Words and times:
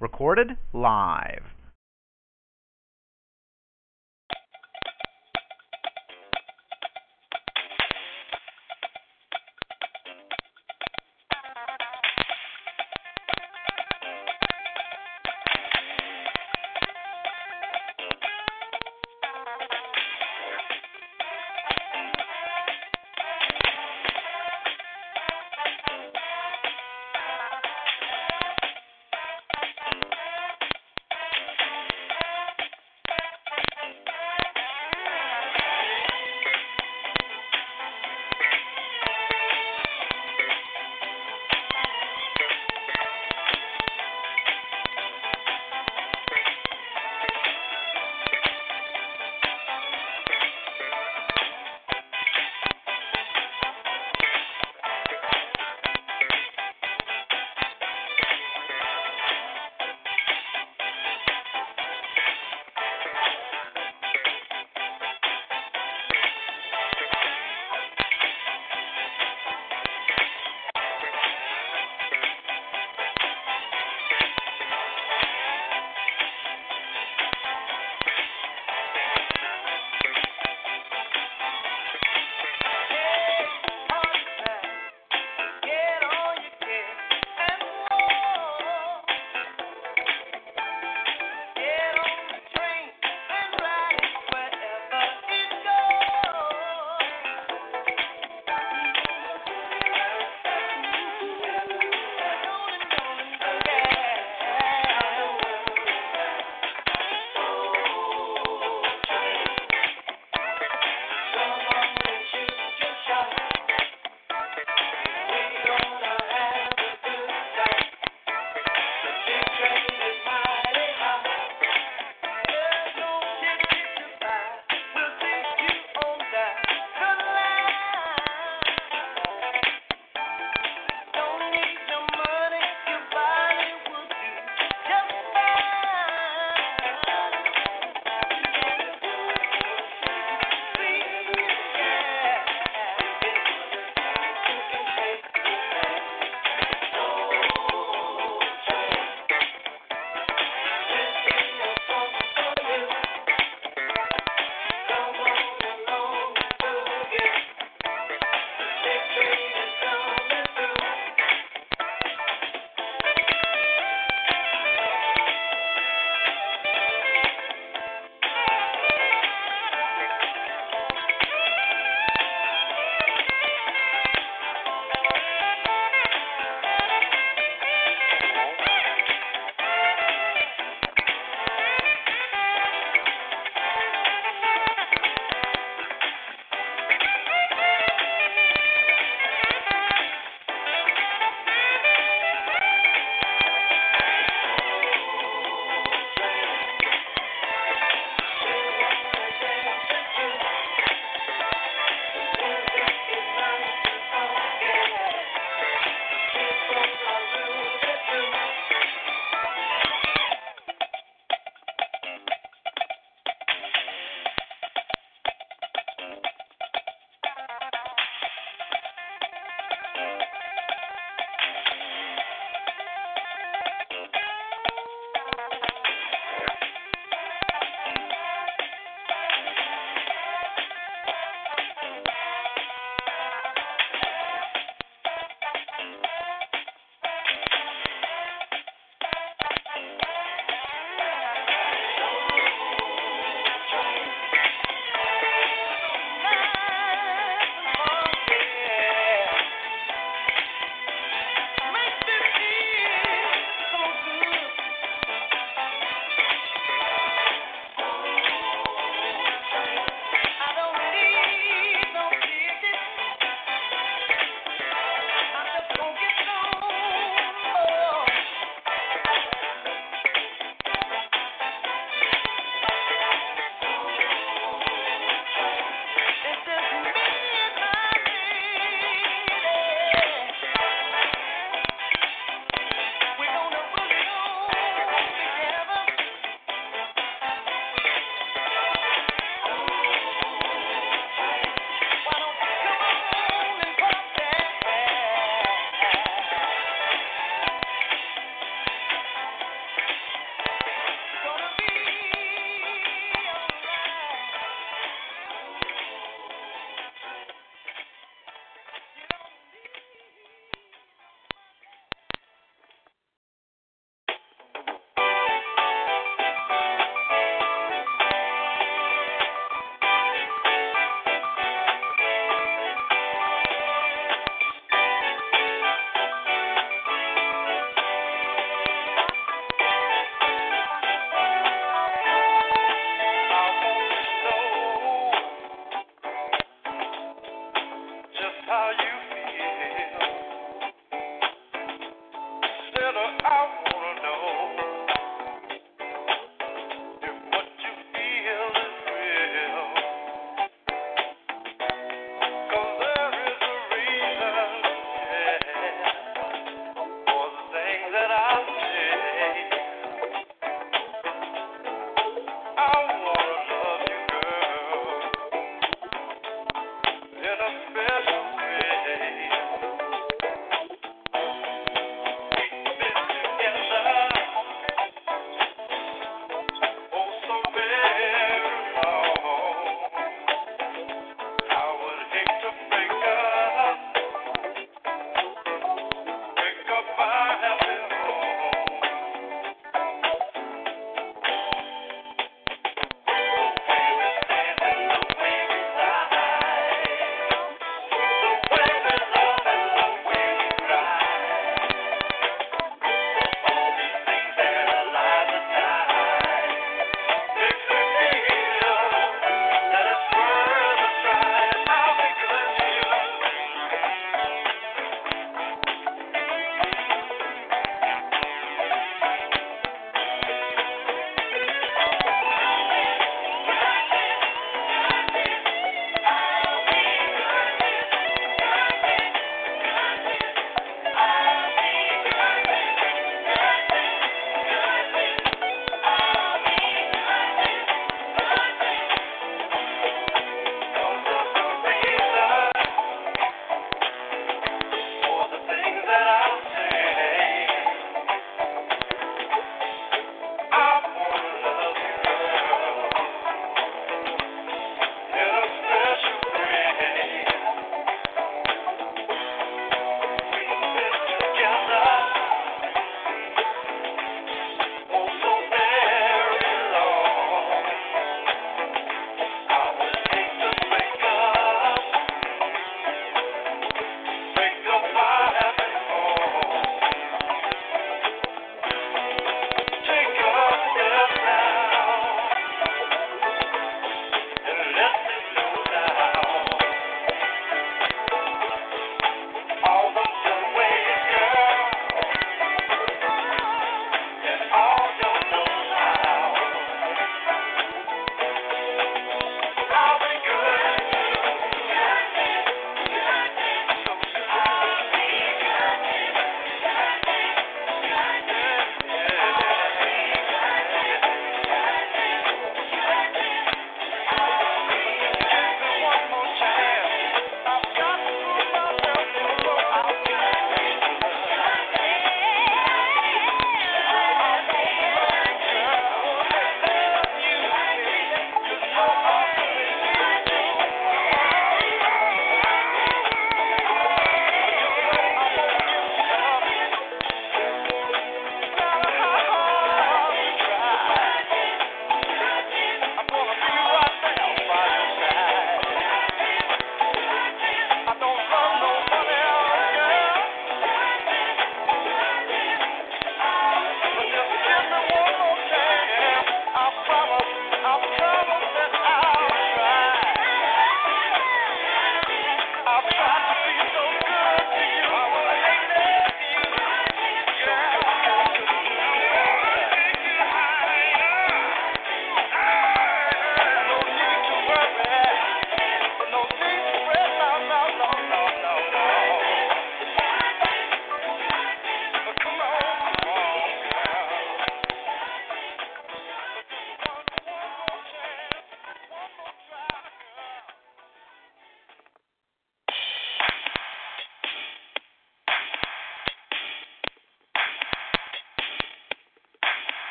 Recorded 0.00 0.56
live. 0.72 1.42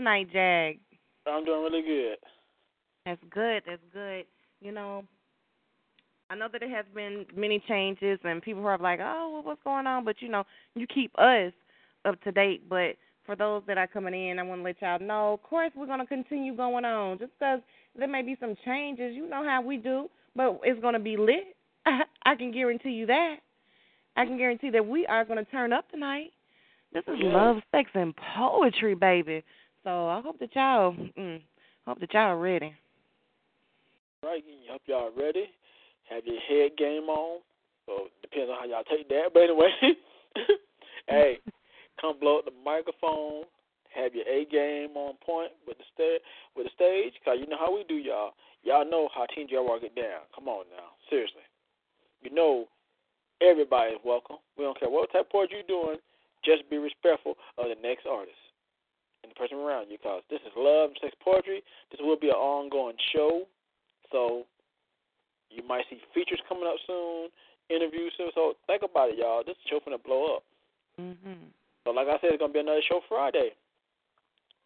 Tonight, 0.00 0.28
Jag? 0.32 0.78
I'm 1.26 1.44
doing 1.44 1.62
really 1.62 1.82
good. 1.82 2.16
That's 3.04 3.20
good. 3.30 3.62
That's 3.66 3.82
good. 3.92 4.24
You 4.62 4.72
know, 4.72 5.04
I 6.30 6.36
know 6.36 6.48
that 6.50 6.62
it 6.62 6.70
has 6.70 6.86
been 6.94 7.26
many 7.36 7.62
changes 7.68 8.18
and 8.24 8.40
people 8.40 8.62
who 8.62 8.68
are 8.68 8.78
like, 8.78 9.00
"Oh, 9.02 9.30
well, 9.32 9.42
what's 9.42 9.62
going 9.62 9.86
on?" 9.86 10.04
But 10.06 10.22
you 10.22 10.28
know, 10.28 10.44
you 10.74 10.86
keep 10.86 11.16
us 11.18 11.52
up 12.06 12.18
to 12.22 12.32
date. 12.32 12.66
But 12.66 12.96
for 13.26 13.36
those 13.36 13.62
that 13.66 13.76
are 13.76 13.86
coming 13.86 14.14
in, 14.14 14.38
I 14.38 14.42
want 14.42 14.60
to 14.60 14.64
let 14.64 14.80
y'all 14.80 14.98
know. 14.98 15.34
Of 15.34 15.42
course, 15.42 15.70
we're 15.76 15.86
gonna 15.86 16.06
continue 16.06 16.56
going 16.56 16.86
on. 16.86 17.18
Just 17.18 17.32
because 17.38 17.60
there 17.94 18.08
may 18.08 18.22
be 18.22 18.36
some 18.40 18.56
changes, 18.64 19.14
you 19.14 19.28
know 19.28 19.44
how 19.44 19.60
we 19.60 19.76
do, 19.76 20.08
but 20.34 20.60
it's 20.64 20.80
gonna 20.80 20.98
be 20.98 21.18
lit. 21.18 21.56
I 22.24 22.34
can 22.36 22.52
guarantee 22.52 22.92
you 22.92 23.04
that. 23.06 23.36
I 24.16 24.24
can 24.24 24.38
guarantee 24.38 24.70
that 24.70 24.86
we 24.86 25.06
are 25.06 25.24
going 25.24 25.42
to 25.42 25.50
turn 25.50 25.72
up 25.72 25.90
tonight. 25.90 26.32
This 26.92 27.04
is 27.06 27.18
Yeah. 27.18 27.32
love, 27.32 27.62
sex, 27.70 27.90
and 27.94 28.14
poetry, 28.16 28.94
baby. 28.94 29.42
So 29.84 30.08
I 30.08 30.20
hope 30.20 30.38
that 30.40 30.54
y'all, 30.54 30.94
mm, 30.94 31.40
hope 31.86 32.00
that 32.00 32.12
y'all 32.12 32.36
ready. 32.36 32.74
Right, 34.22 34.44
hope 34.70 34.82
y'all 34.84 35.10
ready. 35.16 35.48
Have 36.10 36.26
your 36.26 36.40
head 36.40 36.76
game 36.76 37.08
on. 37.08 37.40
So 37.86 38.08
depends 38.20 38.50
on 38.50 38.58
how 38.60 38.66
y'all 38.66 38.84
take 38.84 39.08
that. 39.08 39.30
But 39.32 39.44
anyway, 39.44 39.70
hey, 41.08 41.38
come 42.00 42.20
blow 42.20 42.40
up 42.40 42.44
the 42.44 42.52
microphone. 42.62 43.44
Have 43.94 44.14
your 44.14 44.28
A 44.28 44.44
game 44.44 44.96
on 44.96 45.14
point 45.24 45.50
with 45.66 45.78
the 45.78 46.18
with 46.54 46.66
the 46.66 46.72
stage, 46.74 47.14
cause 47.24 47.38
you 47.40 47.48
know 47.48 47.58
how 47.58 47.74
we 47.74 47.84
do, 47.88 47.96
y'all. 47.96 48.32
Y'all 48.62 48.88
know 48.88 49.08
how 49.14 49.24
Team 49.34 49.48
Jaguar 49.48 49.80
get 49.80 49.96
down. 49.96 50.28
Come 50.34 50.46
on 50.46 50.66
now, 50.76 50.94
seriously. 51.08 51.42
You 52.22 52.30
know, 52.30 52.66
everybody 53.40 53.94
is 53.94 54.00
welcome. 54.04 54.36
We 54.58 54.64
don't 54.64 54.78
care 54.78 54.90
what 54.90 55.10
type 55.10 55.22
of 55.22 55.30
poetry 55.30 55.64
you're 55.66 55.82
doing. 55.82 55.96
Just 56.44 56.68
be 56.70 56.76
respectful 56.76 57.34
of 57.58 57.66
the 57.66 57.76
next 57.82 58.06
artist 58.06 58.36
person 59.40 59.56
around 59.64 59.88
you, 59.88 59.96
cause 59.96 60.20
this 60.28 60.44
is 60.44 60.52
love 60.52 60.92
and 60.92 60.98
sex 61.00 61.16
poetry. 61.24 61.64
This 61.90 62.00
will 62.04 62.20
be 62.20 62.28
an 62.28 62.36
ongoing 62.36 62.96
show. 63.16 63.48
So 64.12 64.44
you 65.48 65.64
might 65.64 65.88
see 65.88 65.96
features 66.12 66.40
coming 66.46 66.68
up 66.68 66.76
soon, 66.86 67.32
interviews 67.72 68.12
soon. 68.20 68.28
So 68.36 68.60
think 68.68 68.82
about 68.84 69.08
it, 69.08 69.16
y'all. 69.16 69.40
This 69.40 69.56
show 69.64 69.80
finna 69.80 70.02
blow 70.02 70.36
up. 70.36 70.44
Mhm. 71.00 71.48
So 71.84 71.90
like 71.90 72.08
I 72.08 72.20
said, 72.20 72.36
it's 72.36 72.40
gonna 72.40 72.52
be 72.52 72.60
another 72.60 72.82
show 72.82 73.00
Friday. 73.08 73.56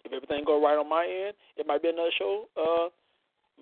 If 0.04 0.12
everything 0.12 0.44
go 0.44 0.60
right 0.60 0.76
on 0.76 0.88
my 0.88 1.06
end, 1.06 1.34
it 1.56 1.66
might 1.66 1.80
be 1.80 1.88
another 1.88 2.12
show 2.18 2.48
uh 2.58 2.90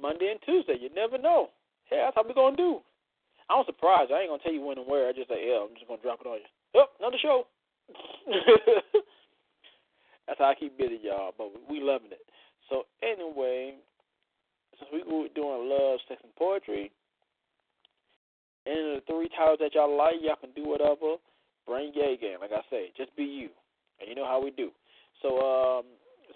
Monday 0.01 0.33
and 0.33 0.41
Tuesday. 0.43 0.79
You 0.81 0.89
never 0.97 1.19
know. 1.19 1.51
Hey, 1.85 2.01
that's 2.01 2.17
how 2.17 2.25
we 2.27 2.33
gonna 2.33 2.57
do. 2.57 2.81
I'm 3.51 3.65
surprised. 3.67 4.11
I 4.11 4.21
ain't 4.21 4.31
gonna 4.31 4.43
tell 4.43 4.53
you 4.53 4.63
when 4.63 4.79
and 4.79 4.87
where. 4.87 5.09
I 5.09 5.13
just 5.13 5.29
say, 5.29 5.47
yeah, 5.47 5.61
I'm 5.61 5.75
just 5.75 5.87
gonna 5.87 6.01
drop 6.01 6.21
it 6.23 6.27
on 6.27 6.39
you. 6.41 6.49
Yep, 6.75 6.89
another 7.01 7.19
show. 7.21 7.47
I 10.43 10.55
keep 10.55 10.77
busy, 10.79 10.99
y'all. 11.03 11.35
But 11.37 11.51
we 11.69 11.81
loving 11.81 12.13
it. 12.13 12.25
So 12.69 12.85
anyway, 13.03 13.75
since 14.79 14.91
we 14.93 15.03
doing 15.35 15.69
love, 15.69 16.01
sex, 16.09 16.21
and 16.23 16.35
poetry, 16.37 16.91
any 18.67 18.81
of 18.81 18.87
the 18.97 19.03
three 19.07 19.29
titles 19.37 19.59
that 19.61 19.75
y'all 19.75 19.97
like, 19.97 20.15
y'all 20.21 20.37
can 20.37 20.53
do 20.55 20.69
whatever. 20.69 21.17
Bring 21.67 21.93
your 21.95 22.17
game, 22.17 22.39
like 22.41 22.53
I 22.53 22.63
say. 22.71 22.93
Just 22.97 23.15
be 23.17 23.25
you. 23.25 23.49
And 24.01 24.09
you 24.09 24.15
know 24.15 24.27
how 24.27 24.43
we 24.43 24.51
do. 24.51 24.71
So 25.21 25.39
um, 25.39 25.85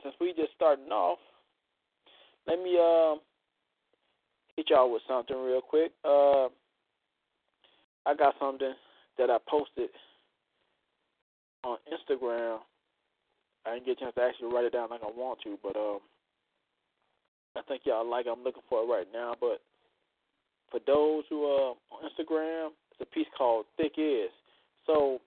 since 0.02 0.14
we 0.20 0.32
just 0.34 0.52
starting 0.54 0.90
off, 0.90 1.18
let 2.46 2.62
me 2.62 2.78
um 2.78 3.20
hit 4.56 4.70
y'all 4.70 4.92
with 4.92 5.02
something 5.08 5.36
real 5.36 5.60
quick. 5.60 5.92
Uh, 6.04 6.46
I 8.06 8.14
got 8.16 8.34
something 8.38 8.72
that 9.18 9.30
I 9.30 9.38
posted 9.48 9.90
on 11.64 11.78
Instagram. 11.90 12.58
I 13.66 13.74
didn't 13.74 13.86
get 13.86 13.98
a 13.98 14.00
chance 14.00 14.14
to 14.14 14.22
actually 14.22 14.54
write 14.54 14.64
it 14.64 14.72
down 14.72 14.90
like 14.90 15.02
I 15.02 15.10
want 15.10 15.40
to, 15.42 15.58
but 15.62 15.76
um, 15.76 15.98
I 17.56 17.62
think 17.66 17.82
y'all 17.84 18.08
like. 18.08 18.26
it. 18.26 18.30
I'm 18.30 18.44
looking 18.44 18.62
for 18.68 18.82
it 18.82 18.86
right 18.86 19.08
now. 19.12 19.34
But 19.40 19.60
for 20.70 20.80
those 20.86 21.24
who 21.28 21.44
are 21.44 21.74
on 21.90 22.06
Instagram, 22.06 22.70
it's 22.92 23.00
a 23.00 23.14
piece 23.14 23.26
called 23.36 23.66
"Thick 23.76 23.94
Is." 23.98 24.30
So 24.86 25.20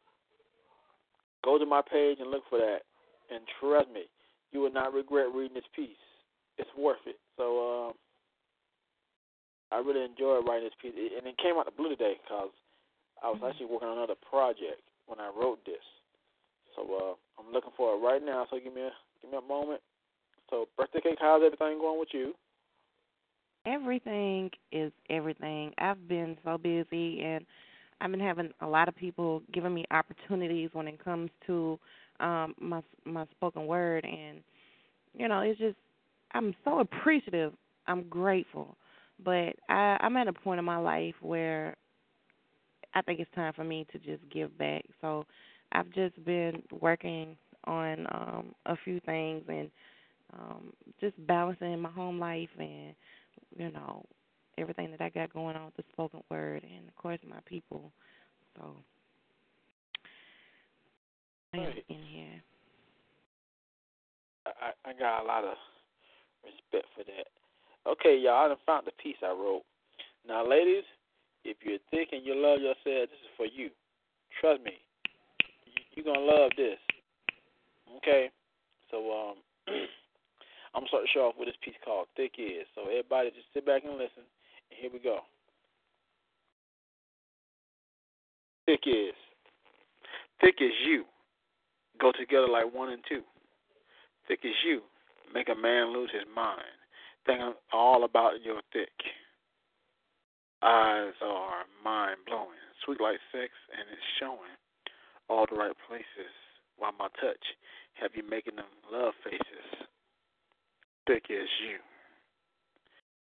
go 1.43 1.57
to 1.57 1.65
my 1.65 1.81
page 1.81 2.17
and 2.21 2.31
look 2.31 2.43
for 2.49 2.59
that. 2.59 2.79
And 3.29 3.43
trust 3.59 3.91
me, 3.91 4.03
you 4.51 4.61
will 4.61 4.71
not 4.71 4.93
regret 4.93 5.27
reading 5.35 5.53
this 5.53 5.69
piece. 5.75 5.99
It's 6.57 6.69
worth 6.77 7.03
it. 7.05 7.17
So 7.37 7.89
um, 7.89 7.93
I 9.71 9.77
really 9.77 10.03
enjoyed 10.03 10.47
writing 10.47 10.65
this 10.65 10.79
piece, 10.81 10.95
and 10.95 11.27
it 11.27 11.37
came 11.37 11.55
out 11.57 11.65
the 11.65 11.75
blue 11.75 11.89
today 11.89 12.15
because 12.23 12.49
I 13.21 13.29
was 13.29 13.39
actually 13.45 13.67
working 13.67 13.87
on 13.87 13.97
another 13.97 14.17
project 14.29 14.81
when 15.07 15.19
I 15.19 15.29
wrote 15.29 15.63
this. 15.65 15.83
So 16.79 16.95
uh, 16.95 17.41
I'm 17.41 17.51
looking 17.51 17.71
for 17.75 17.93
it 17.95 17.97
right 17.99 18.23
now. 18.23 18.45
So 18.49 18.57
give 18.63 18.73
me 18.73 18.81
a 18.81 18.91
give 19.21 19.31
me 19.31 19.37
a 19.37 19.47
moment. 19.47 19.81
So 20.49 20.67
birthday 20.77 21.01
cake, 21.01 21.17
how's 21.19 21.41
everything 21.45 21.79
going 21.79 21.99
with 21.99 22.09
you? 22.13 22.33
Everything 23.65 24.49
is 24.71 24.91
everything. 25.09 25.73
I've 25.77 26.07
been 26.07 26.37
so 26.43 26.57
busy 26.57 27.21
and 27.21 27.45
I've 28.01 28.11
been 28.11 28.19
having 28.19 28.51
a 28.61 28.67
lot 28.67 28.87
of 28.87 28.95
people 28.95 29.43
giving 29.53 29.73
me 29.73 29.85
opportunities 29.91 30.69
when 30.73 30.87
it 30.87 31.03
comes 31.03 31.29
to 31.47 31.79
um 32.19 32.55
my 32.59 32.81
my 33.05 33.25
spoken 33.31 33.67
word 33.67 34.05
and 34.05 34.41
you 35.17 35.27
know, 35.27 35.41
it's 35.41 35.59
just 35.59 35.77
I'm 36.33 36.55
so 36.63 36.79
appreciative. 36.79 37.53
I'm 37.87 38.03
grateful. 38.03 38.77
But 39.23 39.55
I 39.67 39.97
I'm 39.99 40.15
at 40.17 40.27
a 40.27 40.33
point 40.33 40.59
in 40.59 40.65
my 40.65 40.77
life 40.77 41.15
where 41.21 41.75
I 42.93 43.01
think 43.01 43.19
it's 43.19 43.31
time 43.35 43.53
for 43.53 43.63
me 43.63 43.85
to 43.91 43.99
just 43.99 44.27
give 44.31 44.57
back. 44.57 44.85
So 45.01 45.25
I've 45.71 45.89
just 45.91 46.23
been 46.25 46.63
working 46.79 47.37
on 47.65 48.07
um 48.11 48.55
a 48.65 48.75
few 48.83 48.99
things 49.01 49.43
and 49.47 49.69
um 50.33 50.73
just 50.99 51.15
balancing 51.27 51.79
my 51.79 51.89
home 51.91 52.19
life 52.19 52.49
and 52.57 52.93
you 53.57 53.71
know 53.71 54.05
everything 54.57 54.91
that 54.91 55.01
I 55.01 55.09
got 55.09 55.33
going 55.33 55.55
on 55.55 55.65
with 55.65 55.77
the 55.77 55.83
spoken 55.91 56.21
word 56.29 56.63
and 56.63 56.87
of 56.87 56.95
course 56.95 57.19
my 57.27 57.39
people. 57.45 57.91
So 58.57 58.75
I 61.53 61.57
am 61.57 61.63
Right. 61.67 61.85
in 61.89 62.03
here. 62.03 62.43
I, 64.45 64.71
I 64.89 64.93
got 64.93 65.23
a 65.23 65.25
lot 65.25 65.43
of 65.43 65.55
respect 66.43 66.87
for 66.95 67.03
that. 67.03 67.27
Okay, 67.89 68.17
y'all, 68.17 68.45
I 68.45 68.47
done 68.49 68.57
found 68.65 68.87
the 68.87 68.91
piece 69.01 69.17
I 69.23 69.31
wrote. 69.31 69.63
Now, 70.27 70.47
ladies, 70.47 70.83
if 71.45 71.57
you're 71.63 71.79
thick 71.91 72.09
and 72.11 72.25
you 72.25 72.35
love 72.35 72.59
yourself, 72.59 73.09
this 73.09 73.23
is 73.23 73.33
for 73.37 73.45
you. 73.45 73.69
Trust 74.41 74.63
me, 74.63 74.73
you're 75.99 76.13
gonna 76.15 76.25
love 76.25 76.51
this. 76.55 76.79
Okay, 77.97 78.29
so 78.89 78.97
um, 79.11 79.35
I'm 80.73 80.81
gonna 80.81 80.87
start 80.87 81.03
the 81.03 81.09
show 81.13 81.27
off 81.27 81.35
with 81.37 81.49
this 81.49 81.59
piece 81.63 81.75
called 81.83 82.07
"Thick 82.15 82.33
Is." 82.37 82.63
So 82.75 82.83
everybody, 82.83 83.31
just 83.31 83.51
sit 83.53 83.65
back 83.65 83.83
and 83.83 83.93
listen. 83.93 84.23
And 84.71 84.79
here 84.79 84.89
we 84.91 84.99
go. 84.99 85.19
Thick 88.65 88.81
is. 88.85 89.17
Thick 90.39 90.55
as 90.61 90.71
you. 90.85 91.03
Go 91.99 92.11
together 92.17 92.47
like 92.47 92.73
one 92.73 92.89
and 92.89 93.03
two. 93.09 93.23
Thick 94.27 94.39
as 94.45 94.55
you. 94.65 94.81
Make 95.33 95.49
a 95.49 95.55
man 95.55 95.91
lose 95.91 96.11
his 96.13 96.23
mind. 96.33 96.77
Thinking 97.25 97.53
all 97.73 98.05
about 98.05 98.41
your 98.43 98.61
thick. 98.71 98.93
Eyes 100.61 101.13
are 101.21 101.65
mind 101.83 102.17
blowing. 102.25 102.61
Sweet 102.85 103.01
like 103.01 103.19
sex, 103.33 103.51
and 103.75 103.83
it's 103.91 104.07
showing 104.19 104.58
all 105.29 105.45
the 105.49 105.55
right 105.55 105.75
places 105.87 106.33
while 106.77 106.93
my 106.97 107.07
touch 107.21 107.45
have 108.01 108.11
you 108.15 108.23
making 108.27 108.55
them 108.55 108.71
love 108.91 109.13
faces. 109.23 109.67
Thick 111.07 111.25
as 111.29 111.49
you. 111.63 111.77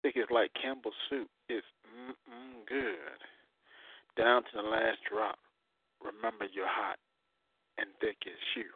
Thick 0.03 0.17
as 0.17 0.31
like 0.31 0.51
Campbell's 0.61 0.95
soup. 1.09 1.29
It's 1.49 1.67
mm-mm 1.85 2.67
good. 2.69 3.19
Down 4.17 4.43
to 4.43 4.53
the 4.55 4.63
last 4.63 4.99
drop. 5.11 5.39
Remember 6.01 6.47
you're 6.53 6.69
hot 6.69 6.97
and 7.79 7.89
thick 8.01 8.17
as 8.27 8.41
you. 8.57 8.71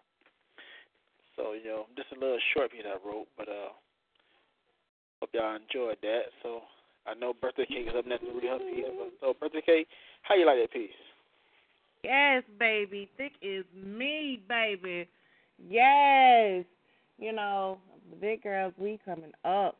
So, 1.36 1.52
you 1.52 1.64
know, 1.64 1.86
just 1.96 2.12
a 2.12 2.20
little 2.20 2.38
short 2.54 2.72
piece 2.72 2.86
I 2.86 2.96
wrote, 3.06 3.26
but 3.36 3.48
uh 3.48 3.72
hope 5.20 5.30
y'all 5.32 5.56
enjoyed 5.56 5.98
that. 6.02 6.32
So 6.42 6.62
I 7.06 7.14
know 7.14 7.32
birthday 7.32 7.66
cake 7.66 7.88
is 7.88 7.96
up 7.96 8.06
next 8.06 8.24
to 8.24 8.32
her 8.32 8.58
piece. 8.58 8.84
So 9.20 9.34
birthday 9.38 9.62
cake, 9.64 9.88
how 10.22 10.34
you 10.34 10.46
like 10.46 10.58
that 10.60 10.72
piece? 10.72 10.90
Yes, 12.04 12.42
baby. 12.58 13.08
Thick 13.16 13.32
is 13.40 13.64
me, 13.74 14.42
baby. 14.46 15.08
Yes. 15.58 16.64
You 17.18 17.32
know, 17.32 17.78
the 18.10 18.16
big 18.16 18.42
girls 18.42 18.74
we 18.76 19.00
coming 19.04 19.32
up. 19.44 19.78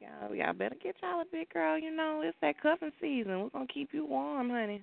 Y'all 0.00 0.34
y'all 0.34 0.52
better 0.52 0.76
get 0.82 0.96
y'all 1.02 1.20
a 1.20 1.24
big 1.30 1.48
girl, 1.50 1.78
you 1.78 1.94
know, 1.94 2.22
it's 2.24 2.36
that 2.42 2.60
cuffing 2.60 2.90
season. 3.00 3.40
We're 3.40 3.50
gonna 3.50 3.66
keep 3.72 3.90
you 3.92 4.04
warm, 4.06 4.50
honey. 4.50 4.82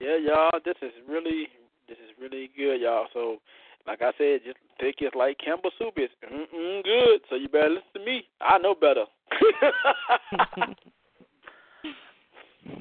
Yeah, 0.00 0.16
y'all, 0.16 0.60
this 0.64 0.74
is 0.82 0.90
really 1.08 1.48
this 1.88 1.98
is 1.98 2.10
really 2.20 2.50
good, 2.56 2.80
y'all. 2.80 3.06
So 3.12 3.38
like 3.86 4.02
I 4.02 4.12
said, 4.18 4.40
just 4.44 4.58
thick 4.80 4.96
is 5.00 5.10
like 5.14 5.38
Campbell 5.44 5.70
soup 5.78 5.94
is 5.96 6.10
mm 6.24 6.82
good. 6.84 7.20
So 7.30 7.36
you 7.36 7.48
better 7.48 7.70
listen 7.70 7.92
to 7.94 8.04
me. 8.04 8.28
I 8.40 8.58
know 8.58 8.74
better. 8.74 9.04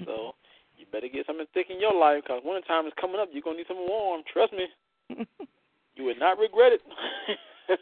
so 0.05 0.33
better 0.91 1.07
get 1.07 1.25
something 1.25 1.45
thick 1.53 1.67
in 1.69 1.79
your 1.79 1.93
life 1.93 2.23
because 2.23 2.41
winter 2.43 2.65
time 2.67 2.85
is 2.87 2.93
coming 2.99 3.19
up. 3.19 3.29
You're 3.31 3.41
gonna 3.41 3.57
need 3.57 3.67
something 3.67 3.87
warm. 3.87 4.21
Trust 4.31 4.53
me. 4.53 4.67
you 5.95 6.03
would 6.05 6.19
not 6.19 6.37
regret 6.37 6.73
it. 6.73 6.81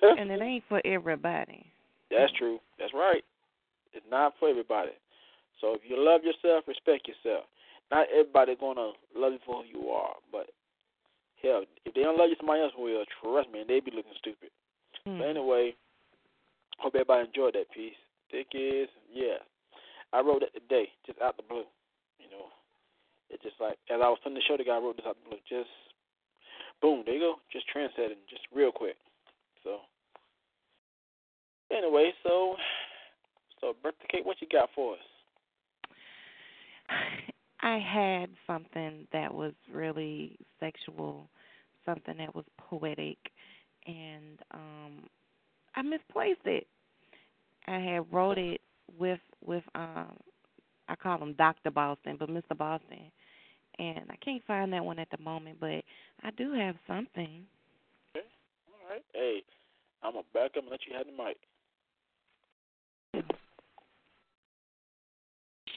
and 0.02 0.32
it 0.32 0.41
ain't 0.41 0.63
for 0.69 0.82
everybody. 0.86 1.65
That's 2.12 2.32
true. 2.34 2.60
That's 2.78 2.93
right. 2.93 3.24
It's 3.93 4.06
not 4.10 4.34
for 4.39 4.50
everybody. 4.50 4.91
So 5.62 5.74
if 5.74 5.82
you 5.88 5.95
love 5.98 6.22
yourself, 6.24 6.65
respect 6.67 7.08
yourself. 7.08 7.45
Not 7.91 8.08
everybody 8.13 8.56
gonna 8.60 8.91
love 9.15 9.34
you 9.34 9.39
for 9.45 9.63
who 9.63 9.80
you 9.80 9.89
are, 9.89 10.15
but 10.32 10.50
hell, 11.41 11.63
if 11.86 11.93
they 11.93 12.02
don't 12.02 12.17
love 12.17 12.30
you, 12.30 12.36
somebody 12.38 12.62
else 12.62 12.74
will. 12.78 13.04
Trust 13.22 13.50
me, 13.52 13.62
and 13.62 13.69
they 13.69 13.80
be 13.80 13.91
looking 13.91 14.13
stupid. 14.17 14.50
Mm. 15.08 15.19
But 15.19 15.28
anyway, 15.28 15.76
hope 16.78 16.93
everybody 16.95 17.28
enjoyed 17.28 17.56
that 17.56 17.72
piece. 17.72 17.98
Thick 18.32 18.48
is, 18.54 18.89
yeah. 19.12 19.41
I 20.13 20.22
wrote 20.22 20.43
it 20.43 20.54
today, 20.54 20.89
just 21.06 21.22
out 21.22 21.38
the 21.38 21.43
blue. 21.43 21.65
You 22.19 22.30
know, 22.30 22.45
it's 23.30 23.44
just 23.44 23.56
like 23.60 23.78
as 23.89 24.00
I 24.04 24.10
was 24.10 24.18
putting 24.24 24.36
the 24.36 24.44
show 24.48 24.58
together, 24.58 24.78
I 24.78 24.82
wrote 24.82 24.98
this 24.98 25.06
the 25.06 25.30
blue. 25.30 25.39
Just 25.48 25.70
boom, 26.82 27.04
there 27.06 27.15
you 27.15 27.22
go. 27.22 27.36
Just 27.52 27.65
trendsetting, 27.76 28.22
just 28.30 28.42
real 28.54 28.72
quick. 28.72 28.96
So 29.63 29.80
anyway, 31.72 32.12
so 32.24 32.56
so 33.62 33.74
birthday 33.84 34.08
cake, 34.10 34.26
what 34.26 34.42
you 34.42 34.48
got 34.52 34.70
for 34.76 34.94
us? 34.94 35.00
I 37.62 37.78
had 37.78 38.30
something 38.48 39.08
that 39.12 39.34
was 39.34 39.54
really 39.72 40.38
sexual, 40.60 41.30
something 41.86 42.18
that 42.18 42.34
was 42.34 42.46
poetic, 42.58 43.18
and 43.86 44.39
um 44.54 45.04
I 45.76 45.82
misplaced 45.82 46.46
it. 46.46 46.68
I 47.68 47.80
had 47.80 48.12
wrote 48.12 48.38
it 48.38 48.62
with 48.98 49.20
with 49.46 49.63
um 49.76 50.18
I 50.89 50.95
call 50.95 51.19
him 51.19 51.34
Doctor 51.34 51.71
Boston, 51.71 52.17
but 52.19 52.30
Mr. 52.30 52.58
Boston, 52.58 53.12
and 53.78 54.06
I 54.10 54.15
can't 54.17 54.43
find 54.45 54.73
that 54.73 54.84
one 54.84 54.99
at 54.99 55.10
the 55.12 55.23
moment, 55.23 55.58
but 55.60 55.84
I 56.23 56.32
do 56.36 56.54
have 56.54 56.75
something. 56.88 57.45
Okay, 58.15 58.25
all 58.67 58.89
right. 58.89 59.06
Hey, 59.13 59.43
I'm 60.04 60.13
gonna 60.13 60.25
back 60.34 60.52
up 60.58 60.63
and 60.63 60.69
let 60.69 60.80
you 60.88 60.95
have 60.97 61.06
the 61.06 61.12
mic. 61.12 61.38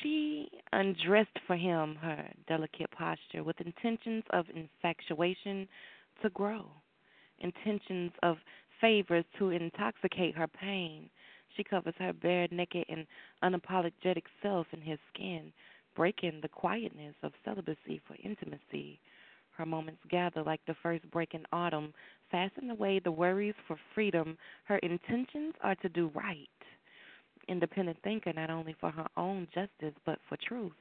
She 0.02 0.48
undressed 0.72 1.38
for 1.46 1.56
him 1.56 1.96
her 1.96 2.28
delicate 2.48 2.90
posture 2.90 3.44
with 3.44 3.60
intentions 3.60 4.24
of 4.30 4.46
infatuation 4.54 5.68
to 6.22 6.30
grow, 6.30 6.66
intentions 7.38 8.10
of 8.22 8.38
favors 8.80 9.24
to 9.38 9.50
intoxicate 9.50 10.36
her 10.36 10.48
pain. 10.48 11.08
She 11.56 11.64
covers 11.64 11.94
her 11.98 12.12
bare, 12.12 12.48
naked, 12.50 12.86
and 12.88 13.06
unapologetic 13.42 14.24
self 14.42 14.66
in 14.72 14.80
his 14.80 14.98
skin, 15.12 15.52
breaking 15.94 16.40
the 16.40 16.48
quietness 16.48 17.14
of 17.22 17.32
celibacy 17.44 18.00
for 18.06 18.16
intimacy. 18.22 19.00
Her 19.56 19.66
moments 19.66 20.00
gather 20.08 20.42
like 20.42 20.64
the 20.66 20.76
first 20.82 21.08
break 21.10 21.34
in 21.34 21.44
autumn, 21.52 21.92
fasten 22.30 22.70
away 22.70 22.98
the 22.98 23.12
worries 23.12 23.54
for 23.66 23.76
freedom. 23.94 24.38
Her 24.64 24.78
intentions 24.78 25.54
are 25.62 25.74
to 25.76 25.88
do 25.88 26.08
right 26.14 26.48
independent 27.48 27.98
thinker 28.02 28.32
not 28.32 28.50
only 28.50 28.74
for 28.80 28.90
her 28.90 29.06
own 29.16 29.46
justice 29.54 29.94
but 30.04 30.18
for 30.28 30.36
truth, 30.46 30.72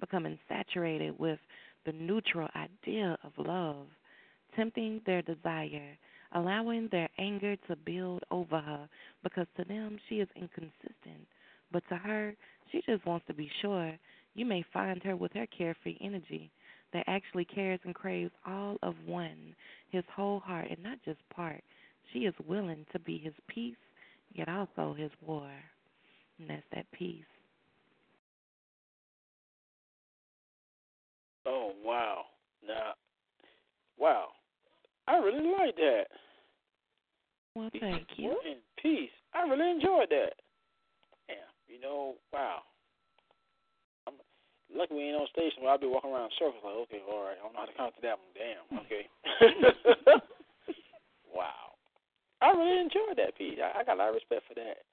becoming 0.00 0.38
saturated 0.48 1.18
with 1.18 1.38
the 1.84 1.92
neutral 1.92 2.48
idea 2.56 3.16
of 3.22 3.32
love, 3.38 3.86
tempting 4.56 5.00
their 5.06 5.22
desire, 5.22 5.96
allowing 6.34 6.88
their 6.90 7.08
anger 7.18 7.56
to 7.68 7.76
build 7.76 8.22
over 8.30 8.60
her 8.60 8.88
because 9.22 9.46
to 9.56 9.64
them 9.64 9.98
she 10.08 10.16
is 10.16 10.28
inconsistent, 10.36 11.26
but 11.70 11.82
to 11.88 11.96
her 11.96 12.34
she 12.70 12.82
just 12.86 13.04
wants 13.06 13.26
to 13.26 13.34
be 13.34 13.50
sure. 13.60 13.92
You 14.34 14.46
may 14.46 14.64
find 14.72 15.02
her 15.02 15.14
with 15.14 15.32
her 15.34 15.46
carefree 15.46 15.98
energy 16.00 16.50
that 16.92 17.04
actually 17.06 17.44
cares 17.44 17.80
and 17.84 17.94
craves 17.94 18.32
all 18.46 18.76
of 18.82 18.94
one, 19.06 19.54
his 19.90 20.04
whole 20.14 20.40
heart, 20.40 20.68
and 20.70 20.82
not 20.82 20.98
just 21.04 21.18
part. 21.34 21.62
She 22.12 22.20
is 22.20 22.34
willing 22.46 22.86
to 22.92 22.98
be 22.98 23.18
his 23.18 23.34
peace, 23.48 23.76
yet 24.32 24.48
also 24.48 24.94
his 24.94 25.10
war. 25.26 25.48
And 26.38 26.50
that's 26.50 26.62
that 26.74 26.86
peace. 26.92 27.24
Oh 31.44 31.72
wow! 31.84 32.22
Now, 32.66 32.92
wow, 33.98 34.28
I 35.08 35.16
really 35.18 35.50
like 35.58 35.76
that. 35.76 36.06
Well, 37.54 37.70
thank 37.78 38.06
you. 38.16 38.32
In 38.46 38.62
peace, 38.80 39.12
I 39.34 39.42
really 39.44 39.70
enjoyed 39.70 40.08
that. 40.10 40.34
Yeah, 41.28 41.48
you 41.68 41.80
know, 41.80 42.14
wow. 42.32 42.62
I'm 44.06 44.14
lucky 44.72 44.94
we 44.94 45.12
ain't 45.12 45.20
on 45.20 45.26
station 45.32 45.62
where 45.62 45.72
I'll 45.72 45.78
be 45.78 45.86
walking 45.86 46.10
around 46.10 46.32
in 46.32 46.38
circles 46.38 46.64
like, 46.64 46.80
okay, 46.88 47.02
all 47.04 47.28
right, 47.28 47.36
I 47.36 47.42
don't 47.44 47.52
know 47.52 47.60
how 47.60 47.66
to 47.66 47.76
count 47.76 47.94
to 47.96 48.02
that 48.02 48.16
one. 48.16 48.32
Damn, 48.32 48.64
okay. 48.86 49.04
wow, 51.34 51.76
I 52.40 52.56
really 52.56 52.80
enjoyed 52.80 53.18
that 53.18 53.36
piece. 53.36 53.58
I, 53.60 53.80
I 53.80 53.84
got 53.84 53.96
a 53.96 54.00
lot 54.00 54.08
of 54.08 54.16
respect 54.16 54.48
for 54.48 54.54
that. 54.54 54.88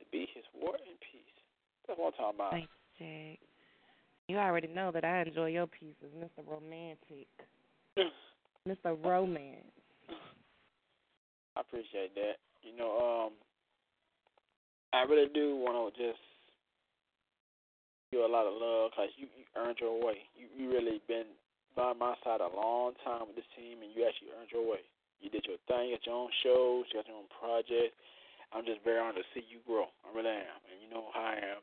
To 0.00 0.04
be 0.10 0.26
his 0.34 0.44
war 0.58 0.74
and 0.74 0.98
peace. 0.98 1.38
That's 1.86 1.98
what 1.98 2.14
I'm 2.18 2.18
talking 2.18 2.38
about. 2.38 2.50
Thanks, 2.50 2.72
Jack. 2.98 3.38
You 4.26 4.38
already 4.38 4.68
know 4.68 4.90
that 4.90 5.04
I 5.04 5.22
enjoy 5.22 5.54
your 5.54 5.66
pieces, 5.66 6.10
Mr. 6.18 6.42
Romantic. 6.46 7.28
Mr. 8.68 8.96
Romance. 9.04 9.66
I 11.56 11.60
appreciate 11.60 12.14
that. 12.14 12.38
You 12.62 12.76
know, 12.76 13.26
um, 13.26 13.32
I 14.92 15.02
really 15.02 15.28
do 15.34 15.56
want 15.56 15.74
to 15.74 15.98
just 15.98 16.22
give 18.10 18.20
you 18.20 18.26
a 18.26 18.30
lot 18.30 18.46
of 18.46 18.54
love 18.54 18.92
because 18.92 19.10
you, 19.16 19.26
you 19.36 19.44
earned 19.56 19.78
your 19.80 19.98
way. 19.98 20.22
You 20.36 20.46
you 20.54 20.70
really 20.70 21.02
been 21.08 21.26
by 21.74 21.92
my 21.92 22.14
side 22.22 22.40
a 22.40 22.48
long 22.54 22.92
time 23.04 23.26
with 23.26 23.36
this 23.36 23.50
team, 23.56 23.82
and 23.82 23.90
you 23.90 24.06
actually 24.06 24.30
earned 24.38 24.52
your 24.52 24.64
way. 24.64 24.84
You 25.20 25.30
did 25.30 25.44
your 25.46 25.58
thing, 25.66 25.90
got 25.90 26.06
your 26.06 26.14
own 26.14 26.30
shows, 26.42 26.86
you 26.92 27.00
got 27.00 27.08
your 27.08 27.18
own 27.18 27.30
projects. 27.32 27.98
I'm 28.52 28.64
just 28.64 28.84
very 28.84 29.00
honored 29.00 29.24
to 29.24 29.28
see 29.32 29.44
you 29.48 29.58
grow. 29.66 29.88
I 30.04 30.14
really 30.14 30.30
am, 30.30 30.60
and 30.70 30.76
you 30.78 30.88
know 30.92 31.08
how 31.12 31.34
I 31.34 31.40
am. 31.40 31.60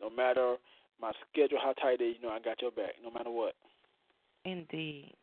No 0.00 0.10
matter 0.10 0.56
my 1.00 1.12
schedule, 1.30 1.58
how 1.62 1.72
tight 1.74 2.00
it 2.00 2.04
is, 2.04 2.16
you 2.20 2.26
know 2.26 2.34
I 2.34 2.40
got 2.40 2.60
your 2.60 2.72
back, 2.72 2.98
no 3.02 3.10
matter 3.10 3.30
what. 3.30 3.54
Indeed. 4.44 5.14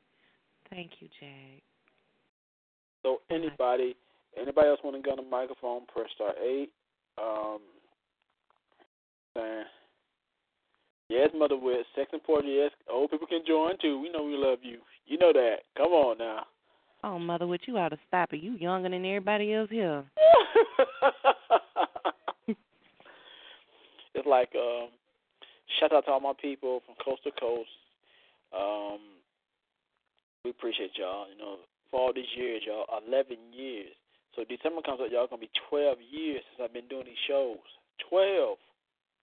Thank 0.69 0.91
you, 0.99 1.07
Jack. 1.19 1.63
So 3.03 3.21
anybody, 3.31 3.95
anybody 4.39 4.67
else 4.67 4.79
want 4.83 4.95
to 4.95 5.01
get 5.01 5.17
on 5.17 5.23
the 5.23 5.29
microphone? 5.29 5.85
Press 5.93 6.09
star 6.15 6.33
eight. 6.43 6.69
Um, 7.17 7.59
saying 9.35 9.63
yes, 11.09 11.29
Mother 11.35 11.57
Wit, 11.57 11.85
sex 11.95 12.09
and 12.11 12.19
important. 12.19 12.53
Yes, 12.53 12.71
old 12.91 13.11
people 13.11 13.27
can 13.27 13.41
join 13.47 13.77
too. 13.81 13.99
We 13.99 14.11
know 14.11 14.23
we 14.23 14.35
love 14.35 14.59
you. 14.61 14.79
You 15.05 15.17
know 15.17 15.33
that. 15.33 15.57
Come 15.77 15.91
on 15.91 16.17
now. 16.17 16.45
Oh, 17.03 17.17
Mother 17.17 17.47
Wit, 17.47 17.61
you 17.65 17.77
ought 17.77 17.89
to 17.89 17.97
stop 18.07 18.33
it. 18.33 18.41
You 18.43 18.53
younger 18.53 18.89
than 18.89 19.05
everybody 19.05 19.53
else 19.53 19.69
here. 19.71 20.03
it's 22.47 24.27
like 24.27 24.51
um, 24.55 24.89
shout 25.79 25.93
out 25.93 26.05
to 26.05 26.11
all 26.11 26.19
my 26.19 26.33
people 26.41 26.81
from 26.85 26.95
coast 27.03 27.23
to 27.23 27.31
coast. 27.39 27.69
Um, 28.53 28.99
we 30.49 30.57
appreciate 30.57 30.97
y'all. 30.97 31.29
You 31.29 31.37
know, 31.37 31.61
for 31.93 32.01
all 32.01 32.13
these 32.13 32.29
years, 32.33 32.65
y'all, 32.65 32.89
eleven 33.05 33.37
years. 33.53 33.93
So 34.33 34.41
December 34.49 34.81
comes 34.81 34.97
up, 34.97 35.13
y'all 35.13 35.29
gonna 35.29 35.45
be 35.45 35.53
twelve 35.69 36.01
years 36.01 36.41
since 36.49 36.65
I've 36.65 36.73
been 36.73 36.89
doing 36.89 37.05
these 37.05 37.25
shows. 37.29 37.61
Twelve. 38.09 38.57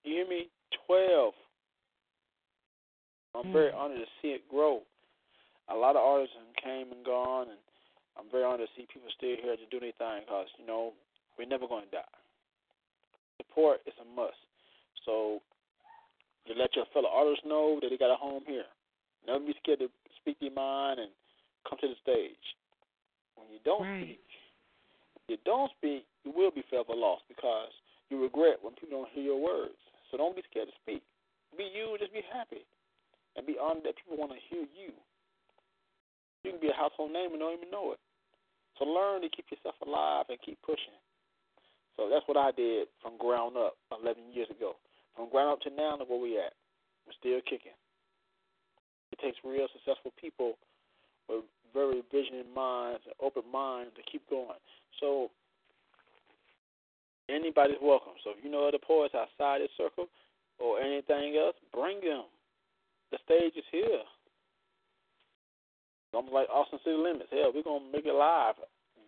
You 0.06 0.22
hear 0.22 0.28
me? 0.30 0.46
Twelve. 0.86 1.34
I'm 3.34 3.50
Mm. 3.50 3.52
very 3.52 3.72
honored 3.72 3.98
to 3.98 4.10
see 4.22 4.38
it 4.38 4.48
grow. 4.48 4.82
A 5.68 5.74
lot 5.74 5.96
of 5.96 6.02
artists 6.02 6.36
came 6.62 6.92
and 6.92 7.04
gone, 7.04 7.50
and 7.50 7.58
I'm 8.16 8.30
very 8.30 8.44
honored 8.44 8.68
to 8.68 8.74
see 8.76 8.86
people 8.86 9.10
still 9.10 9.36
here 9.36 9.56
to 9.56 9.66
do 9.66 9.78
anything 9.78 10.22
because, 10.22 10.46
you 10.58 10.64
know, 10.64 10.94
we're 11.36 11.50
never 11.50 11.66
going 11.66 11.84
to 11.84 11.90
die. 11.90 12.16
Support 13.42 13.82
is 13.84 13.98
a 14.00 14.04
must. 14.04 14.38
So 15.04 15.42
you 16.46 16.54
let 16.54 16.74
your 16.76 16.86
fellow 16.94 17.10
artists 17.10 17.44
know 17.44 17.78
that 17.82 17.90
they 17.90 17.98
got 17.98 18.14
a 18.14 18.16
home 18.16 18.44
here. 18.46 18.66
Never 19.26 19.40
be 19.40 19.54
scared 19.60 19.80
to 19.80 19.90
speak 20.26 20.42
your 20.42 20.58
mind 20.58 20.98
and 20.98 21.14
come 21.62 21.78
to 21.78 21.86
the 21.86 21.94
stage. 22.02 22.42
When 23.38 23.46
you 23.46 23.62
don't 23.62 23.86
right. 23.86 24.02
speak, 24.02 24.26
you 25.30 25.38
don't 25.46 25.70
speak, 25.78 26.02
you 26.26 26.34
will 26.34 26.50
be 26.50 26.66
forever 26.66 26.98
lost 26.98 27.22
because 27.30 27.70
you 28.10 28.18
regret 28.18 28.58
when 28.58 28.74
people 28.74 29.06
don't 29.06 29.14
hear 29.14 29.30
your 29.30 29.38
words. 29.38 29.78
So 30.10 30.18
don't 30.18 30.34
be 30.34 30.42
scared 30.50 30.66
to 30.66 30.76
speak. 30.82 31.02
Be 31.54 31.70
you, 31.70 31.94
just 32.02 32.10
be 32.10 32.26
happy. 32.26 32.66
And 33.38 33.46
be 33.46 33.54
honored 33.54 33.86
that 33.86 33.94
people 34.02 34.18
want 34.18 34.34
to 34.34 34.42
hear 34.50 34.66
you. 34.66 34.90
You 36.42 36.58
can 36.58 36.60
be 36.62 36.74
a 36.74 36.78
household 36.78 37.14
name 37.14 37.30
and 37.30 37.38
don't 37.38 37.54
even 37.54 37.70
know 37.70 37.94
it. 37.94 38.02
So 38.78 38.84
learn 38.84 39.22
to 39.22 39.30
keep 39.30 39.46
yourself 39.46 39.78
alive 39.86 40.26
and 40.26 40.38
keep 40.42 40.58
pushing. 40.66 40.98
So 41.94 42.10
that's 42.10 42.26
what 42.26 42.36
I 42.36 42.50
did 42.50 42.90
from 42.98 43.14
ground 43.16 43.56
up 43.56 43.78
11 43.94 44.34
years 44.34 44.50
ago. 44.50 44.74
From 45.14 45.30
ground 45.30 45.54
up 45.54 45.60
to 45.64 45.70
now, 45.70 45.96
look 45.96 46.10
where 46.10 46.20
we 46.20 46.38
at. 46.38 46.52
We're 47.06 47.16
still 47.18 47.40
kicking. 47.46 47.76
It 49.12 49.18
takes 49.20 49.38
real 49.44 49.68
successful 49.72 50.12
people 50.20 50.58
with 51.28 51.44
very 51.72 52.02
visioning 52.12 52.48
minds 52.54 53.02
and 53.04 53.14
open 53.20 53.42
minds 53.52 53.92
to 53.96 54.02
keep 54.10 54.28
going. 54.28 54.60
So 55.00 55.30
anybody's 57.28 57.80
welcome. 57.82 58.14
So 58.24 58.30
if 58.36 58.44
you 58.44 58.50
know 58.50 58.66
other 58.66 58.80
poets 58.80 59.14
outside 59.14 59.60
this 59.60 59.70
circle 59.76 60.06
or 60.58 60.80
anything 60.80 61.36
else, 61.36 61.56
bring 61.72 62.00
them. 62.00 62.24
The 63.12 63.18
stage 63.24 63.54
is 63.56 63.64
here. 63.70 64.02
I'm 66.14 66.32
like 66.32 66.48
Austin 66.48 66.78
City 66.82 66.96
Limits. 66.96 67.28
Hell, 67.30 67.52
we're 67.54 67.62
gonna 67.62 67.84
make 67.92 68.06
it 68.06 68.14
live. 68.14 68.56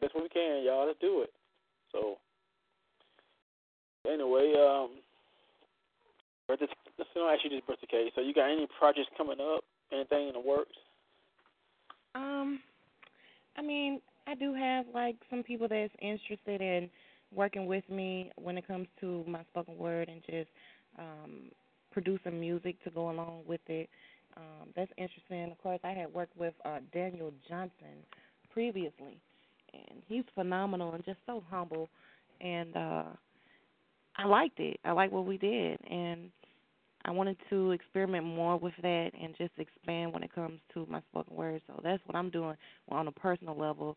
Best 0.00 0.14
we 0.14 0.28
can, 0.28 0.62
y'all. 0.62 0.87
Let's 0.87 1.00
do 1.00 1.22
it. 1.22 1.32
So 1.90 2.18
anyway, 4.06 4.52
um 4.54 5.00
let's 6.48 6.62
you 7.44 7.50
this 7.50 7.61
birthday 7.66 7.87
cake. 7.90 8.12
So 8.14 8.20
you 8.20 8.34
got 8.34 8.50
any 8.50 8.66
projects 8.78 9.08
coming 9.16 9.38
up? 9.40 9.64
Anything 9.92 10.29
in 10.29 10.35
the 10.35 10.40
works? 10.40 10.77
Um, 12.14 12.61
I 13.57 13.62
mean, 13.62 14.01
I 14.27 14.35
do 14.35 14.53
have 14.55 14.87
like 14.94 15.16
some 15.31 15.42
people 15.42 15.68
that's 15.68 15.92
interested 16.01 16.61
in 16.61 16.90
working 17.35 17.66
with 17.66 17.88
me 17.88 18.31
when 18.37 18.59
it 18.59 18.66
comes 18.66 18.87
to 19.01 19.24
my 19.27 19.42
spoken 19.51 19.77
word 19.77 20.09
and 20.09 20.22
just 20.24 20.48
um 20.98 21.51
producing 21.92 22.38
music 22.38 22.83
to 22.85 22.90
go 22.90 23.11
along 23.11 23.42
with 23.46 23.61
it. 23.66 23.88
Um, 24.37 24.68
that's 24.77 24.90
interesting. 24.96 25.51
Of 25.51 25.59
course, 25.59 25.81
I 25.83 25.90
had 25.90 26.12
worked 26.12 26.37
with 26.37 26.55
uh, 26.64 26.79
Daniel 26.92 27.33
Johnson 27.48 28.05
previously, 28.53 29.18
and 29.72 30.03
he's 30.07 30.24
phenomenal 30.35 30.92
and 30.92 31.05
just 31.05 31.18
so 31.27 31.42
humble. 31.51 31.88
And 32.40 32.77
uh, 32.77 33.05
I 34.16 34.27
liked 34.27 34.61
it. 34.61 34.79
I 34.85 34.92
liked 34.92 35.12
what 35.12 35.27
we 35.27 35.38
did, 35.38 35.79
and 35.90 36.31
I 37.09 37.11
wanted 37.11 37.38
to 37.49 37.71
experiment 37.71 38.27
more 38.27 38.59
with 38.59 38.75
that 38.83 39.12
and 39.18 39.35
just 39.38 39.53
expand 39.57 40.12
when 40.12 40.23
it 40.23 40.35
comes 40.35 40.61
to 40.75 40.87
my 40.90 41.01
spoken 41.11 41.35
word. 41.35 41.62
So 41.66 41.81
that's 41.83 42.03
what 42.05 42.14
I'm 42.14 42.29
doing 42.29 42.55
on 42.90 43.09
a 43.09 43.12
personal 43.12 43.57
level. 43.57 43.97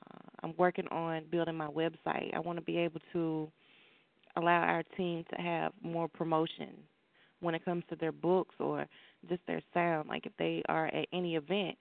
Uh, 0.00 0.28
I'm 0.44 0.54
working 0.56 0.86
on 0.92 1.24
building 1.28 1.56
my 1.56 1.66
website. 1.66 2.32
I 2.32 2.38
want 2.38 2.60
to 2.60 2.64
be 2.64 2.78
able 2.78 3.00
to 3.14 3.50
allow 4.36 4.60
our 4.60 4.84
team 4.96 5.24
to 5.34 5.42
have 5.42 5.72
more 5.82 6.06
promotion 6.06 6.68
when 7.40 7.56
it 7.56 7.64
comes 7.64 7.82
to 7.90 7.96
their 7.96 8.12
books 8.12 8.54
or 8.60 8.86
just 9.28 9.42
their 9.48 9.60
sound. 9.74 10.08
Like 10.08 10.24
if 10.26 10.32
they 10.38 10.62
are 10.68 10.86
at 10.86 11.08
any 11.12 11.34
event, 11.34 11.76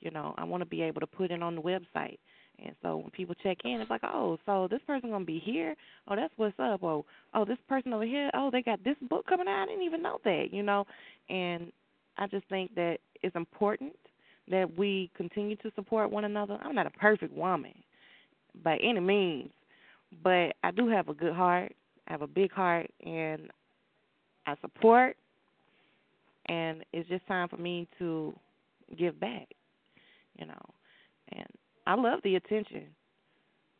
you 0.00 0.10
know, 0.10 0.34
I 0.38 0.44
want 0.44 0.62
to 0.62 0.66
be 0.66 0.80
able 0.80 1.02
to 1.02 1.06
put 1.06 1.30
it 1.30 1.42
on 1.42 1.56
the 1.56 1.60
website. 1.62 2.16
And 2.64 2.74
so 2.82 2.96
when 2.98 3.10
people 3.10 3.34
check 3.42 3.58
in, 3.64 3.80
it's 3.80 3.90
like, 3.90 4.04
oh, 4.04 4.38
so 4.46 4.68
this 4.70 4.80
person 4.86 5.10
gonna 5.10 5.24
be 5.24 5.40
here? 5.40 5.74
Oh, 6.08 6.16
that's 6.16 6.32
what's 6.36 6.58
up. 6.58 6.82
Oh, 6.82 7.04
oh, 7.34 7.44
this 7.44 7.58
person 7.68 7.92
over 7.92 8.04
here. 8.04 8.30
Oh, 8.34 8.50
they 8.50 8.62
got 8.62 8.82
this 8.84 8.96
book 9.08 9.26
coming 9.26 9.48
out. 9.48 9.64
I 9.64 9.66
didn't 9.66 9.84
even 9.84 10.02
know 10.02 10.18
that, 10.24 10.48
you 10.52 10.62
know. 10.62 10.86
And 11.28 11.72
I 12.18 12.26
just 12.26 12.46
think 12.48 12.74
that 12.74 12.98
it's 13.22 13.36
important 13.36 13.94
that 14.50 14.76
we 14.76 15.10
continue 15.16 15.56
to 15.56 15.72
support 15.74 16.10
one 16.10 16.24
another. 16.24 16.58
I'm 16.62 16.74
not 16.74 16.86
a 16.86 16.90
perfect 16.90 17.34
woman 17.34 17.74
by 18.62 18.76
any 18.78 19.00
means, 19.00 19.50
but 20.22 20.54
I 20.62 20.70
do 20.74 20.88
have 20.88 21.08
a 21.08 21.14
good 21.14 21.34
heart. 21.34 21.72
I 22.08 22.12
have 22.12 22.22
a 22.22 22.26
big 22.26 22.52
heart, 22.52 22.90
and 23.04 23.48
I 24.46 24.56
support 24.60 25.16
and 26.46 26.84
it's 26.92 27.08
just 27.08 27.26
time 27.26 27.48
for 27.48 27.56
me 27.56 27.88
to 27.98 28.34
give 28.98 29.18
back, 29.20 29.48
you 30.38 30.46
know. 30.46 30.62
And 31.32 31.46
I 31.86 31.94
love 31.94 32.20
the 32.22 32.36
attention. 32.36 32.86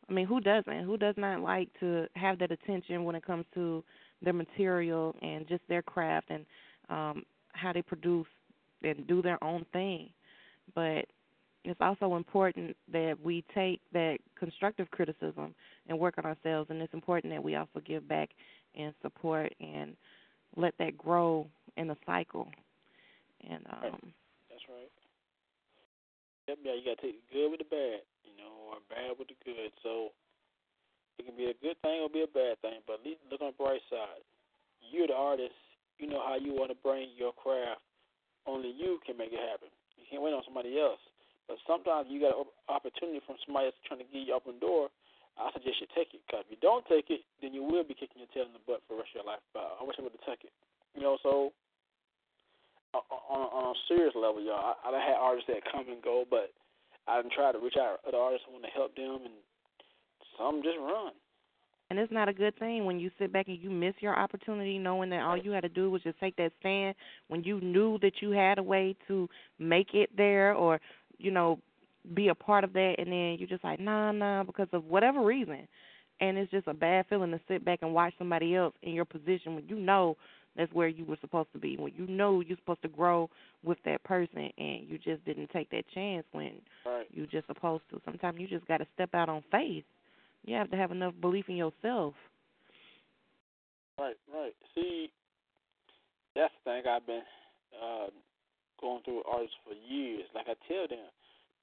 I 0.09 0.13
mean, 0.13 0.25
who 0.25 0.41
doesn't? 0.41 0.83
Who 0.83 0.97
does 0.97 1.15
not 1.17 1.41
like 1.41 1.69
to 1.79 2.07
have 2.15 2.39
that 2.39 2.51
attention 2.51 3.03
when 3.03 3.15
it 3.15 3.25
comes 3.25 3.45
to 3.53 3.83
their 4.21 4.33
material 4.33 5.15
and 5.21 5.47
just 5.47 5.61
their 5.67 5.81
craft 5.81 6.29
and 6.29 6.45
um 6.89 7.23
how 7.53 7.71
they 7.71 7.81
produce 7.81 8.27
and 8.83 9.07
do 9.07 9.21
their 9.21 9.41
own 9.43 9.65
thing. 9.71 10.09
But 10.75 11.05
it's 11.63 11.79
also 11.79 12.15
important 12.15 12.75
that 12.91 13.15
we 13.23 13.43
take 13.55 13.79
that 13.93 14.17
constructive 14.37 14.89
criticism 14.91 15.55
and 15.87 15.97
work 15.99 16.15
on 16.17 16.25
ourselves 16.25 16.69
and 16.69 16.81
it's 16.81 16.93
important 16.93 17.31
that 17.33 17.43
we 17.43 17.55
also 17.55 17.79
give 17.85 18.07
back 18.07 18.29
and 18.75 18.93
support 19.01 19.53
and 19.61 19.95
let 20.55 20.73
that 20.79 20.97
grow 20.97 21.47
in 21.77 21.89
a 21.91 21.97
cycle. 22.05 22.51
And 23.49 23.65
um. 23.71 24.13
Yep, 26.47 26.59
yeah, 26.63 26.75
you 26.75 26.83
gotta 26.83 26.99
take 26.99 27.15
the 27.15 27.27
good 27.31 27.49
with 27.55 27.61
the 27.63 27.69
bad, 27.71 28.03
you 28.27 28.35
know, 28.35 28.51
or 28.71 28.83
bad 28.91 29.15
with 29.15 29.31
the 29.31 29.37
good. 29.47 29.71
So 29.79 30.11
it 31.19 31.23
can 31.23 31.39
be 31.39 31.47
a 31.47 31.57
good 31.63 31.79
thing 31.79 32.03
or 32.03 32.11
be 32.11 32.27
a 32.27 32.31
bad 32.31 32.59
thing, 32.59 32.83
but 32.83 32.99
at 32.99 33.05
least 33.07 33.23
look 33.31 33.39
on 33.39 33.55
the 33.55 33.59
bright 33.59 33.83
side. 33.87 34.23
You're 34.83 35.07
the 35.07 35.15
artist, 35.15 35.55
you 35.99 36.11
know 36.11 36.19
how 36.19 36.35
you 36.35 36.51
want 36.51 36.73
to 36.75 36.79
bring 36.83 37.15
your 37.15 37.31
craft. 37.31 37.79
Only 38.43 38.75
you 38.75 38.99
can 39.07 39.15
make 39.15 39.31
it 39.31 39.39
happen. 39.39 39.71
You 39.95 40.03
can't 40.11 40.19
wait 40.19 40.35
on 40.35 40.43
somebody 40.43 40.75
else. 40.75 40.99
But 41.47 41.63
sometimes 41.63 42.11
you 42.11 42.19
got 42.19 42.35
an 42.35 42.47
opportunity 42.67 43.23
from 43.23 43.39
somebody 43.47 43.71
that's 43.71 43.79
trying 43.87 44.03
to 44.03 44.07
give 44.11 44.27
you 44.27 44.35
open 44.35 44.59
door. 44.59 44.91
I 45.39 45.47
suggest 45.55 45.79
you 45.79 45.87
take 45.95 46.11
it. 46.11 46.21
Because 46.27 46.43
if 46.47 46.59
you 46.59 46.61
don't 46.61 46.83
take 46.91 47.07
it, 47.07 47.23
then 47.39 47.55
you 47.55 47.63
will 47.63 47.87
be 47.87 47.95
kicking 47.95 48.19
your 48.19 48.31
tail 48.35 48.47
in 48.47 48.55
the 48.55 48.63
butt 48.67 48.83
for 48.83 48.99
the 48.99 49.03
rest 49.03 49.15
of 49.15 49.23
your 49.23 49.27
life. 49.31 49.43
But 49.55 49.79
I 49.79 49.81
wish 49.87 49.95
I 49.95 50.03
would 50.03 50.15
have 50.15 50.27
taken 50.27 50.51
it. 50.51 50.55
You 50.91 51.01
know, 51.07 51.15
so 51.23 51.55
on, 52.93 53.45
on 53.51 53.75
a 53.75 53.77
serious 53.87 54.13
level, 54.15 54.41
y'all, 54.41 54.75
I, 54.83 54.89
I 54.89 54.99
had 54.99 55.15
artists 55.19 55.47
that 55.47 55.63
come 55.71 55.85
and 55.89 56.01
go, 56.01 56.25
but 56.29 56.51
I 57.07 57.21
try 57.35 57.51
to 57.51 57.59
reach 57.59 57.75
out 57.79 57.99
to 58.03 58.09
other 58.09 58.17
artists 58.17 58.45
who 58.47 58.53
want 58.53 58.65
to 58.65 58.71
help 58.71 58.95
them, 58.95 59.25
and 59.25 59.33
some 60.37 60.61
just 60.63 60.77
run. 60.79 61.11
And 61.89 61.99
it's 61.99 62.11
not 62.11 62.29
a 62.29 62.33
good 62.33 62.57
thing 62.57 62.85
when 62.85 62.99
you 62.99 63.11
sit 63.19 63.31
back 63.31 63.47
and 63.47 63.59
you 63.59 63.69
miss 63.69 63.93
your 63.99 64.17
opportunity, 64.17 64.79
knowing 64.79 65.09
that 65.11 65.21
all 65.21 65.37
you 65.37 65.51
had 65.51 65.61
to 65.61 65.69
do 65.69 65.91
was 65.91 66.01
just 66.01 66.19
take 66.19 66.35
that 66.37 66.51
stand 66.59 66.95
when 67.27 67.43
you 67.43 67.61
knew 67.61 67.99
that 68.01 68.13
you 68.21 68.31
had 68.31 68.57
a 68.57 68.63
way 68.63 68.95
to 69.07 69.29
make 69.59 69.93
it 69.93 70.09
there, 70.15 70.53
or 70.53 70.79
you 71.17 71.29
know, 71.29 71.59
be 72.15 72.29
a 72.29 72.35
part 72.35 72.63
of 72.63 72.73
that, 72.73 72.95
and 72.97 73.07
then 73.11 73.37
you're 73.37 73.47
just 73.47 73.63
like, 73.63 73.79
nah, 73.79 74.11
nah, 74.11 74.43
because 74.43 74.67
of 74.73 74.85
whatever 74.85 75.23
reason. 75.23 75.67
And 76.19 76.37
it's 76.37 76.51
just 76.51 76.67
a 76.67 76.73
bad 76.73 77.05
feeling 77.09 77.31
to 77.31 77.39
sit 77.47 77.65
back 77.65 77.79
and 77.81 77.93
watch 77.93 78.13
somebody 78.17 78.55
else 78.55 78.73
in 78.81 78.93
your 78.93 79.05
position 79.05 79.55
when 79.55 79.67
you 79.67 79.77
know 79.77 80.15
that's 80.55 80.71
where 80.73 80.87
you 80.87 81.05
were 81.05 81.17
supposed 81.21 81.51
to 81.53 81.59
be. 81.59 81.77
When 81.77 81.93
you 81.95 82.07
know 82.07 82.41
you're 82.41 82.57
supposed 82.57 82.81
to 82.83 82.87
grow 82.87 83.29
with 83.63 83.77
that 83.85 84.03
person 84.03 84.49
and 84.57 84.87
you 84.87 84.99
just 85.03 85.23
didn't 85.25 85.49
take 85.51 85.69
that 85.71 85.85
chance 85.93 86.25
when 86.31 86.53
right. 86.85 87.07
you 87.11 87.25
just 87.27 87.47
supposed 87.47 87.83
to. 87.91 88.01
Sometimes 88.05 88.39
you 88.39 88.47
just 88.47 88.67
got 88.67 88.77
to 88.77 88.87
step 88.93 89.13
out 89.13 89.29
on 89.29 89.43
faith. 89.51 89.83
You 90.45 90.55
have 90.55 90.69
to 90.71 90.77
have 90.77 90.91
enough 90.91 91.13
belief 91.21 91.45
in 91.47 91.55
yourself. 91.55 92.13
Right, 93.99 94.15
right. 94.33 94.53
See, 94.75 95.09
that's 96.35 96.53
the 96.65 96.71
thing 96.71 96.83
I've 96.89 97.05
been 97.05 97.21
uh, 97.73 98.07
going 98.81 99.01
through 99.03 99.23
artists 99.31 99.55
for 99.65 99.73
years. 99.73 100.25
Like 100.35 100.47
I 100.47 100.55
tell 100.67 100.87
them, 100.87 101.07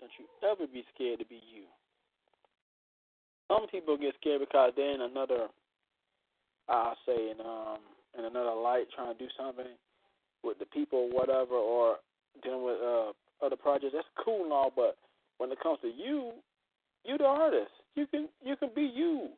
don't 0.01 0.13
you 0.19 0.27
ever 0.49 0.67
be 0.67 0.85
scared 0.95 1.19
to 1.19 1.27
be 1.27 1.37
you. 1.53 1.65
Some 3.49 3.67
people 3.69 3.97
get 3.99 4.15
scared 4.21 4.41
because 4.41 4.73
they're 4.77 4.95
in 4.95 5.01
another, 5.01 5.49
I'll 6.69 6.97
say, 7.05 7.31
in 7.31 7.41
um, 7.41 7.79
in 8.19 8.25
another 8.25 8.55
light, 8.55 8.87
trying 8.95 9.13
to 9.13 9.19
do 9.19 9.31
something 9.39 9.67
with 10.43 10.59
the 10.59 10.67
people, 10.67 11.11
or 11.11 11.11
whatever, 11.11 11.55
or 11.55 11.97
dealing 12.43 12.65
with 12.65 12.79
uh, 12.81 13.13
other 13.45 13.57
projects. 13.57 13.93
That's 13.95 14.09
cool 14.25 14.45
and 14.45 14.53
all, 14.53 14.73
but 14.75 14.97
when 15.39 15.51
it 15.53 15.59
comes 15.63 15.79
to 15.83 15.89
you, 15.89 16.33
you 17.05 17.19
the 17.19 17.25
artist. 17.25 17.73
You 17.95 18.07
can 18.07 18.29
you 18.45 18.57
can 18.57 18.71
be 18.75 18.83
you. 18.83 19.29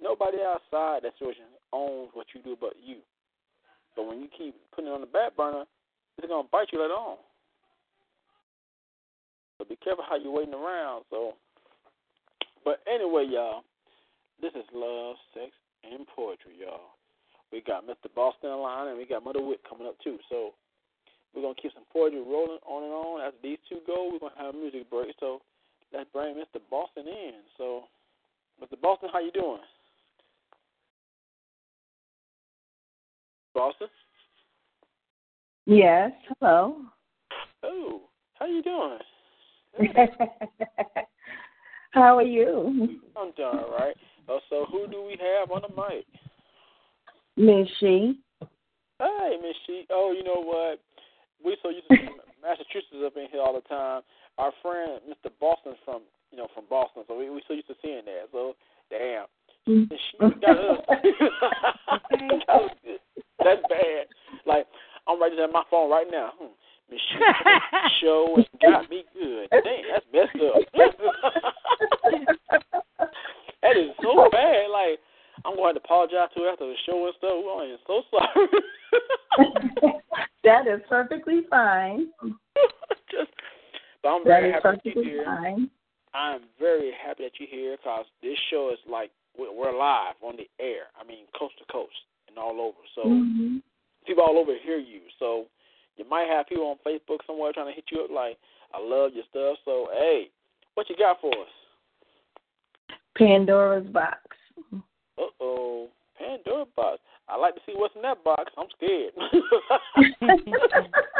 Nobody 0.00 0.38
outside 0.38 1.02
that 1.04 1.12
situation 1.18 1.44
owns 1.72 2.10
what 2.12 2.26
you 2.34 2.42
do 2.42 2.56
but 2.60 2.74
you. 2.82 2.96
But 3.96 4.06
when 4.06 4.20
you 4.20 4.28
keep 4.36 4.54
putting 4.74 4.90
it 4.90 4.94
on 4.94 5.00
the 5.00 5.06
back 5.06 5.36
burner, 5.36 5.64
it's 6.18 6.26
gonna 6.26 6.48
bite 6.50 6.68
you 6.72 6.80
later 6.80 6.94
on. 6.94 7.16
So 9.58 9.64
be 9.68 9.76
careful 9.76 10.04
how 10.08 10.16
you're 10.16 10.32
waiting 10.32 10.54
around. 10.54 11.04
So, 11.10 11.34
but 12.64 12.80
anyway, 12.92 13.26
y'all, 13.30 13.62
this 14.40 14.52
is 14.54 14.64
love, 14.74 15.16
sex, 15.34 15.52
and 15.84 16.06
poetry, 16.14 16.52
y'all. 16.60 16.91
We 17.52 17.60
got 17.60 17.86
Mr. 17.86 18.08
Boston 18.14 18.50
in 18.50 18.58
line, 18.58 18.88
and 18.88 18.98
we 18.98 19.06
got 19.06 19.24
Mother 19.24 19.42
Wit 19.42 19.60
coming 19.68 19.86
up 19.86 19.96
too. 20.02 20.18
So 20.30 20.54
we're 21.34 21.42
gonna 21.42 21.54
keep 21.60 21.72
some 21.74 21.84
poetry 21.92 22.20
rolling 22.20 22.58
on 22.64 22.82
and 22.82 22.92
on. 22.92 23.20
As 23.20 23.34
these 23.42 23.58
two 23.68 23.80
go, 23.86 24.08
we're 24.10 24.18
gonna 24.18 24.40
have 24.40 24.54
a 24.54 24.58
music 24.58 24.88
break. 24.90 25.14
So 25.20 25.42
let's 25.92 26.08
bring 26.12 26.34
Mr. 26.34 26.60
Boston 26.70 27.06
in. 27.06 27.32
So, 27.58 27.84
Mr. 28.62 28.80
Boston, 28.80 29.10
how 29.12 29.20
you 29.20 29.32
doing? 29.32 29.60
Boston. 33.54 33.88
Yes. 35.66 36.12
Hello. 36.40 36.76
Oh, 37.62 38.02
how 38.34 38.46
you 38.46 38.62
doing? 38.62 38.98
how 41.90 42.16
are 42.16 42.22
you? 42.22 42.98
I'm 43.16 43.32
doing 43.32 43.48
all 43.48 43.76
right. 43.78 43.94
Uh, 44.28 44.38
so, 44.50 44.66
who 44.70 44.86
do 44.88 45.02
we 45.02 45.16
have 45.20 45.50
on 45.50 45.62
the 45.62 45.68
mic? 45.68 46.06
Miss 47.36 47.68
She. 47.80 48.18
Hey, 48.98 49.36
Miss 49.42 49.56
She. 49.66 49.86
Oh, 49.90 50.14
you 50.16 50.24
know 50.24 50.40
what? 50.42 50.80
We 51.44 51.56
so 51.62 51.68
used 51.70 51.88
to 51.90 51.96
Massachusetts 52.42 53.02
up 53.04 53.16
in 53.16 53.26
here 53.30 53.40
all 53.40 53.54
the 53.54 53.60
time. 53.68 54.02
Our 54.38 54.52
friend 54.62 55.00
Mr. 55.08 55.30
Boston 55.40 55.74
from 55.84 56.02
you 56.30 56.38
know 56.38 56.46
from 56.54 56.64
Boston, 56.68 57.02
so 57.06 57.18
we 57.18 57.30
we 57.30 57.42
so 57.46 57.54
used 57.54 57.68
to 57.68 57.74
seeing 57.82 58.04
that. 58.04 58.28
So 58.32 58.56
damn, 58.90 59.26
and 59.66 59.90
she 59.90 60.18
got 60.18 60.58
us. 60.58 60.78
That's 63.44 63.60
bad. 63.68 64.06
Like 64.46 64.66
I'm 65.06 65.20
right 65.20 65.30
writing 65.30 65.44
on 65.44 65.52
my 65.52 65.62
phone 65.70 65.90
right 65.90 66.06
now. 66.10 66.32
Hmm. 66.38 66.46
Miss 66.90 67.00
She 67.00 67.18
show 68.06 68.42
got 68.60 68.90
me 68.90 69.04
good. 69.14 69.48
Damn, 69.50 69.62
that's 69.90 70.06
messed 70.12 70.36
up. 70.44 70.56
that 73.62 73.76
is 73.76 73.90
so 74.02 74.28
bad. 74.30 74.68
Like 74.70 74.98
I'm 75.44 75.56
going 75.56 75.74
to 75.74 75.80
apologize 75.80 76.28
to 76.34 76.42
her 76.42 76.50
after 76.52 76.66
the 76.66 76.74
show 76.86 77.06
and 77.06 77.14
stuff. 77.18 77.30
I 77.32 77.64
am 77.64 77.78
so 77.86 78.02
sorry. 78.10 80.00
that 80.44 80.66
is 80.66 80.80
perfectly 80.88 81.42
fine. 81.50 82.08
Just, 83.10 83.30
but 84.02 84.08
I'm 84.08 84.24
very 84.24 84.52
that 84.52 84.62
happy 84.62 84.78
that 84.84 84.94
you're 84.94 85.04
here. 85.04 85.24
Fine. 85.24 85.70
I'm 86.14 86.40
very 86.58 86.92
happy 87.04 87.24
that 87.24 87.32
you're 87.38 87.48
here 87.48 87.76
because 87.76 88.04
this 88.22 88.38
show 88.50 88.70
is 88.72 88.78
like 88.88 89.10
we're 89.38 89.76
live 89.76 90.14
on 90.22 90.36
the 90.36 90.48
air. 90.62 90.92
I 91.00 91.06
mean, 91.06 91.24
coast 91.38 91.54
to 91.58 91.72
coast 91.72 91.92
and 92.28 92.38
all 92.38 92.60
over. 92.60 92.78
So 92.94 93.08
mm-hmm. 93.08 93.56
people 94.06 94.22
all 94.22 94.38
over 94.38 94.52
hear 94.62 94.78
you. 94.78 95.00
So 95.18 95.46
you 95.96 96.08
might 96.08 96.28
have 96.28 96.48
people 96.48 96.66
on 96.66 96.76
Facebook 96.86 97.18
somewhere 97.26 97.52
trying 97.52 97.68
to 97.68 97.72
hit 97.72 97.84
you 97.90 98.04
up 98.04 98.10
like, 98.10 98.38
"I 98.74 98.78
love 98.80 99.12
your 99.14 99.24
stuff." 99.30 99.58
So 99.64 99.88
hey, 99.92 100.28
what 100.74 100.88
you 100.90 100.96
got 100.96 101.20
for 101.20 101.32
us? 101.32 101.48
Pandora's 103.16 103.86
box. 103.86 104.18
Uh 105.18 105.30
oh, 105.40 105.88
Pandora 106.18 106.66
box. 106.76 106.98
I 107.28 107.36
like 107.36 107.54
to 107.54 107.60
see 107.66 107.72
what's 107.74 107.94
in 107.96 108.02
that 108.02 108.22
box. 108.24 108.52
I'm 108.56 108.66
scared. 108.76 109.12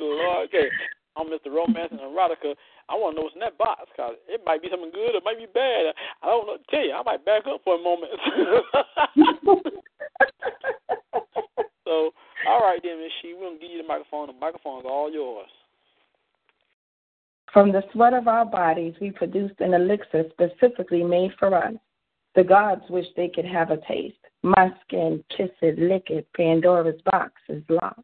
Lord, 0.00 0.48
okay. 0.48 0.68
I'm 1.16 1.28
Mr. 1.28 1.54
Romance 1.54 1.92
and 1.92 2.00
Erotica. 2.00 2.54
I 2.88 2.94
want 2.94 3.14
to 3.14 3.20
know 3.20 3.24
what's 3.24 3.34
in 3.34 3.40
that 3.40 3.56
box 3.56 3.88
because 3.90 4.14
it 4.28 4.42
might 4.44 4.62
be 4.62 4.68
something 4.70 4.90
good, 4.92 5.14
it 5.14 5.22
might 5.24 5.38
be 5.38 5.46
bad. 5.46 5.94
I 6.22 6.26
don't 6.26 6.46
know 6.46 6.58
tell 6.70 6.84
you. 6.84 6.92
I 6.92 7.02
might 7.02 7.24
back 7.24 7.46
up 7.46 7.62
for 7.64 7.76
a 7.76 7.82
moment. 7.82 8.12
so, 11.84 12.10
all 12.48 12.60
right 12.60 12.80
then, 12.82 13.00
Miss 13.00 13.12
She, 13.22 13.32
we're 13.34 13.46
gonna 13.48 13.60
give 13.60 13.70
you 13.70 13.80
the 13.82 13.88
microphone. 13.88 14.26
The 14.26 14.34
microphone 14.34 14.80
is 14.80 14.86
all 14.86 15.10
yours. 15.10 15.48
From 17.52 17.70
the 17.70 17.82
sweat 17.92 18.12
of 18.14 18.26
our 18.26 18.44
bodies, 18.44 18.94
we 19.00 19.12
produced 19.12 19.60
an 19.60 19.74
elixir 19.74 20.24
specifically 20.32 21.04
made 21.04 21.30
for 21.38 21.54
us. 21.54 21.74
The 22.34 22.44
gods 22.44 22.82
wish 22.90 23.06
they 23.16 23.28
could 23.28 23.44
have 23.44 23.70
a 23.70 23.78
taste. 23.88 24.16
My 24.42 24.72
skin, 24.84 25.22
kiss 25.36 25.50
it, 25.62 25.78
lick 25.78 26.10
it. 26.10 26.26
Pandora's 26.36 27.00
box 27.10 27.32
is 27.48 27.62
locked. 27.68 28.00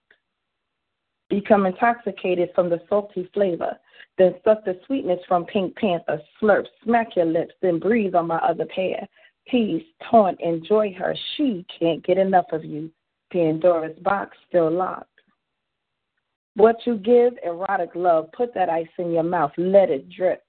Become 1.29 1.66
intoxicated 1.66 2.51
from 2.55 2.71
the 2.71 2.81
salty 2.88 3.29
flavor. 3.35 3.79
Then 4.19 4.35
suck 4.45 4.64
the 4.64 4.79
sweetness 4.87 5.21
from 5.27 5.47
Pink 5.47 5.77
Panther. 5.77 6.21
Slurp, 6.40 6.66
smack 6.85 7.16
your 7.16 7.27
lips, 7.27 7.55
then 7.62 7.79
breathe 7.79 8.14
on 8.14 8.27
my 8.27 8.38
other 8.38 8.66
pair. 8.66 9.07
Tease, 9.51 9.83
taunt, 10.11 10.40
enjoy 10.40 10.95
her. 10.99 11.14
She 11.37 11.64
can't 11.79 12.05
get 12.05 12.19
enough 12.19 12.47
of 12.53 12.64
you. 12.64 12.90
Pandora's 13.33 13.99
box 14.03 14.37
still 14.49 14.71
locked. 14.71 15.07
What 16.55 16.77
you 16.85 16.97
give, 16.97 17.35
erotic 17.45 17.90
love, 17.95 18.31
put 18.33 18.53
that 18.55 18.69
ice 18.69 18.88
in 18.99 19.12
your 19.12 19.23
mouth. 19.23 19.53
Let 19.57 19.90
it 19.90 20.11
drip. 20.11 20.43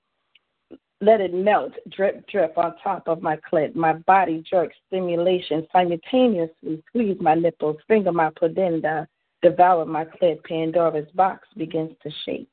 Let 1.04 1.20
it 1.20 1.34
melt, 1.34 1.74
drip, 1.90 2.28
drip 2.28 2.56
on 2.60 2.76
top 2.84 3.08
of 3.08 3.24
my 3.24 3.36
clit. 3.52 3.76
My 3.76 3.94
body 3.94 4.44
jerks, 4.48 4.76
stimulation 4.86 5.66
simultaneously. 5.72 6.84
Squeeze 6.90 7.18
my 7.20 7.34
nipples, 7.34 7.78
finger 7.88 8.12
my 8.12 8.30
pudenda, 8.30 9.08
devour 9.42 9.84
my 9.86 10.06
clit. 10.06 10.44
Pandora's 10.44 11.10
box 11.16 11.48
begins 11.58 11.96
to 12.04 12.12
shake. 12.24 12.48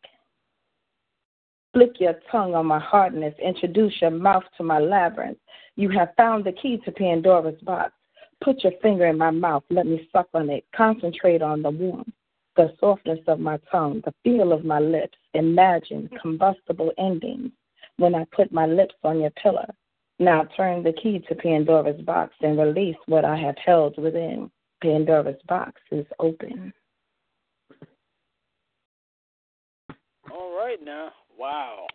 Flick 1.74 2.00
your 2.00 2.14
tongue 2.32 2.54
on 2.54 2.64
my 2.64 2.78
hardness. 2.78 3.34
Introduce 3.38 3.92
your 4.00 4.12
mouth 4.12 4.44
to 4.56 4.62
my 4.62 4.78
labyrinth. 4.78 5.36
You 5.76 5.90
have 5.90 6.14
found 6.16 6.44
the 6.44 6.52
key 6.52 6.78
to 6.86 6.90
Pandora's 6.90 7.60
box. 7.60 7.92
Put 8.42 8.64
your 8.64 8.72
finger 8.80 9.08
in 9.08 9.18
my 9.18 9.30
mouth. 9.30 9.64
Let 9.68 9.86
me 9.86 10.08
suck 10.10 10.28
on 10.32 10.48
it. 10.48 10.64
Concentrate 10.74 11.42
on 11.42 11.60
the 11.60 11.70
warmth, 11.70 12.08
the 12.56 12.74
softness 12.80 13.20
of 13.26 13.40
my 13.40 13.58
tongue, 13.70 14.00
the 14.06 14.14
feel 14.24 14.52
of 14.52 14.64
my 14.64 14.78
lips. 14.78 15.18
Imagine 15.34 16.08
combustible 16.22 16.92
endings 16.96 17.52
when 17.98 18.14
I 18.14 18.24
put 18.34 18.52
my 18.52 18.66
lips 18.66 18.94
on 19.04 19.20
your 19.20 19.30
pillow. 19.30 19.66
Now 20.18 20.46
turn 20.56 20.82
the 20.82 20.92
key 20.92 21.22
to 21.28 21.34
Pandora's 21.34 22.00
box 22.02 22.34
and 22.40 22.58
release 22.58 22.96
what 23.06 23.24
I 23.24 23.36
have 23.36 23.56
held 23.64 23.98
within. 23.98 24.50
Pandora's 24.82 25.40
box 25.46 25.80
is 25.92 26.06
open. 26.18 26.72
All 30.32 30.56
right 30.56 30.78
now. 30.82 31.10
Wow. 31.38 31.86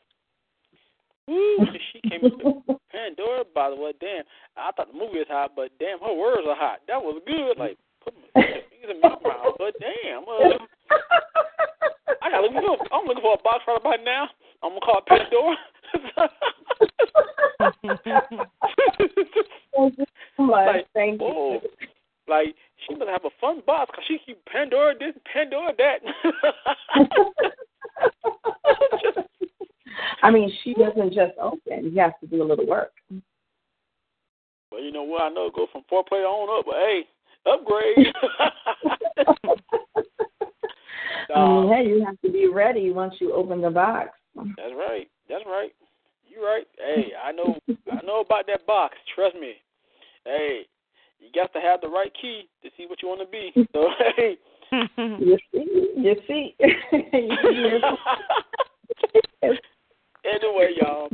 Woo, 1.28 1.58
she 1.92 2.10
came 2.10 2.24
into 2.24 2.62
Pandora, 2.92 3.44
by 3.56 3.70
the 3.70 3.76
way. 3.76 3.94
Damn, 4.00 4.24
I 4.58 4.72
thought 4.72 4.92
the 4.92 4.98
movie 4.98 5.20
was 5.20 5.28
hot, 5.30 5.52
but 5.56 5.72
damn, 5.80 6.00
her 6.00 6.14
words 6.14 6.44
are 6.48 6.56
hot. 6.56 6.80
That 6.88 7.02
was 7.02 7.22
good. 7.26 7.58
Like, 7.58 7.78
put 8.04 8.14
my 8.36 8.42
fingers 8.44 8.92
in 8.92 9.00
my 9.00 9.16
mouth, 9.24 9.56
but 9.58 9.74
damn. 9.80 10.24
Uh, 10.24 10.60
I 12.22 12.30
gotta 12.30 12.52
look. 12.52 12.80
I'm 12.92 13.08
looking 13.08 13.24
for 13.24 13.36
a 13.40 13.44
box 13.44 13.64
right 13.68 13.80
about 13.80 14.04
now. 14.04 14.28
I'm 14.64 14.70
gonna 14.70 14.82
call 14.82 15.02
Pandora 15.08 15.58
like, 20.38 20.86
Thank 20.94 21.20
oh, 21.22 21.60
like 22.28 22.56
she 22.88 22.96
must 22.96 23.10
have 23.10 23.26
a 23.26 23.30
fun 23.42 23.62
box 23.66 23.92
because 23.92 24.06
she 24.08 24.20
keep 24.26 24.46
Pandora 24.46 24.94
this, 24.98 25.14
Pandora 25.32 25.74
that. 25.78 26.00
I 30.24 30.32
mean, 30.32 30.52
she 30.64 30.74
doesn't 30.74 31.14
just 31.14 31.34
open. 31.40 31.92
You 31.94 32.02
have 32.02 32.20
to 32.22 32.28
do 32.28 32.42
a 32.42 32.46
little 32.46 32.66
work. 32.66 32.94
Well, 34.72 34.82
you 34.82 34.92
know 34.92 35.04
what? 35.04 35.22
I 35.24 35.30
know 35.30 35.52
go 35.54 35.68
from 35.72 35.84
four 35.90 36.04
player 36.04 36.24
on 36.24 36.60
up, 36.60 36.66
but 36.66 36.76
hey, 36.76 37.06
upgrade. 37.46 38.08
I 41.36 41.48
mean, 41.48 41.74
hey, 41.74 41.88
you 41.88 42.06
have 42.06 42.20
to 42.22 42.32
be 42.32 42.48
ready 42.48 42.92
once 42.92 43.16
you 43.20 43.34
open 43.34 43.62
the 43.62 43.70
box. 43.70 44.10
That's 44.36 44.74
right. 44.76 45.08
That's 45.30 45.44
right. 45.46 45.72
You're 46.28 46.46
right. 46.46 46.68
Hey, 46.78 47.12
I 47.24 47.32
know 47.32 47.58
I 47.92 48.04
know 48.06 48.22
about 48.22 48.48
that 48.48 48.66
box. 48.66 48.98
Trust 49.16 49.36
me. 49.36 49.54
Hey, 50.26 50.62
you 51.20 51.30
got 51.34 51.54
to 51.54 51.60
have 51.60 51.82
the 51.82 51.88
right 51.88 52.12
key 52.20 52.50
to 52.64 52.70
see 52.76 52.86
what 52.88 53.02
you 53.02 53.08
want 53.08 53.22
to 53.22 53.28
be. 53.28 53.52
So 53.74 53.90
hey. 54.18 54.38
you 54.98 55.38
see, 55.52 55.66
you 55.98 56.16
see. 56.28 56.56
anyway, 60.26 60.74
y'all. 60.82 61.10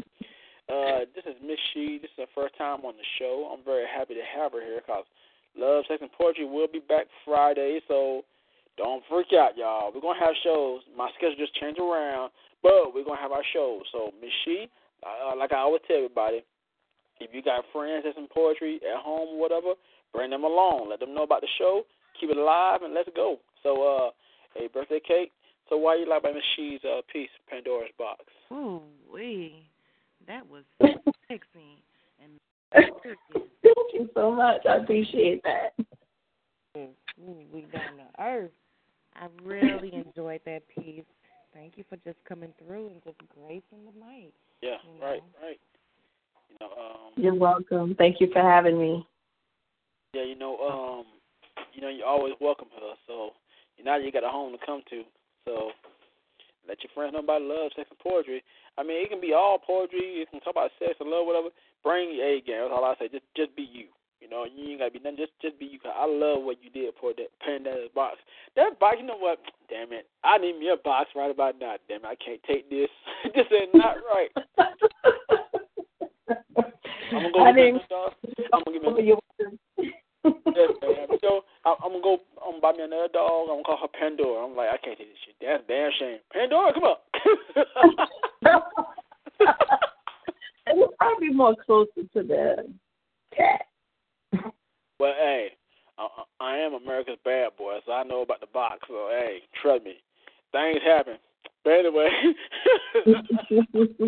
Uh, 0.70 1.00
this 1.16 1.26
is 1.26 1.36
Miss 1.46 1.58
She. 1.74 1.98
This 2.02 2.12
is 2.12 2.20
her 2.20 2.26
first 2.36 2.58
time 2.58 2.86
on 2.86 2.94
the 2.96 3.04
show. 3.18 3.52
I'm 3.52 3.66
very 3.66 3.86
happy 3.88 4.14
to 4.14 4.22
have 4.38 4.52
her 4.54 4.62
here 4.62 4.82
because 4.86 5.06
Love, 5.58 5.84
Sex, 5.88 6.02
and 6.02 6.12
Poetry 6.12 6.46
will 6.46 6.68
be 6.68 6.80
back 6.80 7.08
Friday. 7.26 7.82
So 7.88 8.24
don't 8.80 9.04
freak 9.10 9.28
out, 9.36 9.58
y'all. 9.58 9.92
We're 9.94 10.00
gonna 10.00 10.20
have 10.20 10.34
shows. 10.42 10.80
My 10.96 11.12
schedule 11.18 11.36
just 11.36 11.54
changed 11.60 11.80
around, 11.80 12.32
but 12.64 12.96
we're 12.96 13.04
gonna 13.04 13.20
have 13.20 13.34
our 13.34 13.44
shows. 13.52 13.84
So 13.92 14.12
Miss 14.22 14.32
She, 14.46 14.68
uh, 15.04 15.36
like 15.36 15.52
I 15.52 15.58
always 15.58 15.82
tell 15.86 15.98
everybody, 15.98 16.46
if 17.20 17.32
you 17.34 17.44
got 17.44 17.66
friends 17.74 18.04
that's 18.06 18.18
in 18.18 18.28
poetry 18.34 18.80
at 18.88 19.04
home 19.04 19.36
or 19.36 19.40
whatever, 19.40 19.74
bring 20.14 20.32
them 20.32 20.46
along. 20.46 20.88
Let 20.90 21.02
them 21.02 21.14
know 21.14 21.24
about 21.24 21.42
the 21.42 21.52
show. 21.60 21.84
Keep 22.20 22.32
it 22.32 22.38
alive 22.38 22.82
and 22.82 22.94
let's 22.94 23.10
go. 23.14 23.40
So, 23.64 23.84
uh, 23.84 24.10
hey, 24.56 24.70
birthday 24.74 25.02
cake. 25.06 25.34
So, 25.68 25.76
why 25.76 25.96
you 25.96 26.08
like 26.08 26.24
by 26.24 26.32
Miss 26.32 26.44
She's 26.56 26.80
uh, 26.86 27.02
piece, 27.12 27.30
Pandora's 27.50 27.92
Box? 27.98 28.24
Ooh, 28.52 28.82
wee, 29.14 29.68
that 30.26 30.48
was 30.50 30.64
sexy 31.28 31.84
and. 32.24 32.40
Thank 32.72 33.94
you 33.94 34.10
so 34.14 34.32
much. 34.32 34.62
I 34.70 34.78
appreciate 34.78 35.44
that. 35.44 35.74
Ooh, 36.78 37.44
we 37.52 37.62
down 37.74 37.98
to 37.98 38.24
earth. 38.24 38.52
I 39.20 39.28
really 39.44 39.94
enjoyed 39.94 40.42
that 40.46 40.62
piece. 40.70 41.04
Thank 41.54 41.78
you 41.78 41.84
for 41.90 41.98
just 41.98 42.18
coming 42.28 42.54
through 42.64 42.88
and 42.88 43.04
just 43.04 43.18
gracing 43.36 43.86
the 43.86 43.92
mic. 44.00 44.34
Yeah, 44.62 44.78
you 44.84 45.00
know? 45.00 45.06
right, 45.06 45.24
right. 45.42 45.60
You 46.50 46.58
know, 46.62 46.68
um, 46.68 47.12
You're 47.16 47.36
welcome. 47.36 47.96
Thank 47.98 48.18
you 48.20 48.30
for 48.32 48.42
having 48.42 48.80
me. 48.80 49.06
Yeah, 50.14 50.24
you 50.24 50.36
know, 50.38 50.58
um, 50.58 51.06
you 51.74 51.82
know, 51.82 51.90
you're 51.90 52.08
always 52.08 52.34
welcome 52.40 52.68
here. 52.72 52.94
So 53.08 53.32
now 53.84 53.98
you 53.98 54.12
got 54.12 54.24
a 54.24 54.30
home 54.30 54.54
to 54.54 54.66
come 54.66 54.82
to. 54.90 55.04
So 55.46 55.72
Let 56.68 56.84
your 56.84 56.92
friends 56.94 57.14
know 57.14 57.20
about 57.20 57.42
love, 57.42 57.72
sex, 57.76 57.90
and 57.90 58.00
poetry. 58.00 58.44
I 58.78 58.84
mean, 58.84 59.04
it 59.04 59.10
can 59.10 59.22
be 59.22 59.34
all 59.34 59.58
poetry. 59.58 60.22
It 60.22 60.30
can 60.30 60.40
talk 60.42 60.54
about 60.54 60.72
sex 60.78 60.94
and 61.00 61.10
love, 61.10 61.26
whatever. 61.26 61.50
Bring 61.84 62.16
your 62.16 62.26
A 62.26 62.42
game. 62.42 62.62
That's 62.62 62.74
all 62.74 62.86
I 62.86 62.96
say. 63.00 63.10
Just 63.10 63.26
just 63.36 63.56
be 63.56 63.64
you. 63.64 63.88
You 64.22 64.30
know, 64.30 64.46
you 64.46 64.72
ain't 64.72 64.80
gotta 64.80 64.92
be 64.92 65.00
nothing. 65.00 65.18
Just 65.18 65.32
just 65.42 65.58
be 65.60 65.66
you. 65.66 65.80
I 65.86 66.06
love 66.06 66.44
what 66.44 66.58
you 66.62 66.70
did 66.70 66.94
for 67.00 67.14
that 67.16 67.28
Pandora's 67.40 67.90
box. 67.96 68.18
That 68.56 68.80
box, 68.80 68.98
you 69.00 69.06
know 69.06 69.18
what? 69.18 69.40
Damn 69.70 69.94
it, 69.94 70.08
I 70.24 70.38
need 70.38 70.60
me 70.60 70.70
a 70.74 70.78
box 70.78 71.10
right 71.16 71.32
about 71.32 71.60
now. 71.60 71.76
Damn 71.88 72.04
it, 72.04 72.08
I 72.08 72.16
can't 72.16 72.42
take 72.44 72.70
this. 72.70 72.90
this 73.36 73.48
is 73.48 73.70
not 73.74 73.96
right. 74.14 74.32
I'm 77.12 77.24
gonna 77.24 77.32
go. 77.34 77.44
I 77.44 77.52
didn't. 77.54 77.82
I'm 78.54 78.64
gonna 78.66 79.02
give 79.02 79.18
me. 79.78 79.92
yes. 80.24 80.70
So 81.22 81.46
I, 81.66 81.76
I'm 81.84 81.92
gonna 81.92 82.04
go. 82.04 82.18
I'm 82.44 82.60
gonna 82.60 82.62
buy 82.62 82.74
me 82.74 82.84
another 82.84 83.08
dog. 83.12 83.48
I'm 83.50 83.62
gonna 83.62 83.64
call 83.64 83.78
her 83.82 83.88
Pandora. 84.00 84.46
I'm 84.46 84.56
like, 84.56 84.70
I 84.70 84.78
can't 84.78 84.98
take 84.98 85.10
this 85.10 85.18
shit. 85.26 85.36
That's 85.42 85.64
damn 85.68 85.92
shame. 86.00 86.20
Pandora, 86.32 86.74
come 86.74 86.84
on. 86.84 86.98
it 90.68 90.90
probably 90.98 91.30
be 91.30 91.34
more 91.34 91.56
closer 91.66 92.04
to 92.14 92.24
the 92.24 92.68
cat. 93.36 93.62
Well, 94.34 95.14
hey, 95.18 95.50
I, 95.98 96.08
I 96.40 96.58
am 96.58 96.74
America's 96.74 97.18
bad 97.24 97.56
boy, 97.58 97.80
so 97.86 97.92
I 97.92 98.04
know 98.04 98.22
about 98.22 98.42
the 98.42 98.48
box. 98.48 98.80
So, 98.88 99.10
hey, 99.12 99.40
trust 99.62 99.86
me, 99.86 99.96
things 100.52 100.80
happen. 100.86 101.18
But 101.64 101.74
anyway, 101.74 102.10
mm-hmm. 103.08 104.08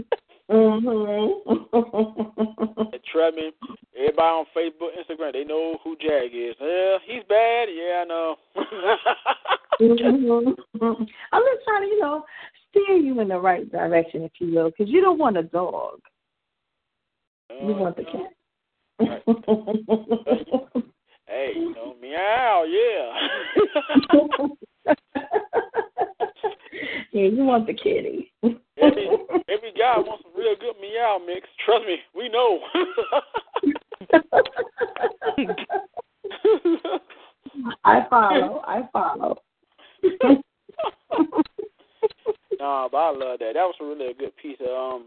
trust 3.12 3.36
me, 3.36 3.52
everybody 3.98 4.22
on 4.22 4.46
Facebook, 4.56 4.92
Instagram, 4.98 5.34
they 5.34 5.44
know 5.44 5.78
who 5.84 5.96
Jag 5.98 6.34
is. 6.34 6.56
Yeah, 6.60 6.98
he's 7.06 7.24
bad. 7.28 7.70
Yeah, 7.70 8.02
I 8.02 8.06
know. 8.06 8.36
mm-hmm. 9.82 11.04
I'm 11.32 11.44
just 11.44 11.66
trying 11.66 11.82
to, 11.82 11.88
you 11.88 12.00
know, 12.00 12.24
steer 12.70 12.98
you 12.98 13.20
in 13.20 13.28
the 13.28 13.40
right 13.40 13.70
direction, 13.72 14.24
if 14.24 14.32
you 14.40 14.56
will, 14.56 14.70
because 14.70 14.90
you 14.90 15.02
don't 15.02 15.20
want 15.20 15.38
a 15.38 15.44
dog. 15.44 16.00
You 17.50 17.76
want 17.76 17.98
the 17.98 18.04
cat. 18.04 18.34
Right. 19.02 19.24
hey, 21.28 21.54
you 21.56 21.74
know, 21.74 21.96
meow, 22.02 22.66
yeah. 22.68 23.18
yeah, 27.12 27.28
you 27.28 27.44
want 27.44 27.66
the 27.68 27.74
kitty. 27.74 28.32
every 28.44 29.10
every 29.50 29.74
guy 29.78 29.98
wants 29.98 30.24
a 30.26 30.38
real 30.38 30.56
good 30.60 30.76
meow 30.80 31.20
mix. 31.26 31.48
Trust 31.66 31.86
me, 31.86 31.98
we 32.16 32.30
know. 32.30 32.60
I 37.84 38.06
follow. 38.10 38.62
I 38.66 38.88
follow. 38.94 39.38
nah, 42.60 42.88
but 42.90 42.98
I 42.98 43.12
love 43.12 43.40
that. 43.40 43.54
That 43.54 43.66
was 43.66 43.76
a 43.82 43.86
really 43.86 44.08
a 44.08 44.14
good 44.14 44.36
piece 44.38 44.58
of 44.62 44.68
um 44.68 45.06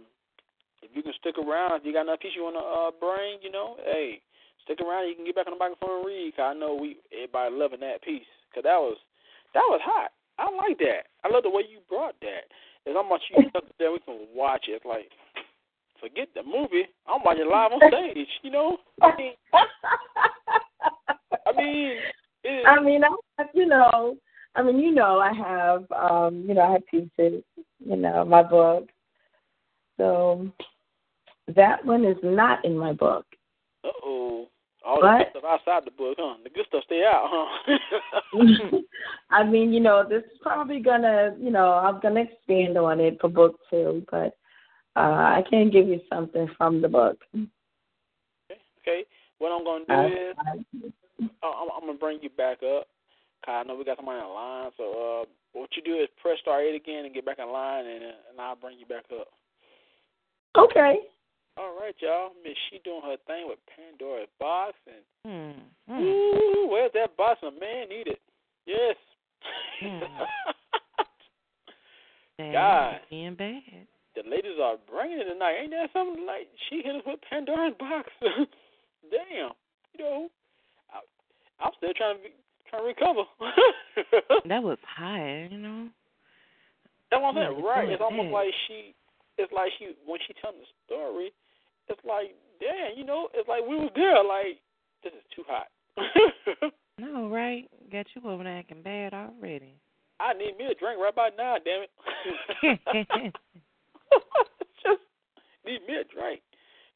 you 0.95 1.03
can 1.03 1.13
stick 1.19 1.37
around, 1.39 1.85
you 1.85 1.93
got 1.93 2.03
another 2.03 2.19
piece 2.19 2.33
you 2.35 2.43
want 2.43 2.57
to 2.57 2.65
uh, 2.65 2.91
bring, 2.99 3.39
you 3.43 3.51
know, 3.51 3.77
hey, 3.85 4.21
stick 4.65 4.81
around. 4.81 5.09
You 5.09 5.15
can 5.15 5.25
get 5.25 5.35
back 5.35 5.47
on 5.47 5.55
the 5.55 5.59
microphone 5.59 5.99
and 5.99 6.07
read. 6.07 6.33
Cause 6.37 6.55
I 6.55 6.59
know 6.59 6.75
we 6.75 6.97
everybody 7.13 7.55
loving 7.55 7.81
that 7.81 8.03
piece. 8.03 8.29
Cause 8.55 8.65
that 8.65 8.79
was 8.79 8.97
that 9.53 9.67
was 9.69 9.81
hot. 9.85 10.11
I 10.39 10.51
like 10.51 10.79
that. 10.79 11.07
I 11.23 11.31
love 11.31 11.45
the 11.45 11.51
way 11.51 11.63
you 11.71 11.79
brought 11.89 12.19
that. 12.21 12.51
There's 12.85 12.97
how 12.97 13.09
much 13.09 13.23
you 13.31 13.45
stuck 13.51 13.65
there. 13.79 13.93
We 13.93 14.01
can 14.01 14.27
watch 14.35 14.67
it. 14.69 14.83
Like, 14.85 15.11
forget 16.01 16.29
the 16.35 16.43
movie. 16.43 16.87
I'm 17.07 17.23
watching 17.25 17.49
live 17.49 17.73
on 17.73 17.81
stage. 17.89 18.29
You 18.43 18.51
know. 18.51 18.79
I 19.03 19.17
mean, 19.17 19.33
I 21.47 21.53
mean, 21.57 21.99
I 22.67 22.81
mean, 22.81 23.05
I, 23.05 23.45
you 23.55 23.67
know, 23.67 24.17
I 24.57 24.63
mean, 24.63 24.79
you 24.79 24.93
know, 24.93 25.19
I 25.19 25.33
have, 25.33 25.85
um, 25.93 26.45
you 26.47 26.55
know, 26.55 26.63
I 26.63 26.73
have 26.73 26.87
pieces, 26.87 27.43
you 27.79 27.97
know, 27.97 28.25
my 28.25 28.43
book. 28.43 28.89
So 29.97 30.51
that 31.55 31.85
one 31.85 32.05
is 32.05 32.17
not 32.23 32.65
in 32.65 32.77
my 32.77 32.93
book. 32.93 33.27
Uh 33.85 33.89
oh. 34.05 34.47
All 34.87 35.01
But- 35.01 35.19
the 35.19 35.25
good 35.25 35.31
stuff 35.31 35.45
outside 35.47 35.85
the 35.87 35.91
book, 35.93 36.17
huh? 36.19 36.37
The 36.45 36.51
good 36.51 36.67
stuff 36.69 36.85
stay 36.85 37.03
out, 37.05 37.27
huh? 37.31 38.79
I 39.31 39.43
mean, 39.45 39.73
you 39.73 39.81
know, 39.81 40.05
this 40.09 40.23
is 40.25 40.39
probably 40.43 40.81
gonna, 40.81 41.35
you 41.41 41.51
know, 41.51 41.73
I'm 41.73 42.01
gonna 42.01 42.21
expand 42.23 42.77
on 42.77 43.01
it 43.01 43.19
for 43.21 43.29
book 43.29 43.59
two, 43.71 44.05
but 44.11 44.37
uh 44.97 45.01
I 45.39 45.43
can't 45.49 45.73
give 45.73 45.89
you 45.89 46.01
something 46.13 46.49
from 46.59 46.81
the 46.83 46.89
book. 46.89 47.19
okay. 48.83 49.05
What 49.39 49.53
I'm 49.53 49.65
gonna 49.65 49.85
do 49.87 49.93
I, 49.95 50.07
is 50.31 50.37
uh, 51.43 51.47
I'm, 51.47 51.69
I'm 51.75 51.87
gonna 51.87 51.99
bring 51.99 52.19
you 52.23 52.31
back 52.31 52.59
up. 52.63 52.87
'cause 53.45 53.55
I 53.55 53.63
know 53.65 53.75
we 53.77 53.85
got 53.85 53.97
somebody 53.97 54.21
in 54.21 54.29
line. 54.29 54.71
So 54.77 54.85
uh, 55.23 55.25
what 55.53 55.71
you 55.77 55.83
do 55.83 55.97
is 56.01 56.09
press 56.21 56.39
star 56.41 56.61
eight 56.63 56.75
again 56.77 57.05
and 57.05 57.15
get 57.15 57.25
back 57.27 57.39
in 57.39 57.49
line, 57.51 57.87
and 57.87 58.05
uh, 58.05 58.31
and 58.31 58.41
I'll 58.41 58.57
bring 58.57 58.79
you 58.79 58.87
back 58.87 59.05
up. 59.19 59.29
okay. 60.57 60.99
All 61.57 61.79
right, 61.79 61.95
y'all. 62.01 62.31
Miss 62.43 62.55
she 62.71 62.81
doing 62.85 63.03
her 63.05 63.17
thing 63.27 63.47
with 63.47 63.59
Pandora's 63.71 64.29
box, 64.41 64.75
and 64.87 65.05
Hmm. 65.25 65.61
hmm. 65.93 66.03
ooh, 66.03 66.67
where's 66.71 66.93
that 66.95 67.17
box? 67.17 67.41
A 67.43 67.51
man 67.51 67.89
need 67.89 68.09
it. 68.09 68.21
Yes. 68.67 68.97
Dang, 72.39 72.53
God. 72.53 73.01
being 73.11 73.35
bad. 73.37 73.63
the 74.17 74.23
ladies 74.29 74.59
are 74.61 74.77
bringing 74.91 75.21
it 75.21 75.25
tonight. 75.33 75.57
Ain't 75.63 75.71
that 75.71 75.91
something? 75.93 76.27
Like 76.27 76.49
she 76.69 76.83
hit 76.83 76.97
us 76.97 77.03
with 77.07 77.21
Pandora's 77.31 77.75
box. 77.79 78.09
Damn. 78.21 79.53
You 79.97 80.05
know, 80.05 80.29
I, 80.91 80.99
I'm 81.65 81.73
still 81.77 81.93
trying 81.95 82.17
to 82.17 82.23
be, 82.25 82.31
trying 82.69 82.83
to 82.83 82.89
recover. 82.89 83.23
That 84.49 84.63
was 84.63 84.79
high, 84.85 85.49
you 85.51 85.57
know. 85.59 85.89
That's 87.11 87.23
what 87.23 87.37
I'm 87.37 87.55
saying. 87.55 87.65
Right. 87.65 87.89
It's 87.89 88.03
almost 88.03 88.29
that. 88.29 88.33
like 88.35 88.53
she. 88.67 88.95
It's 89.39 89.53
like 89.53 89.71
she 89.79 89.95
when 90.05 90.19
she 90.27 90.35
telling 90.43 90.59
the 90.59 90.67
story. 90.85 91.31
It's 91.89 92.01
like, 92.05 92.35
damn, 92.61 92.97
you 92.97 93.05
know, 93.05 93.29
it's 93.35 93.49
like 93.49 93.63
we 93.63 93.77
was 93.77 93.91
there. 93.95 94.25
Like 94.25 94.61
this 95.03 95.13
is 95.13 95.25
too 95.35 95.45
hot. 95.47 95.69
No, 96.99 97.29
right? 97.29 97.69
Got 97.91 98.07
you 98.15 98.23
over 98.29 98.45
there 98.45 98.59
acting 98.59 98.83
bad 98.83 99.15
already. 99.15 99.81
I 100.21 100.33
need 100.33 100.57
me 100.57 100.67
a 100.67 100.75
drink 100.75 101.01
right 101.01 101.13
about 101.13 101.33
now. 101.37 101.57
Damn 101.59 101.83
it. 101.83 101.91
Just 104.85 105.03
need 105.67 105.81
me 105.89 105.95
a 105.97 106.05
drink. 106.05 106.41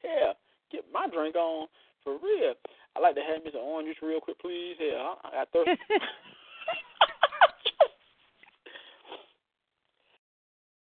Yeah, 0.03 0.33
get 0.71 0.85
my 0.93 1.07
drink 1.11 1.35
on 1.35 1.67
for 2.03 2.13
real. 2.13 2.53
I 2.95 2.99
like 3.01 3.15
to 3.15 3.21
have 3.21 3.43
me 3.43 3.51
some 3.51 3.61
orange 3.61 3.89
juice 3.89 3.97
real 4.01 4.21
quick, 4.21 4.39
please. 4.39 4.75
Yeah, 4.79 5.15
I, 5.23 5.27
I 5.27 5.31
got 5.31 5.51
thirsty. 5.51 5.77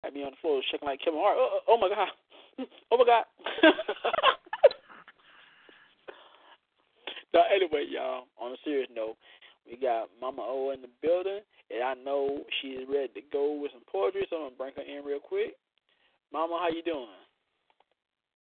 Had 0.03 0.13
me 0.13 0.23
on 0.23 0.31
the 0.31 0.37
floor 0.41 0.61
shaking 0.69 0.87
like 0.87 0.99
Kevin 0.99 1.19
Hart. 1.19 1.37
Oh, 1.39 1.49
oh, 1.53 1.59
oh 1.69 1.77
my 1.79 1.89
god. 1.89 2.09
Oh 2.91 2.97
my 2.97 3.05
god. 3.05 3.25
now, 7.33 7.43
anyway, 7.53 7.85
y'all. 7.89 8.27
On 8.39 8.51
a 8.53 8.55
serious 8.63 8.89
note, 8.95 9.17
we 9.69 9.75
got 9.75 10.09
Mama 10.21 10.41
O 10.41 10.71
in 10.73 10.81
the 10.81 10.87
building, 11.01 11.39
and 11.71 11.83
I 11.83 11.93
know 11.95 12.45
she's 12.61 12.87
ready 12.87 13.09
to 13.15 13.21
go 13.33 13.53
with 13.59 13.71
some 13.73 13.81
poetry, 13.91 14.25
so 14.29 14.37
I'm 14.37 14.43
gonna 14.43 14.55
bring 14.55 14.73
her 14.77 14.83
in 14.83 15.03
real 15.03 15.19
quick. 15.19 15.55
Mama, 16.31 16.57
how 16.61 16.69
you 16.69 16.83
doing? 16.83 17.07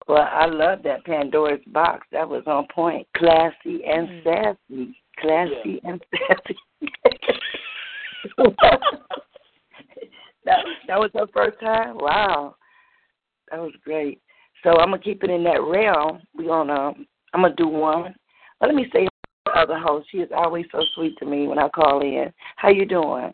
Well, 0.07 0.29
I 0.31 0.47
love 0.47 0.83
that 0.85 1.05
Pandora's 1.05 1.61
box. 1.69 2.07
That 2.13 2.29
was 2.29 2.43
on 2.47 2.67
point. 2.75 3.07
Classy 3.17 3.85
and 3.85 4.09
Mm. 4.09 4.25
sassy. 4.25 5.01
Classy 5.19 5.81
and 5.85 6.05
sassy. 6.11 6.59
that 10.45 10.65
that 10.87 10.99
was 11.01 11.11
her 11.15 11.27
first 11.29 11.59
time. 11.61 11.97
Wow, 11.99 12.57
that 13.51 13.61
was 13.61 13.73
great. 13.85 14.21
So 14.63 14.71
I'm 14.79 14.91
gonna 14.91 14.99
keep 14.99 15.23
it 15.25 15.31
in 15.31 15.45
that 15.45 15.63
realm. 15.63 16.21
We 16.37 16.47
gonna 16.47 16.93
I'm 17.33 17.43
gonna 17.43 17.55
do 17.57 17.69
one. 17.69 18.15
Let 18.61 18.75
me 18.75 18.87
say 18.93 19.07
the 19.45 19.53
other 19.53 19.79
host. 19.79 20.09
She 20.11 20.19
is 20.19 20.31
always 20.35 20.67
so 20.73 20.81
sweet 20.95 21.17
to 21.19 21.27
me 21.27 21.47
when 21.47 21.59
I 21.59 21.69
call 21.69 22.01
in. 22.01 22.33
How 22.57 22.71
you 22.71 22.87
doing? 22.87 23.33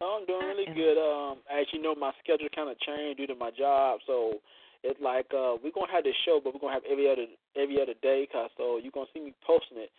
I'm 0.00 0.24
doing 0.26 0.46
really 0.46 0.72
good. 0.74 0.96
Um, 0.96 1.38
as 1.52 1.66
you 1.72 1.82
know, 1.82 1.94
my 1.94 2.12
schedule 2.24 2.48
kind 2.54 2.70
of 2.70 2.80
changed 2.80 3.18
due 3.18 3.26
to 3.26 3.34
my 3.34 3.50
job, 3.50 4.00
so 4.06 4.40
it's 4.82 5.00
like 5.00 5.26
uh, 5.36 5.60
we're 5.62 5.72
gonna 5.74 5.92
have 5.92 6.04
this 6.04 6.16
show, 6.24 6.40
but 6.42 6.54
we're 6.54 6.60
gonna 6.60 6.72
have 6.72 6.88
every 6.90 7.10
other 7.10 7.26
every 7.56 7.80
other 7.82 7.94
day, 8.00 8.26
cause 8.32 8.50
so 8.56 8.78
you're 8.78 8.92
gonna 8.92 9.12
see 9.12 9.20
me 9.20 9.34
posting 9.44 9.76
it 9.76 9.90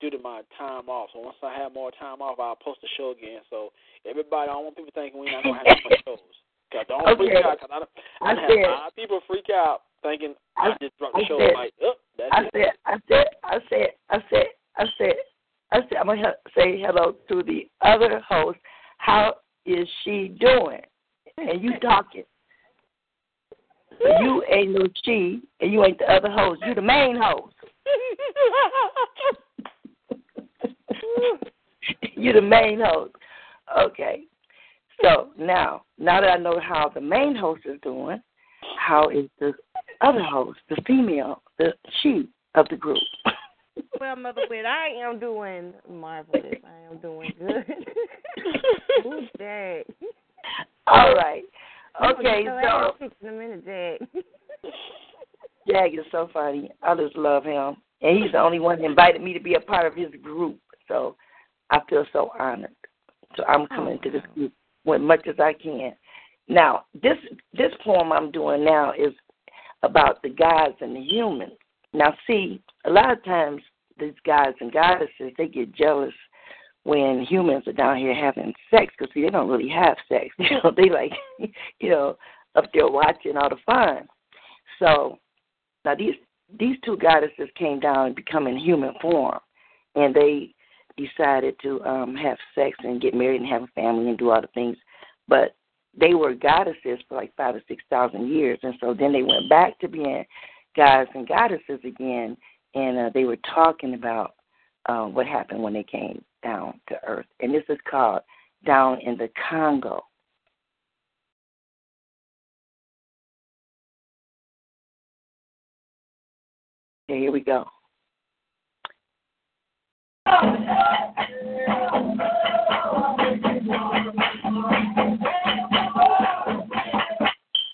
due 0.00 0.10
to 0.10 0.18
my 0.18 0.42
time 0.56 0.88
off. 0.88 1.10
So 1.12 1.18
once 1.18 1.36
I 1.42 1.58
have 1.58 1.74
more 1.74 1.90
time 1.90 2.22
off, 2.22 2.38
I'll 2.38 2.54
post 2.54 2.80
the 2.82 2.88
show 2.96 3.10
again. 3.10 3.42
So 3.50 3.70
everybody, 4.08 4.48
I 4.48 4.54
don't 4.54 4.64
want 4.64 4.76
people 4.76 4.94
thinking 4.94 5.18
we're 5.18 5.32
not 5.32 5.42
gonna 5.42 5.58
have 5.58 5.82
more 5.82 5.98
shows. 6.06 6.36
Cause 6.70 6.84
don't 6.88 7.02
freak 7.16 7.30
Okay. 7.30 7.42
out, 7.42 7.58
cause 7.60 7.68
I, 7.72 8.24
I, 8.24 8.32
I 8.32 8.34
said- 8.46 8.64
of 8.64 8.94
people 8.96 9.20
freak 9.26 9.48
out 9.50 9.82
thinking 10.02 10.34
I, 10.56 10.68
I- 10.68 10.76
just 10.80 10.96
dropped 10.98 11.16
the 11.16 11.24
show. 11.26 11.38
said- 11.38 11.54
like, 11.54 11.72
oh, 11.82 11.94
that's 12.18 12.30
I 12.32 12.42
it. 12.42 12.50
said, 12.52 12.72
I 12.84 12.98
said, 13.08 13.26
I 13.44 13.58
said, 13.70 13.88
I 14.10 14.18
said, 14.30 14.46
I 14.76 14.84
said, 14.98 15.14
I 15.72 15.80
said, 15.88 15.96
I'm 15.98 16.06
gonna 16.06 16.18
he- 16.18 16.60
say 16.60 16.78
hello 16.80 17.12
to 17.28 17.42
the 17.42 17.68
other 17.80 18.20
host. 18.28 18.58
How 18.98 19.34
is 19.64 19.88
she 20.04 20.28
doing? 20.40 20.82
And 21.38 21.62
you 21.62 21.78
talking. 21.80 22.24
So 24.00 24.08
you 24.22 24.42
ain't 24.50 24.72
no 24.72 24.86
she, 25.04 25.40
and 25.60 25.72
you 25.72 25.84
ain't 25.84 25.98
the 25.98 26.10
other 26.12 26.30
host. 26.30 26.60
You 26.66 26.74
the 26.74 26.82
main 26.82 27.16
host. 27.20 27.54
you 32.14 32.32
the 32.32 32.42
main 32.42 32.80
host. 32.80 33.14
Okay. 33.78 34.22
So 35.02 35.30
now, 35.38 35.82
now 35.98 36.20
that 36.20 36.30
I 36.30 36.36
know 36.36 36.60
how 36.60 36.90
the 36.92 37.00
main 37.00 37.36
host 37.36 37.62
is 37.64 37.80
doing, 37.82 38.20
how 38.78 39.08
is 39.08 39.26
the 39.38 39.52
other 40.00 40.22
host, 40.22 40.58
the 40.68 40.80
female, 40.86 41.42
the 41.58 41.72
she 42.02 42.28
of 42.54 42.66
the 42.68 42.76
group? 42.76 42.98
well, 44.00 44.16
Mother 44.16 44.42
Wit, 44.50 44.64
I 44.64 44.88
am 44.88 45.18
doing 45.18 45.72
marvelous. 45.88 46.44
I 46.64 46.92
am 46.92 46.98
doing 46.98 47.32
good. 47.38 47.64
Who's 49.04 49.28
that? 49.38 49.84
All 50.86 51.14
right. 51.14 51.44
Okay, 52.04 52.44
so 52.46 53.08
in 53.20 53.28
a 53.28 53.32
minute, 53.32 53.64
Jag. 53.64 54.22
Jag 55.66 55.94
is 55.94 56.06
so 56.10 56.30
funny. 56.32 56.70
I 56.82 56.94
just 56.94 57.16
love 57.16 57.44
him, 57.44 57.76
and 58.00 58.22
he's 58.22 58.32
the 58.32 58.38
only 58.38 58.58
one 58.58 58.78
that 58.78 58.84
invited 58.84 59.20
me 59.20 59.32
to 59.34 59.40
be 59.40 59.54
a 59.54 59.60
part 59.60 59.86
of 59.86 59.94
his 59.94 60.10
group. 60.22 60.58
So 60.86 61.16
I 61.70 61.80
feel 61.88 62.06
so 62.12 62.30
honored. 62.38 62.70
So 63.36 63.44
I'm 63.44 63.66
coming 63.66 63.98
to 64.02 64.10
this 64.10 64.22
oh. 64.30 64.34
group 64.34 64.52
as 64.94 65.00
much 65.00 65.26
as 65.26 65.36
I 65.38 65.52
can. 65.52 65.94
Now, 66.48 66.84
this 66.94 67.18
this 67.52 67.72
poem 67.84 68.12
I'm 68.12 68.30
doing 68.30 68.64
now 68.64 68.92
is 68.92 69.12
about 69.82 70.22
the 70.22 70.30
gods 70.30 70.76
and 70.80 70.96
the 70.96 71.00
humans. 71.00 71.52
Now, 71.92 72.14
see, 72.26 72.62
a 72.84 72.90
lot 72.90 73.12
of 73.12 73.24
times 73.24 73.62
these 73.98 74.14
gods 74.24 74.56
and 74.60 74.72
goddesses 74.72 75.32
they 75.36 75.48
get 75.48 75.74
jealous 75.74 76.14
when 76.84 77.26
humans 77.28 77.66
are 77.66 77.72
down 77.72 77.98
here 77.98 78.14
having 78.14 78.54
sex 78.70 78.94
because 78.96 79.12
see 79.12 79.22
they 79.22 79.30
don't 79.30 79.48
really 79.48 79.68
have 79.68 79.96
sex. 80.08 80.28
You 80.38 80.56
know, 80.62 80.72
they 80.74 80.88
like 80.88 81.12
you 81.80 81.90
know 81.90 82.16
up 82.54 82.64
there 82.72 82.88
watching 82.88 83.36
all 83.36 83.50
the 83.50 83.56
fun. 83.66 84.08
So 84.78 85.18
now 85.84 85.94
these 85.94 86.14
these 86.58 86.76
two 86.84 86.96
goddesses 86.96 87.48
came 87.56 87.78
down 87.78 88.06
and 88.06 88.16
become 88.16 88.46
in 88.46 88.56
human 88.56 88.94
form, 89.02 89.38
and 89.94 90.14
they 90.14 90.54
decided 90.98 91.56
to 91.62 91.82
um 91.84 92.14
have 92.16 92.36
sex 92.54 92.76
and 92.82 93.00
get 93.00 93.14
married 93.14 93.40
and 93.40 93.50
have 93.50 93.62
a 93.62 93.68
family 93.68 94.08
and 94.08 94.18
do 94.18 94.30
all 94.30 94.40
the 94.40 94.48
things. 94.48 94.76
But 95.28 95.54
they 95.98 96.14
were 96.14 96.34
goddesses 96.34 97.00
for 97.08 97.16
like 97.16 97.34
five 97.36 97.54
or 97.54 97.62
six 97.68 97.82
thousand 97.90 98.28
years, 98.28 98.58
and 98.62 98.74
so 98.80 98.94
then 98.94 99.12
they 99.12 99.22
went 99.22 99.48
back 99.48 99.78
to 99.80 99.88
being 99.88 100.24
gods 100.76 101.10
and 101.14 101.26
goddesses 101.26 101.80
again, 101.84 102.36
and 102.74 102.98
uh, 102.98 103.10
they 103.14 103.24
were 103.24 103.38
talking 103.54 103.94
about 103.94 104.34
uh, 104.86 105.04
what 105.06 105.26
happened 105.26 105.62
when 105.62 105.72
they 105.72 105.84
came 105.84 106.22
down 106.42 106.80
to 106.88 106.96
earth, 107.06 107.26
and 107.40 107.54
this 107.54 107.64
is 107.68 107.78
called 107.90 108.20
down 108.64 109.00
in 109.00 109.16
the 109.16 109.28
Congo. 109.48 110.02
Okay, 117.10 117.20
here 117.20 117.32
we 117.32 117.40
go. 117.40 117.64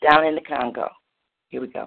Down 0.05 0.27
in 0.27 0.35
the 0.35 0.43
Congo. 0.47 0.89
Here 1.49 1.61
we 1.61 1.69
go. 1.69 1.87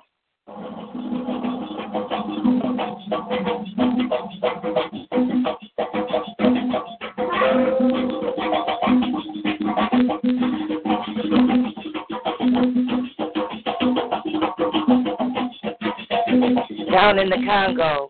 Down 16.91 17.19
in 17.19 17.29
the 17.29 17.37
Congo. 17.45 18.09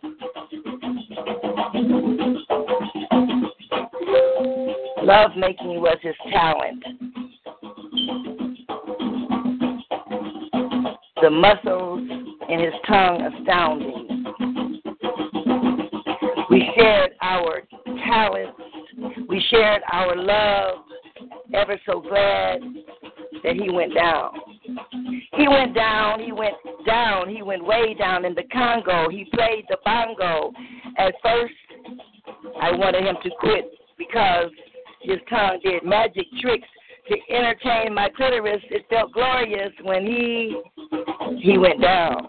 Love 5.07 5.31
making 5.37 5.79
was 5.79 5.97
his 6.01 6.15
talent. 6.33 6.83
The 11.21 11.29
muscles 11.29 12.01
in 12.49 12.59
his 12.59 12.73
tongue 12.85 13.21
astounding. 13.21 14.25
We 16.49 16.69
shared 16.75 17.11
our 17.21 17.61
talents. 18.05 18.59
We 19.29 19.41
shared 19.49 19.81
our 19.93 20.13
love. 20.13 20.83
Ever 21.53 21.79
so 21.85 22.01
glad 22.01 22.59
that 23.45 23.55
he 23.55 23.69
went 23.69 23.95
down. 23.95 24.33
He 25.37 25.47
went 25.47 25.73
down, 25.73 26.19
he 26.19 26.33
went 26.33 26.55
down, 26.85 27.29
he 27.33 27.41
went 27.41 27.65
way 27.65 27.95
down 27.97 28.25
in 28.25 28.35
the 28.35 28.43
Congo. 28.51 29.09
He 29.09 29.23
played 29.33 29.63
the 29.69 29.77
bongo. 29.85 30.51
At 30.97 31.13
first, 31.23 31.53
I 32.61 32.71
wanted 32.71 33.05
him 33.05 33.15
to 33.23 33.29
quit 33.39 33.71
because 33.97 34.51
his 35.07 35.19
tongue 35.29 35.59
did 35.63 35.83
magic 35.85 36.25
tricks 36.41 36.67
to 37.09 37.15
entertain 37.33 37.93
my 37.93 38.09
clitoris. 38.09 38.61
It 38.69 38.85
felt 38.89 39.13
glorious 39.13 39.71
when 39.83 40.05
he 40.05 40.61
he 41.39 41.57
went 41.57 41.81
down. 41.81 42.27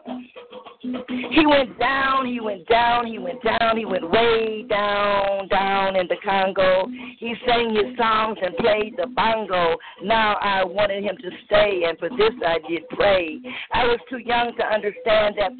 He 0.80 1.44
went 1.44 1.76
down, 1.78 2.26
he 2.26 2.40
went 2.40 2.66
down, 2.68 3.06
he 3.06 3.18
went 3.18 3.42
down, 3.42 3.76
he 3.76 3.84
went 3.84 4.08
way 4.08 4.64
down, 4.68 5.48
down 5.48 5.96
in 5.96 6.06
the 6.06 6.16
Congo. 6.24 6.86
He 7.18 7.34
sang 7.46 7.74
his 7.74 7.96
songs 7.98 8.38
and 8.40 8.56
played 8.56 8.94
the 8.96 9.08
bongo. 9.08 9.76
Now 10.04 10.36
I 10.40 10.62
wanted 10.62 11.02
him 11.02 11.16
to 11.16 11.30
stay, 11.46 11.82
and 11.86 11.98
for 11.98 12.08
this 12.10 12.32
I 12.46 12.58
did 12.68 12.88
pray. 12.90 13.40
I 13.72 13.86
was 13.86 13.98
too 14.08 14.18
young 14.18 14.52
to 14.56 14.64
understand 14.64 15.34
that 15.38 15.50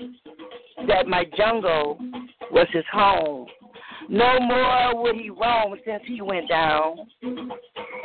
that 0.86 1.08
my 1.08 1.24
jungle 1.36 1.98
was 2.52 2.68
his 2.72 2.84
home. 2.92 3.48
No 4.08 4.40
more 4.40 5.02
would 5.02 5.16
he 5.16 5.28
roam 5.28 5.74
since 5.84 6.02
he 6.06 6.22
went 6.22 6.48
down. 6.48 6.96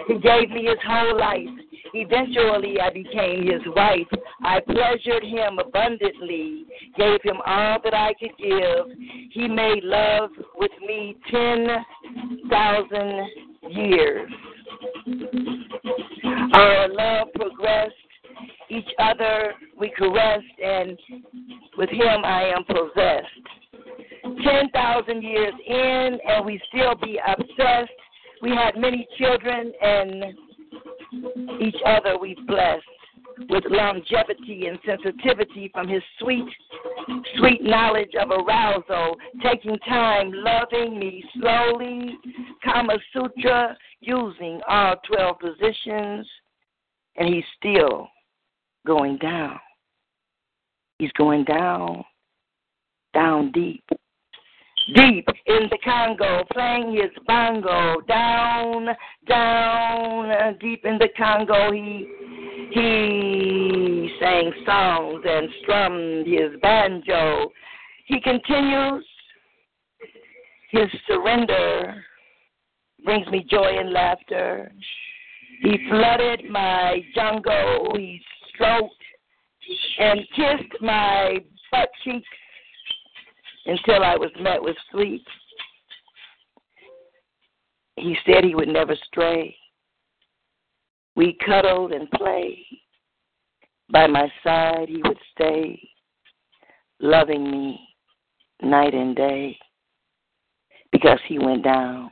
He 0.07 0.17
gave 0.19 0.49
me 0.49 0.65
his 0.65 0.77
whole 0.85 1.17
life. 1.17 1.47
Eventually, 1.93 2.79
I 2.81 2.89
became 2.89 3.43
his 3.43 3.61
wife. 3.73 4.07
I 4.43 4.59
pleasured 4.59 5.23
him 5.23 5.59
abundantly, 5.59 6.65
gave 6.97 7.21
him 7.23 7.37
all 7.45 7.77
that 7.83 7.93
I 7.93 8.13
could 8.19 8.35
give. 8.37 8.97
He 9.31 9.47
made 9.47 9.83
love 9.83 10.31
with 10.57 10.71
me 10.85 11.15
10,000 11.31 13.29
years. 13.69 14.29
Our 16.53 16.89
love 16.89 17.27
progressed. 17.35 17.93
Each 18.73 18.89
other 18.97 19.53
we 19.79 19.89
caressed, 19.95 20.59
and 20.63 20.97
with 21.77 21.89
him 21.89 22.25
I 22.25 22.45
am 22.45 22.63
possessed. 22.63 23.27
10,000 24.43 25.21
years 25.21 25.53
in, 25.67 26.17
and 26.27 26.45
we 26.45 26.59
still 26.69 26.95
be 26.95 27.19
obsessed. 27.27 27.91
We 28.41 28.49
had 28.49 28.75
many 28.75 29.07
children, 29.17 29.73
and 29.79 30.23
each 31.61 31.75
other 31.85 32.17
we 32.17 32.35
blessed 32.47 32.83
with 33.49 33.63
longevity 33.67 34.67
and 34.67 34.79
sensitivity 34.85 35.69
from 35.71 35.87
his 35.87 36.01
sweet, 36.19 36.49
sweet 37.37 37.63
knowledge 37.63 38.13
of 38.19 38.31
arousal, 38.31 39.17
taking 39.43 39.77
time, 39.79 40.31
loving 40.33 40.97
me 40.97 41.23
slowly, 41.39 42.17
Kama 42.63 42.97
Sutra, 43.13 43.77
using 44.01 44.61
all 44.67 44.95
12 45.07 45.39
positions, 45.39 46.27
and 47.17 47.31
he's 47.31 47.43
still 47.57 48.09
going 48.85 49.17
down. 49.17 49.59
He's 50.99 51.11
going 51.13 51.43
down, 51.43 52.03
down 53.13 53.51
deep 53.51 53.83
deep 54.95 55.27
in 55.45 55.69
the 55.69 55.77
Congo, 55.83 56.43
playing 56.51 56.93
his 56.93 57.11
bongo, 57.25 58.01
down, 58.01 58.87
down, 59.27 60.57
deep 60.59 60.85
in 60.85 60.97
the 60.97 61.09
Congo. 61.17 61.71
He 61.71 62.07
he 62.71 64.15
sang 64.19 64.51
songs 64.65 65.23
and 65.27 65.47
strummed 65.61 66.27
his 66.27 66.59
banjo. 66.61 67.51
He 68.05 68.19
continues 68.21 69.05
his 70.71 70.89
surrender 71.07 72.03
brings 73.05 73.27
me 73.27 73.45
joy 73.49 73.77
and 73.77 73.91
laughter. 73.91 74.71
He 75.61 75.77
flooded 75.89 76.49
my 76.49 76.99
jungle. 77.13 77.93
He 77.95 78.19
and 79.99 80.19
kissed 80.35 80.81
my 80.81 81.39
butt 81.71 81.89
cheeks 82.03 82.27
until 83.65 84.03
I 84.03 84.15
was 84.15 84.31
met 84.39 84.61
with 84.61 84.75
sleep. 84.91 85.23
He 87.95 88.15
said 88.25 88.43
he 88.43 88.55
would 88.55 88.67
never 88.67 88.95
stray. 89.07 89.55
We 91.15 91.37
cuddled 91.45 91.91
and 91.93 92.09
played. 92.11 92.65
By 93.91 94.07
my 94.07 94.27
side 94.43 94.89
he 94.89 95.01
would 95.03 95.17
stay, 95.33 95.79
loving 96.99 97.49
me 97.51 97.79
night 98.61 98.93
and 98.93 99.15
day, 99.15 99.57
because 100.91 101.19
he 101.27 101.37
went 101.37 101.63
down. 101.63 102.09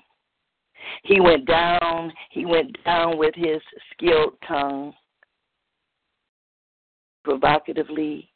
He 1.03 1.19
went 1.19 1.45
down, 1.45 2.11
he 2.31 2.45
went 2.45 2.75
down 2.83 3.17
with 3.17 3.33
his 3.35 3.61
skilled 3.93 4.33
tongue, 4.47 4.93
provocatively, 7.23 8.29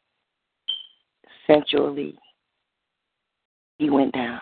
sensually, 1.47 2.17
he 3.77 3.89
went 3.89 4.13
down 4.13 4.41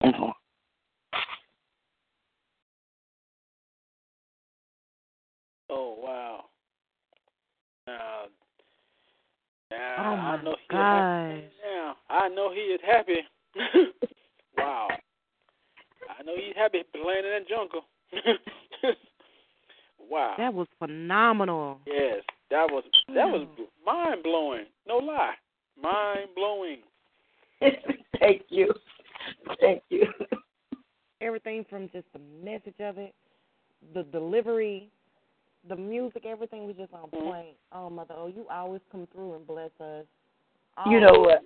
and 0.00 0.12
gone. 0.14 0.32
Oh 5.70 5.96
wow! 6.02 6.44
Now, 7.86 8.22
now 9.70 9.96
oh 9.98 10.14
I 10.14 10.42
know 10.42 10.56
he 10.68 10.74
is 10.76 10.80
happy. 10.80 11.50
I 12.10 12.28
know 12.28 12.52
he 12.52 12.60
is 12.60 12.80
happy. 12.86 13.18
wow! 14.56 14.88
I 16.08 16.22
know 16.22 16.34
he's 16.36 16.54
happy 16.56 16.82
playing 16.92 17.24
in 17.24 17.30
that 17.30 17.48
jungle. 17.48 17.84
wow! 20.10 20.34
That 20.38 20.54
was 20.54 20.68
phenomenal. 20.78 21.80
Yes 21.86 22.22
that 22.54 22.70
was 22.70 22.84
that 23.08 23.26
was 23.28 23.48
Mm. 23.58 23.66
mind 23.84 24.22
blowing. 24.22 24.66
No 24.86 24.98
lie, 24.98 25.34
mind 25.80 26.28
blowing. 26.36 26.78
Thank 28.20 28.42
you. 28.48 28.72
Thank 29.60 29.82
you. 29.90 30.06
Everything 31.20 31.64
from 31.64 31.88
just 31.90 32.06
the 32.12 32.20
message 32.44 32.78
of 32.80 32.98
it, 32.98 33.12
the 33.92 34.04
delivery, 34.04 34.88
the 35.68 35.74
music, 35.74 36.24
everything 36.26 36.66
was 36.66 36.76
just 36.76 36.92
on 36.94 37.10
Mhm. 37.10 37.24
point. 37.24 37.56
Oh, 37.72 37.90
Mother, 37.90 38.14
oh, 38.16 38.28
you 38.28 38.46
always 38.48 38.82
come 38.92 39.06
through 39.08 39.34
and 39.34 39.46
bless 39.46 39.72
us. 39.80 40.06
You 40.86 41.00
know 41.00 41.20
what? 41.20 41.42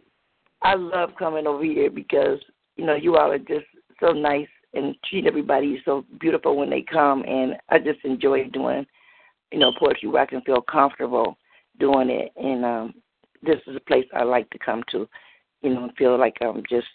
I 0.63 0.75
love 0.75 1.15
coming 1.17 1.47
over 1.47 1.65
here 1.65 1.91
because 1.91 2.41
you 2.77 2.85
know 2.85 2.95
you 2.97 3.17
all 3.17 3.31
are 3.31 3.39
just 3.39 3.67
so 4.01 4.13
nice 4.13 4.49
and 4.75 4.95
treat 5.05 5.27
everybody 5.27 5.81
so 5.85 6.05
beautiful 6.21 6.57
when 6.57 6.69
they 6.69 6.83
come, 6.83 7.25
and 7.25 7.57
I 7.71 7.79
just 7.79 8.05
enjoy 8.05 8.45
doing 8.51 8.87
you 9.53 9.59
know 9.59 9.73
poetry 9.79 10.09
where 10.09 10.23
I 10.23 10.27
can 10.27 10.43
feel 10.43 10.61
comfortable 10.63 11.39
doing 11.79 12.11
it, 12.11 12.33
and 12.37 12.65
um 12.65 12.95
this 13.43 13.59
is 13.67 13.77
a 13.77 13.81
place 13.81 14.07
I 14.13 14.25
like 14.25 14.51
to 14.51 14.59
come 14.59 14.83
to, 14.91 15.09
you 15.63 15.71
know, 15.71 15.85
and 15.85 15.97
feel 15.97 16.19
like 16.19 16.37
I'm 16.41 16.63
just 16.69 16.87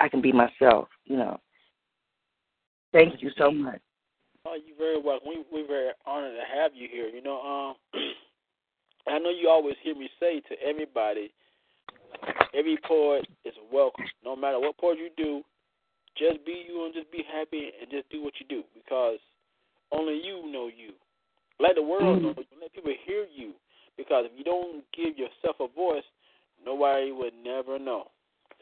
I 0.00 0.08
can 0.08 0.20
be 0.20 0.32
myself, 0.32 0.88
you 1.04 1.16
know. 1.16 1.38
Thank 2.92 3.22
you 3.22 3.30
so 3.38 3.50
much. 3.50 3.80
Oh, 4.44 4.56
you're 4.66 4.76
very 4.76 5.00
welcome. 5.00 5.28
We 5.28 5.44
we're 5.52 5.66
very 5.66 5.92
honored 6.04 6.34
to 6.34 6.60
have 6.60 6.72
you 6.74 6.88
here. 6.90 7.08
You 7.08 7.22
know, 7.22 7.40
um, 7.40 8.00
I 9.08 9.18
know 9.18 9.30
you 9.30 9.48
always 9.48 9.76
hear 9.82 9.94
me 9.94 10.08
say 10.20 10.40
to 10.40 10.54
everybody, 10.66 11.32
every 12.54 12.78
poet 12.86 13.26
is 13.44 13.54
welcome. 13.72 14.04
No 14.24 14.36
matter 14.36 14.58
what 14.58 14.76
poet 14.78 14.98
you 14.98 15.10
do, 15.16 15.42
just 16.16 16.44
be 16.44 16.64
you 16.68 16.84
and 16.84 16.94
just 16.94 17.10
be 17.10 17.24
happy 17.32 17.70
and 17.80 17.90
just 17.90 18.08
do 18.10 18.22
what 18.22 18.34
you 18.38 18.46
do 18.48 18.62
because 18.74 19.18
only 19.92 20.20
you 20.22 20.50
know 20.50 20.66
you. 20.66 20.92
Let 21.58 21.76
the 21.76 21.82
world 21.82 22.18
Mhm. 22.18 22.22
know 22.22 22.34
you. 22.36 22.58
Let 22.60 22.72
people 22.72 22.92
hear 22.92 23.26
you 23.26 23.54
because 23.96 24.26
if 24.26 24.32
you 24.36 24.44
don't 24.44 24.90
give 24.92 25.18
yourself 25.18 25.60
a 25.60 25.68
voice, 25.68 26.04
nobody 26.64 27.12
would 27.12 27.34
never 27.34 27.78
know. 27.78 28.10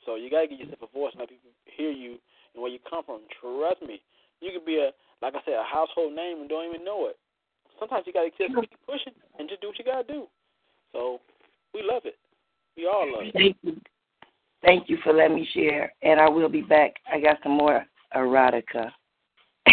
So 0.04 0.16
you 0.16 0.30
gotta 0.30 0.46
give 0.46 0.60
yourself 0.60 0.82
a 0.82 0.86
voice 0.86 1.12
and 1.12 1.20
let 1.20 1.28
people 1.28 1.50
hear 1.66 1.90
you 1.90 2.18
and 2.54 2.62
where 2.62 2.70
you 2.70 2.78
come 2.80 3.04
from. 3.04 3.20
Trust 3.28 3.82
me, 3.82 4.02
you 4.40 4.52
could 4.52 4.64
be 4.64 4.78
a 4.78 4.92
like 5.20 5.34
I 5.34 5.42
said, 5.44 5.54
a 5.54 5.64
household 5.64 6.14
name 6.14 6.40
and 6.40 6.48
don't 6.48 6.64
even 6.64 6.84
know 6.84 7.06
it. 7.06 7.18
Sometimes 7.78 8.06
you 8.06 8.12
gotta 8.12 8.30
just 8.30 8.54
keep 8.54 8.86
pushing 8.86 9.12
and 9.38 9.48
just 9.48 9.60
do 9.60 9.68
what 9.68 9.78
you 9.78 9.84
gotta 9.84 10.04
do. 10.04 10.28
So 10.92 11.20
we 11.74 11.82
love 11.82 12.06
it. 12.06 12.18
We 12.76 12.86
all 12.86 13.06
love 13.12 13.26
it. 13.26 13.32
Thank 13.34 13.56
you. 13.62 13.80
Thank 14.62 14.88
you 14.88 14.98
for 15.02 15.12
letting 15.12 15.36
me 15.36 15.48
share, 15.54 15.92
and 16.02 16.20
I 16.20 16.28
will 16.28 16.48
be 16.48 16.60
back. 16.60 16.94
I 17.10 17.18
got 17.20 17.38
some 17.42 17.52
more 17.52 17.86
erotica. 18.14 18.90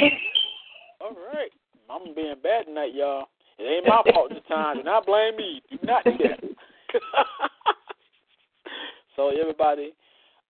All 1.01 1.11
right. 1.11 1.51
I'm 1.89 2.13
being 2.13 2.35
bad 2.41 2.65
tonight, 2.65 2.93
y'all. 2.93 3.27
It 3.57 3.63
ain't 3.63 3.87
my 3.87 4.01
fault 4.13 4.29
this 4.29 4.43
time. 4.47 4.77
Do 4.77 4.83
not 4.83 5.05
blame 5.05 5.35
me. 5.37 5.61
Do 5.69 5.77
not 5.83 6.03
do 6.03 6.11
that. 6.19 6.43
so 9.15 9.29
everybody, 9.29 9.93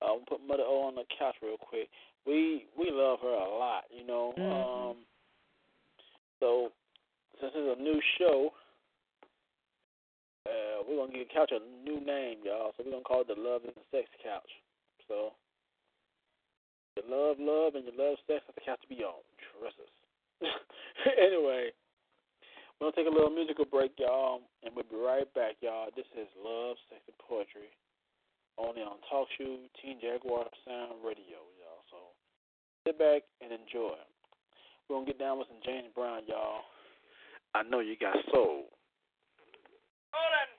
uh, 0.02 0.08
we'll 0.10 0.38
put 0.38 0.46
Mother 0.46 0.64
O 0.66 0.82
on 0.88 0.94
the 0.94 1.04
couch 1.18 1.36
real 1.42 1.56
quick. 1.56 1.88
We 2.26 2.66
we 2.76 2.90
love 2.90 3.20
her 3.22 3.28
a 3.28 3.58
lot, 3.58 3.84
you 3.90 4.06
know. 4.06 4.34
Mhm. 4.36 4.90
Um 4.90 4.96
so 6.40 6.72
since 7.40 7.52
it's 7.54 7.78
a 7.78 7.82
new 7.82 8.00
show, 8.18 8.50
uh, 10.46 10.82
we're 10.88 10.96
gonna 10.96 11.12
give 11.12 11.28
the 11.28 11.34
couch 11.34 11.52
a 11.52 11.60
new 11.84 12.00
name, 12.00 12.38
y'all. 12.44 12.72
So 12.76 12.82
we're 12.84 12.92
gonna 12.92 13.04
call 13.04 13.22
it 13.22 13.28
the 13.28 13.40
Love 13.40 13.62
and 13.64 13.74
Sex 13.90 14.08
Couch. 14.22 14.50
So 15.08 15.32
you 16.96 17.02
love 17.08 17.36
love 17.38 17.74
and 17.74 17.84
you 17.84 17.92
love 17.96 18.16
sex, 18.26 18.42
the 18.54 18.60
couch 18.60 18.80
to 18.82 18.88
be 18.88 19.04
on. 19.04 19.20
Trust 19.60 19.76
us. 19.80 20.05
anyway, 21.16 21.72
we're 22.76 22.90
gonna 22.90 22.96
take 22.96 23.08
a 23.08 23.14
little 23.14 23.32
musical 23.32 23.64
break, 23.64 23.92
y'all, 23.96 24.44
and 24.62 24.74
we'll 24.74 24.84
be 24.84 24.96
right 24.96 25.28
back, 25.32 25.56
y'all. 25.60 25.88
This 25.96 26.08
is 26.12 26.28
Love, 26.36 26.76
Sex, 26.92 27.00
and 27.08 27.16
Poetry, 27.24 27.72
only 28.58 28.82
on 28.82 29.00
Talk 29.08 29.28
Show 29.38 29.56
Teen 29.80 29.96
Jaguar 30.00 30.44
Sound 30.68 31.00
Radio, 31.00 31.40
y'all. 31.56 31.84
So 31.88 31.98
sit 32.84 32.98
back 32.98 33.24
and 33.40 33.48
enjoy. 33.48 33.96
We're 34.88 35.00
gonna 35.00 35.08
get 35.08 35.18
down 35.18 35.38
with 35.38 35.48
some 35.48 35.64
James 35.64 35.88
Brown, 35.94 36.28
y'all. 36.28 36.68
I 37.56 37.64
know 37.64 37.80
you 37.80 37.96
got 37.96 38.16
soul. 38.28 38.68
Roland, 40.12 40.52
I 40.52 40.55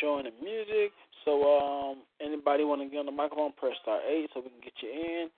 enjoying 0.00 0.24
the 0.24 0.30
show 0.32 0.40
and 0.40 0.40
the 0.40 0.44
music. 0.44 0.92
So, 1.24 1.42
um, 1.42 2.02
anybody 2.20 2.64
want 2.64 2.82
to 2.82 2.88
get 2.88 2.98
on 2.98 3.06
the 3.06 3.12
microphone, 3.12 3.52
press 3.52 3.74
star 3.82 4.00
eight 4.08 4.30
so 4.32 4.40
we 4.40 4.50
can 4.50 4.60
get 4.62 4.72
you 4.82 4.90
in. 4.90 5.28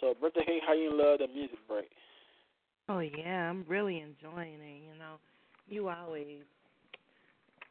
So, 0.00 0.14
birthday 0.20 0.42
hey, 0.46 0.58
how 0.66 0.74
you 0.74 0.90
love 0.92 1.18
the 1.20 1.28
music 1.28 1.58
break? 1.66 1.88
Oh 2.88 3.00
yeah, 3.00 3.50
I'm 3.50 3.64
really 3.68 3.98
enjoying 4.00 4.54
it. 4.54 4.82
You 4.82 4.98
know, 4.98 5.16
you 5.68 5.88
always, 5.88 6.42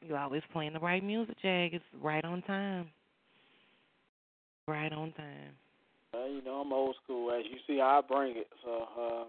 you 0.02 0.16
always 0.16 0.44
playing 0.54 0.74
the 0.74 0.80
right 0.80 1.04
music, 1.04 1.36
Jag. 1.42 1.74
It's 1.74 1.84
right 2.02 2.24
on 2.24 2.42
time. 2.44 2.90
Right 4.68 4.92
on 4.92 5.14
time. 5.14 5.54
Uh, 6.14 6.26
you 6.26 6.44
know, 6.44 6.62
I'm 6.62 6.74
old 6.74 6.96
school. 7.04 7.32
As 7.32 7.44
you 7.50 7.58
see, 7.68 7.82
I 7.82 8.02
bring 8.08 8.38
it. 8.38 8.48
So, 8.64 8.72
um, 8.72 9.28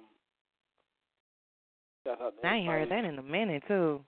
shout 2.05 2.21
out 2.21 2.35
to 2.41 2.47
I 2.47 2.57
ain't 2.57 2.67
heard 2.67 2.91
that 2.91 3.05
in 3.05 3.19
a 3.19 3.23
minute 3.23 3.63
too. 3.69 4.01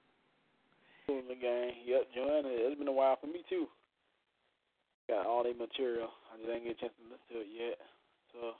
The 1.30 1.38
game. 1.38 1.86
Yep, 1.86 2.10
Joanna. 2.10 2.50
It's 2.50 2.78
been 2.78 2.90
a 2.90 2.92
while 2.92 3.16
for 3.20 3.30
me 3.30 3.46
too. 3.48 3.70
Got 5.06 5.26
all 5.26 5.46
the 5.46 5.54
material. 5.54 6.10
I 6.30 6.38
just 6.38 6.50
ain't 6.50 6.66
get 6.66 6.76
a 6.76 6.80
chance 6.82 6.94
to 6.98 7.06
listen 7.06 7.30
to 7.30 7.38
it 7.46 7.50
yet. 7.54 7.78
So 8.34 8.58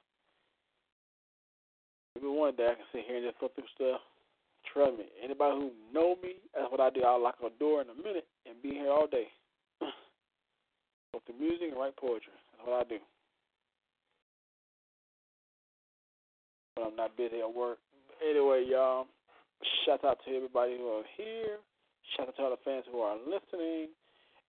maybe 2.14 2.30
one 2.30 2.54
day 2.54 2.70
I 2.70 2.78
can 2.78 2.86
sit 2.94 3.06
here 3.06 3.18
and 3.18 3.26
just 3.26 3.42
go 3.42 3.50
through 3.50 3.70
stuff. 3.74 4.00
Trust 4.70 4.98
me, 4.98 5.06
anybody 5.18 5.56
who 5.58 5.70
know 5.90 6.14
me, 6.22 6.38
that's 6.54 6.70
what 6.70 6.80
I 6.80 6.90
do. 6.90 7.02
I'll 7.02 7.22
lock 7.22 7.42
a 7.42 7.50
door 7.58 7.82
in 7.82 7.90
a 7.90 7.96
minute 7.96 8.26
and 8.46 8.54
be 8.62 8.70
here 8.70 8.90
all 8.90 9.06
day. 9.06 9.26
go 9.80 11.22
through 11.26 11.40
music 11.40 11.74
and 11.74 11.80
write 11.80 11.96
poetry. 11.96 12.34
That's 12.54 12.68
what 12.68 12.86
I 12.86 12.88
do. 12.88 12.98
When 16.76 16.86
I'm 16.86 16.96
not 16.96 17.16
busy 17.16 17.40
at 17.40 17.50
work. 17.50 17.78
Anyway, 18.22 18.66
y'all, 18.68 19.06
shout 19.86 20.04
out 20.04 20.18
to 20.26 20.36
everybody 20.36 20.76
who 20.76 20.86
are 20.86 21.08
here. 21.16 21.58
Shout 22.16 22.28
out 22.28 22.36
to 22.36 22.42
all 22.42 22.54
the 22.54 22.64
fans 22.66 22.84
who 22.90 23.00
are 23.00 23.16
listening. 23.16 23.94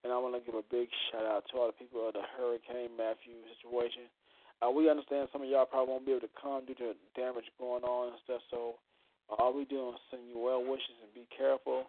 And 0.02 0.10
I 0.10 0.18
want 0.18 0.34
to 0.34 0.42
give 0.42 0.58
a 0.58 0.66
big 0.66 0.90
shout 1.14 1.30
out 1.30 1.46
to 1.50 1.62
all 1.62 1.70
the 1.70 1.78
people 1.78 2.02
of 2.02 2.18
the 2.18 2.26
Hurricane 2.34 2.90
Matthew 2.98 3.38
situation. 3.54 4.10
Uh, 4.58 4.74
we 4.74 4.90
understand 4.90 5.30
some 5.30 5.46
of 5.46 5.50
y'all 5.50 5.70
probably 5.70 5.94
won't 5.94 6.06
be 6.06 6.14
able 6.14 6.26
to 6.26 6.38
come 6.38 6.66
due 6.66 6.78
to 6.82 6.98
damage 7.14 7.46
going 7.62 7.86
on 7.86 8.14
and 8.14 8.18
stuff. 8.26 8.42
So 8.50 8.82
all 9.30 9.54
we 9.54 9.66
do 9.70 9.94
is 9.94 10.02
send 10.10 10.26
you 10.26 10.42
well 10.42 10.62
wishes 10.62 10.98
and 11.06 11.14
be 11.14 11.30
careful 11.30 11.86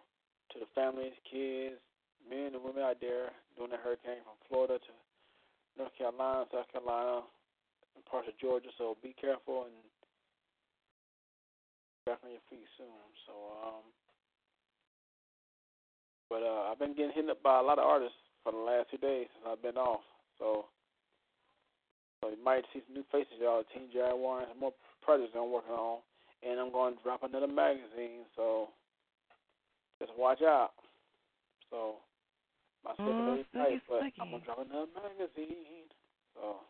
to 0.53 0.61
the 0.61 0.69
families, 0.77 1.17
kids, 1.25 1.81
men 2.29 2.53
and 2.53 2.61
women 2.61 2.85
out 2.85 3.01
there 3.01 3.33
during 3.57 3.73
the 3.73 3.81
hurricane 3.81 4.21
from 4.21 4.37
Florida 4.45 4.77
to 4.77 4.93
North 5.77 5.93
Carolina, 5.97 6.45
South 6.53 6.69
Carolina, 6.69 7.25
and 7.97 8.05
parts 8.05 8.29
of 8.29 8.37
Georgia. 8.37 8.69
So 8.77 8.93
be 9.01 9.17
careful 9.17 9.65
and 9.65 9.77
back 12.05 12.21
on 12.21 12.29
your 12.29 12.45
feet 12.49 12.65
soon. 12.77 13.01
So 13.25 13.33
um, 13.65 13.85
but 16.33 16.41
uh, 16.41 16.73
I've 16.73 16.81
been 16.81 16.97
getting 16.97 17.13
hit 17.13 17.29
up 17.29 17.45
by 17.45 17.59
a 17.59 17.61
lot 17.61 17.77
of 17.77 17.85
artists 17.85 18.17
for 18.41 18.49
the 18.49 18.57
last 18.57 18.89
two 18.89 18.97
days 18.97 19.29
since 19.37 19.45
I've 19.45 19.61
been 19.61 19.77
off. 19.77 20.01
So, 20.41 20.65
so 22.25 22.33
you 22.33 22.41
might 22.41 22.65
see 22.73 22.81
some 22.89 22.97
new 22.97 23.05
faces, 23.13 23.37
y'all. 23.37 23.61
Teen 23.69 23.93
Jaguar 23.93 24.41
and 24.41 24.49
some 24.49 24.57
more 24.57 24.73
projects 25.05 25.37
I'm 25.37 25.53
working 25.53 25.77
on, 25.77 26.01
and 26.41 26.57
I'm 26.57 26.73
going 26.73 26.97
to 26.97 27.03
drop 27.05 27.21
another 27.21 27.45
magazine. 27.45 28.25
So 28.33 28.73
just 30.01 30.09
watch 30.17 30.41
out. 30.41 30.73
So 31.69 32.01
my 32.81 32.97
schedule 32.97 33.37
Oh, 33.37 33.37
is 33.37 33.45
tight, 33.53 33.85
but 33.85 34.01
sucky. 34.01 34.17
I'm 34.17 34.33
gonna 34.33 34.41
drop 34.41 34.65
another 34.65 34.89
magazine. 34.89 35.85
So. 36.33 36.65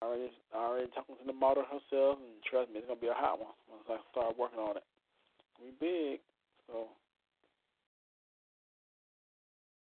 I 0.00 0.08
already, 0.08 0.32
I 0.54 0.56
already 0.56 0.88
talking 0.96 1.20
to 1.20 1.26
the 1.28 1.36
model 1.36 1.64
herself, 1.68 2.16
and 2.16 2.40
trust 2.48 2.72
me, 2.72 2.80
it's 2.80 2.88
gonna 2.88 3.00
be 3.00 3.12
a 3.12 3.16
hot 3.16 3.36
one 3.36 3.52
once 3.68 3.84
I 3.92 4.00
start 4.12 4.40
working 4.40 4.60
on 4.60 4.80
it. 4.80 4.84
We 5.62 5.70
big, 5.80 6.20
so 6.66 6.86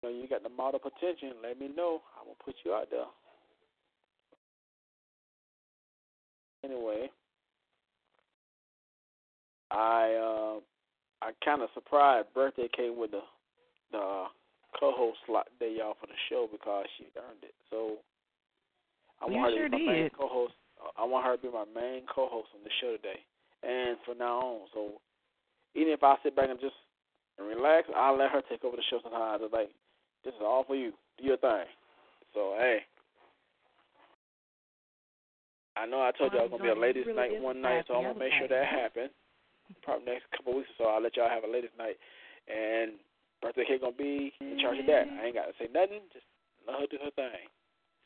you, 0.02 0.08
know 0.08 0.14
you 0.22 0.28
got 0.28 0.42
the 0.42 0.48
model 0.48 0.80
potential, 0.80 1.32
let 1.42 1.58
me 1.58 1.68
know. 1.74 2.02
I'm 2.18 2.26
gonna 2.26 2.36
put 2.44 2.54
you 2.64 2.72
out 2.74 2.88
there. 2.90 3.04
Anyway, 6.64 7.10
I 9.70 10.14
uh, 10.14 10.60
I 11.22 11.30
kind 11.44 11.62
of 11.62 11.68
surprised 11.74 12.28
birthday 12.34 12.68
came 12.76 12.98
with 12.98 13.12
the 13.12 13.20
the 13.92 13.98
uh, 13.98 14.26
co-host 14.78 15.18
slot 15.26 15.48
day 15.60 15.76
off 15.76 15.96
for 16.00 16.06
the 16.06 16.18
show 16.28 16.48
because 16.50 16.86
she 16.98 17.04
earned 17.16 17.42
it. 17.42 17.54
So 17.70 17.96
I 19.22 19.26
You 19.30 19.36
want 19.38 19.52
her 19.52 19.58
sure 19.58 19.68
to 19.68 19.76
be 19.76 19.86
my 19.86 19.92
main 19.92 20.02
did. 20.04 20.12
co-host. 20.18 20.54
I 20.98 21.04
want 21.04 21.24
her 21.24 21.36
to 21.36 21.42
be 21.42 21.48
my 21.48 21.64
main 21.74 22.02
co-host 22.12 22.48
on 22.54 22.62
the 22.64 22.70
show 22.80 22.96
today, 22.96 23.20
and 23.62 23.96
from 24.04 24.18
now 24.18 24.38
on. 24.38 24.60
So 24.74 25.00
even 25.76 25.92
if 25.92 26.02
I 26.02 26.16
sit 26.22 26.34
back 26.34 26.48
and 26.50 26.60
just 26.60 26.74
and 27.38 27.46
relax, 27.46 27.88
I'll 27.94 28.16
let 28.16 28.30
her 28.30 28.42
take 28.48 28.64
over 28.64 28.76
the 28.76 28.82
show 28.88 28.98
sometimes. 29.02 29.42
It's 29.44 29.52
like 29.52 29.70
this 30.24 30.34
is 30.34 30.40
all 30.42 30.64
for 30.64 30.74
you. 30.74 30.92
Do 31.18 31.24
your 31.24 31.36
thing. 31.36 31.68
So 32.34 32.56
hey. 32.58 32.80
I 35.76 35.84
know 35.84 36.00
I 36.00 36.10
told 36.16 36.32
you 36.32 36.38
I 36.38 36.42
was 36.42 36.50
gonna 36.50 36.62
be 36.62 36.70
a 36.70 36.74
ladies' 36.74 37.04
really 37.04 37.36
night 37.36 37.42
one 37.42 37.60
night, 37.60 37.84
so 37.86 37.94
I'm 37.94 38.04
gonna 38.04 38.18
make 38.18 38.32
sure 38.38 38.48
that 38.48 38.64
happens. 38.64 39.10
Probably 39.82 40.06
next 40.06 40.24
couple 40.32 40.52
of 40.52 40.56
weeks 40.58 40.70
or 40.78 40.84
so, 40.84 40.88
I'll 40.88 41.02
let 41.02 41.16
y'all 41.16 41.28
have 41.28 41.44
a 41.44 41.52
ladies' 41.52 41.76
night, 41.76 41.96
and 42.48 42.92
birthday 43.42 43.64
cake 43.68 43.82
gonna 43.82 43.92
be 43.92 44.32
in 44.40 44.58
charge 44.58 44.78
of 44.78 44.86
that. 44.86 45.06
Mm-hmm. 45.06 45.20
I 45.20 45.24
ain't 45.26 45.34
gotta 45.34 45.52
say 45.58 45.68
nothing, 45.72 46.00
just 46.14 46.24
let 46.66 46.80
her 46.80 46.86
do 46.90 46.96
her 47.04 47.10
thing. 47.10 47.44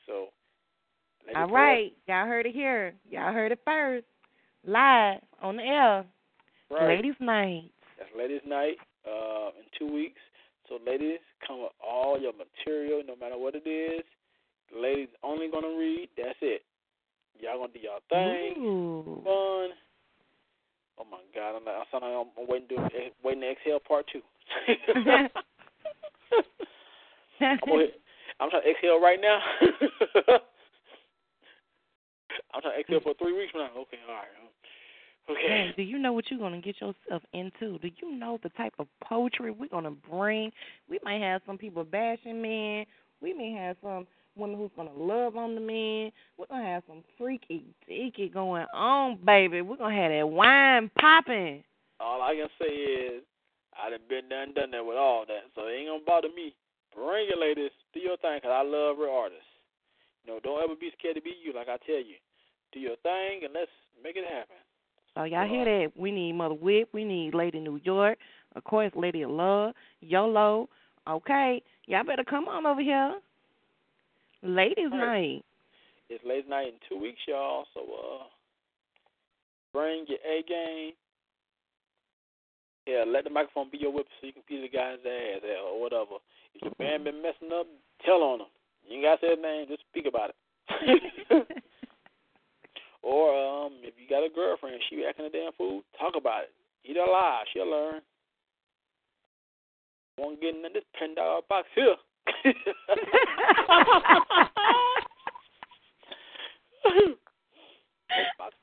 So. 0.06 0.28
All 1.36 1.46
right, 1.48 1.92
y'all 2.08 2.26
heard 2.26 2.46
it 2.46 2.54
here. 2.54 2.94
Y'all 3.08 3.32
heard 3.32 3.52
it 3.52 3.60
first, 3.64 4.06
live 4.66 5.20
on 5.40 5.56
the 5.56 5.62
air. 5.62 6.04
Right. 6.70 6.96
Ladies' 6.96 7.14
night. 7.20 7.72
That's 7.98 8.10
ladies' 8.16 8.40
night 8.46 8.76
uh, 9.06 9.50
in 9.58 9.64
two 9.78 9.92
weeks. 9.92 10.20
So 10.68 10.78
ladies, 10.86 11.18
come 11.46 11.62
with 11.62 11.72
all 11.82 12.18
your 12.18 12.32
material, 12.32 13.02
no 13.06 13.16
matter 13.16 13.36
what 13.36 13.54
it 13.54 13.68
is. 13.68 14.04
Ladies 14.74 15.08
only 15.22 15.50
gonna 15.50 15.76
read. 15.76 16.08
That's 16.16 16.38
it. 16.40 16.62
Y'all 17.40 17.58
gonna 17.58 17.72
do 17.72 17.80
y'all 17.80 18.00
thing, 18.08 18.54
Ooh. 18.62 19.20
fun. 19.24 19.70
Oh 20.98 21.06
my 21.10 21.18
God, 21.34 21.56
I'm, 21.56 21.64
not, 21.64 21.86
I'm, 21.92 22.00
like 22.02 22.26
I'm 22.38 22.46
waiting 22.46 22.68
to 22.68 22.76
waiting 23.24 23.40
to 23.40 23.50
exhale 23.50 23.80
part 23.80 24.06
two. 24.12 24.20
I'm, 27.40 27.58
gonna, 27.66 27.86
I'm 28.38 28.50
trying 28.50 28.62
to 28.62 28.70
exhale 28.70 29.00
right 29.00 29.18
now. 29.20 29.40
I'm 32.54 32.60
trying 32.60 32.74
to 32.74 32.80
exhale 32.80 33.00
for 33.00 33.14
three 33.14 33.32
weeks 33.32 33.50
from 33.50 33.62
now. 33.62 33.70
Okay, 33.80 33.98
all 34.06 34.14
right. 34.14 34.28
Okay. 35.30 35.72
Do 35.76 35.82
you 35.82 35.98
know 35.98 36.12
what 36.12 36.30
you're 36.30 36.40
gonna 36.40 36.60
get 36.60 36.76
yourself 36.80 37.22
into? 37.32 37.78
Do 37.78 37.90
you 38.02 38.16
know 38.16 38.38
the 38.42 38.48
type 38.50 38.74
of 38.78 38.86
poetry 39.02 39.50
we're 39.50 39.68
gonna 39.68 39.90
bring? 39.90 40.50
We 40.88 40.98
might 41.04 41.20
have 41.20 41.42
some 41.46 41.58
people 41.58 41.84
bashing 41.84 42.40
men. 42.42 42.86
We 43.20 43.32
may 43.32 43.52
have 43.52 43.76
some 43.82 44.06
women 44.36 44.58
who's 44.58 44.70
gonna 44.76 44.92
love 44.96 45.36
on 45.36 45.54
the 45.54 45.60
men. 45.60 46.10
We're 46.36 46.46
gonna 46.46 46.64
have 46.64 46.82
some 46.88 47.04
freaky 47.18 47.64
deaky 47.88 48.32
going 48.32 48.66
on, 48.74 49.18
baby. 49.24 49.62
We're 49.62 49.76
gonna 49.76 49.94
have 49.94 50.10
that 50.10 50.28
wine 50.28 50.90
popping. 50.98 51.62
All 52.00 52.22
I 52.22 52.34
can 52.34 52.48
say 52.58 52.74
is 52.74 53.22
I 53.76 53.90
done 53.90 54.00
been 54.08 54.28
there 54.28 54.42
and 54.42 54.54
done 54.54 54.70
that 54.72 54.84
with 54.84 54.96
all 54.96 55.24
that, 55.26 55.44
so 55.54 55.66
it 55.66 55.74
ain't 55.74 55.88
gonna 55.88 56.04
bother 56.06 56.28
me. 56.34 56.54
Bring 56.94 57.28
it, 57.30 57.38
ladies. 57.38 57.70
Do 57.94 58.00
your 58.00 58.16
thing, 58.18 58.40
cause 58.40 58.50
I 58.50 58.62
love 58.62 58.98
real 58.98 59.10
artists. 59.10 59.44
You 60.24 60.32
know, 60.32 60.40
don't 60.42 60.62
ever 60.62 60.74
be 60.74 60.90
scared 60.98 61.16
to 61.16 61.22
be 61.22 61.34
you, 61.42 61.52
like 61.52 61.68
I 61.68 61.76
tell 61.86 62.02
you. 62.02 62.16
Do 62.72 62.80
your 62.80 62.96
thing, 63.02 63.44
and 63.44 63.54
let's 63.54 63.70
make 64.02 64.16
it 64.16 64.24
happen. 64.24 64.56
So 65.14 65.24
y'all 65.24 65.48
hear 65.48 65.64
that? 65.64 65.92
We 65.96 66.10
need 66.10 66.32
Mother 66.32 66.54
Whip. 66.54 66.88
We 66.92 67.04
need 67.04 67.34
Lady 67.34 67.60
New 67.60 67.80
York. 67.82 68.18
Of 68.56 68.64
course, 68.64 68.92
Lady 68.94 69.22
of 69.22 69.30
Love. 69.30 69.74
YOLO. 70.00 70.68
Okay, 71.08 71.62
y'all 71.86 72.04
better 72.04 72.24
come 72.24 72.46
on 72.46 72.66
over 72.66 72.82
here. 72.82 73.18
Ladies' 74.42 74.90
night. 74.90 75.44
It's 76.08 76.24
late 76.24 76.48
night 76.48 76.68
in 76.68 76.74
two 76.88 77.00
weeks, 77.00 77.20
y'all. 77.26 77.64
So 77.74 77.80
uh, 77.80 78.24
bring 79.72 80.04
your 80.08 80.18
A 80.18 80.42
game. 80.46 80.92
Yeah, 82.86 83.04
let 83.06 83.24
the 83.24 83.30
microphone 83.30 83.70
be 83.70 83.78
your 83.78 83.92
whip 83.92 84.06
so 84.20 84.26
you 84.26 84.32
can 84.32 84.42
beat 84.48 84.62
the 84.62 84.76
guy's 84.76 84.98
ass 85.04 85.42
hell, 85.42 85.74
or 85.74 85.80
whatever. 85.80 86.18
If 86.54 86.62
your 86.62 86.72
band 86.78 87.04
been 87.04 87.22
messing 87.22 87.54
up, 87.54 87.66
tell 88.04 88.22
on 88.22 88.38
them. 88.38 88.48
You 88.88 88.96
ain't 88.96 89.04
got 89.04 89.20
to 89.20 89.26
say 89.26 89.30
his 89.36 89.42
name, 89.42 89.66
just 89.68 89.82
speak 89.90 90.06
about 90.06 90.30
it. 90.30 91.46
or 93.02 93.66
um, 93.66 93.72
if 93.82 93.94
you 93.98 94.08
got 94.08 94.24
a 94.24 94.28
girlfriend, 94.28 94.80
she 94.88 95.04
acting 95.08 95.26
a 95.26 95.30
damn 95.30 95.52
fool, 95.52 95.82
talk 95.98 96.14
about 96.16 96.44
it. 96.44 96.52
Eat 96.84 96.96
her 96.96 97.02
alive, 97.02 97.46
she'll 97.52 97.70
learn. 97.70 98.00
Won't 100.18 100.40
get 100.40 100.54
in 100.54 100.62
this 100.62 100.84
ten 100.98 101.14
dollar 101.14 101.40
box 101.48 101.68
here. 101.74 101.96
no 102.44 102.52
box, 108.38 108.54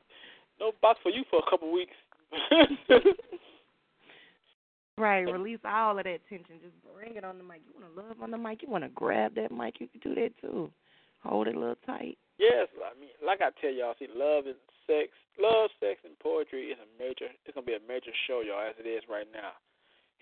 no 0.59 0.71
box 0.81 0.99
for 1.01 1.09
you 1.09 1.23
for 1.29 1.39
a 1.45 1.49
couple 1.49 1.71
weeks. 1.71 1.95
Right, 4.97 5.21
release 5.31 5.59
all 5.63 5.99
of 5.99 6.05
that 6.05 6.21
tension. 6.27 6.55
Just 6.59 6.73
bring 6.95 7.17
it 7.17 7.23
on 7.23 7.37
the 7.37 7.43
mic. 7.43 7.61
You 7.67 7.79
want 7.79 7.95
to 7.95 8.01
love 8.01 8.17
on 8.19 8.31
the 8.31 8.37
mic. 8.37 8.63
You 8.63 8.69
want 8.69 8.83
to 8.83 8.89
grab 8.89 9.35
that 9.35 9.51
mic. 9.51 9.75
You 9.79 9.87
can 9.87 9.99
do 9.99 10.19
that 10.19 10.31
too. 10.41 10.71
Hold 11.23 11.47
it 11.47 11.55
a 11.55 11.59
little 11.59 11.81
tight. 11.85 12.17
yes, 12.37 12.67
I 12.77 12.97
mean, 12.99 13.09
like 13.25 13.41
I 13.41 13.49
tell 13.59 13.73
y'all, 13.73 13.95
see, 13.99 14.07
love 14.13 14.45
and 14.45 14.59
sex, 14.85 15.11
love, 15.39 15.69
sex, 15.79 15.99
and 16.05 16.17
poetry 16.19 16.71
is 16.71 16.79
a 16.79 16.89
major. 17.01 17.27
It's 17.45 17.55
gonna 17.55 17.65
be 17.65 17.75
a 17.75 17.83
major 17.87 18.13
show, 18.27 18.41
y'all, 18.41 18.63
as 18.63 18.75
it 18.79 18.87
is 18.87 19.03
right 19.09 19.27
now. 19.33 19.57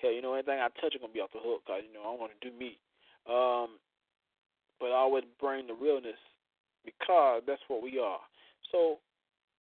Hell, 0.02 0.12
you 0.12 0.22
know, 0.22 0.34
anything 0.34 0.60
I 0.60 0.70
touch 0.82 0.96
is 0.96 1.02
gonna 1.02 1.14
be 1.14 1.22
off 1.22 1.32
the 1.36 1.44
hook, 1.44 1.64
cause 1.68 1.84
you 1.86 1.94
know 1.94 2.04
I 2.04 2.16
want 2.16 2.32
to 2.36 2.42
do 2.44 2.52
me. 2.56 2.80
Um, 3.28 3.80
but 4.80 4.92
I 4.92 5.00
always 5.00 5.24
bring 5.40 5.68
the 5.68 5.74
realness 5.74 6.20
because 6.84 7.42
that's 7.48 7.64
what 7.68 7.82
we 7.82 7.98
are. 8.00 8.20
So, 8.72 9.00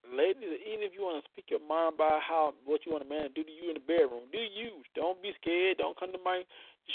ladies, 0.05 0.59
even 0.65 0.83
if 0.85 0.93
you 0.93 1.01
want 1.01 1.23
to 1.23 1.29
speak 1.31 1.49
your 1.49 1.63
mind 1.63 1.95
about 1.95 2.21
how 2.21 2.53
what 2.65 2.85
you 2.85 2.91
want 2.91 3.05
a 3.05 3.09
man 3.09 3.23
to 3.23 3.33
do 3.33 3.43
to 3.43 3.51
you 3.51 3.69
in 3.73 3.79
the 3.79 3.85
bedroom, 3.85 4.27
do 4.31 4.39
you? 4.39 4.83
Don't 4.93 5.21
be 5.21 5.33
scared. 5.41 5.77
Don't 5.77 5.97
come 5.99 6.11
to 6.11 6.21
my. 6.23 6.43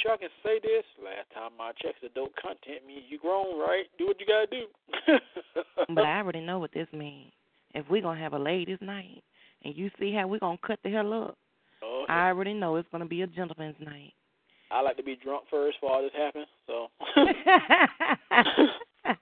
Sure, 0.02 0.12
I 0.12 0.16
can 0.16 0.28
say 0.42 0.60
this. 0.62 0.84
Last 1.02 1.28
time 1.34 1.50
I 1.60 1.72
checked, 1.82 2.00
the 2.02 2.08
dope 2.10 2.34
content 2.36 2.86
means 2.86 3.02
you 3.08 3.18
grown, 3.18 3.58
right? 3.58 3.84
Do 3.98 4.06
what 4.06 4.20
you 4.20 4.26
gotta 4.26 4.46
do. 4.46 4.66
But 5.94 6.04
I 6.04 6.18
already 6.18 6.40
know 6.40 6.58
what 6.60 6.72
this 6.72 6.86
means. 6.92 7.32
If 7.74 7.86
we're 7.90 8.02
to 8.02 8.14
have 8.14 8.32
a 8.32 8.38
ladies' 8.38 8.78
night 8.80 9.22
and 9.64 9.76
you 9.76 9.90
see 9.98 10.14
how 10.14 10.28
we're 10.28 10.38
to 10.38 10.56
cut 10.64 10.78
the 10.84 10.90
hell 10.90 11.12
up, 11.12 11.38
oh, 11.82 12.04
I 12.08 12.28
already 12.28 12.54
know 12.54 12.76
it's 12.76 12.88
to 12.92 13.04
be 13.04 13.22
a 13.22 13.26
gentleman's 13.26 13.76
night. 13.80 14.12
I 14.70 14.80
like 14.82 14.96
to 14.98 15.02
be 15.02 15.16
drunk 15.16 15.44
first 15.50 15.80
before 15.80 15.96
all 15.96 16.02
this 16.02 16.12
happens. 16.16 16.46
So, 16.66 16.88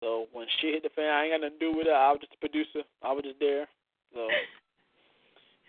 so 0.00 0.26
when 0.32 0.46
shit 0.60 0.74
hit 0.74 0.82
the 0.82 0.90
fan, 0.90 1.08
I 1.08 1.24
ain't 1.24 1.32
got 1.32 1.40
nothing 1.42 1.58
to 1.60 1.66
do 1.70 1.76
with 1.76 1.86
it. 1.86 1.92
I 1.92 2.10
was 2.10 2.20
just 2.20 2.34
a 2.34 2.38
producer. 2.38 2.82
I 3.02 3.12
was 3.12 3.22
just 3.22 3.38
there. 3.38 3.68
So, 4.12 4.26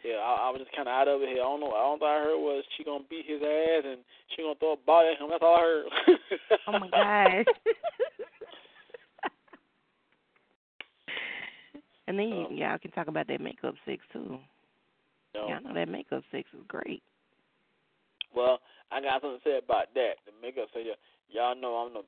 yeah, 0.04 0.16
I, 0.18 0.48
I 0.48 0.50
was 0.50 0.60
just 0.62 0.76
kind 0.76 0.88
of 0.88 0.94
out 0.94 1.08
of 1.08 1.22
it 1.22 1.30
here. 1.30 1.42
I 1.42 1.46
don't 1.46 1.60
know. 1.60 1.72
I 1.72 1.84
don't 1.84 2.00
think 2.00 2.10
I 2.10 2.20
heard 2.24 2.38
was 2.40 2.64
she 2.78 2.84
gonna 2.84 3.04
beat 3.10 3.26
his 3.28 3.42
ass 3.42 3.84
and 3.86 4.00
she 4.36 4.42
gonna 4.42 4.56
throw 4.56 4.74
a 4.74 4.78
body 4.78 5.10
at 5.14 5.20
him. 5.22 5.30
That's 5.30 5.44
all 5.44 5.56
I 5.56 5.62
heard. 5.62 5.86
oh, 6.68 6.80
my 6.80 6.90
gosh. 6.90 7.46
and 12.08 12.18
then 12.18 12.30
you, 12.30 12.46
Um, 12.46 12.58
y'all 12.58 12.78
can 12.80 12.92
talk 12.92 13.08
about 13.08 13.28
that 13.28 13.42
makeup 13.42 13.76
sex, 13.86 14.02
too. 14.12 14.40
No. 15.34 15.48
Y'all 15.48 15.62
know 15.64 15.74
that 15.74 15.88
makeup 15.90 16.24
sex 16.32 16.48
is 16.54 16.64
great. 16.68 17.02
Well, 18.36 18.60
I 18.92 19.02
got 19.02 19.22
something 19.22 19.40
to 19.40 19.44
say 19.48 19.58
about 19.58 19.94
that. 19.96 20.16
The 20.26 20.32
makeup 20.42 20.68
y- 20.76 20.84
y'all 21.30 21.56
know 21.56 21.76
I'm 21.76 21.94
the 21.94 22.02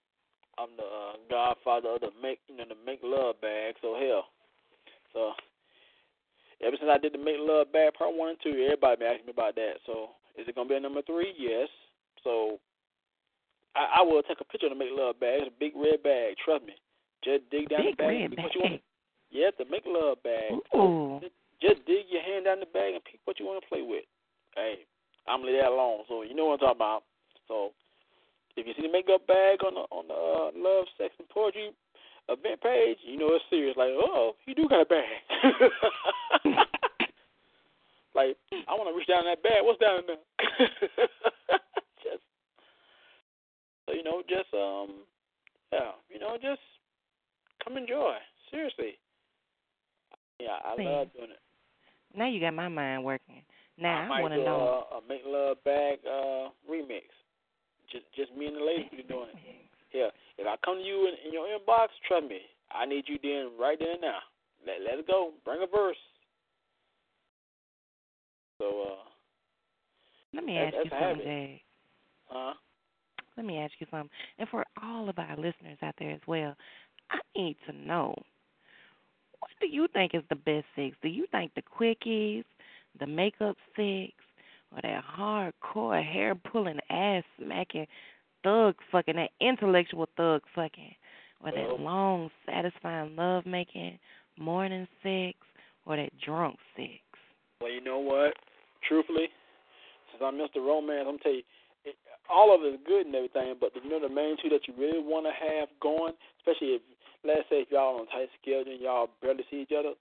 I'm 0.58 0.70
the 0.78 0.84
uh, 0.84 1.14
godfather 1.30 1.90
of 1.96 2.02
the 2.02 2.10
make 2.22 2.40
you 2.48 2.56
know 2.58 2.66
the 2.68 2.76
make 2.86 3.00
love 3.04 3.40
bag. 3.42 3.76
So 3.82 3.96
hell, 3.96 4.26
so 5.14 5.32
ever 6.66 6.76
since 6.80 6.90
I 6.92 6.98
did 6.98 7.14
the 7.14 7.18
make 7.18 7.38
love 7.40 7.72
bag 7.72 7.94
part 7.94 8.16
one 8.16 8.30
and 8.30 8.38
two, 8.42 8.56
everybody 8.64 8.98
been 9.00 9.08
asking 9.12 9.28
me 9.28 9.34
about 9.36 9.56
that. 9.56 9.84
So 9.86 10.16
is 10.38 10.48
it 10.48 10.56
gonna 10.56 10.70
be 10.70 10.76
a 10.76 10.80
number 10.80 11.02
three? 11.04 11.34
Yes. 11.38 11.68
So 12.24 12.60
I, 13.76 14.00
I 14.00 14.02
will 14.02 14.24
take 14.24 14.40
a 14.42 14.46
picture 14.48 14.68
of 14.68 14.74
the 14.74 14.80
make 14.80 14.94
love 14.94 15.20
bag. 15.20 15.42
It's 15.44 15.52
a 15.52 15.60
big 15.60 15.74
red 15.76 16.02
bag. 16.04 16.36
Trust 16.44 16.66
me. 16.66 16.74
Just 17.24 17.48
dig 17.52 17.70
down 17.70 17.84
Big 17.88 17.98
the 17.98 18.04
bag. 18.04 18.08
red 18.08 18.22
and 18.22 18.32
pick 18.32 18.38
bag. 18.38 18.46
What 18.46 18.56
you 18.56 18.62
want. 18.62 18.82
Yeah, 19.32 19.50
the 19.58 19.66
make 19.66 19.84
love 19.88 20.22
bag. 20.24 20.52
Ooh. 20.76 21.20
Just 21.62 21.86
dig 21.88 22.06
your 22.12 22.22
hand 22.22 22.46
down 22.46 22.60
the 22.60 22.70
bag 22.70 22.94
and 22.94 23.04
pick 23.04 23.20
what 23.26 23.40
you 23.40 23.46
want 23.46 23.64
to 23.64 23.70
play 23.70 23.82
with. 23.82 24.04
Hey, 24.56 24.86
I'm 25.28 25.42
gonna 25.42 25.52
leave 25.52 25.62
that 25.62 25.72
alone. 25.72 26.04
So 26.08 26.22
you 26.24 26.36
know 26.36 26.46
what 26.52 26.62
I'm 26.62 26.76
talking 26.76 26.84
about. 26.84 27.04
So 27.48 27.72
if 28.56 28.68
you 28.68 28.74
see 28.76 28.86
the 28.86 28.92
makeup 28.92 29.26
bag 29.26 29.64
on 29.64 29.74
the 29.74 29.86
on 29.90 30.06
the 30.08 30.14
uh, 30.14 30.50
love, 30.54 30.86
sex, 30.98 31.16
and 31.18 31.28
poetry 31.30 31.72
event 32.30 32.62
page, 32.62 32.98
you 33.06 33.18
know 33.18 33.30
it's 33.32 33.46
serious. 33.50 33.76
Like, 33.78 33.92
oh, 33.92 34.34
he 34.46 34.54
do 34.54 34.68
got 34.70 34.82
a 34.82 34.86
bag. 34.86 35.04
like, 38.16 38.38
I 38.68 38.74
want 38.74 38.90
to 38.90 38.98
reach 38.98 39.08
down 39.08 39.26
in 39.26 39.32
that 39.32 39.44
bag. 39.44 39.62
What's 39.62 39.80
down 39.80 40.00
in 40.00 40.06
there? 40.08 40.18
just 42.04 42.24
so 43.86 43.94
you 43.94 44.04
know, 44.04 44.22
just 44.28 44.54
um, 44.54 45.04
yeah, 45.72 45.92
you 46.10 46.20
know, 46.20 46.38
just 46.42 46.62
come 47.64 47.78
enjoy. 47.78 48.16
Seriously. 48.52 48.98
Yeah, 50.40 50.58
I 50.64 50.76
See. 50.78 50.84
love 50.84 51.08
doing 51.16 51.32
it. 51.32 51.40
Now 52.16 52.28
you 52.28 52.40
got 52.40 52.54
my 52.54 52.68
mind 52.68 53.04
working. 53.04 53.42
Now 53.78 54.08
I 54.12 54.18
I, 54.18 54.22
want 54.22 54.34
to 54.34 54.44
know. 54.44 54.86
a, 54.92 54.98
a 54.98 55.02
make 55.08 55.22
love 55.26 55.58
bag 55.66 56.00
uh 56.06 56.50
remix. 56.70 57.10
Just 57.92 58.06
just 58.16 58.36
me 58.38 58.46
and 58.48 58.56
the 58.58 58.62
ladies 58.62 58.92
be 58.96 59.04
doing 59.04 59.30
it. 59.30 59.38
Yeah. 59.94 60.10
If 60.38 60.48
I 60.48 60.56
come 60.66 60.78
to 60.78 60.84
you 60.84 61.08
in, 61.08 61.14
in 61.28 61.34
your 61.34 61.48
inbox, 61.48 61.88
trust 62.08 62.28
me, 62.28 62.40
I 62.72 62.86
need 62.86 63.06
you 63.08 63.18
then 63.22 63.52
right 63.60 63.78
then 63.80 63.90
and 63.94 64.02
now. 64.02 64.20
Let 64.66 64.82
let's 64.82 65.08
go. 65.08 65.32
Bring 65.46 65.62
a 65.62 65.68
verse. 65.68 65.98
So 68.60 68.88
uh 68.90 69.10
Let 70.34 70.46
me 70.46 70.58
ask 70.58 70.76
you 70.76 70.90
something. 70.90 71.24
Jay. 71.24 71.62
huh? 72.28 72.54
Let 73.38 73.46
me 73.46 73.58
ask 73.58 73.74
you 73.80 73.88
something. 73.90 74.10
And 74.40 74.50
for 74.50 74.66
all 74.82 75.10
of 75.10 75.18
our 75.18 75.36
listeners 75.36 75.78
out 75.82 75.96
there 76.00 76.12
as 76.12 76.22
well, 76.28 76.56
I 77.10 77.20
need 77.36 77.58
to 77.68 77.76
know 77.76 78.16
what 79.40 79.52
do 79.60 79.68
you 79.68 79.88
think 79.94 80.16
is 80.16 80.24
the 80.30 80.36
best 80.36 80.66
sex? 80.76 80.96
Do 81.02 81.10
you 81.10 81.26
think 81.32 81.52
the 81.54 81.62
quickies, 81.62 82.46
the 83.00 83.08
makeup 83.08 83.58
sex, 83.76 84.14
or 84.72 84.82
that 84.82 85.04
hardcore 85.04 86.04
hair 86.04 86.34
pulling, 86.36 86.80
ass 86.90 87.24
smacking, 87.38 87.86
thug 88.44 88.76
fucking, 88.92 89.16
that 89.16 89.32
intellectual 89.40 90.08
thug 90.18 90.42
fucking, 90.54 90.94
or 91.44 91.52
that 91.52 91.80
long, 91.80 92.30
satisfying 92.46 93.16
love 93.16 93.46
making, 93.46 94.00
morning 94.38 94.88
sex, 95.02 95.38
or 95.86 95.98
that 95.98 96.12
drunk 96.24 96.58
sex? 96.76 97.02
Well, 97.62 97.72
you 97.72 97.84
know 97.84 98.00
what? 98.00 98.34
Truthfully, 98.88 99.28
since 100.12 100.24
I 100.24 100.32
missed 100.32 100.54
the 100.54 100.62
Romance, 100.62 101.06
I'm 101.08 101.20
tell 101.20 101.34
you, 101.34 101.44
it, 101.86 101.96
all 102.30 102.54
of 102.54 102.62
it 102.62 102.76
is 102.76 102.80
good 102.86 103.06
and 103.06 103.16
everything, 103.16 103.56
but 103.60 103.72
you 103.82 103.90
know 103.90 104.00
the 104.00 104.14
main 104.14 104.38
two 104.42 104.50
that 104.50 104.68
you 104.68 104.74
really 104.78 105.00
want 105.00 105.26
to 105.26 105.34
have 105.34 105.70
going, 105.82 106.14
especially 106.40 106.76
if, 106.76 106.82
let's 107.26 107.48
say, 107.50 107.64
if 107.64 107.72
y'all 107.72 108.00
on 108.00 108.08
a 108.08 108.12
tight 108.12 108.30
schedule 108.42 108.72
and 108.72 108.82
y'all 108.82 109.10
barely 109.22 109.44
see 109.50 109.62
each 109.62 109.76
other, 109.78 109.94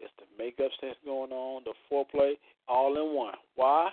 it's 0.00 0.12
the 0.18 0.24
makeup 0.38 0.70
sex 0.80 0.96
going 1.04 1.32
on, 1.32 1.62
the 1.64 1.74
foreplay, 1.92 2.32
all 2.68 2.96
in 2.96 3.14
one. 3.14 3.34
Why? 3.54 3.90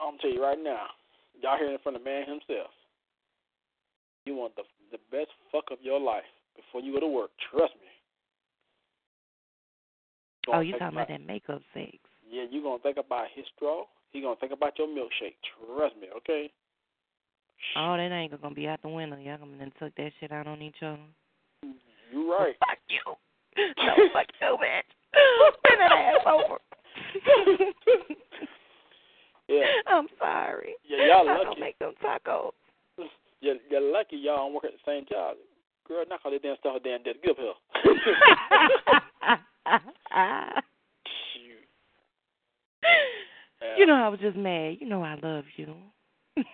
I'm 0.00 0.18
tell 0.18 0.32
you 0.32 0.42
right 0.42 0.58
now, 0.62 0.86
y'all 1.40 1.58
hearing 1.58 1.74
it 1.74 1.82
from 1.82 1.94
the 1.94 2.00
man 2.00 2.26
himself. 2.26 2.70
You 4.26 4.34
want 4.36 4.54
the 4.56 4.62
the 4.90 4.98
best 5.10 5.30
fuck 5.50 5.64
of 5.70 5.78
your 5.82 5.98
life 5.98 6.28
before 6.54 6.80
you 6.80 6.92
go 6.92 7.00
to 7.00 7.08
work. 7.08 7.30
Trust 7.50 7.74
me. 7.80 7.88
Oh, 10.48 10.52
Gonna 10.52 10.64
you 10.64 10.72
talking 10.78 10.96
about 10.98 11.08
that 11.08 11.24
makeup 11.26 11.62
sex? 11.72 11.96
yeah, 12.30 12.44
you're 12.50 12.62
gonna 12.62 12.82
think 12.82 12.96
about 12.98 13.26
his 13.34 13.44
straw. 13.56 13.84
He 14.10 14.20
gonna 14.20 14.36
think 14.36 14.52
about 14.52 14.78
your 14.78 14.88
milkshake. 14.88 15.36
Trust 15.76 15.96
me, 16.00 16.08
okay? 16.16 16.50
Oh, 17.76 17.96
that 17.96 18.12
ain't 18.12 18.40
gonna 18.40 18.54
be 18.54 18.66
out 18.68 18.82
the 18.82 18.88
window. 18.88 19.16
Y'all 19.16 19.38
gonna 19.38 19.56
then 19.58 19.72
tuck 19.78 19.92
that 19.96 20.12
shit 20.20 20.32
out 20.32 20.46
on 20.46 20.60
each 20.62 20.82
other. 20.82 20.98
You 22.12 22.30
right. 22.32 22.56
Fuck 22.58 22.78
you. 22.88 23.14
No, 23.76 23.94
fuck 24.12 24.26
you, 24.40 24.56
bitch. 24.56 24.90
Bend 25.62 25.80
that 25.80 25.92
ass 25.92 26.26
over. 26.26 26.58
Yeah, 29.52 29.66
I'm 29.86 30.06
sorry. 30.18 30.74
Yeah, 30.88 31.06
y'all 31.06 31.28
I 31.28 31.32
lucky. 31.32 31.44
don't 31.44 31.60
make 31.60 31.78
them 31.78 31.92
tacos. 32.02 32.52
you're, 33.40 33.56
you're 33.70 33.80
lucky 33.92 34.16
y'all 34.16 34.36
don't 34.38 34.54
work 34.54 34.64
at 34.64 34.72
the 34.72 34.78
same 34.86 35.04
job. 35.10 35.36
Girl, 35.86 36.04
knock 36.08 36.20
all 36.24 36.30
that 36.30 36.42
damn 36.42 36.56
stuff 36.60 36.82
down 36.82 37.00
there. 37.04 37.14
Get 37.22 37.30
up 37.32 37.36
here. 37.38 37.54
Yeah. 43.62 43.74
you 43.78 43.86
know 43.86 43.94
I 43.94 44.08
was 44.08 44.18
just 44.20 44.36
mad. 44.36 44.76
You 44.80 44.88
know 44.88 45.02
I 45.04 45.14
love 45.22 45.44
you. 45.56 45.74
Okay, 46.36 46.44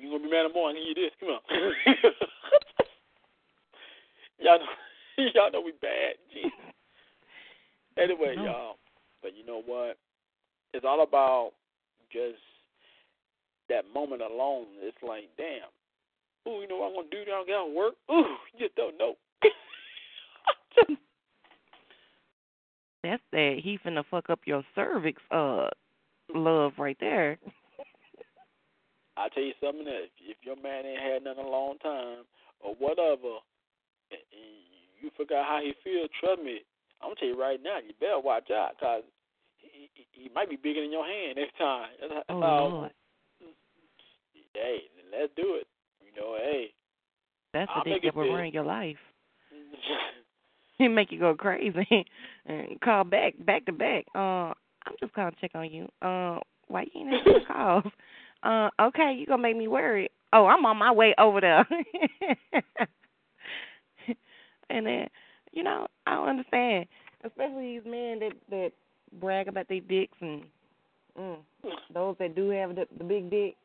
you 0.00 0.10
gonna 0.10 0.22
be 0.22 0.30
mad 0.30 0.44
in 0.46 0.48
the 0.48 0.54
morning? 0.54 0.82
You 0.86 0.94
this. 0.94 1.10
Come 1.18 1.30
on. 1.30 1.40
y'all 4.38 4.58
know, 4.58 5.24
y'all 5.34 5.50
know 5.50 5.60
we 5.62 5.72
bad. 5.80 6.16
Jeez. 6.34 6.50
Anyway, 8.02 8.34
No. 8.36 8.44
y'all. 8.44 8.76
But 9.22 9.34
you 9.36 9.44
know 9.46 9.62
what? 9.64 9.96
It's 10.72 10.84
all 10.86 11.02
about 11.02 11.52
just 12.12 12.38
that 13.68 13.84
moment 13.92 14.22
alone. 14.22 14.66
It's 14.80 14.96
like, 15.02 15.28
damn. 15.36 15.68
Ooh, 16.46 16.60
you 16.60 16.68
know 16.68 16.76
what 16.76 16.88
I'm 16.90 16.94
gonna 16.94 17.08
do 17.10 17.24
out 17.32 17.68
of 17.68 17.74
work. 17.74 17.94
Ooh, 18.10 18.36
you 18.54 18.66
just 18.66 18.76
don't 18.76 18.96
know. 18.98 19.14
That's 23.02 23.22
that 23.32 23.60
he 23.62 23.78
finna 23.84 24.04
fuck 24.10 24.30
up 24.30 24.40
your 24.46 24.64
cervix 24.74 25.20
uh 25.30 25.68
love 26.34 26.72
right 26.78 26.96
there. 27.00 27.38
I 29.16 29.28
tell 29.30 29.42
you 29.42 29.54
something 29.62 29.84
that 29.84 30.02
if, 30.04 30.10
if 30.20 30.36
your 30.42 30.56
man 30.56 30.84
ain't 30.84 31.00
had 31.00 31.24
nothing 31.24 31.40
in 31.40 31.46
a 31.46 31.50
long 31.50 31.78
time 31.78 32.24
or 32.60 32.74
whatever, 32.78 33.40
and 34.10 34.20
you 35.00 35.10
forgot 35.16 35.46
how 35.46 35.60
he 35.62 35.72
feel, 35.82 36.06
trust 36.20 36.42
me, 36.42 36.60
I'm 37.00 37.08
gonna 37.08 37.16
tell 37.16 37.28
you 37.28 37.40
right 37.40 37.60
now, 37.62 37.78
you 37.78 37.94
better 37.98 38.20
watch 38.20 38.50
out, 38.50 38.78
cause 38.78 39.02
he, 39.72 40.06
he, 40.12 40.30
might 40.34 40.50
be 40.50 40.56
bigger 40.56 40.80
than 40.82 40.92
your 40.92 41.06
hand 41.06 41.36
next 41.36 41.56
time. 41.58 41.88
That's, 42.00 42.24
Oh 42.28 42.40
how, 42.40 42.66
Lord. 42.66 42.90
Hey, 44.54 44.78
let's 45.12 45.32
do 45.36 45.56
it. 45.60 45.66
You 46.00 46.20
know, 46.20 46.36
hey. 46.38 46.72
That's 47.52 47.70
I'll 47.74 47.84
the 47.84 47.90
dick 47.90 48.02
that 48.04 48.16
will 48.16 48.24
ruin 48.24 48.52
your 48.52 48.64
life. 48.64 48.96
He 50.78 50.88
make 50.88 51.10
you 51.10 51.18
go 51.18 51.34
crazy 51.34 51.86
and 52.46 52.80
call 52.82 53.04
back 53.04 53.34
back 53.44 53.64
to 53.66 53.72
back. 53.72 54.04
Uh 54.14 54.52
I'm 54.86 54.94
just 55.00 55.12
calling 55.14 55.32
to 55.32 55.40
check 55.40 55.52
on 55.54 55.70
you. 55.70 55.88
Uh 56.02 56.38
why 56.68 56.82
you 56.82 57.00
ain't 57.00 57.14
answering 57.14 57.40
the 57.40 57.46
calls? 57.54 57.84
Uh 58.42 58.68
okay, 58.80 59.16
you 59.18 59.26
gonna 59.26 59.42
make 59.42 59.56
me 59.56 59.68
worry. 59.68 60.10
Oh, 60.32 60.46
I'm 60.46 60.66
on 60.66 60.76
my 60.76 60.92
way 60.92 61.14
over 61.18 61.40
there. 61.40 61.66
and 64.68 64.86
then, 64.86 65.08
you 65.52 65.62
know, 65.62 65.86
I 66.06 66.14
don't 66.14 66.28
understand. 66.28 66.86
Especially 67.24 67.78
these 67.78 67.86
men 67.90 68.18
that 68.20 68.32
that 68.50 68.72
brag 69.12 69.48
about 69.48 69.68
their 69.68 69.80
dicks 69.80 70.16
and 70.20 70.42
mm, 71.18 71.36
those 71.92 72.16
that 72.18 72.34
do 72.34 72.50
have 72.50 72.74
the, 72.74 72.86
the 72.98 73.04
big 73.04 73.30
dick. 73.30 73.56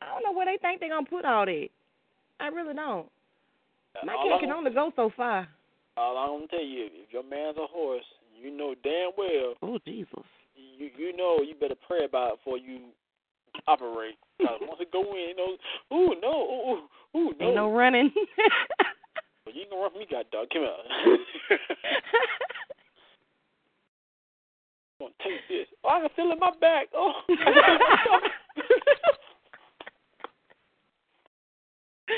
I 0.00 0.06
don't 0.06 0.22
know 0.24 0.32
where 0.36 0.46
they 0.46 0.58
think 0.60 0.80
they're 0.80 0.88
gonna 0.90 1.06
put 1.06 1.24
all 1.24 1.46
that. 1.46 1.68
I 2.40 2.48
really 2.48 2.74
don't. 2.74 3.06
My 4.04 4.14
all 4.14 4.28
cat 4.28 4.40
can 4.40 4.50
only 4.50 4.72
go 4.72 4.92
so 4.96 5.10
far. 5.16 5.48
all 5.96 6.16
I'm 6.18 6.38
gonna 6.40 6.48
tell 6.48 6.64
you, 6.64 6.88
if 6.92 7.12
your 7.12 7.22
man's 7.22 7.56
a 7.58 7.66
horse, 7.66 8.04
you 8.40 8.50
know 8.50 8.74
damn 8.82 9.10
well, 9.16 9.54
Oh 9.62 9.78
Jesus. 9.86 10.24
you 10.56 10.90
you 10.98 11.16
know 11.16 11.38
you 11.46 11.54
better 11.54 11.76
pray 11.86 12.04
about 12.04 12.32
it 12.34 12.38
before 12.40 12.58
you 12.58 12.80
operate. 13.68 14.16
'Cause 14.40 14.58
once 14.62 14.80
it 14.80 14.90
go 14.90 15.02
in, 15.14 15.28
you 15.28 15.36
know, 15.36 15.96
ooh 15.96 16.14
no, 16.20 16.32
ooh 16.32 17.18
ooh, 17.18 17.18
ooh 17.18 17.32
no. 17.38 17.46
Ain't 17.46 17.54
no 17.54 17.70
running. 17.72 18.10
Well, 19.46 19.54
you 19.54 19.60
ain't 19.60 19.70
gonna 19.70 19.82
run 19.82 19.90
from 19.90 20.00
me, 20.00 20.06
god 20.10 20.24
dog. 20.32 20.48
Come 20.50 20.62
on. 20.62 21.18
Gonna 25.04 25.14
taste 25.20 25.44
this. 25.50 25.68
Oh, 25.84 25.88
I 25.90 26.00
can 26.00 26.08
feel 26.16 26.30
it 26.30 26.32
in 26.32 26.38
my 26.40 26.50
back. 26.60 26.88
Oh. 26.96 27.12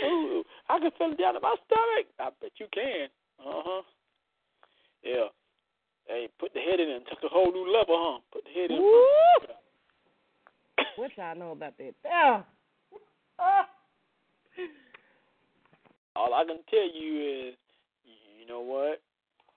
Ooh, 0.07 0.45
I 0.69 0.79
can 0.79 0.93
feel 0.97 1.11
it 1.11 1.19
down 1.19 1.35
in 1.35 1.43
my 1.43 1.57
stomach. 1.67 2.07
I 2.21 2.31
bet 2.41 2.53
you 2.59 2.67
can. 2.73 3.09
Uh 3.41 3.63
huh. 3.67 3.83
Yeah. 5.03 5.27
Hey, 6.07 6.29
put 6.39 6.55
the 6.55 6.61
head 6.61 6.79
in 6.79 6.91
and 6.91 7.05
took 7.11 7.19
a 7.25 7.29
whole 7.29 7.51
new 7.51 7.67
level, 7.73 7.99
huh? 7.99 8.21
Put 8.33 8.45
the 8.45 8.51
head 8.51 8.71
in. 8.71 8.79
Woo! 8.79 9.03
what 10.95 11.11
y'all 11.17 11.35
know 11.35 11.51
about 11.51 11.77
that? 11.79 11.93
Yeah. 12.05 12.43
All 16.15 16.35
I 16.35 16.45
can 16.45 16.59
tell 16.71 16.89
you 16.95 17.49
is, 17.49 17.57
you 18.39 18.47
know 18.47 18.61
what? 18.61 19.03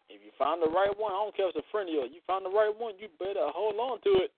If 0.10 0.26
you 0.26 0.34
find 0.38 0.62
the 0.62 0.70
right 0.74 0.92
one, 0.98 1.14
I 1.14 1.22
don't 1.22 1.36
care 1.38 1.50
if 1.50 1.56
it's 1.56 1.66
a 1.66 1.72
friend 1.72 1.88
of 1.88 1.94
yours. 1.94 2.10
You 2.12 2.22
find 2.26 2.44
the 2.44 2.50
right 2.50 2.74
one, 2.74 2.98
you 2.98 3.08
better 3.22 3.46
hold 3.54 3.78
on 3.78 4.02
to 4.02 4.26
it. 4.26 4.34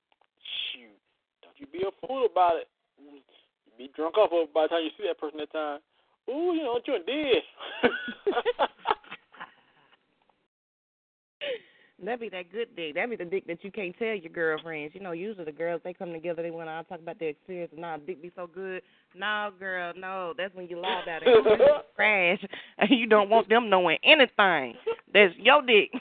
Shoot, 0.71 0.99
don't 1.41 1.55
you 1.57 1.67
be 1.71 1.87
a 1.87 1.91
fool 2.05 2.27
about 2.27 2.59
it. 2.59 2.67
You 2.99 3.23
be 3.77 3.89
drunk 3.95 4.17
off 4.17 4.35
of 4.35 4.51
it 4.51 4.53
by 4.53 4.67
the 4.67 4.75
time 4.75 4.83
you 4.83 4.91
see 4.99 5.07
that 5.07 5.19
person 5.19 5.39
that 5.39 5.51
time. 5.51 5.79
Ooh, 6.29 6.53
you 6.53 6.63
know 6.63 6.77
what 6.77 6.87
you 6.87 6.99
did. 7.07 7.43
That 12.03 12.19
be 12.19 12.29
that 12.29 12.51
good 12.51 12.75
dick. 12.75 12.95
That 12.95 13.09
be 13.09 13.15
the 13.15 13.25
dick 13.25 13.45
that 13.47 13.63
you 13.63 13.71
can't 13.71 13.95
tell 13.97 14.15
your 14.15 14.31
girlfriends. 14.31 14.95
You 14.95 15.01
know, 15.01 15.11
usually 15.11 15.45
the 15.45 15.51
girls 15.51 15.81
they 15.83 15.93
come 15.93 16.11
together, 16.11 16.41
they 16.41 16.49
want 16.49 16.67
to 16.67 16.89
talk 16.89 16.99
about 16.99 17.19
their 17.19 17.29
experience. 17.29 17.71
Nah, 17.77 17.97
dick 17.97 18.21
be 18.21 18.31
so 18.35 18.47
good. 18.47 18.81
No, 19.15 19.51
girl, 19.59 19.93
no. 19.95 20.33
That's 20.35 20.53
when 20.55 20.67
you 20.67 20.79
lie 20.79 21.03
about 21.03 21.21
it. 21.23 21.85
Crash, 21.95 22.43
and 22.79 22.89
you 22.99 23.05
don't 23.05 23.29
want 23.29 23.49
them 23.49 23.69
knowing 23.69 23.97
anything. 24.03 24.75
That's 25.13 25.35
your 25.37 25.61
dick. 25.61 25.91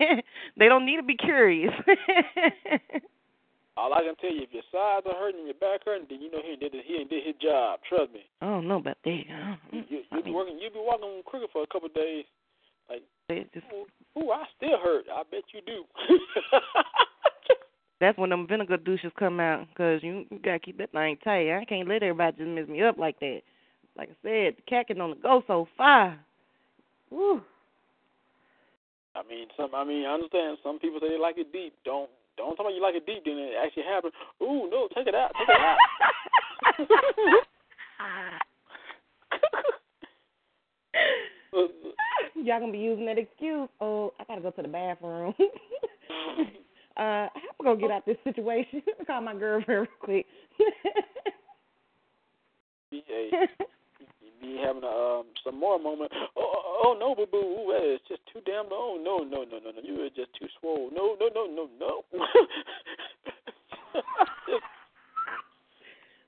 they 0.56 0.68
don't 0.68 0.86
need 0.86 0.96
to 0.96 1.02
be 1.02 1.16
curious. 1.16 1.72
All 3.76 3.92
I 3.92 4.02
can 4.02 4.14
tell 4.20 4.32
you, 4.32 4.42
if 4.42 4.52
your 4.52 4.62
sides 4.70 5.04
are 5.06 5.18
hurting 5.18 5.40
and 5.40 5.48
your 5.48 5.58
back 5.58 5.84
hurting, 5.84 6.06
then 6.08 6.22
you 6.22 6.30
know 6.30 6.38
he 6.42 6.54
did 6.56 6.72
he 6.86 6.94
ain't 6.94 7.10
did 7.10 7.26
his 7.26 7.34
job. 7.42 7.80
Trust 7.88 8.12
me. 8.12 8.20
I 8.40 8.46
don't 8.46 8.68
know 8.68 8.78
about 8.78 8.98
that. 9.04 9.10
You 9.72 9.82
you, 9.90 10.00
I 10.12 10.16
you 10.16 10.22
be 10.22 10.30
mean, 10.30 10.34
working 10.34 10.58
you 10.60 10.70
be 10.70 10.78
walking 10.78 11.22
crooked 11.26 11.50
for 11.52 11.64
a 11.64 11.66
couple 11.66 11.86
of 11.86 11.94
days. 11.94 12.24
Just- 13.28 13.66
Ooh, 13.72 13.86
ooh, 14.20 14.30
I 14.30 14.44
still 14.56 14.78
hurt. 14.82 15.06
I 15.12 15.22
bet 15.30 15.44
you 15.52 15.60
do. 15.66 15.84
that's 18.00 18.18
when 18.18 18.30
them 18.30 18.46
vinegar 18.46 18.76
douches 18.76 19.12
come 19.18 19.40
out 19.40 19.66
because 19.68 20.02
you, 20.02 20.26
you 20.30 20.38
gotta 20.42 20.58
keep 20.58 20.78
that 20.78 20.92
thing 20.92 21.16
tight. 21.24 21.56
I 21.56 21.64
can't 21.64 21.88
let 21.88 22.02
everybody 22.02 22.36
just 22.36 22.48
mess 22.48 22.68
me 22.68 22.82
up 22.82 22.98
like 22.98 23.18
that. 23.20 23.40
Like 23.96 24.10
I 24.10 24.16
said, 24.22 24.56
the 24.56 24.62
cat 24.68 24.88
can 24.88 25.00
only 25.00 25.18
go 25.22 25.42
so 25.46 25.68
far. 25.76 26.18
Woo. 27.10 27.40
I 29.14 29.22
mean, 29.28 29.46
some. 29.56 29.74
I 29.74 29.84
mean, 29.84 30.04
I 30.06 30.14
understand. 30.14 30.58
Some 30.62 30.78
people 30.80 30.98
say 31.00 31.08
they 31.08 31.18
like 31.18 31.38
it 31.38 31.52
deep. 31.52 31.74
Don't 31.84 32.10
Don't 32.36 32.56
tell 32.56 32.66
me 32.66 32.74
you 32.74 32.82
like 32.82 32.96
it 32.96 33.06
deep, 33.06 33.24
then 33.24 33.38
it 33.38 33.54
actually 33.64 33.84
happened. 33.84 34.12
Ooh, 34.42 34.68
no, 34.70 34.88
take 34.94 35.06
it 35.06 35.14
out, 35.14 35.32
take 35.38 35.48
it 35.48 35.60
out. 35.60 35.78
Y'all 42.36 42.60
gonna 42.60 42.72
be 42.72 42.78
using 42.78 43.06
that 43.06 43.18
excuse. 43.18 43.68
Oh, 43.80 44.12
I 44.18 44.24
gotta 44.24 44.40
go 44.40 44.50
to 44.50 44.62
the 44.62 44.68
bathroom. 44.68 45.34
uh, 46.96 47.00
I'm 47.00 47.30
gonna 47.62 47.80
get 47.80 47.90
out 47.92 48.04
this 48.06 48.16
situation. 48.24 48.82
Call 49.06 49.20
my 49.20 49.34
girlfriend 49.34 49.82
real 49.82 49.86
quick. 50.00 50.26
hey, 52.90 53.30
you 53.30 54.30
be 54.40 54.60
having 54.64 54.82
a, 54.82 54.86
um, 54.86 55.26
some 55.44 55.58
more 55.58 55.78
moment. 55.78 56.10
Oh, 56.36 56.52
oh, 56.56 56.82
oh 56.86 56.96
no, 56.98 57.14
boo 57.14 57.26
boo, 57.30 57.72
that 57.72 57.94
is 57.94 58.00
just 58.08 58.22
too 58.32 58.40
damn 58.44 58.68
low. 58.68 58.96
No, 59.00 59.18
no, 59.18 59.44
no, 59.44 59.58
no, 59.64 59.70
no, 59.70 59.80
you 59.82 60.02
are 60.02 60.08
just 60.08 60.34
too 60.38 60.48
swole. 60.60 60.90
No, 60.92 61.16
no, 61.20 61.28
no, 61.32 61.46
no, 61.46 61.68
no. 61.78 62.02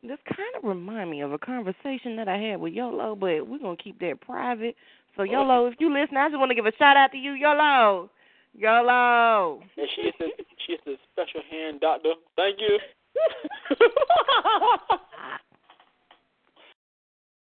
this 0.02 0.18
kind 0.24 0.54
of 0.56 0.62
remind 0.62 1.10
me 1.10 1.22
of 1.22 1.32
a 1.32 1.38
conversation 1.38 2.14
that 2.16 2.28
I 2.28 2.38
had 2.38 2.60
with 2.60 2.72
Yolo, 2.72 3.16
but 3.16 3.48
we're 3.48 3.58
gonna 3.58 3.76
keep 3.76 3.98
that 4.00 4.20
private. 4.20 4.76
So 5.16 5.22
Yolo, 5.22 5.66
if 5.66 5.74
you 5.78 5.92
listen, 5.92 6.16
I 6.18 6.28
just 6.28 6.38
want 6.38 6.50
to 6.50 6.54
give 6.54 6.66
a 6.66 6.76
shout 6.76 6.96
out 6.96 7.10
to 7.12 7.18
you, 7.18 7.32
Yolo. 7.32 8.10
Yolo. 8.52 9.62
and 9.76 9.88
she 9.94 10.02
is 10.02 10.14
the 10.18 10.26
she 10.66 10.72
is 10.74 10.80
the 10.84 10.96
special 11.12 11.40
hand 11.50 11.80
doctor. 11.80 12.12
Thank 12.36 12.60
you. 12.60 12.78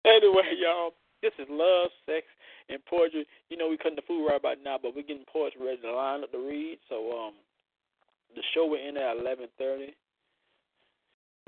anyway, 0.05 0.53
y'all, 0.59 0.91
this 1.21 1.31
is 1.39 1.47
love, 1.49 1.89
sex, 2.05 2.25
and 2.69 2.83
poetry. 2.85 3.25
You 3.49 3.57
know 3.57 3.69
we 3.69 3.77
cutting 3.77 3.95
the 3.95 4.01
food 4.07 4.27
right 4.27 4.39
about 4.39 4.57
now, 4.63 4.77
but 4.81 4.95
we're 4.95 5.03
getting 5.03 5.25
poets 5.31 5.55
ready 5.59 5.77
to 5.81 5.93
line 5.93 6.23
up 6.23 6.31
to 6.31 6.39
read. 6.39 6.79
So 6.89 7.11
um, 7.17 7.33
the 8.35 8.41
show 8.53 8.65
will 8.65 8.79
end 8.85 8.97
at 8.97 9.17
eleven 9.17 9.47
thirty. 9.57 9.93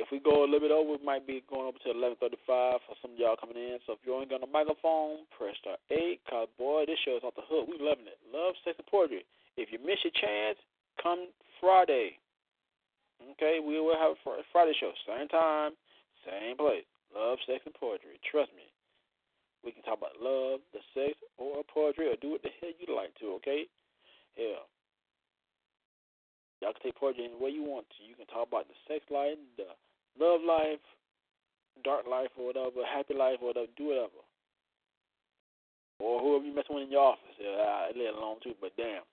If 0.01 0.09
we 0.09 0.17
go 0.17 0.41
a 0.41 0.49
little 0.49 0.63
bit 0.63 0.73
over, 0.73 0.97
we 0.97 1.05
might 1.05 1.27
be 1.29 1.45
going 1.45 1.69
over 1.69 1.77
to 1.85 1.93
eleven 1.93 2.17
thirty 2.17 2.41
five 2.49 2.81
for 2.89 2.97
some 3.01 3.13
of 3.13 3.17
y'all 3.21 3.37
coming 3.37 3.57
in. 3.57 3.77
So 3.85 3.93
if 3.93 4.01
you 4.01 4.17
ain't 4.17 4.33
got 4.33 4.41
a 4.41 4.49
microphone, 4.49 5.29
press 5.37 5.53
star 5.61 5.77
eight. 5.93 6.25
Cause 6.25 6.49
boy, 6.57 6.89
this 6.89 6.97
show 7.05 7.17
is 7.17 7.23
off 7.23 7.37
the 7.37 7.45
hook. 7.45 7.69
We 7.69 7.77
loving 7.77 8.09
it. 8.09 8.17
Love, 8.33 8.57
sex, 8.65 8.73
and 8.81 8.89
poetry. 8.89 9.21
If 9.53 9.69
you 9.69 9.77
miss 9.77 10.01
your 10.01 10.15
chance, 10.17 10.57
come 10.97 11.29
Friday. 11.61 12.17
Okay, 13.37 13.61
we 13.61 13.79
will 13.79 13.95
have 13.95 14.17
a 14.17 14.43
Friday 14.51 14.73
show, 14.81 14.91
same 15.07 15.29
time, 15.29 15.71
same 16.25 16.57
place. 16.57 16.83
Love, 17.15 17.37
sex, 17.45 17.61
and 17.63 17.73
poetry. 17.77 18.19
Trust 18.25 18.51
me. 18.57 18.67
We 19.63 19.71
can 19.71 19.83
talk 19.83 19.99
about 19.99 20.19
love, 20.19 20.59
the 20.73 20.83
sex, 20.91 21.15
or 21.37 21.63
poetry, 21.63 22.11
or 22.11 22.17
do 22.19 22.35
what 22.35 22.43
the 22.43 22.51
hell 22.59 22.75
you 22.75 22.91
like 22.91 23.15
to. 23.21 23.39
Okay? 23.39 23.63
Yeah. 24.35 24.59
Y'all 26.63 26.71
can 26.71 26.81
take 26.81 26.95
poetry 26.95 27.27
any 27.27 27.35
way 27.35 27.51
you 27.51 27.63
want 27.63 27.83
to. 27.91 28.07
You 28.07 28.15
can 28.15 28.25
talk 28.27 28.47
about 28.47 28.71
the 28.71 28.77
sex 28.87 29.03
life, 29.11 29.35
the 29.59 29.67
love 30.15 30.39
life, 30.47 30.79
dark 31.83 32.07
life, 32.07 32.31
or 32.39 32.47
whatever, 32.47 32.87
happy 32.87 33.13
life, 33.13 33.43
or 33.43 33.51
whatever. 33.51 33.67
Do 33.75 33.91
whatever. 33.91 34.23
Or 35.99 36.23
whoever 36.23 36.45
you 36.45 36.55
messing 36.55 36.75
with 36.75 36.87
in 36.87 36.91
your 36.91 37.03
office. 37.03 37.35
Yeah, 37.35 37.59
I 37.59 37.87
let 37.91 38.07
it 38.07 38.15
alone 38.15 38.37
too. 38.41 38.55
But 38.61 38.71
damn, 38.77 39.03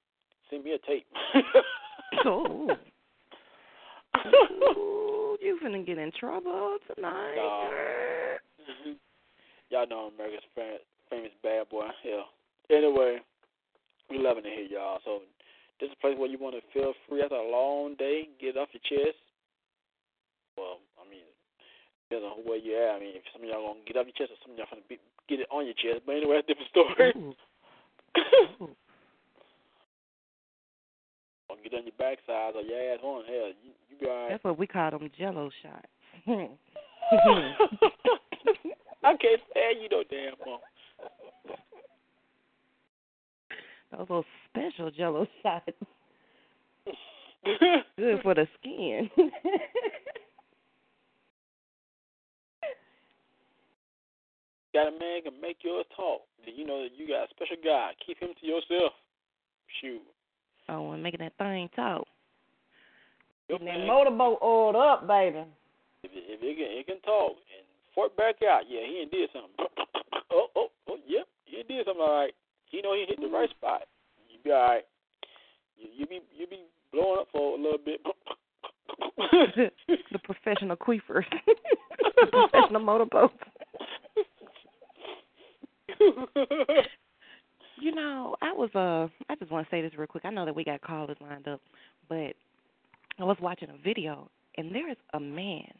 send 0.48 0.62
me 0.62 0.78
a 0.78 0.78
tape. 0.86 1.06
Oh. 2.24 2.68
Ooh, 4.76 5.38
you 5.40 5.58
finna 5.62 5.86
get 5.86 5.96
in 5.96 6.10
trouble 6.18 6.76
tonight. 6.92 7.36
Nah. 7.36 7.68
Mm-hmm. 8.60 8.92
y'all 9.70 9.86
know 9.86 10.10
America's 10.14 10.44
fa- 10.54 10.82
famous 11.08 11.30
bad 11.42 11.68
boy. 11.68 11.86
Yeah. 12.04 12.22
Anyway, 12.76 13.18
we 14.10 14.18
loving 14.18 14.44
it 14.44 14.52
here, 14.68 14.78
y'all. 14.78 14.98
So 15.04 15.20
this 15.80 15.88
is 15.88 15.96
a 15.96 16.00
place 16.00 16.16
where 16.18 16.28
you 16.28 16.38
want 16.38 16.54
to 16.54 16.62
feel 16.76 16.92
free 17.08 17.22
after 17.22 17.40
a 17.40 17.50
long 17.50 17.96
day, 17.96 18.28
get 18.40 18.56
it 18.56 18.60
off 18.60 18.68
your 18.76 18.84
chest. 18.84 19.16
Well, 20.56 20.78
I 21.00 21.08
mean, 21.08 21.24
depends 22.04 22.28
on 22.28 22.44
where 22.44 22.60
you 22.60 22.76
at. 22.76 22.96
I 22.96 23.00
mean, 23.00 23.16
if 23.16 23.24
some 23.32 23.40
of 23.42 23.48
y'all 23.48 23.72
gonna 23.72 23.80
get 23.88 23.96
off 23.96 24.04
your 24.04 24.18
chest, 24.20 24.36
or 24.36 24.40
some 24.44 24.52
of 24.52 24.58
y'all 24.60 24.68
gonna 24.68 24.84
be, 24.92 25.00
get 25.24 25.40
it 25.40 25.48
on 25.48 25.64
your 25.64 25.78
chest. 25.80 26.04
But 26.04 26.20
anyway, 26.20 26.36
that's 26.36 26.44
a 26.44 26.52
different 26.52 26.68
story. 26.68 27.16
Ooh. 27.16 27.32
Ooh. 28.68 28.76
Or 31.48 31.56
get 31.64 31.74
on 31.74 31.88
your 31.88 31.96
backside 31.96 32.54
or 32.54 32.62
your 32.62 32.76
ass 32.92 33.00
on. 33.00 33.24
Hell, 33.24 33.56
you, 33.64 33.72
you 33.88 33.96
be. 33.96 34.06
That's 34.06 34.44
what 34.44 34.58
we 34.60 34.68
call 34.68 34.92
them 34.92 35.08
Jello 35.16 35.48
shots. 35.64 35.88
I 39.02 39.16
can't 39.16 39.40
stand 39.50 39.80
you 39.80 39.88
no 39.88 40.04
damn 40.04 40.36
more. 40.44 40.60
Those 43.90 44.00
little 44.00 44.24
special 44.50 44.90
Jello 44.90 45.26
shots, 45.42 45.70
good 47.96 48.22
for 48.22 48.34
the 48.34 48.46
skin. 48.60 49.10
got 54.72 54.88
a 54.88 54.92
man 54.92 55.22
can 55.22 55.40
make 55.40 55.58
yours 55.62 55.84
talk. 55.96 56.22
Then 56.44 56.54
you 56.56 56.66
know 56.66 56.82
that 56.82 56.90
you 56.96 57.08
got 57.08 57.24
a 57.24 57.28
special 57.30 57.56
guy. 57.62 57.90
Keep 58.06 58.20
him 58.20 58.30
to 58.40 58.46
yourself. 58.46 58.92
Shoot. 59.80 60.02
oh, 60.68 60.92
and 60.92 61.02
making 61.02 61.20
that 61.20 61.36
thing 61.38 61.68
talk. 61.74 62.06
Your 63.48 63.58
Getting 63.58 63.80
that 63.80 63.86
motorboat 63.86 64.38
oiled 64.42 64.76
up, 64.76 65.06
baby. 65.06 65.44
if, 66.04 66.10
it, 66.12 66.24
if 66.28 66.40
it 66.42 66.56
can 66.56 66.78
it 66.78 66.86
can 66.86 67.00
talk 67.02 67.32
and 67.32 67.66
fort 67.94 68.16
back 68.16 68.36
out, 68.42 68.62
yeah, 68.68 68.80
he 68.86 69.06
did 69.10 69.28
something. 69.32 69.50
oh, 70.32 70.46
oh, 70.56 70.68
oh, 70.88 70.96
yep, 71.06 71.26
he 71.44 71.62
did 71.62 71.84
something 71.86 72.02
all 72.02 72.20
right. 72.20 72.34
He 72.70 72.80
know 72.80 72.94
he 72.94 73.04
hit 73.06 73.20
the 73.20 73.28
right 73.28 73.50
spot. 73.50 73.82
You 74.30 74.38
be 74.42 74.50
all 74.50 74.62
right. 74.62 74.84
You, 75.76 75.88
you 75.96 76.06
be 76.06 76.20
you 76.36 76.46
be 76.46 76.64
blowing 76.92 77.20
up 77.20 77.28
for 77.32 77.58
a 77.58 77.60
little 77.60 77.78
bit. 77.84 78.00
the 80.12 80.18
professional 80.24 80.76
queefers. 80.76 81.24
the 81.46 82.26
professional 82.30 82.80
motorboats. 82.80 83.34
You 87.80 87.94
know, 87.94 88.36
I 88.42 88.52
was 88.52 88.68
uh 88.74 89.08
I 89.32 89.36
just 89.36 89.50
want 89.50 89.66
to 89.66 89.70
say 89.74 89.80
this 89.80 89.92
real 89.96 90.06
quick. 90.06 90.26
I 90.26 90.30
know 90.30 90.44
that 90.44 90.54
we 90.54 90.64
got 90.64 90.82
callers 90.82 91.16
lined 91.20 91.48
up, 91.48 91.62
but 92.10 92.34
I 93.18 93.24
was 93.24 93.38
watching 93.40 93.70
a 93.70 93.82
video 93.82 94.30
and 94.58 94.74
there 94.74 94.90
is 94.90 94.98
a 95.14 95.20
man 95.20 95.72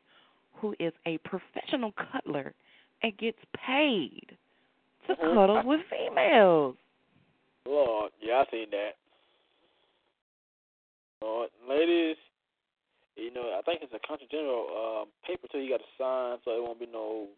who 0.54 0.74
is 0.80 0.94
a 1.06 1.18
professional 1.18 1.92
cuddler 1.92 2.54
and 3.02 3.16
gets 3.18 3.38
paid 3.66 4.36
to 5.06 5.16
Mhm. 5.16 5.34
cuddle 5.34 5.62
with 5.64 5.82
females. 5.86 6.76
Lord, 7.66 8.12
yeah, 8.20 8.44
I 8.46 8.50
seen 8.50 8.70
that. 8.70 8.96
Lord, 11.22 11.50
ladies, 11.68 12.16
you 13.16 13.30
know, 13.30 13.52
I 13.52 13.60
think 13.62 13.82
it's 13.82 13.92
a 13.92 14.00
continental 14.00 14.64
um, 14.72 15.08
paper 15.26 15.46
too. 15.48 15.58
You 15.60 15.76
got 15.76 15.84
to 15.84 15.92
sign, 15.98 16.38
so 16.44 16.56
it 16.56 16.62
won't 16.62 16.80
be 16.80 16.86
no 16.86 17.28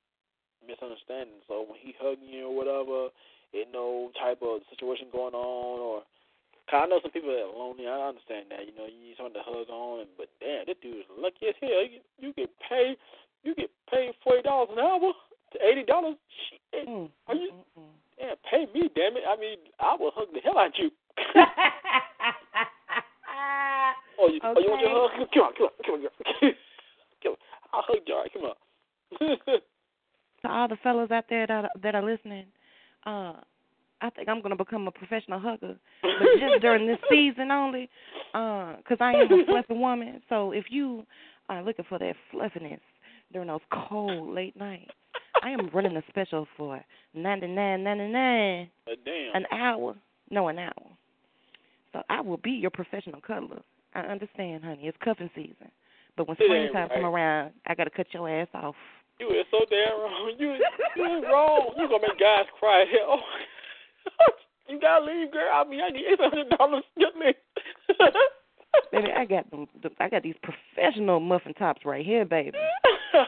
misunderstanding. 0.62 1.42
So 1.48 1.66
when 1.66 1.78
he 1.82 1.94
hugging 1.98 2.30
you 2.30 2.46
or 2.46 2.54
whatever, 2.54 3.10
ain't 3.50 3.72
no 3.72 4.12
type 4.14 4.38
of 4.42 4.62
situation 4.70 5.08
going 5.10 5.34
on. 5.34 5.80
Or 5.80 6.02
cause 6.70 6.82
I 6.84 6.86
know 6.86 7.00
some 7.02 7.10
people 7.10 7.34
that 7.34 7.42
are 7.42 7.58
lonely. 7.58 7.88
I 7.88 8.14
understand 8.14 8.46
that. 8.54 8.62
You 8.66 8.74
know, 8.78 8.86
you 8.86 9.02
need 9.02 9.18
someone 9.18 9.34
to 9.34 9.42
hug 9.42 9.68
on. 9.68 10.06
But 10.16 10.30
damn, 10.38 10.66
this 10.66 10.78
dude 10.80 11.02
is 11.02 11.10
lucky 11.18 11.50
as 11.50 11.58
hell. 11.58 11.82
You, 11.82 12.00
you 12.22 12.30
get 12.34 12.50
paid. 12.62 12.96
You 13.42 13.54
get 13.58 13.70
paid 13.90 14.14
forty 14.22 14.42
dollars 14.46 14.70
an 14.70 14.78
hour 14.78 15.10
to 15.52 15.58
eighty 15.66 15.82
dollars. 15.84 16.16
Shit, 16.50 16.88
Mm, 16.88 17.10
Are 17.28 17.34
you- 17.34 17.52
mm, 17.52 17.80
mm, 17.82 17.90
damn, 18.18 18.36
pay 18.50 18.66
me, 18.72 18.88
damn 18.94 19.16
it. 19.16 19.24
I 19.28 19.36
mean, 19.36 19.58
I 19.78 19.94
will 19.98 20.10
hug 20.14 20.28
the 20.32 20.40
hell 20.40 20.58
out 20.58 20.76
you. 20.78 20.90
mm. 21.34 21.46
Oh, 24.18 24.28
you, 24.28 24.40
oh, 24.44 24.54
you 24.60 24.70
want 24.70 24.80
your 24.82 25.08
hug? 25.08 25.28
Come 25.32 25.42
on, 25.42 25.52
come 25.54 25.66
on, 25.66 25.70
come 25.84 25.94
on, 25.94 26.00
girl. 26.02 26.10
come 27.22 27.32
on. 27.32 27.36
I'll 27.72 27.82
hug 27.82 27.98
you. 28.06 28.14
All 28.14 28.20
right, 28.22 28.32
come 28.32 28.44
on. 28.44 29.36
to 30.42 30.48
all 30.48 30.68
the 30.68 30.76
fellas 30.82 31.10
out 31.10 31.24
there 31.28 31.46
that 31.46 31.64
are, 31.64 31.70
that 31.82 31.94
are 31.94 32.02
listening, 32.04 32.46
uh, 33.06 33.34
I 34.00 34.10
think 34.14 34.28
I'm 34.28 34.40
gonna 34.42 34.56
become 34.56 34.86
a 34.86 34.90
professional 34.90 35.38
hugger, 35.40 35.76
but 36.02 36.28
just 36.40 36.60
during 36.60 36.86
this 36.86 36.98
season 37.10 37.50
only, 37.50 37.88
uh, 38.34 38.74
'cause 38.84 38.98
I 39.00 39.12
am 39.14 39.32
a 39.32 39.44
fluffy 39.46 39.74
woman. 39.74 40.22
So 40.28 40.52
if 40.52 40.66
you 40.70 41.06
are 41.48 41.62
looking 41.62 41.84
for 41.88 41.98
that 41.98 42.16
fluffiness 42.30 42.80
during 43.32 43.48
those 43.48 43.60
cold 43.70 44.34
late 44.34 44.56
nights, 44.56 44.90
I 45.42 45.50
am 45.50 45.68
running 45.72 45.96
a 45.96 46.02
special 46.08 46.46
for 46.56 46.80
ninety 47.14 47.46
nine 47.46 47.82
ninety 47.84 48.08
nine 48.08 48.70
But 48.84 49.04
damn. 49.04 49.34
an 49.36 49.46
hour. 49.52 49.96
No, 50.30 50.48
an 50.48 50.58
hour. 50.58 50.86
So 51.92 52.02
I 52.08 52.20
will 52.20 52.38
be 52.38 52.52
your 52.52 52.70
professional 52.70 53.20
cuddler. 53.20 53.62
I 53.94 54.00
understand, 54.00 54.64
honey. 54.64 54.86
It's 54.86 54.96
cuffing 55.04 55.30
season. 55.34 55.70
But 56.16 56.28
when 56.28 56.36
It 56.40 56.44
springtime 56.46 56.88
come 56.88 57.04
around, 57.04 57.52
I 57.66 57.74
gotta 57.74 57.90
cut 57.90 58.06
your 58.12 58.28
ass 58.28 58.48
off. 58.54 58.74
You 59.18 59.28
is 59.28 59.46
so 59.50 59.64
damn 59.70 60.00
wrong. 60.00 60.32
You 60.38 60.52
you 60.96 61.18
is 61.18 61.24
wrong. 61.30 61.74
You 61.76 61.88
gonna 61.88 62.02
make 62.08 62.18
guys 62.18 62.46
cry. 62.58 62.84
Oh, 63.06 63.20
Hell, 64.18 64.34
you 64.68 64.80
gotta 64.80 65.04
leave, 65.04 65.30
girl. 65.30 65.48
I 65.54 65.64
mean, 65.64 65.80
I 65.80 65.90
need 65.90 66.04
eight 66.10 66.18
hundred 66.20 66.48
dollars. 66.50 66.82
Get 66.98 67.14
me. 67.16 67.34
Baby, 68.90 69.08
I 69.16 69.24
got 69.24 69.50
them. 69.50 69.66
I 69.98 70.08
got 70.08 70.22
these 70.22 70.34
professional 70.42 71.20
muffin 71.20 71.54
tops 71.54 71.84
right 71.84 72.04
here, 72.04 72.24
baby. 72.24 72.58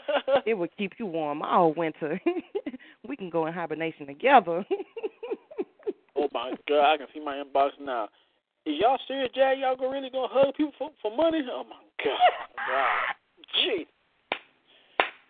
It 0.47 0.55
will 0.55 0.69
keep 0.79 0.93
you 0.99 1.07
warm 1.07 1.43
all 1.43 1.73
winter. 1.73 2.21
we 3.09 3.17
can 3.17 3.31
go 3.31 3.47
in 3.47 3.53
hibernation 3.53 4.07
together. 4.07 4.65
oh 6.17 6.29
my 6.33 6.55
god, 6.69 6.95
I 6.95 6.97
can 6.99 7.07
see 7.15 7.21
my 7.21 7.43
inbox 7.43 7.71
now. 7.81 8.09
Is 8.67 8.77
y'all 8.81 8.99
serious, 9.07 9.31
Jag? 9.35 9.59
Y'all 9.59 9.77
gonna 9.77 9.91
really 9.91 10.11
gonna 10.11 10.29
hug 10.31 10.55
people 10.55 10.73
for, 10.79 10.91
for 11.03 11.15
money? 11.17 11.43
Oh 11.51 11.65
my 11.65 11.77
god. 12.03 12.19
God. 12.57 13.15
Jeez. 13.59 13.87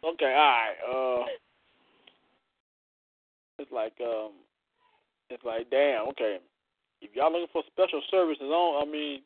Okay, 0.04 0.34
all 0.34 0.34
right. 0.34 0.74
Uh 0.88 1.24
it's 3.58 3.72
like 3.72 3.94
um 4.00 4.32
it's 5.30 5.44
like 5.44 5.70
damn, 5.70 6.08
okay. 6.08 6.38
If 7.00 7.10
y'all 7.14 7.32
looking 7.32 7.48
for 7.52 7.62
special 7.72 8.02
services 8.10 8.42
on 8.42 8.86
I 8.88 8.90
mean 8.90 9.22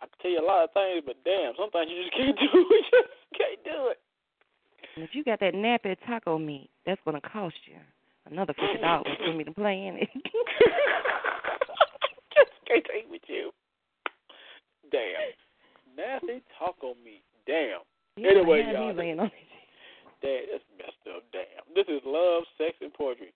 I 0.00 0.06
can 0.06 0.18
tell 0.22 0.30
you 0.30 0.40
a 0.40 0.46
lot 0.46 0.64
of 0.64 0.70
things, 0.72 1.02
but 1.04 1.16
damn, 1.24 1.54
sometimes 1.58 1.90
you 1.90 2.02
just 2.02 2.14
can't 2.18 2.38
do 2.38 2.58
you 2.58 2.82
just 2.90 3.12
can't 3.34 3.62
do 3.64 3.90
it. 3.90 3.98
And 4.96 5.04
if 5.04 5.14
you 5.14 5.24
got 5.24 5.40
that 5.40 5.54
nappy 5.54 5.96
taco 6.06 6.38
meat, 6.38 6.70
that's 6.86 7.00
gonna 7.04 7.20
cost 7.20 7.56
you 7.66 7.76
another 8.30 8.54
fifty 8.54 8.78
dollars 8.82 9.16
for 9.18 9.32
me 9.32 9.44
to 9.44 9.52
play 9.52 9.86
in 9.86 9.96
it. 9.96 10.08
just 12.34 12.52
can't 12.66 12.84
take 12.86 13.10
with 13.10 13.22
you. 13.26 13.50
Damn. 14.90 15.34
Nasty 15.96 16.42
taco 16.58 16.94
meat. 17.04 17.22
Damn. 17.46 17.82
You 18.16 18.28
Anyway, 18.30 18.62
y'all, 18.72 18.90
it. 18.90 19.30
Damn, 20.22 20.42
that's 20.50 20.64
messed 20.78 21.06
up. 21.14 21.22
Damn. 21.32 21.62
This 21.74 21.86
is 21.86 22.02
love, 22.04 22.44
sex, 22.56 22.74
and 22.80 22.92
poetry. 22.92 23.32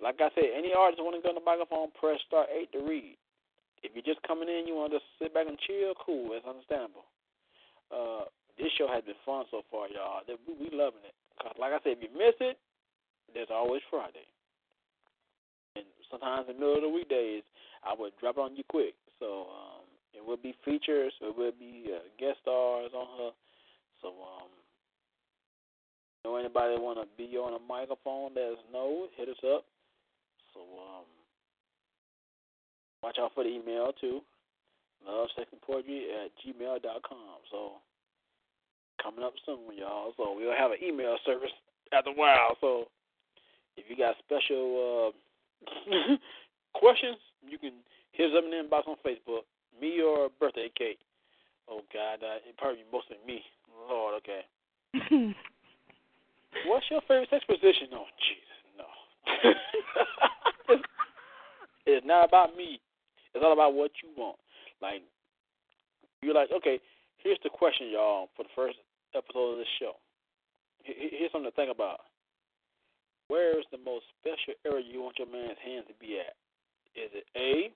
Like 0.00 0.20
I 0.20 0.28
said, 0.34 0.52
any 0.56 0.72
artist 0.76 1.02
want 1.02 1.16
to 1.16 1.22
go 1.22 1.30
on 1.30 1.40
the 1.40 1.44
microphone, 1.44 1.88
press 1.98 2.20
star 2.26 2.44
eight 2.52 2.70
to 2.72 2.84
read. 2.84 3.16
If 3.82 3.92
you're 3.94 4.06
just 4.06 4.22
coming 4.26 4.48
in, 4.48 4.66
you 4.66 4.74
want 4.74 4.92
to 4.92 4.98
just 4.98 5.08
sit 5.20 5.34
back 5.34 5.46
and 5.48 5.58
chill, 5.66 5.94
cool. 6.04 6.30
That's 6.32 6.46
understandable. 6.46 7.06
Uh, 7.92 8.24
this 8.58 8.72
show 8.78 8.88
has 8.88 9.04
been 9.04 9.18
fun 9.24 9.44
so 9.50 9.62
far, 9.70 9.88
y'all. 9.88 10.24
We, 10.26 10.54
we 10.54 10.68
loving 10.76 11.04
it. 11.04 11.14
'Cause 11.38 11.52
like 11.60 11.72
I 11.72 11.78
said, 11.84 12.00
if 12.00 12.02
you 12.02 12.12
miss 12.16 12.34
it, 12.40 12.56
there's 13.34 13.52
always 13.52 13.82
Friday. 13.90 14.24
And 15.76 15.84
sometimes 16.10 16.48
in 16.48 16.56
the 16.56 16.60
middle 16.60 16.76
of 16.76 16.82
the 16.82 16.88
weekdays, 16.88 17.44
I 17.84 17.92
would 17.92 18.16
drop 18.18 18.38
it 18.38 18.40
on 18.40 18.56
you 18.56 18.64
quick. 18.68 18.94
So 19.20 19.52
um, 19.52 19.84
it 20.16 20.24
will 20.24 20.40
be 20.40 20.56
features, 20.64 21.12
it 21.20 21.36
will 21.36 21.52
be 21.52 21.92
uh, 21.92 22.00
guest 22.18 22.40
stars 22.40 22.90
on 22.96 23.06
her. 23.20 23.30
So 24.00 24.08
um, 24.08 24.48
know 26.26 26.36
anybody 26.36 26.74
want 26.74 26.98
to 26.98 27.06
be 27.16 27.36
on 27.38 27.54
a 27.54 27.62
microphone? 27.62 28.34
Let 28.34 28.58
us 28.58 28.64
know. 28.72 29.06
Hit 29.16 29.28
us 29.28 29.38
up. 29.46 29.64
So 30.52 30.60
um, 30.60 31.06
watch 33.06 33.18
out 33.22 33.30
for 33.34 33.44
the 33.44 33.50
email 33.50 33.92
too. 34.00 34.18
Love 35.06 35.28
sex 35.36 35.46
and 35.52 35.62
poetry 35.62 36.10
at 36.10 36.34
gmail 36.42 36.82
dot 36.82 37.02
com. 37.08 37.38
So 37.52 37.78
coming 39.00 39.24
up 39.24 39.34
soon, 39.46 39.78
y'all. 39.78 40.12
So 40.16 40.34
we'll 40.34 40.58
have 40.58 40.72
an 40.72 40.82
email 40.82 41.16
service 41.24 41.54
after 41.92 42.10
a 42.10 42.14
while. 42.14 42.56
So 42.60 42.86
if 43.76 43.84
you 43.88 43.96
got 43.96 44.16
special 44.26 45.14
uh, 45.14 46.16
questions, 46.74 47.18
you 47.46 47.58
can 47.58 47.74
hit 48.10 48.32
us 48.32 48.36
up 48.36 48.44
in 48.44 48.50
the 48.50 48.56
inbox 48.56 48.88
on 48.88 48.96
Facebook. 49.06 49.46
Me 49.80 50.02
or 50.02 50.28
birthday 50.40 50.70
cake. 50.76 50.98
Oh 51.70 51.82
God, 51.94 52.26
uh, 52.26 52.42
it 52.42 52.56
probably 52.58 52.82
mostly 52.92 53.18
me. 53.24 53.42
Lord, 53.88 54.20
okay. 54.22 54.42
What's 56.66 56.86
your 56.90 57.02
favorite 57.02 57.28
sex 57.30 57.44
position? 57.44 57.88
Oh, 57.92 58.06
Jesus, 58.24 58.58
no. 58.78 58.86
it's 61.86 62.06
not 62.06 62.26
about 62.26 62.56
me. 62.56 62.80
It's 63.36 63.44
all 63.44 63.52
about 63.52 63.74
what 63.74 63.92
you 64.00 64.08
want. 64.16 64.40
Like, 64.80 65.04
you're 66.22 66.32
like, 66.32 66.48
okay, 66.56 66.80
here's 67.20 67.38
the 67.44 67.50
question, 67.52 67.92
y'all, 67.92 68.32
for 68.34 68.44
the 68.44 68.56
first 68.56 68.80
episode 69.14 69.52
of 69.52 69.58
this 69.58 69.68
show. 69.78 69.92
Here's 70.82 71.30
something 71.32 71.50
to 71.50 71.54
think 71.54 71.70
about. 71.70 72.00
Where 73.28 73.58
is 73.58 73.66
the 73.70 73.78
most 73.84 74.08
special 74.16 74.56
area 74.64 74.88
you 74.88 75.02
want 75.02 75.18
your 75.18 75.28
man's 75.28 75.60
hands 75.60 75.84
to 75.88 75.94
be 76.00 76.16
at? 76.16 76.32
Is 76.96 77.12
it 77.12 77.28
A, 77.36 77.68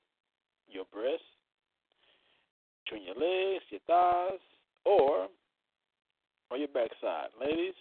your 0.70 0.88
breast, 0.88 1.28
between 2.84 3.04
your 3.04 3.20
legs, 3.20 3.64
your 3.68 3.84
thighs, 3.86 4.40
or 4.86 5.28
or 6.50 6.56
your 6.56 6.68
backside? 6.68 7.28
Ladies, 7.38 7.74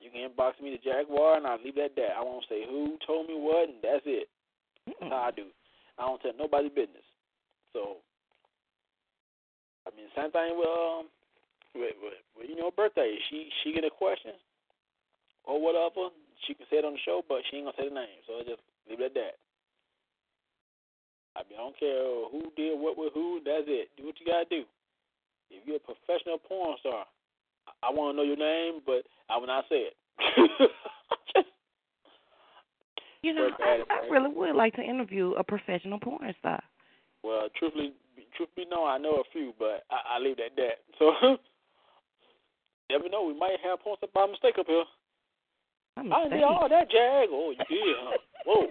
you 0.00 0.10
can 0.10 0.26
inbox 0.26 0.60
me 0.60 0.74
the 0.74 0.82
Jaguar, 0.82 1.36
and 1.36 1.46
I'll 1.46 1.62
leave 1.62 1.76
that 1.76 1.94
there. 1.94 2.16
I 2.18 2.24
won't 2.24 2.44
say 2.48 2.64
who 2.66 2.98
told 3.06 3.28
me 3.28 3.34
what, 3.36 3.68
and 3.68 3.78
that's 3.80 4.02
it. 4.06 4.26
That's 4.86 5.12
how 5.12 5.28
I 5.28 5.30
do. 5.30 5.44
I 6.00 6.08
don't 6.08 6.20
tell 6.24 6.32
nobody 6.38 6.72
business. 6.72 7.04
So, 7.76 8.00
I 9.84 9.92
mean, 9.92 10.08
same 10.16 10.32
thing 10.32 10.56
with 10.56 10.66
um, 10.66 11.12
with, 11.76 11.94
with, 12.00 12.18
with 12.32 12.48
you 12.48 12.56
know, 12.56 12.72
birthday. 12.72 13.14
She 13.28 13.52
she 13.60 13.76
get 13.76 13.84
a 13.84 13.92
question 13.92 14.32
or 15.44 15.60
whatever. 15.60 16.08
She 16.48 16.54
can 16.56 16.64
say 16.72 16.80
it 16.80 16.88
on 16.88 16.96
the 16.96 17.04
show, 17.04 17.20
but 17.28 17.44
she 17.50 17.60
ain't 17.60 17.68
gonna 17.68 17.76
say 17.76 17.88
the 17.92 17.94
name. 17.94 18.24
So 18.24 18.40
I 18.40 18.48
just 18.48 18.64
leave 18.88 19.04
it 19.04 19.12
at 19.12 19.14
that. 19.14 19.36
I 21.36 21.44
mean, 21.46 21.60
I 21.60 21.62
don't 21.68 21.78
care 21.78 22.26
who 22.32 22.48
did 22.56 22.80
what 22.80 22.96
with 22.96 23.12
who. 23.12 23.44
That's 23.44 23.68
it. 23.68 23.92
Do 24.00 24.08
what 24.08 24.16
you 24.18 24.26
gotta 24.26 24.48
do. 24.48 24.64
If 25.52 25.68
you're 25.68 25.76
a 25.76 25.84
professional 25.84 26.40
porn 26.40 26.80
star, 26.80 27.04
I, 27.68 27.88
I 27.88 27.90
want 27.92 28.14
to 28.14 28.16
know 28.16 28.26
your 28.26 28.40
name, 28.40 28.80
but 28.88 29.04
I 29.28 29.36
will 29.36 29.52
not 29.52 29.68
say 29.68 29.92
it. 29.92 29.94
You 33.22 33.34
know, 33.34 33.50
I, 33.60 33.82
I 33.90 34.08
really 34.08 34.34
would 34.34 34.56
like 34.56 34.74
to 34.76 34.82
interview 34.82 35.32
a 35.32 35.44
professional 35.44 35.98
porn 36.00 36.34
star. 36.38 36.62
well, 37.22 37.48
truthfully, 37.58 37.92
truth 38.36 38.48
be 38.56 38.64
known, 38.64 38.88
I 38.88 38.98
know 38.98 39.20
a 39.20 39.22
few, 39.32 39.52
but 39.58 39.84
I, 39.90 40.16
I 40.16 40.18
leave 40.18 40.38
it 40.38 40.52
at 40.52 40.56
that. 40.56 40.78
So, 40.98 41.36
never 42.90 43.08
know. 43.08 43.24
We 43.24 43.38
might 43.38 43.56
have 43.62 43.80
porn 43.80 43.96
stars 43.98 44.10
by 44.14 44.26
mistake 44.26 44.58
up 44.58 44.66
here. 44.66 44.84
I'm 45.96 46.12
I 46.12 46.28
did 46.28 46.42
all 46.42 46.68
that, 46.68 46.90
Jag. 46.90 47.28
Oh, 47.30 47.50
you 47.50 47.64
did, 47.68 47.96
huh? 48.00 48.18
Whoa. 48.46 48.66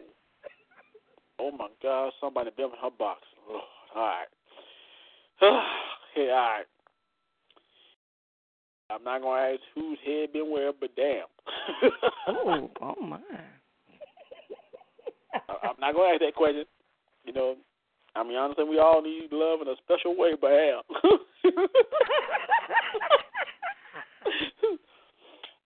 Oh 1.40 1.52
my 1.52 1.68
God! 1.82 2.12
Somebody 2.20 2.50
been 2.58 2.66
in 2.66 2.72
her 2.82 2.90
box. 2.98 3.22
Lord. 3.48 3.64
All 3.96 4.02
right. 4.02 4.28
okay, 5.42 6.30
all 6.32 6.36
right. 6.36 6.66
I'm 8.92 9.04
not 9.04 9.22
gonna 9.22 9.54
ask 9.54 9.62
whose 9.74 9.98
head 10.06 10.34
been 10.34 10.52
where, 10.52 10.74
but 10.74 10.96
damn. 10.96 11.26
Oh, 12.28 12.70
oh 12.82 13.02
my. 13.02 13.20
I'm 15.64 15.76
not 15.80 15.94
gonna 15.96 16.14
ask 16.14 16.22
that 16.22 16.36
question. 16.36 16.66
You 17.26 17.34
know, 17.34 17.56
I 18.16 18.24
mean, 18.24 18.38
honestly, 18.38 18.64
we 18.64 18.80
all 18.80 19.02
need 19.02 19.30
love 19.32 19.62
in 19.62 19.68
a 19.68 19.76
special 19.84 20.16
way, 20.18 20.34
but 20.40 20.52
hell. 20.52 20.84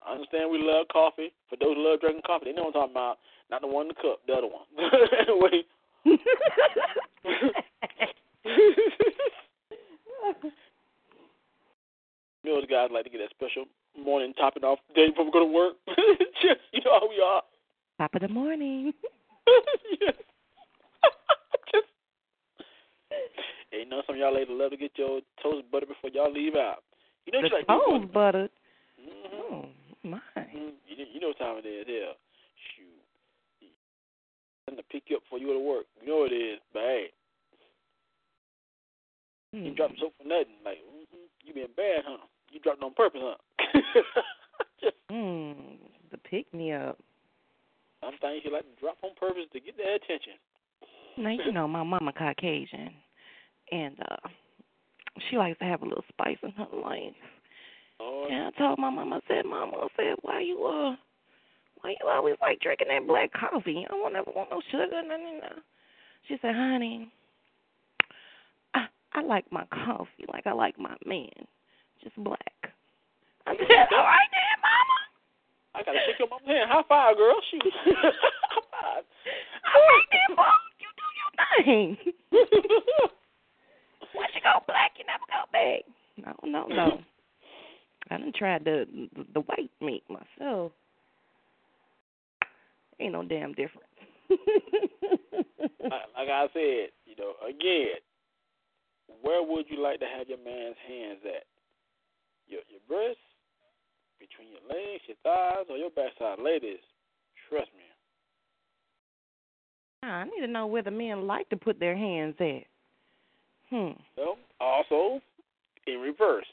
I 0.06 0.14
understand 0.14 0.52
we 0.52 0.60
love 0.62 0.88
coffee. 0.92 1.32
For 1.50 1.56
those 1.56 1.76
who 1.76 1.90
love 1.90 2.02
drinking 2.02 2.24
coffee, 2.26 2.46
they 2.46 2.54
know 2.54 2.64
what 2.64 2.76
I'm 2.76 2.82
talking 2.82 2.92
about. 2.92 3.18
Not 3.50 3.62
the 3.62 3.68
one 3.68 3.86
in 3.86 3.90
the 3.90 3.96
cup, 3.96 4.20
the 4.28 4.34
other 4.34 4.48
one. 4.48 4.66
anyway. 5.20 5.64
you 6.06 6.18
know, 12.44 12.56
those 12.60 12.66
guys 12.70 12.90
like 12.92 13.06
to 13.06 13.10
get 13.10 13.20
that 13.20 13.30
special 13.32 13.66
morning 13.98 14.34
topping 14.34 14.64
off 14.64 14.80
day 14.96 15.10
before 15.10 15.26
we 15.26 15.32
go 15.32 15.40
to 15.40 15.46
work. 15.46 15.76
You 16.74 16.82
know 16.84 17.00
how 17.00 17.08
we 17.08 17.22
are. 17.24 17.42
Top 18.00 18.16
of 18.16 18.22
the 18.22 18.28
morning. 18.28 18.94
Yes. 20.02 20.14
Just, 21.72 21.88
hey, 23.10 23.80
you 23.80 23.90
know, 23.90 24.02
some 24.06 24.16
of 24.16 24.20
y'all 24.20 24.34
ladies 24.34 24.50
love 24.52 24.72
to 24.72 24.78
get 24.78 24.92
your 24.96 25.22
toast 25.42 25.70
butter 25.72 25.86
before 25.86 26.10
y'all 26.14 26.32
leave 26.32 26.56
out. 26.56 26.84
You 27.26 27.34
know, 27.34 27.42
The 27.42 27.50
you 27.50 27.56
like 27.56 27.68
toast 27.68 28.14
butter. 28.14 28.50
Mm-hmm. 29.00 29.56
Oh 29.56 29.66
my. 30.04 30.20
Mm, 30.38 30.74
you, 30.88 31.06
you 31.14 31.20
know 31.20 31.30
what 31.30 31.40
time 31.40 31.58
it 31.64 31.68
is, 31.68 31.86
yeah. 31.88 32.14
Shoot. 32.76 33.70
I'm 34.70 34.78
to 34.78 34.84
pick 34.84 35.04
you 35.08 35.18
up 35.18 35.24
before 35.24 35.40
you 35.40 35.48
go 35.48 35.54
to 35.54 35.60
work. 35.60 35.86
You 36.02 36.08
know 36.08 36.18
what 36.20 36.32
it 36.32 36.36
is, 36.36 36.60
but 36.74 36.82
hey, 36.82 37.08
you 39.54 39.76
dropped 39.76 39.98
drop 39.98 40.12
soap 40.12 40.14
for 40.18 40.28
nothing. 40.28 40.58
Like, 40.66 40.80
mm-hmm, 40.80 41.30
you 41.46 41.54
been 41.54 41.68
bad, 41.78 42.02
huh? 42.06 42.18
You 42.52 42.60
dropped 42.60 42.82
it 42.82 42.86
on 42.86 42.94
purpose, 42.94 43.22
huh? 43.24 43.36
Just 44.82 44.96
Hmm. 45.10 45.78
The 46.12 46.18
pick 46.18 46.52
me 46.54 46.72
up. 46.74 46.98
Sometimes 48.04 48.42
you 48.44 48.52
like 48.52 48.64
to 48.64 48.80
drop 48.82 48.98
on 49.04 49.12
purpose 49.16 49.46
to 49.54 49.60
get 49.60 49.78
their 49.78 49.96
attention. 49.96 50.34
Now 51.18 51.30
you 51.32 51.52
know 51.52 51.68
my 51.68 51.84
mama 51.84 52.12
Caucasian, 52.14 52.90
and 53.72 53.96
uh 54.00 54.28
she 55.30 55.38
likes 55.38 55.60
to 55.60 55.66
have 55.66 55.82
a 55.82 55.86
little 55.86 56.04
spice 56.10 56.38
in 56.44 56.52
her 56.52 56.68
life. 56.84 57.14
Oh, 58.00 58.28
And 58.30 58.48
I 58.48 58.52
told 58.58 58.80
my 58.80 58.90
mama, 58.90 59.18
I 59.18 59.20
said, 59.28 59.46
Mama, 59.46 59.78
I 59.78 59.88
said, 59.96 60.16
why 60.24 60.42
you 60.42 60.58
uh, 60.66 60.96
why 61.82 61.92
you 61.92 62.10
always 62.10 62.36
like 62.42 62.60
drinking 62.60 62.88
that 62.90 63.06
black 63.08 63.32
coffee? 63.32 63.86
I 63.90 63.94
won't 63.94 64.16
ever 64.16 64.32
want 64.36 64.50
no 64.50 64.62
sugar, 64.72 64.88
nothing. 65.04 65.36
in 65.36 65.40
there." 65.42 65.58
She 66.28 66.38
said, 66.42 66.56
Honey, 66.56 67.12
I 68.74 68.88
I 69.14 69.22
like 69.22 69.46
my 69.52 69.66
coffee 69.66 70.26
like 70.34 70.48
I 70.48 70.54
like 70.54 70.80
my 70.80 70.96
man, 71.06 71.30
just 72.04 72.16
black. 72.18 72.40
I 73.46 73.56
said, 73.56 73.88
All 73.92 74.04
right 74.04 74.30
then. 74.32 74.53
I 75.76 75.84
gotta 75.84 76.00
shake 76.06 76.20
your 76.20 76.30
mama's 76.30 76.48
hand. 76.48 76.70
High 76.70 76.84
five, 76.88 77.18
girl. 77.18 77.36
Shoot. 77.50 77.64
High 77.86 78.12
five. 78.72 79.04
All 79.74 79.82
right 79.82 80.10
then, 80.12 80.36
Mom. 80.38 80.62
You 80.80 80.90
do 80.94 81.08
your 81.18 81.32
thing. 81.66 81.98
Once 84.16 84.32
you 84.36 84.42
go 84.42 84.62
black, 84.68 84.92
you 84.98 85.06
never 85.06 85.26
go 85.26 85.50
back. 85.52 85.82
No, 86.18 86.34
no, 86.44 86.68
no. 86.68 87.02
I 88.12 88.18
done 88.18 88.34
tried 88.38 88.66
the 88.66 88.86
the, 89.16 89.26
the 89.34 89.40
white 89.42 89.72
meat 89.82 90.04
myself. 90.10 90.72
Ain't 93.00 93.14
no 93.14 93.24
damn 93.24 93.54
difference. 93.54 93.88
like 94.30 96.06
like 96.16 96.30
I 96.30 96.48
said, 96.54 96.90
you 97.06 97.16
know, 97.18 97.34
again, 97.48 97.98
where 99.22 99.42
would 99.42 99.66
you 99.70 99.82
like 99.82 100.00
to 100.00 100.06
have 100.06 100.30
your 100.30 100.38
man's 100.38 100.78
hands 100.88 101.20
at? 101.26 101.46
Your 102.48 102.62
your 102.70 102.82
breasts, 102.88 103.22
between 104.24 104.50
your 104.56 104.64
legs, 104.70 105.04
your 105.08 105.18
thighs, 105.24 105.68
or 105.70 105.78
your 105.78 105.90
backside? 105.92 106.40
Ladies, 106.40 106.80
trust 107.50 107.70
me. 107.76 107.84
I 110.04 110.26
need 110.26 110.42
to 110.42 110.48
know 110.48 110.68
where 110.68 110.82
the 110.82 110.92
men 110.92 111.28
like 111.28 111.50
to 111.50 111.58
put 111.58 111.80
their 111.80 111.96
hands 111.96 112.36
at. 112.40 112.64
Hmm. 113.70 113.92
Well, 114.18 114.38
also 114.60 115.22
in 115.88 116.00
reverse. 116.00 116.46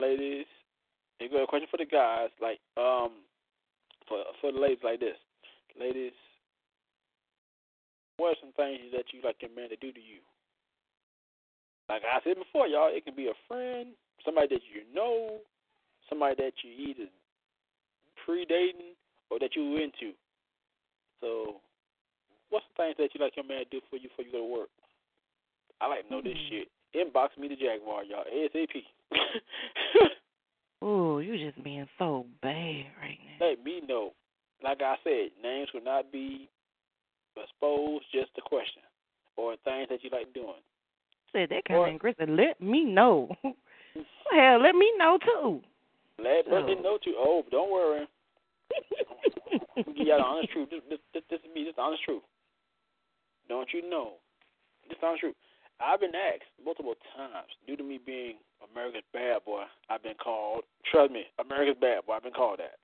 Ladies, 0.00 0.46
here 1.18 1.28
go 1.30 1.44
a 1.44 1.46
question 1.46 1.68
for 1.70 1.78
the 1.78 1.86
guys, 1.86 2.28
like 2.40 2.58
um 2.76 3.24
for 4.08 4.24
for 4.40 4.52
the 4.52 4.58
ladies 4.58 4.84
like 4.84 5.00
this. 5.00 5.16
Ladies, 5.78 6.12
what 8.16 8.36
are 8.36 8.40
some 8.40 8.52
things 8.52 8.92
that 8.92 9.04
you 9.12 9.20
like 9.24 9.36
your 9.40 9.54
man 9.54 9.68
to 9.70 9.76
do 9.76 9.92
to 9.92 10.00
you? 10.00 10.20
Like 11.88 12.02
I 12.02 12.18
said 12.24 12.36
before, 12.36 12.66
y'all, 12.66 12.90
it 12.90 13.04
can 13.04 13.14
be 13.14 13.28
a 13.28 13.38
friend, 13.46 13.90
somebody 14.24 14.48
that 14.48 14.62
you 14.72 14.82
know, 14.94 15.38
somebody 16.08 16.34
that 16.38 16.52
you 16.62 16.88
either 16.90 17.08
pre-dating 18.24 18.94
or 19.30 19.38
that 19.38 19.54
you 19.54 19.76
into. 19.76 20.14
So, 21.20 21.60
what's 22.50 22.66
the 22.76 22.82
things 22.82 22.96
that 22.98 23.14
you 23.14 23.20
like 23.20 23.36
your 23.36 23.46
man 23.46 23.64
to 23.64 23.70
do 23.70 23.80
for 23.90 23.96
you 23.96 24.08
before 24.08 24.24
you 24.24 24.32
go 24.32 24.38
to 24.38 24.52
work? 24.52 24.68
I 25.80 25.88
like 25.88 26.06
to 26.06 26.10
know 26.10 26.22
this 26.22 26.36
hmm. 26.36 26.64
shit. 26.64 26.68
Inbox 26.94 27.38
me 27.38 27.48
the 27.48 27.56
Jaguar, 27.56 28.04
y'all, 28.04 28.24
ASAP. 28.24 28.82
Ooh, 30.84 31.20
you 31.20 31.36
just 31.38 31.62
being 31.64 31.86
so 31.98 32.26
bad 32.42 32.84
right 33.00 33.18
now. 33.40 33.46
Let 33.48 33.64
me 33.64 33.80
know. 33.86 34.12
Like 34.62 34.80
I 34.82 34.96
said, 35.04 35.30
names 35.42 35.68
will 35.74 35.82
not 35.82 36.12
be 36.12 36.48
exposed, 37.36 38.04
just 38.12 38.30
a 38.38 38.42
question. 38.42 38.82
Or 39.36 39.56
things 39.64 39.88
that 39.90 40.02
you 40.02 40.10
like 40.10 40.32
doing. 40.32 40.62
Said 41.32 41.50
that 41.50 41.64
kind 41.66 41.80
Or- 41.80 41.88
of 41.88 41.94
aggressive. 41.94 42.28
Let 42.28 42.60
me 42.60 42.84
know. 42.84 43.28
Hell, 44.32 44.60
let 44.60 44.74
me 44.74 44.92
know 44.96 45.18
too. 45.18 45.60
Let 46.18 46.48
Brittany 46.48 46.80
know 46.82 46.98
too. 47.02 47.14
Oh, 47.16 47.44
don't 47.50 47.70
worry. 47.70 48.06
Give 49.76 50.06
y'all 50.06 50.18
the 50.18 50.24
honest 50.24 50.52
truth. 50.52 50.68
This, 50.70 50.80
this, 50.88 50.98
this, 51.12 51.22
this 51.30 51.40
is 51.40 51.54
me. 51.54 51.64
This 51.64 51.70
is 51.70 51.76
the 51.76 51.82
honest 51.82 52.02
truth. 52.04 52.22
Don't 53.48 53.68
you 53.72 53.88
know? 53.88 54.14
This 54.88 54.96
is 54.96 55.00
the 55.00 55.06
honest 55.06 55.20
truth. 55.20 55.36
I've 55.80 56.00
been 56.00 56.16
asked 56.16 56.48
multiple 56.64 56.94
times, 57.14 57.52
due 57.66 57.76
to 57.76 57.84
me 57.84 58.00
being 58.00 58.36
America's 58.72 59.04
bad 59.12 59.44
boy, 59.44 59.64
I've 59.90 60.02
been 60.02 60.16
called, 60.16 60.64
trust 60.90 61.12
me, 61.12 61.24
America's 61.38 61.76
bad 61.78 62.06
boy, 62.06 62.14
I've 62.14 62.22
been 62.22 62.32
called 62.32 62.60
that. 62.60 62.80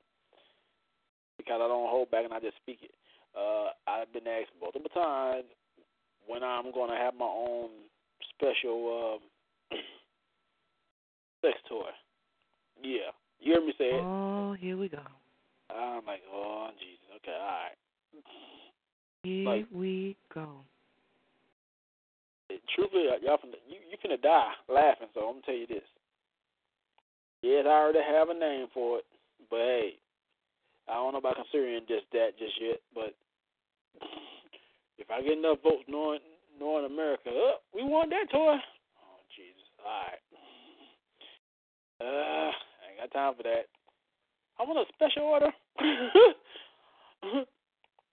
Because 1.38 1.60
I 1.64 1.68
don't 1.68 1.88
hold 1.88 2.10
back 2.10 2.24
and 2.24 2.34
I 2.34 2.40
just 2.40 2.56
speak 2.60 2.80
it. 2.82 2.92
Uh, 3.32 3.72
I've 3.88 4.12
been 4.12 4.28
asked 4.28 4.52
multiple 4.60 4.90
times 4.92 5.48
when 6.26 6.42
I'm 6.42 6.70
going 6.70 6.90
to 6.90 6.96
have 6.96 7.14
my 7.14 7.24
own 7.24 7.70
special 8.36 9.16
um, 9.72 9.78
sex 11.40 11.56
toy. 11.68 11.88
Yeah. 12.82 13.16
You 13.42 13.54
heard 13.54 13.66
me 13.66 13.74
say 13.76 13.90
it? 13.90 14.00
Oh, 14.00 14.54
here 14.58 14.76
we 14.76 14.88
go. 14.88 15.02
I'm 15.68 16.06
like, 16.06 16.22
oh, 16.32 16.68
Jesus. 16.78 17.02
Okay, 17.16 17.32
all 17.34 17.46
right. 17.46 17.76
Here 19.24 19.44
Like- 19.48 19.66
we 19.72 20.16
go. 20.32 20.64
truthfully, 22.76 23.04
y'all 23.22 23.38
finna, 23.38 23.56
you 23.66 23.78
you 23.90 23.96
finna 23.98 24.20
die 24.20 24.52
laughing. 24.68 25.08
So 25.14 25.20
I'm 25.26 25.34
gonna 25.40 25.42
tell 25.46 25.54
you 25.54 25.66
this. 25.66 25.82
Yes, 27.42 27.64
I 27.66 27.70
already 27.70 28.02
have 28.02 28.28
a 28.28 28.34
name 28.34 28.68
for 28.74 28.98
it, 28.98 29.06
but 29.50 29.58
hey, 29.58 29.98
I 30.86 30.94
don't 30.94 31.12
know 31.12 31.18
about 31.18 31.36
considering 31.36 31.82
just 31.88 32.04
that 32.12 32.38
just 32.38 32.60
yet. 32.60 32.80
But 32.94 33.14
if 34.98 35.10
I 35.10 35.22
get 35.22 35.38
enough 35.38 35.58
votes 35.62 35.84
knowing 35.88 36.20
knowing 36.60 36.84
America, 36.84 37.30
oh, 37.32 37.56
we 37.74 37.82
want 37.82 38.10
that 38.10 38.30
toy. 38.30 38.56
Oh 39.00 39.20
Jesus! 39.34 39.68
All 39.80 40.04
right. 40.06 40.22
Uh, 42.02 42.52
got 43.02 43.12
time 43.12 43.34
for 43.36 43.42
that. 43.42 43.66
I 44.58 44.64
want 44.64 44.88
a 44.88 44.92
special 44.94 45.22
order. 45.22 45.50
I 45.78 47.44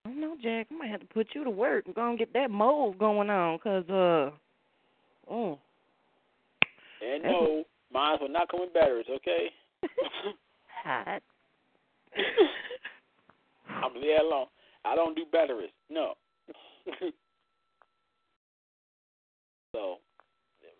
don't 0.05 0.21
know, 0.21 0.35
Jack. 0.41 0.67
I 0.71 0.75
might 0.75 0.89
have 0.89 1.01
to 1.01 1.05
put 1.07 1.27
you 1.33 1.43
to 1.43 1.49
work 1.49 1.85
and 1.85 1.95
gonna 1.95 2.17
get 2.17 2.33
that 2.33 2.49
mold 2.49 2.97
going 2.97 3.29
on, 3.29 3.59
cause 3.59 3.83
uh, 3.89 4.31
oh, 5.31 5.59
and 7.05 7.23
no, 7.23 7.63
mine 7.93 8.17
will 8.19 8.29
not 8.29 8.49
come 8.49 8.61
with 8.61 8.73
batteries. 8.73 9.05
Okay. 9.09 9.49
hot. 10.83 11.21
I'm 13.69 13.93
leave 13.93 14.15
that 14.17 14.23
alone. 14.23 14.47
I 14.85 14.95
don't 14.95 15.15
do 15.15 15.25
batteries. 15.31 15.69
No. 15.89 16.13
so 19.73 19.97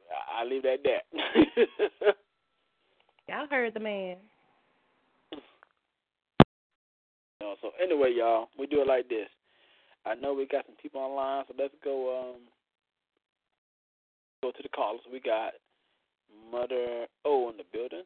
I, 0.10 0.42
I 0.42 0.46
leave 0.46 0.64
that 0.64 0.74
at 0.74 0.84
that. 0.84 2.16
Y'all 3.30 3.48
heard 3.48 3.76
the 3.76 3.80
man. 3.80 4.18
no, 7.42 7.54
so 7.62 7.70
anyway, 7.80 8.12
y'all, 8.18 8.48
we 8.58 8.66
do 8.66 8.82
it 8.82 8.88
like 8.88 9.08
this. 9.08 9.28
I 10.04 10.16
know 10.16 10.34
we 10.34 10.48
got 10.48 10.66
some 10.66 10.76
people 10.82 11.00
online, 11.00 11.46
so 11.48 11.54
let's 11.60 11.76
go 11.84 12.34
um 12.34 12.42
go 14.42 14.50
to 14.50 14.64
the 14.64 14.70
callers. 14.70 15.02
We 15.14 15.20
got 15.20 15.52
Mother 16.52 17.06
O 17.24 17.52
in 17.52 17.58
the 17.58 17.64
building. 17.72 18.02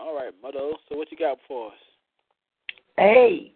All 0.00 0.16
right, 0.16 0.32
Mother 0.42 0.58
O, 0.58 0.74
so 0.88 0.96
what 0.96 1.12
you 1.12 1.16
got 1.16 1.38
for 1.46 1.68
us? 1.68 1.78
Hey, 2.96 3.52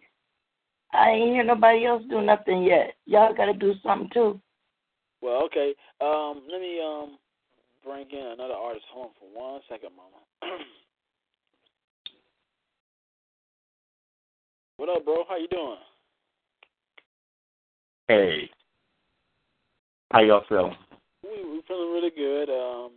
I 0.93 1.09
ain't 1.09 1.33
hear 1.33 1.43
nobody 1.43 1.85
else 1.85 2.03
do 2.09 2.21
nothing 2.21 2.63
yet. 2.63 2.93
Y'all 3.05 3.35
got 3.35 3.47
to 3.47 3.53
do 3.53 3.73
something 3.83 4.09
too. 4.13 4.39
Well, 5.21 5.43
okay. 5.43 5.73
Um, 5.99 6.43
let 6.49 6.61
me 6.61 6.79
um 6.81 7.17
bring 7.83 8.07
in 8.11 8.27
another 8.33 8.53
artist 8.53 8.85
home 8.91 9.11
for 9.19 9.27
one 9.39 9.61
second, 9.69 9.89
Mama. 9.95 10.23
what 14.77 14.89
up, 14.89 15.05
bro? 15.05 15.23
How 15.27 15.37
you 15.37 15.47
doing? 15.47 15.77
Hey. 18.07 18.49
How 20.11 20.21
y'all 20.21 20.43
feeling? 20.47 20.75
We 21.23 21.43
we 21.43 21.61
feeling 21.67 21.91
really 21.91 22.11
good. 22.15 22.49
Um, 22.49 22.91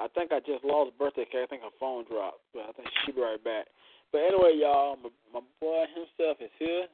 I 0.00 0.08
think 0.08 0.32
I 0.32 0.40
just 0.40 0.64
lost 0.64 0.98
birthday 0.98 1.24
cake. 1.24 1.44
I 1.44 1.46
think 1.46 1.62
her 1.62 1.78
phone 1.78 2.04
dropped, 2.10 2.40
but 2.52 2.62
I 2.68 2.72
think 2.72 2.88
she'll 3.06 3.14
be 3.14 3.20
right 3.20 3.42
back. 3.42 3.66
But 4.10 4.22
anyway, 4.26 4.58
y'all, 4.58 4.96
my, 4.96 5.10
my 5.32 5.40
boy 5.60 5.84
himself 5.94 6.38
is 6.40 6.50
here. 6.58 6.86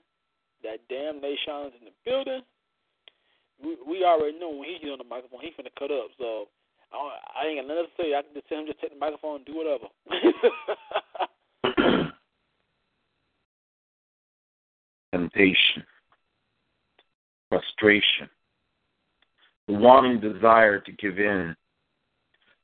That 0.63 0.85
damn 0.89 1.21
Nation's 1.21 1.73
in 1.81 1.89
the 1.89 1.97
building. 2.05 2.43
We 3.63 3.77
we 3.87 4.05
already 4.05 4.39
know 4.39 4.51
when 4.51 4.69
he's 4.69 4.91
on 4.91 4.99
the 4.99 5.09
microphone, 5.09 5.41
he 5.41 5.53
finna 5.57 5.73
cut 5.79 5.91
up. 5.91 6.13
So 6.19 6.49
I, 6.93 6.97
I 7.43 7.47
ain't 7.47 7.61
got 7.61 7.69
nothing 7.69 7.87
to 7.97 8.03
say. 8.03 8.15
I 8.15 8.23
can 8.23 8.35
just 8.35 8.49
tell 8.49 8.59
him 8.59 8.67
just 8.67 8.81
take 8.81 8.93
the 8.93 8.99
microphone 8.99 9.37
and 9.37 9.45
do 9.47 9.57
whatever. 9.57 9.87
Temptation, 15.13 15.85
frustration, 17.49 18.29
the 19.67 19.75
wanting 19.75 20.21
desire 20.21 20.79
to 20.79 20.93
give 20.93 21.19
in, 21.19 21.57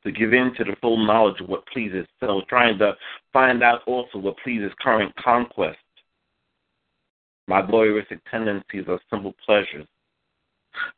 to 0.05 0.12
give 0.12 0.32
in 0.32 0.55
to 0.57 0.65
the 0.65 0.77
full 0.81 1.05
knowledge 1.05 1.40
of 1.40 1.48
what 1.48 1.66
pleases 1.66 2.07
self, 2.20 2.44
trying 2.48 2.78
to 2.78 2.97
find 3.32 3.65
out 3.65 3.81
also 3.86 4.19
what 4.19 4.36
pleases 4.44 4.70
current 4.81 5.12
conquest. 5.16 5.78
My 7.48 7.62
voyeuristic 7.62 8.20
tendencies 8.31 8.85
are 8.89 9.01
simple 9.11 9.35
pleasures. 9.44 9.86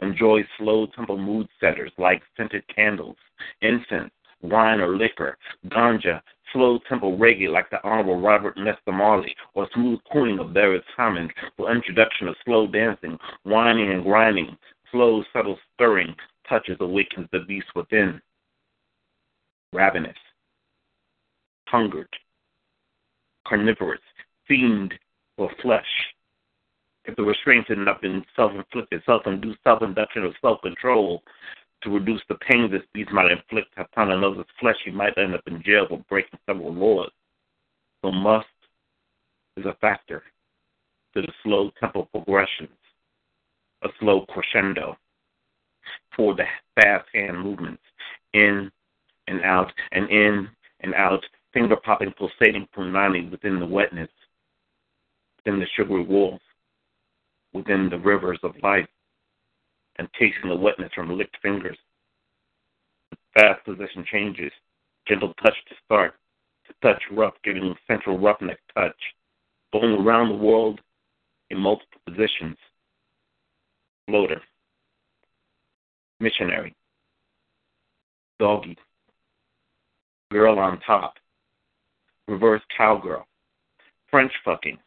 Enjoy 0.00 0.42
slow 0.59 0.86
tempo 0.86 1.16
mood 1.16 1.48
setters 1.60 1.92
like 1.98 2.22
scented 2.36 2.64
candles, 2.74 3.16
incense, 3.62 4.10
wine 4.42 4.80
or 4.80 4.96
liquor, 4.96 5.36
ganja, 5.68 6.20
slow 6.52 6.78
tempo 6.88 7.16
reggae 7.16 7.50
like 7.50 7.68
the 7.70 7.82
Honorable 7.84 8.20
Robert 8.20 8.56
Nesta 8.56 8.92
Marley, 8.92 9.34
or 9.55 9.68
smooth 9.74 10.00
crooning 10.10 10.38
of 10.38 10.48
Beres 10.48 10.82
Hammond 10.96 11.32
for 11.56 11.74
introduction 11.74 12.28
of 12.28 12.36
slow 12.44 12.66
dancing, 12.66 13.18
whining 13.44 13.90
and 13.90 14.05
grinding, 14.05 14.56
slow, 14.90 15.24
subtle 15.32 15.59
stirring 15.74 16.14
touches 16.48 16.76
awakens 16.80 17.28
the 17.32 17.40
beast 17.40 17.68
within. 17.74 18.20
Ravenous, 19.72 20.16
hungered, 21.66 22.09
carnivorous, 23.46 24.00
fiend 24.46 24.94
for 25.36 25.50
flesh. 25.60 25.84
If 27.09 27.16
the 27.16 27.22
restraints 27.22 27.70
had 27.70 27.78
not 27.78 28.02
been 28.02 28.22
self-inflicted, 28.36 29.02
self-induced, 29.06 29.60
self-induction, 29.64 30.24
or 30.24 30.32
self-control, 30.43 31.22
to 31.82 31.90
reduce 31.90 32.20
the 32.28 32.35
pain 32.35 32.70
this 32.70 32.82
beast 32.93 33.10
might 33.12 33.30
inflict 33.30 33.68
upon 33.78 34.12
another's 34.12 34.44
flesh, 34.60 34.76
he 34.85 34.90
might 34.90 35.16
end 35.16 35.35
up 35.35 35.40
in 35.47 35.62
jail 35.62 35.86
for 35.89 36.05
breaking 36.10 36.39
several 36.44 36.74
laws. 36.74 37.10
So 38.02 38.12
must 38.12 38.47
is 39.56 39.64
a 39.64 39.74
factor 39.80 40.22
to 41.14 41.22
the 41.22 41.32
slow 41.43 41.70
tempo 41.80 42.02
progressions, 42.12 42.68
a 43.82 43.89
slow 44.01 44.26
crescendo 44.26 44.98
for 46.14 46.35
the 46.35 46.44
fast 46.74 47.09
hand 47.14 47.40
movements, 47.40 47.82
in 48.35 48.70
and 49.28 49.43
out, 49.44 49.72
and 49.93 50.10
in 50.10 50.47
and 50.80 50.94
out, 50.94 51.24
finger 51.55 51.76
popping, 51.76 52.12
pulsating 52.18 52.68
punani 52.76 53.30
within 53.30 53.59
the 53.59 53.66
wetness, 53.66 54.10
within 55.39 55.59
the 55.59 55.66
sugary 55.74 56.05
walls, 56.05 56.40
within 57.52 57.88
the 57.88 57.98
rivers 57.98 58.38
of 58.42 58.52
life, 58.62 58.86
and 59.96 60.08
tasting 60.18 60.48
the 60.48 60.56
wetness 60.56 60.92
from 60.94 61.16
licked 61.16 61.36
fingers, 61.42 61.76
fast 63.34 63.64
position 63.64 64.04
changes, 64.10 64.52
gentle 65.06 65.34
touch 65.42 65.56
to 65.68 65.74
start, 65.84 66.14
to 66.66 66.74
touch 66.82 67.02
rough, 67.10 67.34
giving 67.42 67.74
central 67.86 68.18
roughneck 68.18 68.58
touch, 68.74 68.96
going 69.72 69.92
around 69.92 70.28
the 70.28 70.44
world 70.44 70.80
in 71.50 71.58
multiple 71.58 72.00
positions. 72.06 72.56
Floater, 74.06 74.40
missionary, 76.18 76.74
doggy, 78.38 78.76
girl 80.30 80.58
on 80.58 80.80
top, 80.80 81.14
reverse 82.26 82.62
cowgirl, 82.76 83.26
French 84.10 84.32
fucking, 84.44 84.78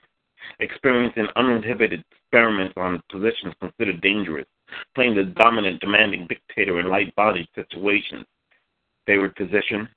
experiencing 0.59 1.27
uninhibited 1.35 2.03
experiments 2.11 2.73
on 2.77 3.01
positions 3.11 3.53
considered 3.59 4.01
dangerous, 4.01 4.47
playing 4.95 5.15
the 5.15 5.23
dominant, 5.23 5.81
demanding 5.81 6.27
dictator 6.27 6.80
in 6.80 6.88
light 6.88 7.13
bodied 7.15 7.47
situations. 7.55 8.26
Favorite 9.05 9.35
position? 9.35 9.88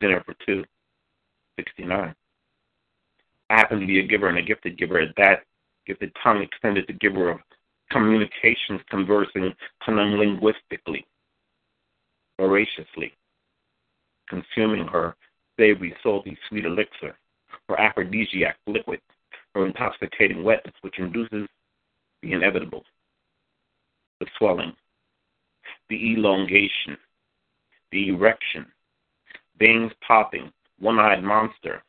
Dinner 0.00 0.22
for 0.24 0.34
two. 0.44 0.64
69. 1.56 2.14
I 3.50 3.54
happen 3.54 3.80
to 3.80 3.86
be 3.86 4.00
a 4.00 4.06
giver 4.06 4.28
and 4.28 4.38
a 4.38 4.42
gifted 4.42 4.78
giver 4.78 4.98
at 4.98 5.14
that. 5.16 5.44
Gifted 5.86 6.12
tongue 6.22 6.42
extended 6.42 6.86
to 6.86 6.94
giver 6.94 7.30
of 7.30 7.38
communications, 7.90 8.80
conversing 8.90 9.54
linguistically, 9.86 11.06
voraciously, 12.40 13.12
consuming 14.28 14.86
her 14.86 15.14
savory, 15.58 15.94
salty, 16.02 16.36
sweet 16.48 16.64
elixir, 16.64 17.16
her 17.68 17.78
aphrodisiac 17.78 18.56
liquid, 18.66 19.00
her 19.54 19.66
intoxicating 19.66 20.42
wetness, 20.42 20.74
which 20.82 20.98
induces 20.98 21.48
the 22.22 22.32
inevitable, 22.32 22.84
the 24.20 24.26
swelling, 24.38 24.72
the 25.88 26.12
elongation, 26.12 26.96
the 27.92 28.08
erection, 28.08 28.66
veins 29.58 29.92
popping, 30.06 30.50
one-eyed 30.80 31.22
monster. 31.22 31.82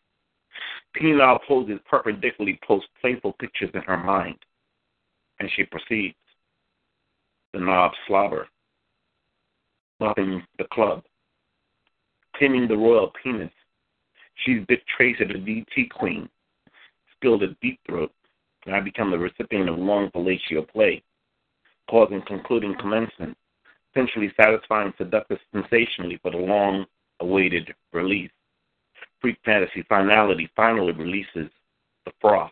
Penile 0.96 1.40
poses 1.48 1.80
perpendicularly 1.90 2.60
post 2.66 2.88
playful 3.02 3.34
pictures 3.34 3.72
in 3.74 3.82
her 3.82 3.98
mind, 3.98 4.38
and 5.40 5.50
she 5.56 5.64
proceeds. 5.64 6.16
The 7.54 7.60
knob 7.62 7.92
slobber, 8.08 8.48
flopping 9.98 10.44
the 10.58 10.66
club, 10.74 11.04
pinning 12.38 12.68
the 12.68 12.76
royal 12.76 13.14
penis. 13.24 13.52
She's 14.44 14.60
Dick 14.68 14.84
Tracy, 14.98 15.24
the 15.24 15.36
DT 15.36 15.90
queen, 15.90 16.30
spilled 17.18 17.44
a 17.44 17.56
deep 17.62 17.80
throat, 17.86 18.12
and 18.66 18.76
I 18.76 18.80
become 18.80 19.12
the 19.12 19.18
recipient 19.18 19.70
of 19.70 19.78
long 19.78 20.10
fellatio 20.12 20.68
play, 20.68 21.04
causing 21.90 22.22
concluding 22.28 22.76
commencement, 22.80 23.38
essentially 23.92 24.32
satisfying 24.36 24.94
seductive 24.98 25.40
sensationally 25.54 26.20
for 26.22 26.32
the 26.32 26.38
long 26.38 26.86
awaited 27.20 27.74
release. 27.94 28.32
Freak 29.22 29.38
fantasy 29.46 29.84
finality 29.88 30.50
finally 30.56 30.92
releases 30.92 31.50
the 32.06 32.12
froth, 32.22 32.52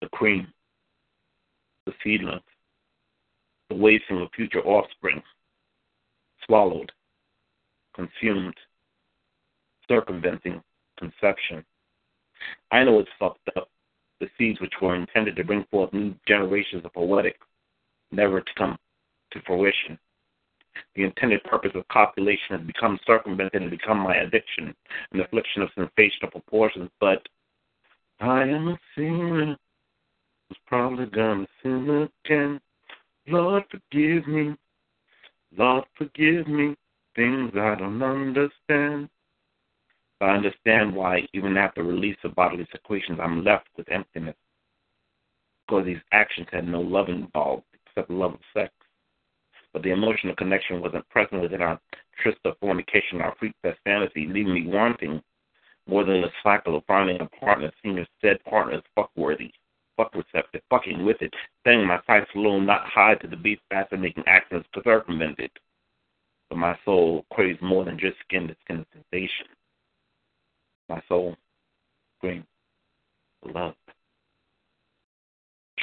the 0.00 0.08
cream, 0.08 0.48
the 1.86 1.92
seedlings, 2.02 2.42
the 3.68 3.76
wasting 3.76 4.20
of 4.20 4.28
future 4.34 4.60
offspring, 4.60 5.22
swallowed, 6.44 6.90
consumed, 7.94 8.54
circumventing 9.88 10.62
conception. 10.98 11.64
I 12.70 12.84
know 12.84 12.98
it's 12.98 13.10
fucked 13.18 13.48
up. 13.56 13.68
The 14.20 14.28
seeds 14.36 14.60
which 14.60 14.72
were 14.82 14.96
intended 14.96 15.36
to 15.36 15.44
bring 15.44 15.64
forth 15.70 15.92
new 15.92 16.14
generations 16.26 16.84
of 16.84 16.92
poetic, 16.92 17.36
never 18.10 18.40
to 18.40 18.50
come 18.56 18.78
to 19.32 19.40
fruition. 19.42 19.98
The 20.94 21.04
intended 21.04 21.42
purpose 21.44 21.72
of 21.74 21.86
copulation 21.88 22.56
has 22.56 22.60
become 22.66 22.98
circumvented 23.06 23.62
and 23.62 23.70
become 23.70 23.98
my 23.98 24.16
addiction, 24.16 24.74
an 25.12 25.20
affliction 25.20 25.62
of 25.62 25.70
sensational 25.74 26.30
proportions. 26.30 26.90
But 27.00 27.26
I 28.20 28.42
am 28.42 28.68
a 28.68 28.78
sinner 28.94 29.56
who's 30.48 30.58
probably 30.66 31.06
gonna 31.06 31.46
sin 31.62 32.08
again. 32.24 32.60
Lord, 33.28 33.64
forgive 33.70 34.26
me. 34.26 34.56
Lord, 35.56 35.84
forgive 35.96 36.48
me. 36.48 36.76
Things 37.14 37.52
I 37.56 37.74
don't 37.74 38.02
understand. 38.02 39.08
But 40.20 40.30
I 40.30 40.36
understand 40.36 40.94
why, 40.94 41.26
even 41.32 41.56
after 41.56 41.82
release 41.82 42.16
of 42.24 42.34
bodily 42.34 42.66
secretions, 42.72 43.20
I'm 43.22 43.44
left 43.44 43.68
with 43.76 43.90
emptiness. 43.90 44.36
Because 45.66 45.84
these 45.86 46.00
actions 46.12 46.48
had 46.50 46.66
no 46.66 46.80
love 46.80 47.08
involved 47.08 47.64
except 47.74 48.08
the 48.08 48.14
love 48.14 48.34
of 48.34 48.40
sex. 48.52 48.72
But 49.72 49.82
the 49.82 49.90
emotional 49.90 50.34
connection 50.34 50.80
wasn't 50.80 51.08
present 51.08 51.42
within 51.42 51.62
our 51.62 51.78
tryst 52.22 52.38
of 52.44 52.58
fornication, 52.58 53.20
our 53.20 53.34
freak 53.38 53.54
fest 53.62 53.78
fantasy, 53.84 54.26
leaving 54.26 54.54
me 54.54 54.66
wanting 54.66 55.22
more 55.86 56.04
than 56.04 56.20
the 56.20 56.30
cycle 56.42 56.76
of 56.76 56.84
finding 56.86 57.20
a 57.20 57.26
partner, 57.26 57.70
seeing 57.82 58.04
said 58.20 58.42
partner 58.44 58.74
as 58.74 58.82
fuckworthy, 58.96 59.50
fuck 59.96 60.14
receptive, 60.14 60.62
fucking 60.68 61.04
with 61.04 61.20
it, 61.22 61.32
setting 61.64 61.86
my 61.86 62.00
sights 62.06 62.30
low, 62.34 62.60
not 62.60 62.84
high 62.86 63.14
to 63.16 63.26
the 63.26 63.36
beat 63.36 63.60
making 63.92 64.24
actions 64.26 64.64
circumvented. 64.84 65.50
But 66.48 66.58
my 66.58 66.78
soul 66.84 67.24
craves 67.32 67.60
more 67.62 67.84
than 67.84 67.98
just 67.98 68.18
skin 68.20 68.48
to 68.48 68.56
skin 68.64 68.84
sensation. 68.92 69.46
My 70.88 71.02
soul 71.08 71.36
screams 72.18 72.44
love. 73.44 73.74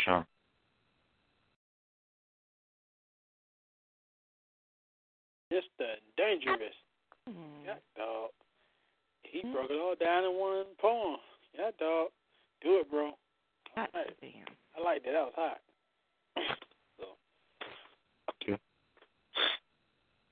Sean. 0.03 0.25
Just 5.51 5.67
the 5.77 5.85
dangerous. 6.17 6.73
Mm. 7.29 7.33
Yeah, 7.65 7.75
dog. 7.95 8.29
He 9.23 9.41
broke 9.41 9.69
it 9.69 9.79
all 9.79 9.95
down 9.99 10.23
in 10.25 10.31
one 10.39 10.65
poem. 10.79 11.17
Yeah, 11.57 11.71
dog. 11.79 12.09
Do 12.61 12.79
it, 12.79 12.89
bro. 12.89 13.11
Hot 13.75 13.89
Hey. 13.93 14.13
damn. 14.21 14.45
I 14.77 14.81
like 14.83 15.03
that. 15.03 15.11
That 15.11 15.25
was 15.25 15.33
hot. 15.35 15.59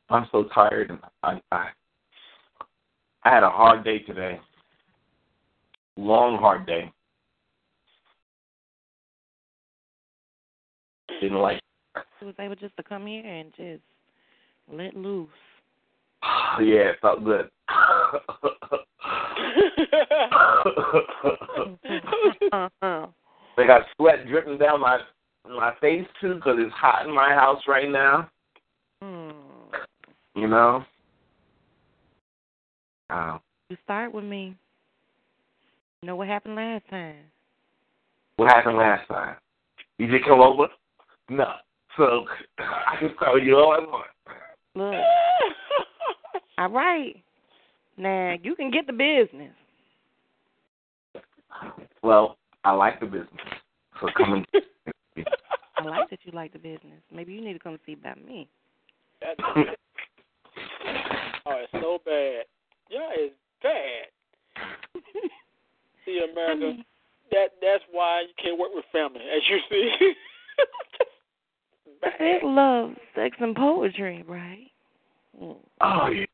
I'm 0.10 0.28
so 0.32 0.44
tired 0.54 0.90
and 0.90 1.00
I 1.24 1.42
I 1.52 1.70
I 3.24 3.30
had 3.30 3.44
a 3.44 3.50
hard 3.50 3.84
day 3.84 4.00
today. 4.00 4.40
Long 5.96 6.38
hard 6.38 6.66
day. 6.66 6.92
Didn't 11.22 11.38
like 11.38 11.60
He 12.20 12.26
was 12.26 12.36
able 12.40 12.56
just 12.56 12.76
to 12.78 12.84
come 12.84 13.06
here 13.08 13.26
and 13.26 13.52
just 13.56 13.84
let 14.72 14.96
loose. 14.96 15.30
yeah, 16.60 16.92
it 16.92 16.98
felt 17.02 17.24
good. 17.24 17.50
they 23.58 23.68
got 23.68 23.82
sweat 23.96 24.28
dripping 24.28 24.58
down 24.58 24.82
my 24.82 25.00
my 25.50 25.74
face 25.82 26.06
too 26.22 26.36
because 26.36 26.56
it's 26.58 26.74
hot 26.74 27.06
in 27.06 27.14
my 27.14 27.30
house 27.30 27.62
right 27.68 27.90
now. 27.90 28.30
Hmm. 29.02 29.32
You 30.36 30.48
know. 30.48 30.86
Uh, 33.10 33.38
You 33.70 33.78
start 33.84 34.14
with 34.14 34.24
me. 34.24 34.56
You 36.04 36.08
know 36.08 36.18
what 36.18 36.28
happened 36.28 36.56
last 36.56 36.84
time? 36.90 37.16
what 38.36 38.52
happened 38.52 38.76
last 38.76 39.08
time? 39.08 39.38
You 39.98 40.08
did 40.08 40.26
come 40.26 40.42
over? 40.42 40.68
No. 41.30 41.54
So 41.96 42.26
I 42.60 42.98
can 43.00 43.16
tell 43.24 43.40
you 43.40 43.56
all 43.56 43.72
I 43.72 43.80
want. 43.80 44.08
Look, 44.76 44.96
all 46.58 46.70
right. 46.72 47.16
Now 47.96 48.36
you 48.44 48.54
can 48.58 48.70
get 48.70 48.86
the 48.86 48.92
business. 48.92 49.54
Well, 52.02 52.38
I 52.66 52.74
like 52.74 53.00
the 53.00 53.06
business. 53.06 53.30
So 54.02 54.10
come 54.18 54.34
and 54.34 54.46
I 55.78 55.84
like 55.86 56.10
that 56.10 56.20
you 56.26 56.34
like 56.34 56.52
the 56.52 56.60
business. 56.60 57.00
Maybe 57.14 57.32
you 57.32 57.40
need 57.40 57.54
to 57.54 57.60
come 57.60 57.80
see 57.86 57.94
about 57.94 58.22
me. 58.22 58.50
That's 59.22 59.40
oh, 61.46 61.62
it's 61.64 61.72
so 61.72 62.00
bad. 62.04 62.44
Yeah, 62.90 63.08
it's 63.16 63.36
bad. 63.62 65.02
See, 66.06 66.22
I 66.22 66.32
America, 66.32 66.60
mean, 66.60 66.86
that 67.32 67.50
that's 67.62 67.84
why 67.92 68.22
you 68.22 68.34
can't 68.42 68.60
work 68.60 68.72
with 68.74 68.86
family, 68.92 69.22
as 69.22 69.42
you 69.50 69.60
see. 69.70 70.14
they 72.20 72.40
love 72.44 72.92
sex 73.16 73.36
and 73.40 73.56
poetry, 73.56 74.24
right? 74.28 74.68
Oh 75.82 76.08
yeah. 76.10 76.26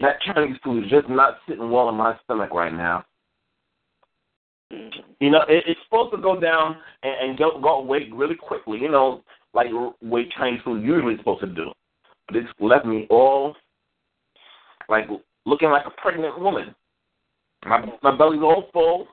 That 0.00 0.16
Chinese 0.22 0.56
food 0.64 0.84
is 0.84 0.90
just 0.90 1.08
not 1.08 1.38
sitting 1.46 1.70
well 1.70 1.88
in 1.90 1.94
my 1.94 2.16
stomach 2.24 2.54
right 2.54 2.72
now. 2.72 3.04
Mm. 4.72 4.90
You 5.20 5.30
know, 5.30 5.42
it, 5.46 5.64
it's 5.66 5.80
supposed 5.84 6.12
to 6.12 6.18
go 6.18 6.40
down 6.40 6.76
and, 7.02 7.30
and 7.30 7.38
go 7.38 7.60
go 7.60 7.80
away 7.80 8.08
really 8.12 8.34
quickly. 8.34 8.78
You 8.78 8.90
know, 8.90 9.22
like 9.52 9.68
the 9.68 9.92
way 10.02 10.26
Chinese 10.36 10.60
food 10.64 10.82
usually 10.82 11.14
is 11.14 11.20
supposed 11.20 11.42
to 11.42 11.48
do. 11.48 11.72
But 12.26 12.36
it's 12.36 12.48
left 12.60 12.86
me 12.86 13.06
all 13.10 13.54
like 14.88 15.06
looking 15.44 15.70
like 15.70 15.84
a 15.86 16.00
pregnant 16.00 16.40
woman. 16.40 16.74
My 17.66 17.84
my 18.02 18.16
belly's 18.16 18.42
all 18.42 18.70
full, 18.72 19.06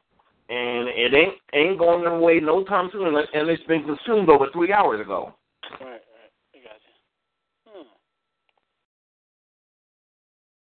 and 0.49 0.87
it 0.87 1.13
ain't 1.13 1.33
ain't 1.53 1.77
going 1.77 2.05
away 2.05 2.39
no 2.39 2.63
time 2.63 2.89
soon, 2.91 3.07
and 3.07 3.17
it's 3.49 3.63
been 3.63 3.83
consumed 3.83 4.29
over 4.29 4.47
three 4.53 4.71
hours 4.71 5.01
ago. 5.01 5.33
Right, 5.81 5.81
right, 5.81 5.99
I 6.55 6.59
got 6.59 6.79
you. 6.85 6.93
Hmm. 7.67 7.87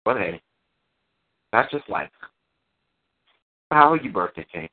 But 0.05 0.17
hey, 0.17 0.43
that's 1.53 1.71
just 1.71 1.89
life. 1.89 2.11
How 3.71 3.93
are 3.93 4.03
you, 4.03 4.11
birthday 4.11 4.45
cake? 4.53 4.73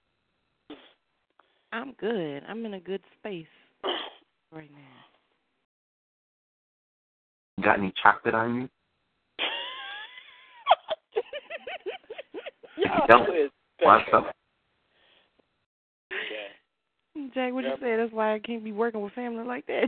I'm 1.71 1.93
good. 1.99 2.43
I'm 2.47 2.65
in 2.65 2.73
a 2.75 2.79
good 2.79 3.01
space 3.19 3.45
right 4.51 4.71
now. 4.71 4.79
Got 7.63 7.79
any 7.79 7.93
chocolate 8.01 8.33
on 8.33 8.55
you? 8.55 8.69
Y'all 12.77 13.07
Don't. 13.07 13.35
is 13.35 13.51
Want 13.81 14.05
bad. 14.05 14.11
some? 14.11 14.25
Jack, 17.33 17.53
what 17.53 17.63
Yep. 17.63 17.79
you 17.79 17.85
say? 17.85 17.95
That's 17.95 18.11
why 18.11 18.33
I 18.35 18.39
can't 18.39 18.63
be 18.63 18.71
working 18.71 19.01
with 19.01 19.13
family 19.13 19.43
like 19.43 19.65
that. 19.67 19.87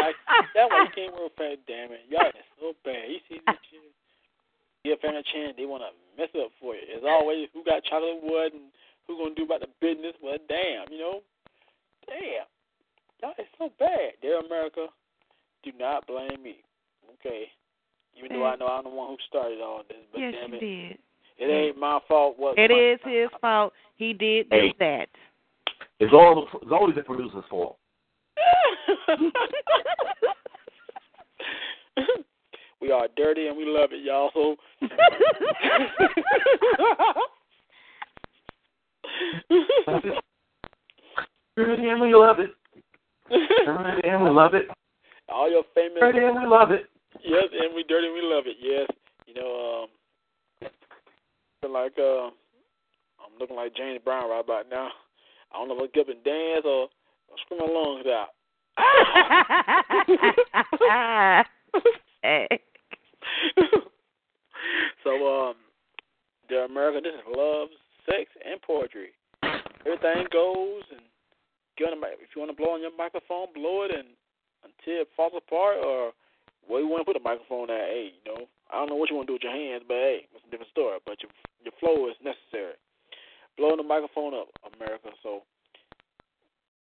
Like, 0.00 0.16
That's 0.54 0.70
why 0.70 0.84
you 0.84 0.90
can't 0.94 1.12
work 1.14 1.32
fat, 1.36 1.58
damn 1.66 1.92
it. 1.92 2.04
Y'all 2.08 2.28
is 2.28 2.44
so 2.60 2.72
bad. 2.84 3.08
You 3.08 3.20
see 3.28 3.40
this 3.46 3.56
shit? 3.70 3.92
Give 4.84 4.98
family 5.00 5.20
a 5.20 5.32
chance, 5.32 5.54
they 5.56 5.64
want 5.64 5.82
to 5.82 5.92
mess 6.20 6.28
up 6.36 6.50
for 6.60 6.74
you. 6.74 6.82
It's 6.84 7.04
always 7.08 7.48
who 7.54 7.64
got 7.64 7.84
chocolate 7.84 8.20
wood 8.22 8.52
and 8.52 8.68
who 9.06 9.16
going 9.16 9.34
to 9.34 9.40
do 9.40 9.44
about 9.44 9.60
the 9.60 9.72
business. 9.80 10.12
Well, 10.22 10.36
damn, 10.48 10.92
you 10.92 10.98
know? 10.98 11.20
Damn. 12.06 12.46
Y'all 13.22 13.34
is 13.38 13.46
so 13.56 13.70
bad. 13.78 14.18
Dear 14.20 14.40
America, 14.40 14.88
do 15.62 15.70
not 15.78 16.06
blame 16.06 16.42
me. 16.42 16.56
Okay? 17.20 17.46
Even 18.18 18.32
though 18.32 18.44
I 18.44 18.56
know 18.56 18.66
I'm 18.66 18.84
the 18.84 18.90
one 18.90 19.08
who 19.08 19.16
started 19.28 19.60
all 19.60 19.82
this, 19.88 20.04
but 20.12 20.20
yes, 20.20 20.34
damn 20.36 20.52
you 20.52 20.58
it. 20.58 20.60
did. 20.60 20.98
It 21.38 21.46
ain't 21.46 21.78
my 21.78 21.98
fault. 22.08 22.38
What 22.38 22.58
It 22.58 22.70
is 22.70 22.98
his 23.04 23.28
fault. 23.40 23.72
He 23.96 24.12
did 24.12 24.48
do 24.50 24.56
Hey. 24.56 24.74
that. 24.78 25.08
It's 26.00 26.12
all 26.12 26.48
it's 26.60 26.72
always 26.72 26.94
the 26.96 27.02
producer's 27.02 27.44
fault. 27.48 27.78
we 32.80 32.90
are 32.90 33.06
dirty 33.16 33.46
and 33.48 33.56
we 33.56 33.64
love 33.66 33.90
it, 33.92 34.02
y'all. 34.04 34.30
So 34.34 34.56
Dirty 41.56 41.88
and 41.88 42.00
we 42.00 42.14
love 42.14 42.38
it. 42.40 42.50
Dirty 43.30 44.08
and 44.08 44.24
we 44.24 44.30
love 44.30 44.54
it. 44.54 44.68
all 45.28 45.50
your 45.50 45.64
famous 45.74 45.98
Dirty 46.00 46.18
and 46.18 46.40
we 46.40 46.46
love 46.46 46.70
it. 46.70 46.86
yes, 47.24 47.44
and 47.52 47.74
we 47.74 47.82
dirty 47.84 48.06
and 48.06 48.14
we 48.14 48.22
love 48.22 48.44
it. 48.46 48.56
Yes, 48.60 48.88
you 49.26 49.34
know, 49.34 49.82
um, 49.84 49.88
feel 51.62 51.72
like 51.72 51.94
uh, 51.98 52.26
I'm 53.22 53.38
looking 53.38 53.56
like 53.56 53.74
James 53.76 54.00
Brown 54.04 54.28
right 54.28 54.44
about 54.44 54.68
now. 54.68 54.88
I 55.54 55.58
don't 55.58 55.68
know 55.68 55.76
if 55.84 55.90
I 55.90 55.92
get 55.94 56.08
up 56.08 56.14
and 56.14 56.24
dance 56.24 56.64
or, 56.64 56.88
or 57.28 57.36
scream 57.44 57.60
my 57.60 57.66
lungs 57.66 58.06
out. 58.06 58.34
So, 65.04 65.10
um, 65.10 65.54
the 66.48 66.64
America, 66.64 67.00
this 67.02 67.14
is 67.14 67.36
love, 67.36 67.68
sex, 68.06 68.30
and 68.44 68.60
poetry. 68.62 69.10
Everything 69.84 70.26
goes, 70.32 70.82
and 70.90 71.02
get 71.76 71.90
on 71.90 72.00
the, 72.00 72.06
if 72.22 72.30
you 72.34 72.40
want 72.40 72.50
to 72.50 72.56
blow 72.56 72.74
on 72.74 72.80
your 72.80 72.96
microphone, 72.96 73.52
blow 73.54 73.82
it, 73.82 73.90
and 73.90 74.08
until 74.62 75.02
it 75.02 75.08
falls 75.16 75.32
apart, 75.36 75.78
or 75.84 76.12
where 76.66 76.80
you 76.80 76.88
want 76.88 77.02
to 77.02 77.04
put 77.04 77.18
the 77.18 77.22
microphone 77.22 77.70
at. 77.70 77.90
Hey, 77.90 78.14
you 78.14 78.22
know, 78.24 78.46
I 78.70 78.78
don't 78.78 78.88
know 78.88 78.96
what 78.96 79.10
you 79.10 79.16
want 79.16 79.26
to 79.26 79.34
do 79.34 79.38
with 79.38 79.42
your 79.42 79.52
hands, 79.52 79.82
but 79.86 79.98
hey, 79.98 80.26
it's 80.32 80.46
a 80.46 80.50
different 80.50 80.70
story. 80.70 80.98
But 81.04 81.18
your 81.20 81.30
your 81.64 81.72
flow 81.80 82.08
is 82.08 82.14
necessary. 82.24 82.74
Blowing 83.56 83.76
the 83.76 83.82
microphone 83.82 84.34
up, 84.34 84.48
America. 84.76 85.08
So. 85.22 85.42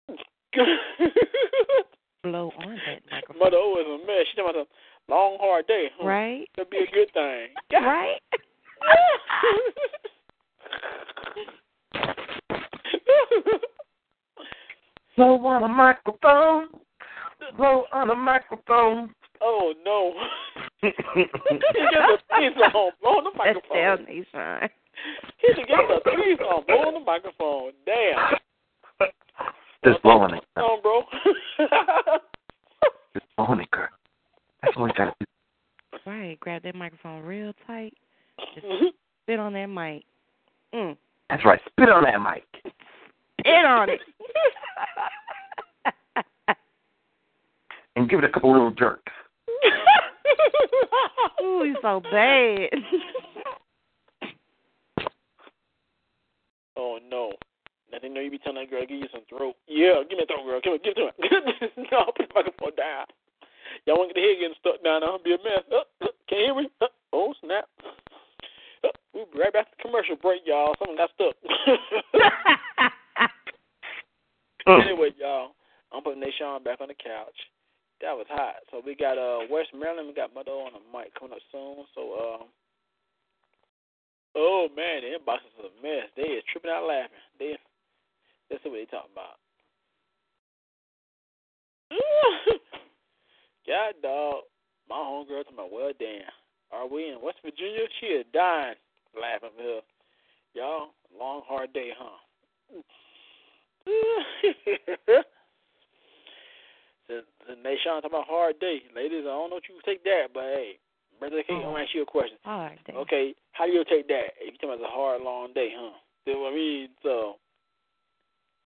Blow 2.22 2.52
on 2.58 2.78
that 2.86 3.02
microphone. 3.10 3.38
Mother 3.38 3.56
O 3.56 3.76
is 3.80 3.86
a 3.86 3.98
mess. 4.06 4.26
She 4.30 4.36
talking 4.36 4.50
about 4.50 4.66
a 4.66 4.68
long 5.10 5.38
hard 5.40 5.66
day. 5.66 5.86
Huh? 5.98 6.06
Right? 6.06 6.46
That'd 6.56 6.70
be 6.70 6.78
a 6.78 6.86
good 6.92 7.10
thing. 7.12 7.48
Right? 7.72 8.18
Blow 15.16 15.44
on 15.46 15.62
a 15.64 15.68
microphone. 15.68 16.68
Blow 17.56 17.84
on 17.92 18.10
a 18.10 18.14
microphone. 18.14 19.12
oh 19.42 19.72
no. 19.84 20.14
He 20.82 20.88
gets 20.88 21.00
a 21.04 22.36
theme 22.36 22.52
song. 22.72 22.90
Blow 23.02 23.10
on 23.10 23.24
the 23.24 23.30
Estelle 23.30 23.98
microphone. 23.98 24.04
Nation. 24.06 24.70
He 25.38 25.48
just 25.48 25.68
gets 25.68 25.90
a 25.90 26.00
theme 26.04 26.36
song. 26.38 26.64
Blow 26.66 26.76
on 26.76 26.94
the 26.94 27.00
microphone. 27.00 27.72
Damn. 27.86 29.10
Just 29.84 30.02
blowing 30.02 30.34
it. 30.34 30.44
Come 30.56 30.64
on, 30.64 30.82
bro. 30.82 31.02
Just 33.14 33.26
blowing 33.36 33.60
it, 33.60 33.70
girl. 33.70 33.88
That's 34.62 34.76
what 34.76 34.84
we 34.84 34.92
gotta 34.96 35.14
do. 35.20 35.26
Right. 36.06 36.38
Grab 36.40 36.62
that 36.62 36.74
microphone 36.74 37.22
real 37.22 37.52
tight. 37.66 37.94
Sit 39.26 39.38
on 39.38 39.52
that 39.54 39.66
mic. 39.66 40.04
Mm. 40.74 40.96
That's 41.28 41.44
right. 41.44 41.60
Spit 41.70 41.88
on 41.88 42.04
that 42.04 42.20
mic. 42.20 42.44
Sit 43.44 43.64
on 43.64 43.88
it. 43.90 44.00
And 47.96 48.08
give 48.08 48.20
it 48.20 48.24
a 48.24 48.28
couple 48.28 48.52
little 48.52 48.70
jerks. 48.70 49.12
Ooh, 51.42 51.62
he's 51.64 51.76
so 51.82 52.00
bad. 52.10 52.70
oh 56.76 56.98
no. 57.08 57.32
Nothing 57.92 58.14
know 58.14 58.20
you 58.20 58.30
be 58.30 58.38
telling 58.38 58.62
that 58.62 58.70
girl, 58.70 58.80
to 58.80 58.86
give 58.86 58.98
you 58.98 59.08
some 59.12 59.22
throat. 59.28 59.56
Yeah, 59.66 60.02
give 60.08 60.18
me 60.18 60.24
a 60.24 60.26
throat, 60.26 60.46
girl. 60.46 60.60
Come 60.62 60.74
on, 60.74 60.78
give 60.84 60.94
it 60.96 61.02
to 61.02 61.10
me. 61.18 61.86
no, 61.90 62.04
put 62.16 62.28
the 62.28 62.34
microphone 62.34 62.76
down. 62.76 63.06
Y'all 63.86 63.98
want 63.98 64.10
to 64.10 64.14
get 64.14 64.22
the 64.22 64.26
head 64.26 64.38
getting 64.40 64.58
stuck 64.60 64.82
down 64.84 65.00
there, 65.02 65.18
be 65.24 65.34
a 65.34 65.38
mess. 65.42 65.64
Uh, 65.70 65.82
uh, 66.04 66.14
can 66.28 66.38
you 66.38 66.44
hear 66.46 66.54
me? 66.54 66.70
Uh, 66.80 66.86
oh, 67.12 67.34
snap. 67.42 67.66
Uh, 68.84 68.88
we'll 69.12 69.26
be 69.32 69.38
right 69.40 69.52
back 69.52 69.66
to 69.70 69.76
the 69.76 69.82
commercial 69.82 70.16
break, 70.16 70.42
y'all. 70.46 70.74
Something 70.78 70.96
got 70.96 71.10
stuck. 71.14 71.34
anyway, 74.86 75.10
y'all, 75.18 75.54
I'm 75.92 76.02
putting 76.02 76.22
Nashawn 76.22 76.62
back 76.62 76.80
on 76.80 76.88
the 76.88 76.94
couch. 76.94 77.49
That 78.00 78.16
was 78.16 78.26
hot. 78.30 78.64
So 78.70 78.80
we 78.84 78.94
got 78.94 79.18
uh 79.18 79.46
West 79.50 79.70
Maryland, 79.76 80.08
we 80.08 80.14
got 80.14 80.34
Mother 80.34 80.52
on 80.52 80.72
the 80.72 80.80
mic 80.98 81.14
coming 81.14 81.34
up 81.34 81.42
soon. 81.52 81.84
So 81.94 82.02
um 82.16 82.48
Oh 84.34 84.68
man, 84.74 85.02
the 85.02 85.18
inbox 85.18 85.44
is 85.44 85.64
a 85.64 85.82
mess. 85.82 86.08
They 86.16 86.22
is 86.22 86.44
tripping 86.50 86.70
out 86.70 86.86
laughing. 86.86 87.10
They 87.38 87.58
let's 88.50 88.62
see 88.62 88.70
what 88.70 88.76
they 88.76 88.86
talking 88.86 89.12
about. 89.12 89.36
God 93.66 93.94
dog, 94.02 94.44
my 94.88 94.96
homegirl 94.96 95.46
to 95.46 95.54
my 95.54 95.68
well 95.70 95.92
damn. 95.98 96.30
Are 96.72 96.86
we 96.86 97.10
in 97.10 97.20
West 97.20 97.38
Virginia? 97.44 97.86
She 98.00 98.06
is 98.06 98.24
dying 98.32 98.76
laughing 99.20 99.50
for 99.56 99.62
her. 99.62 99.80
Y'all, 100.54 100.94
long 101.18 101.42
hard 101.46 101.72
day, 101.72 101.90
huh? 101.96 102.18
the 107.08 107.56
the 107.90 107.98
Nation 107.98 108.10
talking 108.10 108.14
about 108.14 108.26
hard 108.30 108.60
day. 108.60 108.82
Ladies, 108.94 109.26
I 109.26 109.34
don't 109.34 109.50
know 109.50 109.56
if 109.56 109.68
you 109.68 109.74
take 109.84 110.04
that, 110.04 110.30
but 110.32 110.42
hey, 110.42 110.78
brother 111.18 111.42
K, 111.42 111.54
I'm 111.54 111.60
oh. 111.60 111.72
gonna 111.72 111.82
ask 111.82 111.94
you 111.94 112.02
a 112.02 112.06
question. 112.06 112.38
Hard 112.44 112.78
day. 112.86 112.94
Okay, 112.94 113.34
how 113.52 113.66
do 113.66 113.72
you 113.72 113.84
take 113.88 114.06
that? 114.08 114.38
If 114.40 114.54
you 114.54 114.58
talking 114.58 114.80
about 114.80 114.90
a 114.90 114.94
hard 114.94 115.22
long 115.22 115.52
day, 115.52 115.70
huh? 115.74 115.96
See 116.24 116.32
what 116.34 116.52
I 116.52 116.54
mean? 116.54 116.88
So 117.02 117.36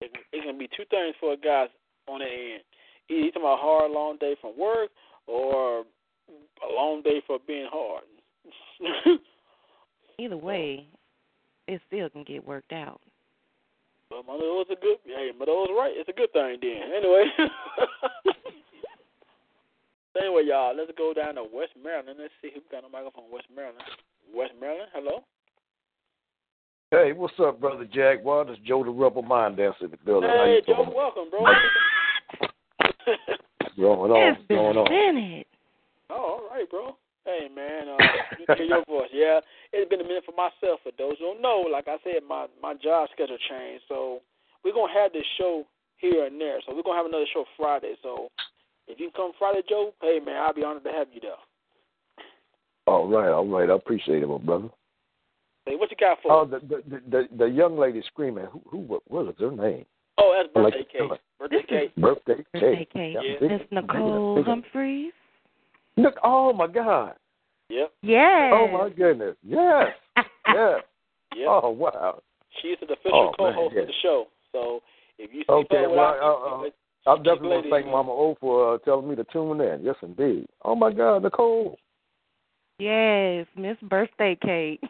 it, 0.00 0.10
it 0.32 0.44
can 0.44 0.58
be 0.58 0.68
two 0.76 0.84
things 0.90 1.14
for 1.20 1.32
a 1.32 1.36
guy 1.36 1.66
on 2.08 2.20
the 2.20 2.26
end. 2.26 2.62
Either 3.08 3.22
he's 3.22 3.32
talking 3.32 3.42
about 3.42 3.58
a 3.58 3.62
hard 3.62 3.90
long 3.92 4.16
day 4.18 4.36
from 4.40 4.58
work 4.58 4.90
or 5.26 5.80
a 5.80 6.72
long 6.74 7.02
day 7.02 7.22
for 7.26 7.38
being 7.46 7.68
hard. 7.70 8.04
Either 10.18 10.36
way, 10.36 10.86
it 11.66 11.80
still 11.86 12.08
can 12.08 12.24
get 12.24 12.46
worked 12.46 12.72
out. 12.72 13.00
but 14.10 14.26
Mother 14.26 14.44
was 14.44 14.66
a 14.70 14.76
good 14.76 14.98
hey, 15.04 15.30
Mother 15.38 15.52
was 15.52 15.70
right. 15.76 15.92
It's 15.94 16.08
a 16.08 16.12
good 16.12 16.32
thing 16.32 16.58
then. 16.60 16.92
Anyway. 16.96 17.24
anyway, 20.20 20.42
y'all, 20.46 20.76
let's 20.76 20.92
go 20.96 21.12
down 21.12 21.34
to 21.36 21.42
West 21.42 21.72
Maryland. 21.82 22.18
Let's 22.20 22.32
see 22.40 22.50
who 22.54 22.60
got 22.70 22.84
a 22.84 22.88
microphone 22.88 23.30
West 23.32 23.46
Maryland. 23.54 23.84
West 24.34 24.52
Maryland, 24.60 24.90
hello? 24.94 25.24
Hey, 26.90 27.12
what's 27.12 27.34
up, 27.40 27.60
brother 27.60 27.86
Jack? 27.92 28.24
Well, 28.24 28.44
this 28.44 28.58
Joe 29.24 29.28
the 29.28 29.34
Mind 29.34 29.56
Dancer 29.56 29.84
in 29.86 29.90
the 29.90 29.96
building. 30.04 30.30
Hey 30.30 30.60
you 30.66 30.74
Joe, 30.74 30.92
welcome, 30.94 31.30
bro. 31.30 31.40
Going 33.76 34.10
on, 34.12 34.34
It's 34.34 34.46
been 34.46 34.56
going 34.56 34.76
a 34.76 34.80
on. 34.80 34.90
minute. 34.90 35.46
Oh, 36.10 36.46
all 36.46 36.48
right, 36.50 36.70
bro. 36.70 36.96
Hey, 37.24 37.48
man, 37.54 37.88
uh, 37.88 37.98
hear 38.54 38.66
your 38.66 38.84
voice. 38.88 39.08
Yeah, 39.12 39.40
it's 39.72 39.90
been 39.90 40.00
a 40.00 40.04
minute 40.04 40.24
for 40.24 40.32
myself. 40.32 40.80
For 40.84 40.92
those 40.96 41.18
who 41.18 41.24
don't 41.24 41.42
know, 41.42 41.64
like 41.70 41.88
I 41.88 41.96
said, 42.04 42.22
my 42.28 42.46
my 42.62 42.74
job 42.74 43.08
schedule 43.12 43.38
changed, 43.48 43.84
so 43.88 44.20
we're 44.64 44.74
gonna 44.74 44.92
have 44.92 45.12
this 45.12 45.24
show 45.38 45.64
here 45.96 46.26
and 46.26 46.40
there. 46.40 46.60
So 46.66 46.74
we're 46.74 46.82
gonna 46.82 46.98
have 46.98 47.06
another 47.06 47.26
show 47.32 47.44
Friday. 47.56 47.94
So 48.02 48.28
if 48.86 49.00
you 49.00 49.10
can 49.10 49.16
come 49.16 49.32
Friday, 49.38 49.62
Joe, 49.68 49.92
hey 50.02 50.20
man, 50.24 50.36
I'll 50.36 50.54
be 50.54 50.62
honored 50.62 50.84
to 50.84 50.92
have 50.92 51.08
you 51.12 51.20
there. 51.20 51.40
All 52.86 53.08
right, 53.08 53.30
all 53.32 53.46
right. 53.46 53.70
I 53.70 53.74
appreciate 53.74 54.22
it, 54.22 54.28
my 54.28 54.38
brother. 54.38 54.68
Hey, 55.66 55.76
what 55.76 55.90
you 55.90 55.96
got 55.98 56.13
for? 56.24 56.32
Oh, 56.32 56.42
us? 56.44 56.50
the 56.68 56.82
the 56.88 57.00
the, 57.10 57.28
the 57.36 57.44
young 57.46 57.78
lady 57.78 58.02
screaming. 58.08 58.46
Who 58.52 58.60
who 58.68 58.78
what, 58.78 59.02
was 59.10 59.32
her 59.38 59.50
name? 59.52 59.84
oh, 60.18 60.34
that's 60.36 60.48
I 60.56 60.60
like 60.60 60.72
birthday 60.72 60.78
the 60.78 60.98
cake. 60.98 60.98
color. 60.98 61.18
Birthday 61.38 61.62
cake. 61.68 61.96
Birthday 61.96 62.44
Birthday 62.52 62.76
cake. 62.78 62.92
cake. 62.92 63.16
Yeah, 63.22 63.36
Yeah. 63.40 63.48
Miss 63.58 63.66
Nicole 63.70 64.36
big- 64.36 64.44
Humphreys. 64.46 65.12
Look, 65.96 66.14
oh 66.24 66.52
my 66.52 66.66
God. 66.66 67.14
Yep. 67.68 67.92
Yes. 68.02 68.52
Oh 68.52 68.68
my 68.72 68.88
goodness. 68.90 69.36
Yes. 69.42 69.88
yes. 70.16 70.80
Yep. 71.36 71.48
Oh 71.48 71.70
wow. 71.70 72.20
She's 72.62 72.76
the 72.80 72.92
official 72.92 73.32
Oh, 73.32 73.32
co-host 73.36 73.74
yes. 73.74 73.82
of 73.82 73.86
the 73.88 73.92
show. 74.02 74.26
So 74.52 74.80
if 75.18 75.32
you 75.32 75.40
see 75.40 75.52
Okay, 75.52 75.76
her 75.76 75.88
well, 75.90 76.12
without 76.12 76.20
uh, 76.22 76.64
uh, 76.64 76.70
I'm 77.16 77.22
definitely 77.22 77.70
gonna 77.70 77.70
thank. 77.70 77.86
Mama 77.86 78.10
O 78.12 78.36
for 78.40 78.74
uh, 78.74 78.78
telling 78.78 79.08
me 79.08 79.16
to 79.16 79.24
tune 79.32 79.60
in. 79.60 79.82
Yes, 79.82 79.96
indeed. 80.02 80.46
Oh 80.64 80.74
my 80.74 80.92
God, 80.92 81.22
Nicole. 81.22 81.78
Yes, 82.78 83.46
Miss 83.56 83.76
Birthday 83.82 84.36
Cake. 84.42 84.80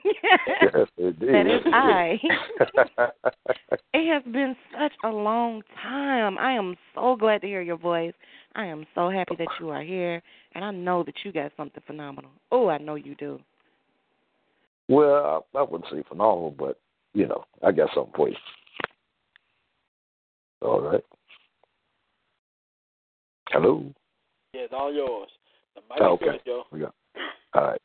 Yes, 0.62 0.86
indeed. 0.96 1.28
that 1.32 1.46
is 1.46 1.62
I. 1.72 2.18
it 3.94 4.12
has 4.12 4.22
been 4.32 4.56
such 4.72 4.92
a 5.04 5.08
long 5.08 5.62
time. 5.82 6.38
I 6.38 6.52
am 6.52 6.76
so 6.94 7.16
glad 7.16 7.40
to 7.42 7.46
hear 7.46 7.62
your 7.62 7.76
voice. 7.76 8.14
I 8.54 8.66
am 8.66 8.86
so 8.94 9.10
happy 9.10 9.34
that 9.38 9.48
you 9.60 9.70
are 9.70 9.82
here, 9.82 10.22
and 10.54 10.64
I 10.64 10.70
know 10.70 11.02
that 11.04 11.14
you 11.24 11.32
got 11.32 11.52
something 11.56 11.82
phenomenal. 11.86 12.30
Oh, 12.52 12.68
I 12.68 12.78
know 12.78 12.94
you 12.94 13.14
do. 13.16 13.40
well, 14.88 15.44
I, 15.54 15.58
I 15.58 15.62
wouldn't 15.62 15.90
say 15.90 16.02
phenomenal, 16.08 16.54
but 16.56 16.78
you 17.14 17.26
know, 17.26 17.44
I 17.62 17.72
got 17.72 17.90
something 17.94 18.12
for 18.16 18.28
you. 18.28 18.36
All 20.62 20.80
right. 20.80 21.04
Hello. 23.50 23.84
Yeah, 24.52 24.62
it's 24.62 24.72
all 24.74 24.92
yours. 24.92 25.28
The 25.74 25.82
mic 25.88 25.98
Oh, 26.00 26.14
is 26.14 26.20
okay. 26.22 26.24
yours, 26.26 26.40
Joe. 26.46 26.62
We 26.72 26.80
got. 26.80 26.94
All 27.54 27.62
right. 27.62 27.80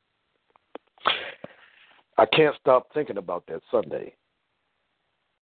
I 2.20 2.26
can't 2.26 2.56
stop 2.60 2.90
thinking 2.94 3.18
about 3.18 3.46
that 3.48 3.62
Sunday. 3.72 4.14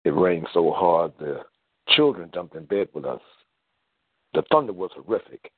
It 0.07 0.15
rained 0.17 0.49
so 0.55 0.73
hard 0.73 1.13
the 1.19 1.41
children 1.89 2.31
jumped 2.33 2.55
in 2.55 2.65
bed 2.65 2.89
with 2.95 3.05
us. 3.05 3.21
The 4.33 4.43
thunder 4.51 4.73
was 4.73 4.91
horrific. 4.95 5.53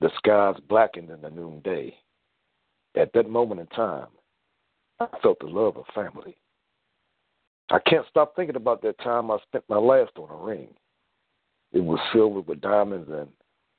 The 0.00 0.10
skies 0.16 0.56
blackened 0.68 1.10
in 1.10 1.20
the 1.20 1.30
noonday. 1.30 1.94
At 2.96 3.12
that 3.12 3.30
moment 3.30 3.60
in 3.60 3.68
time, 3.68 4.08
I 4.98 5.06
felt 5.22 5.38
the 5.38 5.46
love 5.46 5.76
of 5.76 5.84
family. 5.94 6.36
I 7.70 7.78
can't 7.78 8.06
stop 8.10 8.34
thinking 8.34 8.56
about 8.56 8.82
that 8.82 8.98
time 8.98 9.30
I 9.30 9.38
spent 9.46 9.62
my 9.68 9.78
last 9.78 10.10
on 10.16 10.28
a 10.28 10.44
ring. 10.44 10.74
It 11.72 11.84
was 11.84 12.00
silver 12.12 12.40
with 12.40 12.60
diamonds, 12.60 13.08
and 13.12 13.28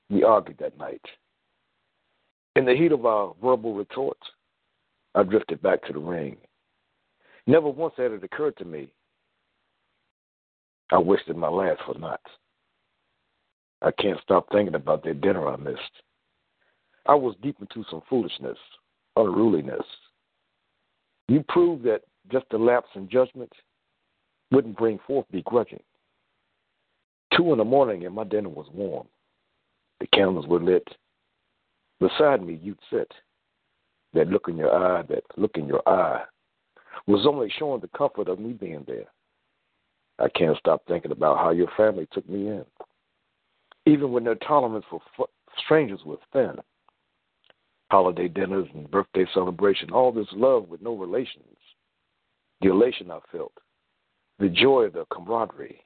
we 0.10 0.24
argued 0.24 0.60
that 0.60 0.78
night. 0.78 1.04
In 2.56 2.64
the 2.64 2.74
heat 2.74 2.94
of 2.94 3.06
our 3.06 3.36
verbal 3.44 3.74
retorts, 3.74 4.26
I 5.16 5.24
drifted 5.24 5.62
back 5.62 5.84
to 5.84 5.94
the 5.94 6.00
ring. 6.00 6.38
Never 7.48 7.70
once 7.70 7.94
had 7.98 8.12
it 8.12 8.24
occurred 8.24 8.58
to 8.58 8.66
me 8.66 8.94
I 10.92 10.98
wasted 10.98 11.38
my 11.38 11.48
last 11.48 11.80
for 11.86 11.98
naught. 11.98 12.20
I 13.82 13.92
can't 13.92 14.20
stop 14.22 14.48
thinking 14.52 14.76
about 14.76 15.04
that 15.06 15.22
dinner 15.22 15.48
I 15.48 15.56
missed. 15.56 15.80
I 17.08 17.16
was 17.16 17.36
deep 17.42 17.58
into 17.62 17.86
some 17.90 18.02
foolishness, 18.10 18.58
unruliness. 19.16 19.86
You 21.30 21.44
proved 21.48 21.84
that 21.86 22.02
just 22.32 22.46
a 22.52 22.58
lapse 22.58 22.90
in 22.96 23.10
judgment 23.10 23.52
wouldn't 24.52 24.78
bring 24.78 25.00
forth 25.08 25.26
begrudging. 25.32 25.82
Two 27.36 27.54
in 27.54 27.58
the 27.58 27.64
morning 27.64 28.06
and 28.06 28.14
my 28.14 28.26
dinner 28.26 28.50
was 28.50 28.68
warm. 28.74 29.08
The 30.02 30.08
candles 30.08 30.46
were 30.46 30.62
lit. 30.62 30.88
Beside 32.02 32.46
me 32.46 32.60
you'd 32.62 32.78
sit. 32.92 33.12
That 34.14 34.28
look 34.28 34.48
in 34.50 34.58
your 34.58 34.76
eye, 34.76 35.04
that 35.04 35.24
look 35.38 35.56
in 35.56 35.68
your 35.68 35.82
eye 35.88 36.24
was 37.08 37.26
only 37.26 37.52
showing 37.58 37.82
the 37.82 37.90
comfort 37.98 38.28
of 38.28 38.40
me 38.40 38.54
being 38.54 38.84
there. 38.88 39.06
I 40.20 40.30
can't 40.30 40.58
stop 40.58 40.84
thinking 40.88 41.12
about 41.12 41.38
how 41.38 41.52
your 41.52 41.70
family 41.76 42.08
took 42.12 42.28
me 42.30 42.48
in. 42.48 42.66
Even 43.86 44.12
when 44.12 44.24
their 44.24 44.36
tolerance 44.36 44.86
for 44.90 45.02
f- 45.20 45.30
strangers 45.64 46.02
was 46.06 46.20
thin. 46.32 46.56
Holiday 47.90 48.28
dinners 48.28 48.68
and 48.74 48.90
birthday 48.92 49.26
celebration, 49.34 49.92
all 49.92 50.12
this 50.12 50.28
love 50.34 50.70
with 50.70 50.82
no 50.82 50.94
relations. 50.94 51.58
The 52.62 52.70
elation 52.70 53.10
I 53.10 53.20
felt, 53.32 53.54
the 54.40 54.50
joy 54.50 54.84
of 54.84 54.94
the 54.94 55.06
camaraderie. 55.12 55.84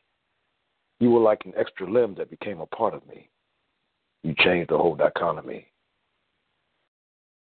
You 0.99 1.11
were 1.11 1.21
like 1.21 1.41
an 1.45 1.53
extra 1.57 1.89
limb 1.89 2.15
that 2.15 2.29
became 2.29 2.59
a 2.59 2.65
part 2.65 2.93
of 2.93 3.07
me. 3.07 3.29
You 4.23 4.33
changed 4.37 4.69
the 4.69 4.77
whole 4.77 4.95
dichotomy. 4.95 5.67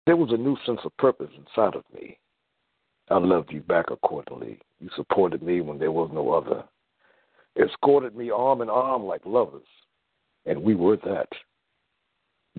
There 0.07 0.17
was 0.17 0.33
a 0.33 0.37
new 0.37 0.57
sense 0.67 0.81
of 0.85 0.97
purpose 0.99 1.31
inside 1.37 1.75
of 1.75 1.85
me. 1.95 2.19
I 3.11 3.19
loved 3.19 3.53
you 3.53 3.61
back 3.61 3.87
accordingly. 3.91 4.61
You 4.81 4.91
supported 4.97 5.43
me 5.43 5.61
when 5.61 5.79
there 5.79 5.93
was 5.93 6.11
no 6.13 6.33
other. 6.33 6.65
Escorted 7.57 8.17
me 8.17 8.31
arm 8.31 8.61
in 8.61 8.69
arm 8.69 9.05
like 9.05 9.25
lovers, 9.25 9.67
and 10.47 10.63
we 10.63 10.75
were 10.75 10.97
that. 11.05 11.29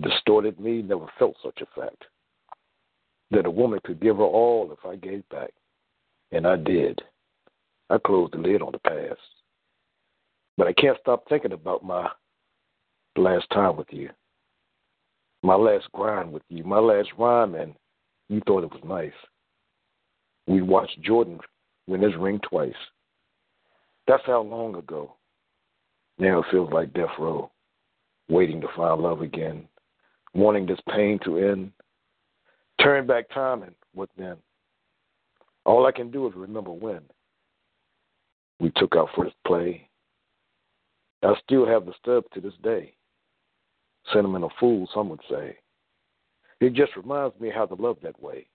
Distorted 0.00 0.58
me 0.58 0.82
never 0.82 1.06
felt 1.18 1.36
such 1.42 1.60
a 1.62 1.80
fact. 1.80 2.04
That 3.30 3.46
a 3.46 3.50
woman 3.50 3.80
could 3.84 4.00
give 4.00 4.16
her 4.16 4.22
all 4.22 4.70
if 4.72 4.84
I 4.84 4.96
gave 4.96 5.28
back. 5.28 5.52
And 6.32 6.46
I 6.46 6.56
did. 6.56 7.00
I 7.90 7.98
closed 7.98 8.32
the 8.32 8.38
lid 8.38 8.62
on 8.62 8.72
the 8.72 8.78
past. 8.78 9.20
But 10.56 10.66
I 10.66 10.72
can't 10.72 10.98
stop 11.00 11.28
thinking 11.28 11.52
about 11.52 11.84
my 11.84 12.08
last 13.16 13.48
time 13.50 13.76
with 13.76 13.88
you. 13.90 14.10
My 15.42 15.54
last 15.54 15.86
grind 15.92 16.32
with 16.32 16.42
you. 16.48 16.64
My 16.64 16.78
last 16.78 17.08
rhyme, 17.18 17.54
and 17.54 17.74
you 18.28 18.40
thought 18.46 18.64
it 18.64 18.72
was 18.72 18.82
nice. 18.84 19.12
We 20.46 20.62
watched 20.62 21.00
Jordan 21.02 21.38
win 21.86 22.02
his 22.02 22.16
ring 22.16 22.40
twice. 22.48 22.74
That's 24.06 24.22
how 24.26 24.42
long 24.42 24.76
ago. 24.76 25.14
Now 26.18 26.40
it 26.40 26.46
feels 26.50 26.72
like 26.72 26.94
death 26.94 27.10
row, 27.18 27.50
waiting 28.28 28.60
to 28.60 28.68
find 28.76 29.00
love 29.00 29.20
again, 29.20 29.68
wanting 30.34 30.66
this 30.66 30.80
pain 30.88 31.18
to 31.24 31.38
end. 31.38 31.72
Turn 32.80 33.06
back 33.06 33.28
time 33.30 33.62
and 33.62 33.74
what 33.94 34.08
then? 34.16 34.36
All 35.64 35.86
I 35.86 35.92
can 35.92 36.10
do 36.10 36.26
is 36.26 36.34
remember 36.36 36.70
when. 36.70 37.00
We 38.60 38.70
took 38.76 38.94
our 38.96 39.08
first 39.16 39.34
play. 39.46 39.88
I 41.22 41.34
still 41.44 41.66
have 41.66 41.86
the 41.86 41.92
stub 42.00 42.24
to 42.34 42.40
this 42.40 42.54
day. 42.62 42.94
Sentimental 44.12 44.52
fool, 44.60 44.88
some 44.94 45.08
would 45.08 45.20
say. 45.28 45.56
It 46.60 46.72
just 46.72 46.96
reminds 46.96 47.38
me 47.40 47.50
how 47.54 47.66
to 47.66 47.74
love 47.74 47.98
that 48.02 48.20
way. 48.22 48.46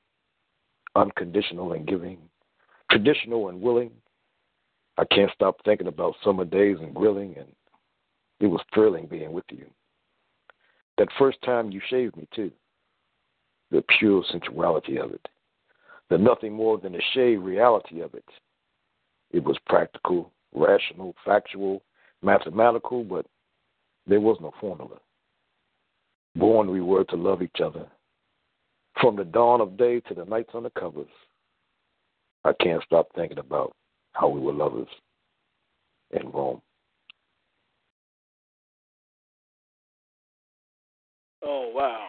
Unconditional 0.95 1.73
and 1.73 1.85
giving, 1.85 2.17
traditional 2.89 3.49
and 3.49 3.61
willing. 3.61 3.91
I 4.97 5.05
can't 5.05 5.31
stop 5.33 5.57
thinking 5.63 5.87
about 5.87 6.15
summer 6.23 6.45
days 6.45 6.77
and 6.79 6.93
grilling, 6.93 7.35
and 7.37 7.47
it 8.39 8.47
was 8.47 8.61
thrilling 8.73 9.05
being 9.05 9.31
with 9.31 9.45
you. 9.49 9.65
That 10.97 11.07
first 11.17 11.41
time 11.43 11.71
you 11.71 11.81
shaved 11.89 12.17
me, 12.17 12.27
too. 12.35 12.51
The 13.71 13.83
pure 13.99 14.23
sensuality 14.29 14.97
of 14.97 15.11
it. 15.13 15.27
The 16.09 16.17
nothing 16.17 16.53
more 16.53 16.77
than 16.77 16.91
the 16.93 17.01
shade 17.13 17.37
reality 17.37 18.01
of 18.01 18.13
it. 18.13 18.25
It 19.31 19.43
was 19.43 19.57
practical, 19.65 20.31
rational, 20.53 21.15
factual, 21.23 21.81
mathematical, 22.21 23.03
but 23.03 23.25
there 24.07 24.19
was 24.19 24.37
no 24.41 24.53
formula. 24.59 24.97
Born 26.35 26.71
we 26.71 26.81
were 26.81 27.03
to 27.05 27.15
love 27.15 27.41
each 27.41 27.61
other. 27.63 27.85
From 28.99 29.15
the 29.15 29.25
dawn 29.25 29.61
of 29.61 29.77
day 29.77 29.99
to 30.01 30.13
the 30.13 30.25
nights 30.25 30.51
on 30.53 30.63
the 30.63 30.69
covers, 30.71 31.09
I 32.43 32.53
can't 32.59 32.83
stop 32.83 33.07
thinking 33.15 33.39
about 33.39 33.75
how 34.13 34.29
we 34.29 34.39
were 34.39 34.53
lovers 34.53 34.87
in 36.11 36.29
Rome. 36.29 36.61
Oh 41.43 41.71
wow! 41.73 42.07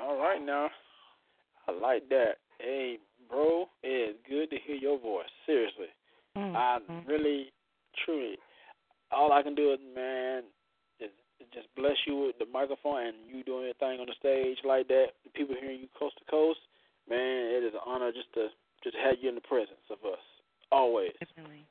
All 0.00 0.18
right 0.18 0.44
now, 0.44 0.68
I 1.68 1.72
like 1.72 2.08
that. 2.08 2.36
Hey, 2.58 2.98
bro, 3.28 3.68
it 3.82 4.10
is 4.10 4.16
good 4.28 4.50
to 4.50 4.56
hear 4.66 4.76
your 4.76 4.98
voice. 4.98 5.28
Seriously, 5.44 5.88
I 6.34 6.80
Mhm. 6.80 7.06
really, 7.06 7.52
truly, 8.04 8.38
all 9.10 9.32
I 9.32 9.42
can 9.42 9.54
do 9.54 9.72
is, 9.72 9.80
man, 9.80 10.38
is 10.38 10.44
is 10.44 10.65
just 11.52 11.68
bless 11.76 11.96
you 12.06 12.16
with 12.16 12.38
the 12.38 12.46
microphone 12.52 13.06
and 13.06 13.16
you 13.28 13.42
doing 13.44 13.64
your 13.64 13.74
thing 13.74 14.00
on 14.00 14.06
the 14.06 14.14
stage 14.18 14.58
like 14.64 14.88
that. 14.88 15.16
The 15.24 15.30
people 15.30 15.56
hearing 15.60 15.80
you 15.80 15.88
coast 15.98 16.16
to 16.18 16.24
coast, 16.30 16.60
man, 17.08 17.18
it 17.18 17.64
is 17.64 17.74
an 17.74 17.80
honor 17.86 18.12
just 18.12 18.32
to 18.34 18.48
just 18.82 18.96
have 19.04 19.16
you 19.20 19.28
in 19.28 19.34
the 19.34 19.40
presence 19.42 19.84
of 19.90 19.98
us 20.04 20.20
always. 20.70 21.12
Definitely. 21.20 21.64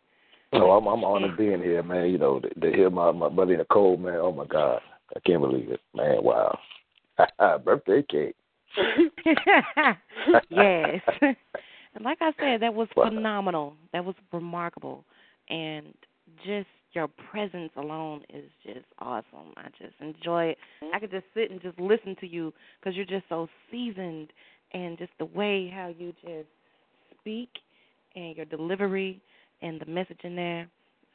Oh, 0.53 0.71
I'm 0.71 0.87
I'm 0.87 1.03
honored 1.03 1.37
being 1.37 1.61
here, 1.61 1.83
man. 1.83 2.09
You 2.09 2.17
know, 2.17 2.39
to, 2.39 2.49
to 2.49 2.71
hear 2.71 2.89
my 2.89 3.11
my 3.11 3.29
buddy 3.29 3.57
Nicole, 3.57 3.97
man. 3.97 4.15
Oh 4.15 4.31
my 4.31 4.45
God, 4.45 4.79
I 5.15 5.19
can't 5.25 5.41
believe 5.41 5.69
it, 5.69 5.81
man. 5.95 6.23
Wow, 6.23 6.57
birthday 7.65 8.03
cake. 8.09 8.35
yes. 10.49 11.01
and 11.21 11.35
like 12.03 12.19
I 12.21 12.31
said, 12.39 12.61
that 12.61 12.73
was 12.73 12.87
Wow. 12.95 13.09
phenomenal. 13.09 13.73
That 13.93 14.05
was 14.05 14.15
remarkable. 14.31 15.03
And 15.49 15.93
just 16.45 16.67
your 16.95 17.07
presence 17.07 17.71
alone 17.75 18.23
is 18.33 18.49
just 18.63 18.85
awesome. 18.99 19.53
I 19.57 19.67
just 19.77 19.93
enjoy 19.99 20.45
it. 20.45 20.57
I 20.93 20.99
could 20.99 21.11
just 21.11 21.25
sit 21.33 21.51
and 21.51 21.61
just 21.61 21.79
listen 21.79 22.15
to 22.21 22.27
you 22.27 22.53
because 22.79 22.95
you're 22.95 23.05
just 23.05 23.25
so 23.29 23.47
seasoned 23.69 24.31
and 24.73 24.97
just 24.97 25.11
the 25.19 25.25
way 25.25 25.71
how 25.73 25.93
you 25.95 26.13
just 26.21 26.47
speak 27.19 27.49
and 28.15 28.35
your 28.35 28.45
delivery 28.45 29.21
and 29.61 29.79
the 29.79 29.85
message 29.85 30.19
in 30.23 30.35
there. 30.35 30.67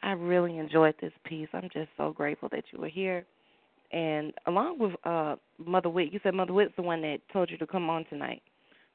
I 0.02 0.12
really 0.12 0.59
enjoyed 0.59 0.94
this 1.01 1.12
piece. 1.24 1.48
I'm 1.52 1.69
just 1.73 1.89
so 1.97 2.12
grateful 2.12 2.48
that 2.52 2.65
you 2.73 2.81
were 2.81 2.89
here. 2.89 3.24
And 3.93 4.32
along 4.47 4.78
with 4.78 4.93
uh 5.05 5.36
Mother 5.59 5.89
Wit, 5.89 6.12
you 6.12 6.20
said 6.23 6.35
Mother 6.35 6.52
Wit's 6.52 6.73
the 6.77 6.82
one 6.82 7.01
that 7.02 7.19
told 7.32 7.51
you 7.51 7.59
to 7.59 7.66
come 7.66 7.90
on 7.90 8.05
tonight. 8.07 8.43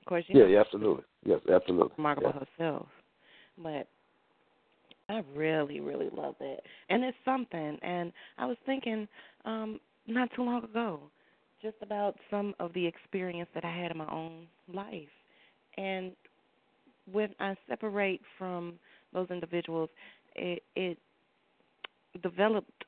Of 0.02 0.06
course, 0.07 0.24
you 0.28 0.36
Yeah, 0.38 0.45
know, 0.45 0.49
yeah, 0.49 0.60
absolutely. 0.62 1.03
Yes, 1.26 1.40
absolutely. 1.52 1.95
remarkable 1.98 2.34
Yeah. 2.34 2.44
herself. 2.57 2.88
But 3.57 3.88
I 5.10 5.23
really, 5.36 5.80
really 5.80 6.10
love 6.15 6.36
that. 6.40 6.57
And 6.90 7.03
it's 7.03 7.18
something. 7.23 7.77
And 7.82 8.11
I 8.38 8.45
was 8.45 8.57
thinking 8.65 9.07
um, 9.45 9.80
not 10.07 10.30
too 10.36 10.44
long 10.44 10.64
ago 10.64 10.99
just 11.61 11.76
about 11.82 12.15
some 12.30 12.53
of 12.60 12.73
the 12.73 12.86
experience 12.86 13.49
that 13.53 13.65
I 13.65 13.76
had 13.76 13.91
in 13.91 13.98
my 13.98 14.11
own 14.11 14.48
life. 14.72 15.07
And 15.77 16.11
when 17.11 17.30
I 17.40 17.56
separate 17.68 18.22
from 18.38 18.73
those 19.14 19.27
individuals, 19.30 19.90
it, 20.36 20.64
it 20.76 20.98
developed 22.22 22.86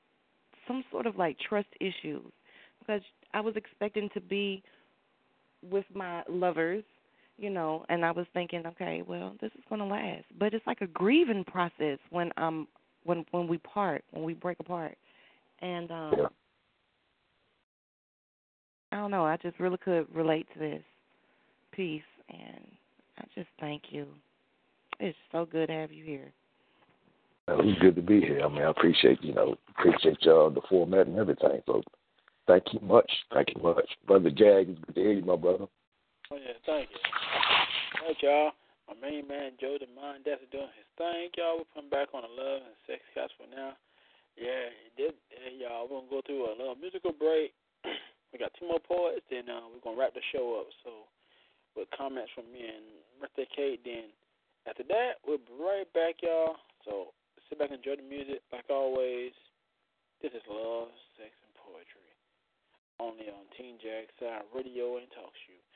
some 0.68 0.84
sort 0.92 1.06
of 1.06 1.16
like 1.16 1.38
trust 1.40 1.68
issues 1.80 2.32
because 2.80 3.02
I 3.34 3.42
was 3.42 3.56
expecting 3.56 4.10
to 4.14 4.22
be 4.22 4.64
with 5.70 5.86
my 5.94 6.24
lovers 6.30 6.84
you 7.38 7.50
know, 7.50 7.86
and 7.90 8.04
I 8.04 8.12
was 8.12 8.26
thinking, 8.34 8.66
okay, 8.66 9.04
well, 9.08 9.36
this 9.42 9.52
is 9.54 9.64
going 9.70 9.80
to 9.80 9.86
last. 9.86 10.26
But 10.40 10.54
it's 10.54 10.66
like 10.66 10.82
a 10.82 10.88
grieving 10.88 11.44
process 11.44 12.00
when 12.10 12.32
um 12.38 12.68
when 13.04 13.26
when 13.32 13.48
we 13.48 13.58
part, 13.60 14.04
when 14.12 14.24
we 14.24 14.34
break 14.34 14.60
apart. 14.60 14.98
And 15.62 15.92
um 15.92 16.14
Yeah. 16.18 16.28
I 18.92 18.96
don't 18.98 19.12
know, 19.12 19.26
I 19.26 19.38
just 19.38 19.60
really 19.60 19.78
could 19.78 20.08
relate 20.14 20.48
to 20.54 20.60
this 20.60 20.84
piece 21.72 22.02
and 22.30 22.66
I 23.20 23.26
just 23.36 23.50
thank 23.60 23.84
you. 23.90 24.08
It's 25.00 25.18
so 25.32 25.46
good 25.46 25.68
to 25.68 25.74
have 25.74 25.92
you 25.92 26.04
here. 26.04 26.32
Uh, 27.48 27.58
It's 27.60 27.80
good 27.80 27.96
to 27.96 28.02
be 28.02 28.22
here. 28.22 28.42
I 28.44 28.50
mean, 28.50 28.64
I 28.64 28.70
appreciate 28.70 29.22
you 29.24 29.34
know 29.34 29.56
appreciate 29.78 30.18
y'all 30.22 30.50
the 30.50 30.62
format 30.70 31.08
and 31.08 31.18
everything. 31.18 31.62
So, 31.66 31.82
thank 32.48 32.64
you 32.72 32.80
much. 32.82 33.12
Thank 33.34 33.50
you 33.56 33.62
much, 33.62 33.90
brother 34.08 34.30
Jag. 34.32 34.70
It's 34.70 34.80
good 34.86 34.96
to 34.96 35.02
hear 35.02 35.12
you, 35.14 35.26
my 35.26 35.36
brother. 35.36 35.68
Oh 36.28 36.36
yeah, 36.36 36.60
thank 36.68 36.92
you. 36.92 37.00
All 37.00 38.12
right, 38.12 38.20
y'all. 38.20 38.52
My 38.92 38.96
main 39.00 39.24
man 39.32 39.56
Joe 39.64 39.80
the 39.80 39.88
Mind 39.96 40.28
that's 40.28 40.44
doing 40.52 40.68
his 40.76 40.90
thing, 41.00 41.32
y'all. 41.40 41.64
We're 41.64 41.72
putting 41.72 41.88
back 41.88 42.12
on 42.12 42.28
the 42.28 42.32
love 42.36 42.68
and 42.68 42.76
sex 42.84 43.00
gospel 43.16 43.48
now. 43.48 43.80
Yeah. 44.36 44.68
Hey, 45.00 45.56
y'all, 45.56 45.88
we're 45.88 46.04
gonna 46.04 46.12
go 46.12 46.20
through 46.28 46.52
a 46.52 46.60
little 46.60 46.76
musical 46.76 47.16
break. 47.16 47.56
we 48.32 48.44
got 48.44 48.52
two 48.60 48.68
more 48.68 48.84
poets, 48.84 49.24
then 49.32 49.48
uh, 49.48 49.72
we're 49.72 49.80
gonna 49.80 49.96
wrap 49.96 50.20
the 50.20 50.24
show 50.36 50.60
up. 50.60 50.68
So, 50.84 51.08
with 51.80 51.88
comments 51.96 52.36
from 52.36 52.52
me 52.52 52.60
and 52.76 52.84
birthday 53.24 53.48
Kate, 53.48 53.80
then 53.88 54.12
after 54.68 54.84
that 54.92 55.24
we'll 55.24 55.40
be 55.40 55.56
right 55.56 55.88
back, 55.96 56.20
y'all. 56.20 56.60
So 56.84 57.16
sit 57.48 57.56
back 57.56 57.72
and 57.72 57.80
enjoy 57.80 58.04
the 58.04 58.08
music, 58.08 58.44
like 58.52 58.68
always. 58.68 59.32
This 60.20 60.36
is 60.36 60.44
love, 60.52 60.92
sex, 61.16 61.32
and 61.40 61.56
poetry, 61.56 62.12
only 63.00 63.32
on 63.32 63.48
Teen 63.56 63.80
Jack 63.80 64.12
Side 64.20 64.44
Radio 64.52 65.00
and 65.00 65.08
Talk 65.16 65.32
Show. 65.48 65.67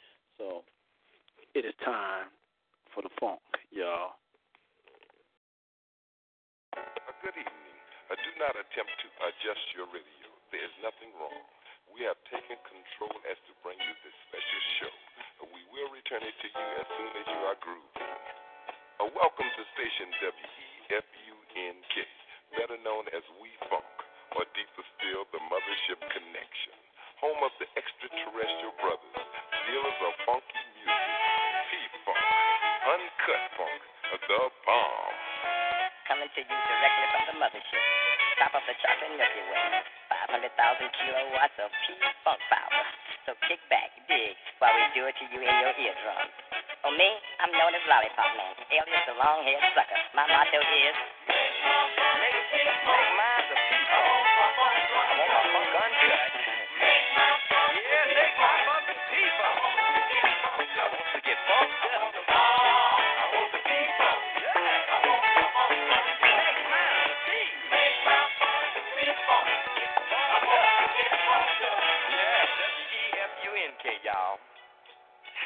So 0.41 0.65
it 1.53 1.69
is 1.69 1.77
time 1.85 2.33
for 2.89 3.05
the 3.05 3.13
funk, 3.21 3.45
y'all. 3.69 4.17
Uh, 6.73 6.81
good 7.21 7.37
evening. 7.37 7.77
Uh, 8.09 8.17
do 8.17 8.31
not 8.41 8.57
attempt 8.57 8.89
to 8.89 9.07
adjust 9.21 9.61
your 9.77 9.85
radio. 9.93 10.29
There 10.49 10.65
is 10.65 10.73
nothing 10.81 11.13
wrong. 11.21 11.45
We 11.93 12.09
have 12.09 12.17
taken 12.33 12.57
control 12.57 13.13
as 13.29 13.37
to 13.37 13.51
bring 13.61 13.77
you 13.85 13.93
this 14.01 14.17
special 14.33 14.61
show. 14.81 14.93
Uh, 15.45 15.53
we 15.53 15.61
will 15.69 15.93
return 15.93 16.25
it 16.25 16.33
to 16.33 16.49
you 16.49 16.67
as 16.81 16.89
soon 16.89 17.11
as 17.21 17.25
you 17.29 17.41
are 17.45 17.59
grooving. 17.61 19.13
Welcome 19.13 19.45
to 19.45 19.63
station 19.77 20.09
WEFUNK, 20.25 22.09
better 22.57 22.81
known 22.81 23.05
as 23.13 23.21
We 23.37 23.53
Funk, 23.69 23.85
or 24.33 24.49
deeper 24.57 24.85
still, 24.97 25.21
the 25.29 25.41
Mothership 25.53 26.01
Connection, 26.01 26.73
home 27.21 27.45
of 27.45 27.53
the 27.61 27.69
extraterrestrial 27.77 28.73
brothers, 28.81 29.50
dealers 29.67 29.99
of 30.01 30.13
funky 30.25 30.61
music, 30.73 31.11
P-Funk, 31.69 32.23
Uncut 32.87 33.43
Funk, 33.57 33.81
the 34.09 34.41
bomb. 34.65 35.15
Coming 36.09 36.29
to 36.33 36.41
you 36.41 36.57
directly 36.65 37.07
from 37.13 37.23
the 37.29 37.35
mothership. 37.37 37.83
Top 38.41 38.53
of 38.57 38.63
the 38.65 38.75
chocolate 38.81 39.13
Milky 39.15 39.43
Way. 39.53 39.65
500,000 40.33 40.99
kilowatts 41.03 41.57
of 41.61 41.69
P-Funk 41.85 42.41
power. 42.49 42.81
So 43.29 43.37
kick 43.45 43.61
back, 43.69 43.93
dig, 44.09 44.33
while 44.57 44.73
we 44.73 44.83
do 44.97 45.05
it 45.05 45.15
to 45.21 45.25
you 45.29 45.39
in 45.45 45.55
your 45.61 45.73
eardrums. 45.77 46.33
For 46.81 46.89
oh, 46.89 46.97
me, 46.97 47.09
I'm 47.45 47.53
known 47.53 47.77
as 47.77 47.83
Lollipop 47.85 48.31
Man, 48.33 48.55
alias 48.73 49.05
the 49.05 49.13
long-haired 49.13 49.65
sucker. 49.77 49.99
My 50.17 50.25
motto 50.25 50.57
is... 50.57 50.95
Make 52.17 53.20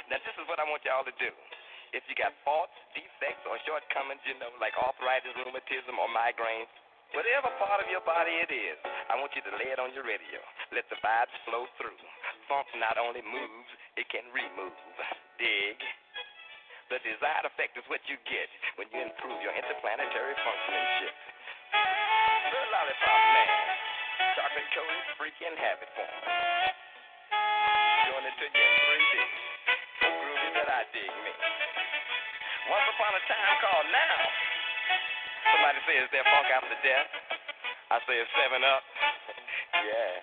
Now, 0.06 0.22
this 0.22 0.38
is 0.38 0.46
what 0.46 0.62
I 0.62 0.66
want 0.70 0.86
y'all 0.86 1.06
to 1.06 1.16
do. 1.18 1.34
If 1.94 2.06
you 2.06 2.14
got 2.14 2.36
faults, 2.46 2.76
defects, 2.94 3.42
or 3.50 3.58
shortcomings, 3.66 4.22
you 4.28 4.38
know, 4.38 4.52
like 4.62 4.76
arthritis, 4.78 5.34
rheumatism, 5.34 5.96
or 5.98 6.10
migraines, 6.12 6.70
whatever 7.16 7.50
part 7.58 7.82
of 7.82 7.88
your 7.90 8.04
body 8.06 8.36
it 8.44 8.52
is, 8.52 8.78
I 9.10 9.18
want 9.18 9.34
you 9.34 9.42
to 9.48 9.54
lay 9.58 9.72
it 9.74 9.80
on 9.80 9.96
your 9.96 10.04
radio. 10.06 10.44
Let 10.76 10.86
the 10.92 11.00
vibes 11.02 11.34
flow 11.48 11.66
through. 11.80 11.98
Funk 12.52 12.70
not 12.78 13.02
only 13.02 13.24
moves, 13.26 13.70
it 13.98 14.06
can 14.14 14.28
remove. 14.30 14.76
Dig. 15.42 15.80
The 16.94 17.02
desired 17.02 17.50
effect 17.50 17.74
is 17.82 17.86
what 17.90 18.04
you 18.06 18.22
get 18.30 18.50
when 18.78 18.86
you 18.94 19.02
improve 19.02 19.42
your 19.42 19.58
interplanetary 19.58 20.38
functionship. 20.38 21.16
The 21.74 22.62
lollipop 22.70 23.22
man. 23.34 23.50
Chocolate 24.38 24.70
coated 24.70 25.06
freaking 25.18 25.56
habit 25.58 25.90
form. 25.98 26.14
Doing 28.06 28.26
it 28.30 28.36
to 28.38 28.46
you 28.46 28.62
in 28.62 28.74
3D. 28.86 29.15
That 30.66 30.82
I 30.82 30.90
dig 30.98 31.06
me. 31.06 31.32
Once 32.74 32.88
upon 32.98 33.14
a 33.14 33.22
time 33.30 33.54
called 33.62 33.86
now. 33.94 34.18
Somebody 35.54 35.78
says 35.86 36.10
they're 36.10 36.26
funk 36.26 36.50
after 36.50 36.74
death. 36.82 37.10
I 37.94 38.02
say 38.10 38.18
it's 38.18 38.34
seven 38.34 38.66
up. 38.66 38.82
yeah. 39.86 40.15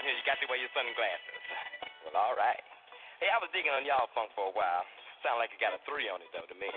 Around 0.00 0.08
here. 0.08 0.16
You 0.16 0.24
got 0.24 0.40
to 0.40 0.48
wear 0.48 0.56
your 0.56 0.72
sunglasses. 0.72 1.36
Well, 2.08 2.16
all 2.16 2.32
right. 2.32 2.64
Hey, 3.20 3.28
I 3.28 3.36
was 3.36 3.52
digging 3.52 3.76
on 3.76 3.84
y'all 3.84 4.08
funk 4.16 4.32
for 4.32 4.48
a 4.48 4.54
while. 4.56 4.88
Sound 5.20 5.36
like 5.36 5.52
it 5.52 5.60
got 5.60 5.76
a 5.76 5.80
three 5.84 6.08
on 6.08 6.24
it, 6.24 6.32
though, 6.32 6.48
to 6.48 6.56
me. 6.56 6.72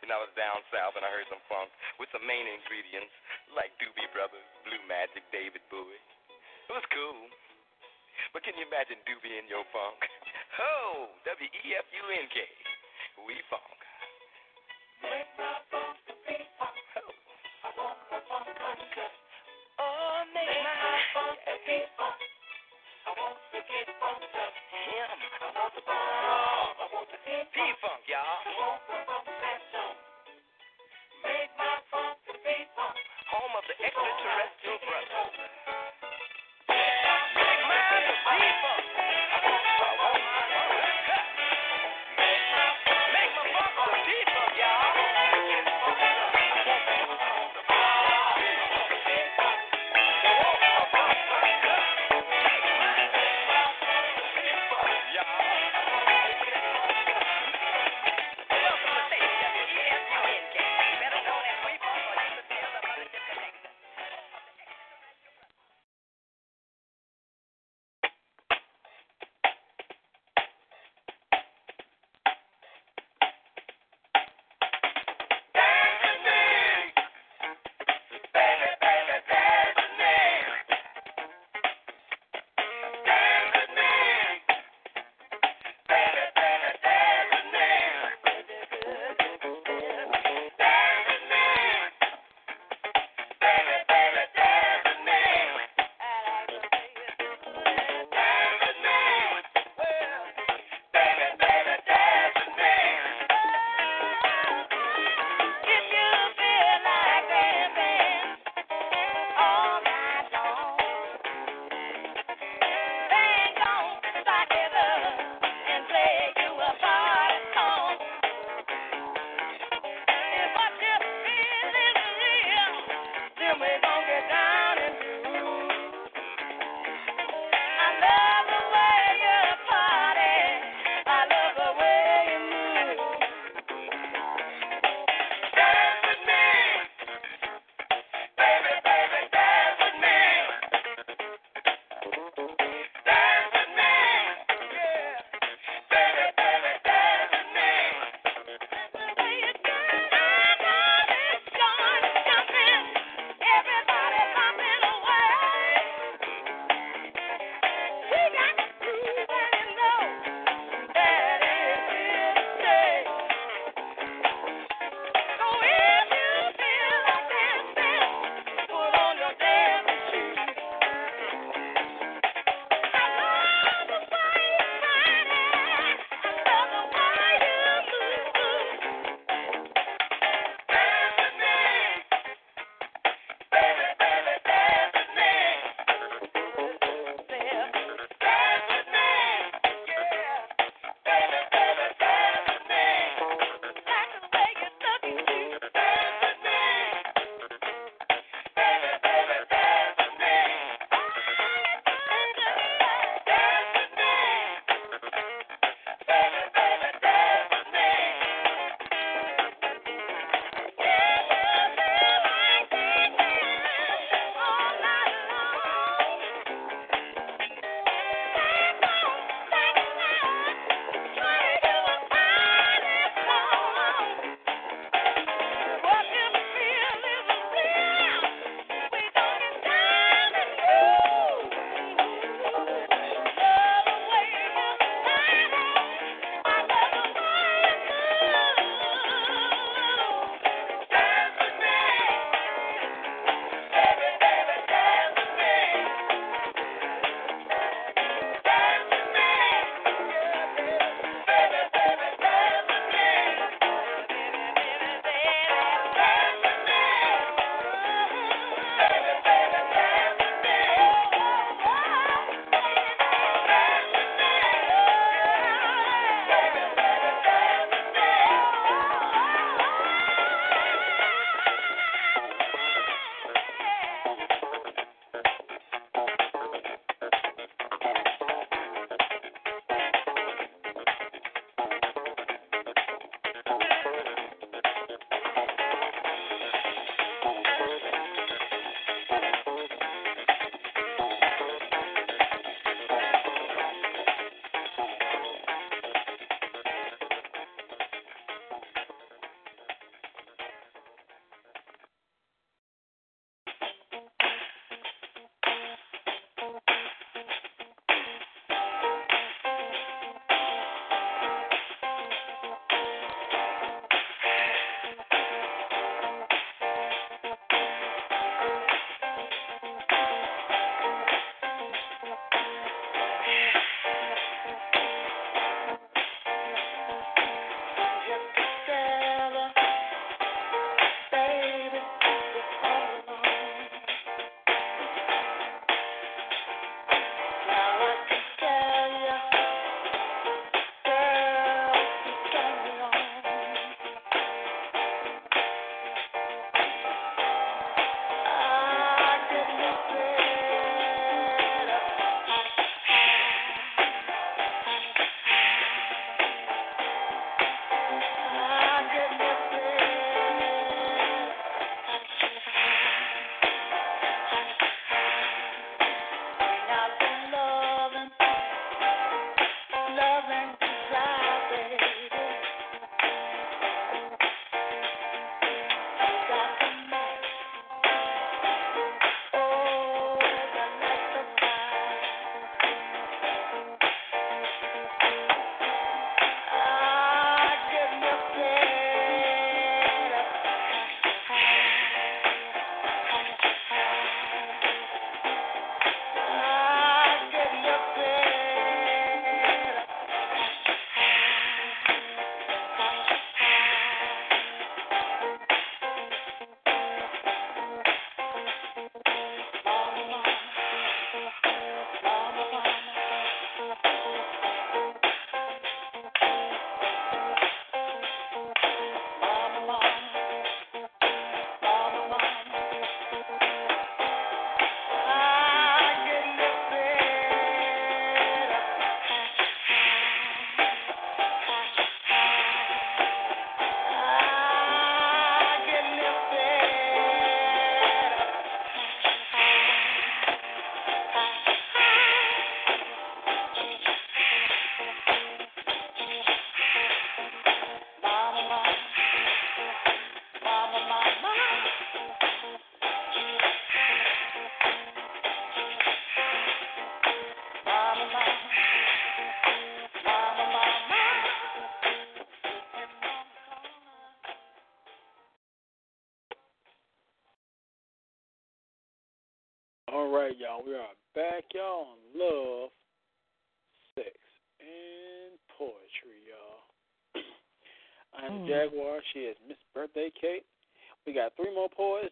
You 0.00 0.08
know, 0.08 0.16
I 0.16 0.24
was 0.24 0.32
down 0.32 0.64
south 0.72 0.96
and 0.96 1.04
I 1.04 1.12
heard 1.12 1.28
some 1.28 1.44
funk 1.52 1.68
with 2.00 2.08
some 2.16 2.24
main 2.24 2.48
ingredients 2.48 3.12
like 3.52 3.76
Doobie 3.76 4.08
Brothers, 4.16 4.48
Blue 4.64 4.80
Magic, 4.88 5.20
David 5.28 5.60
Bowie. 5.68 6.00
It 6.00 6.72
was 6.72 6.84
cool. 6.88 7.28
But 8.32 8.40
can 8.40 8.56
you 8.56 8.64
imagine 8.64 8.96
Doobie 9.04 9.36
in 9.36 9.44
your 9.52 9.68
funk? 9.68 10.00
Oh, 10.56 11.12
W 11.28 11.50
E 11.52 11.68
F 11.76 11.84
U 11.84 12.04
N 12.16 12.26
K. 12.32 12.40
We 13.28 13.36
funk. 13.52 13.65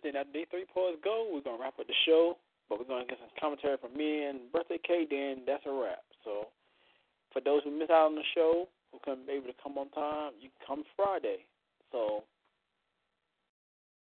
Then 0.03 0.17
after 0.17 0.33
these 0.33 0.49
three 0.51 0.67
poets 0.73 0.99
go, 1.05 1.31
we're 1.31 1.45
gonna 1.45 1.61
wrap 1.61 1.79
up 1.79 1.87
the 1.87 2.01
show. 2.07 2.39
But 2.69 2.79
we're 2.79 2.89
gonna 2.89 3.05
get 3.05 3.19
some 3.21 3.31
commentary 3.39 3.77
from 3.77 3.93
me 3.97 4.25
and 4.25 4.51
Birthday 4.51 4.81
Cake. 4.81 5.11
Then 5.11 5.45
that's 5.47 5.67
a 5.67 5.73
wrap. 5.73 6.03
So 6.25 6.49
for 7.33 7.41
those 7.41 7.63
who 7.65 7.71
miss 7.71 7.91
out 7.91 8.09
on 8.09 8.15
the 8.15 8.27
show, 8.35 8.69
who 8.93 8.99
couldn't 9.05 9.27
be 9.27 9.35
able 9.35 9.53
to 9.53 9.63
come 9.63 9.77
on 9.77 9.91
time, 9.91 10.33
you 10.41 10.49
come 10.67 10.85
Friday. 10.97 11.45
So 11.93 12.25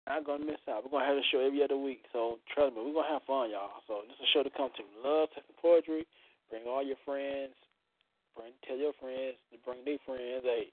not 0.08 0.26
gonna 0.26 0.46
miss 0.46 0.64
out. 0.72 0.84
We're 0.84 0.92
gonna 0.92 1.06
have 1.06 1.20
a 1.20 1.30
show 1.32 1.44
every 1.44 1.62
other 1.62 1.78
week. 1.78 2.08
So 2.14 2.40
trust 2.56 2.76
me, 2.76 2.82
we're 2.82 2.96
gonna 2.96 3.12
have 3.20 3.28
fun, 3.28 3.52
y'all. 3.52 3.84
So 3.86 4.08
this 4.08 4.16
is 4.16 4.24
a 4.24 4.32
show 4.32 4.44
to 4.44 4.50
come 4.56 4.72
to. 4.80 4.84
Love, 5.04 5.30
sex, 5.36 5.46
and 5.46 5.60
poetry. 5.60 6.08
Bring 6.50 6.64
all 6.64 6.82
your 6.82 6.98
friends. 7.04 7.54
Bring 8.34 8.56
tell 8.66 8.78
your 8.78 8.96
friends 9.04 9.36
to 9.52 9.60
bring 9.68 9.84
their 9.84 10.00
friends. 10.08 10.48
Hey, 10.48 10.72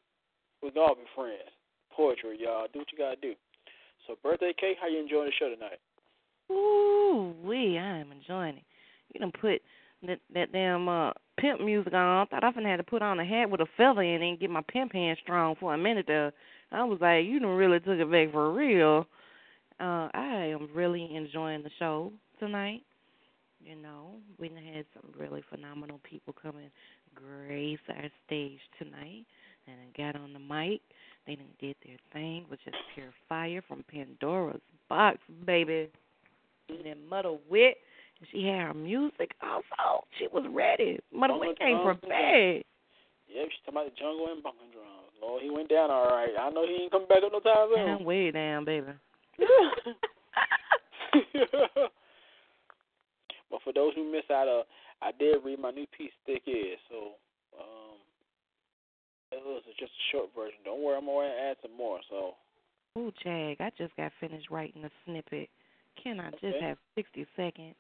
we 0.62 0.70
can 0.70 0.80
all 0.80 0.94
be 0.94 1.02
friends. 1.18 1.50
Poetry, 1.90 2.38
y'all. 2.38 2.70
Do 2.72 2.80
what 2.80 2.92
you 2.94 2.98
gotta 2.98 3.18
do. 3.18 3.34
So 4.06 4.16
birthday 4.22 4.52
cake, 4.58 4.76
how 4.80 4.88
you 4.88 5.00
enjoying 5.00 5.26
the 5.26 5.32
show 5.38 5.48
tonight? 5.48 5.78
Ooh, 6.50 7.34
wee, 7.42 7.78
I 7.78 7.98
am 7.98 8.12
enjoying 8.12 8.56
it. 8.58 8.64
You 9.12 9.20
done 9.20 9.32
put 9.40 9.62
that 10.06 10.20
that 10.34 10.52
damn 10.52 10.88
uh 10.88 11.12
pimp 11.38 11.60
music 11.60 11.94
on. 11.94 12.00
I 12.00 12.24
Thought 12.26 12.44
I 12.44 12.52
finna 12.52 12.70
had 12.70 12.76
to 12.76 12.82
put 12.82 13.02
on 13.02 13.18
a 13.18 13.24
hat 13.24 13.50
with 13.50 13.60
a 13.60 13.66
feather 13.76 14.02
in 14.02 14.22
it 14.22 14.28
and 14.28 14.40
get 14.40 14.50
my 14.50 14.62
pimp 14.68 14.92
hand 14.92 15.18
strong 15.22 15.56
for 15.58 15.74
a 15.74 15.78
minute 15.78 16.04
there. 16.06 16.32
I 16.70 16.84
was 16.84 16.98
like, 17.00 17.24
you 17.24 17.38
done 17.40 17.50
really 17.50 17.80
took 17.80 17.98
it 17.98 18.10
back 18.10 18.32
for 18.32 18.52
real. 18.52 19.06
Uh, 19.80 20.08
I 20.12 20.52
am 20.52 20.68
really 20.74 21.14
enjoying 21.14 21.62
the 21.62 21.70
show 21.78 22.12
tonight. 22.38 22.82
You 23.64 23.76
know, 23.76 24.16
we 24.38 24.48
had 24.48 24.84
some 24.92 25.10
really 25.18 25.42
phenomenal 25.50 26.00
people 26.02 26.34
come 26.40 26.56
and 26.56 26.70
grace 27.14 27.78
our 27.88 28.10
stage 28.26 28.58
tonight 28.78 29.24
and 29.66 29.76
then 29.78 29.88
got 29.96 30.20
on 30.20 30.32
the 30.32 30.38
mic. 30.38 30.80
They 31.26 31.36
done 31.36 31.46
did 31.58 31.76
their 31.84 31.96
thing, 32.12 32.44
which 32.48 32.60
is 32.66 32.74
pure 32.94 33.12
fire 33.28 33.62
from 33.66 33.84
Pandora's 33.90 34.60
box, 34.88 35.18
baby. 35.46 35.88
And 36.68 36.84
then 36.84 37.08
Mother 37.08 37.36
Wit, 37.48 37.78
she 38.30 38.46
had 38.46 38.68
her 38.68 38.74
music 38.74 39.32
also. 39.42 40.04
She 40.18 40.26
was 40.32 40.44
ready. 40.52 40.98
Mother 41.12 41.38
Wit 41.38 41.58
came 41.58 41.82
prepared. 41.82 42.64
Yep, 43.28 43.48
she's 43.50 43.60
talking 43.64 43.80
about 43.80 43.90
the 43.90 43.98
jungle 43.98 44.28
and 44.30 44.42
bunking 44.42 44.70
drums. 44.72 45.10
Lord, 45.20 45.42
he 45.42 45.50
went 45.50 45.68
down 45.68 45.90
all 45.90 46.06
right. 46.06 46.30
I 46.38 46.50
know 46.50 46.66
he 46.66 46.82
ain't 46.82 46.92
coming 46.92 47.08
back 47.08 47.22
up 47.24 47.32
no 47.32 47.40
time 47.40 47.68
soon. 47.74 47.88
I'm 47.88 48.04
way 48.04 48.30
down, 48.30 48.64
baby. 48.64 48.92
but 53.50 53.62
for 53.64 53.72
those 53.72 53.94
who 53.94 54.10
miss 54.12 54.28
out, 54.30 54.46
uh, 54.46 54.62
I 55.02 55.10
did 55.18 55.42
read 55.44 55.58
my 55.58 55.70
new 55.70 55.86
piece, 55.96 56.12
Thick 56.26 56.42
Is. 56.46 56.78
So 56.90 57.16
um, 57.58 57.93
it 59.42 59.64
is 59.68 59.74
just 59.78 59.92
a 59.92 60.04
short 60.12 60.30
version. 60.34 60.58
Don't 60.64 60.82
worry, 60.82 60.96
I'm 60.96 61.06
going 61.06 61.30
to 61.30 61.42
add 61.50 61.56
some 61.62 61.76
more. 61.76 62.00
So 62.10 62.34
Ooh, 62.98 63.12
Jag, 63.22 63.60
I 63.60 63.70
just 63.76 63.96
got 63.96 64.12
finished 64.20 64.50
writing 64.50 64.84
a 64.84 64.90
snippet. 65.04 65.48
Can 66.02 66.20
I 66.20 66.30
just 66.40 66.60
have 66.60 66.78
60 66.94 67.26
seconds? 67.36 67.74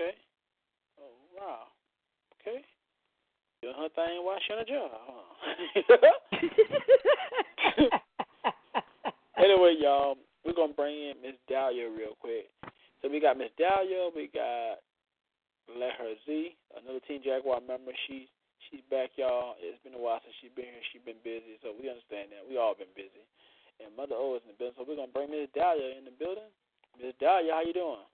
okay. 0.00 0.16
Oh 1.00 1.12
wow. 1.36 1.64
Okay. 2.40 2.64
Doing 3.62 3.74
her 3.76 3.88
thing 3.94 4.24
while 4.24 4.38
she 4.46 4.52
on 4.54 4.60
a 4.60 4.64
job. 4.64 4.90
Huh? 4.92 6.04
anyway, 9.38 9.74
y'all, 9.78 10.16
we're 10.44 10.52
gonna 10.52 10.72
bring 10.72 10.94
in 10.94 11.14
Miss 11.22 11.36
Dahlia 11.48 11.88
real 11.88 12.16
quick. 12.20 12.50
So 13.02 13.10
we 13.10 13.20
got 13.20 13.38
Miss 13.38 13.50
Dahlia, 13.58 14.08
we 14.14 14.30
got 14.32 14.80
Let 15.68 15.92
Her 15.98 16.14
Z, 16.26 16.56
another 16.80 17.00
Team 17.06 17.20
Jaguar 17.24 17.60
member. 17.60 17.92
She's 18.08 18.28
she's 18.70 18.84
back, 18.90 19.10
y'all. 19.16 19.56
It's 19.60 19.80
been 19.82 19.94
a 19.94 20.00
while 20.00 20.20
since 20.22 20.34
she's 20.40 20.54
been 20.54 20.68
here. 20.68 20.84
She's 20.92 21.04
been 21.04 21.20
busy, 21.24 21.58
so 21.62 21.72
we 21.74 21.88
understand 21.88 22.32
that. 22.32 22.46
We 22.48 22.56
all 22.56 22.74
been 22.74 22.92
busy. 22.94 23.24
And 23.82 23.90
Mother 23.96 24.14
O 24.14 24.36
is 24.36 24.42
in 24.46 24.54
the 24.54 24.58
building, 24.58 24.76
so 24.78 24.84
we're 24.86 24.96
gonna 24.96 25.10
bring 25.10 25.30
Miss 25.30 25.50
Dahlia 25.54 25.98
in 25.98 26.04
the 26.04 26.14
building. 26.14 26.46
Miss 27.00 27.14
Dahlia, 27.20 27.52
how 27.52 27.62
you 27.66 27.74
doing? 27.74 28.06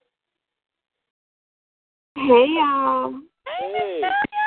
Hey 2.17 2.47
y'all. 2.57 3.21
Hey. 3.45 4.01
Dahlia. 4.01 4.47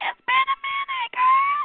It's 0.00 0.22
been 0.24 0.48
a 0.48 0.58
minute, 0.64 1.12
girl. 1.12 1.64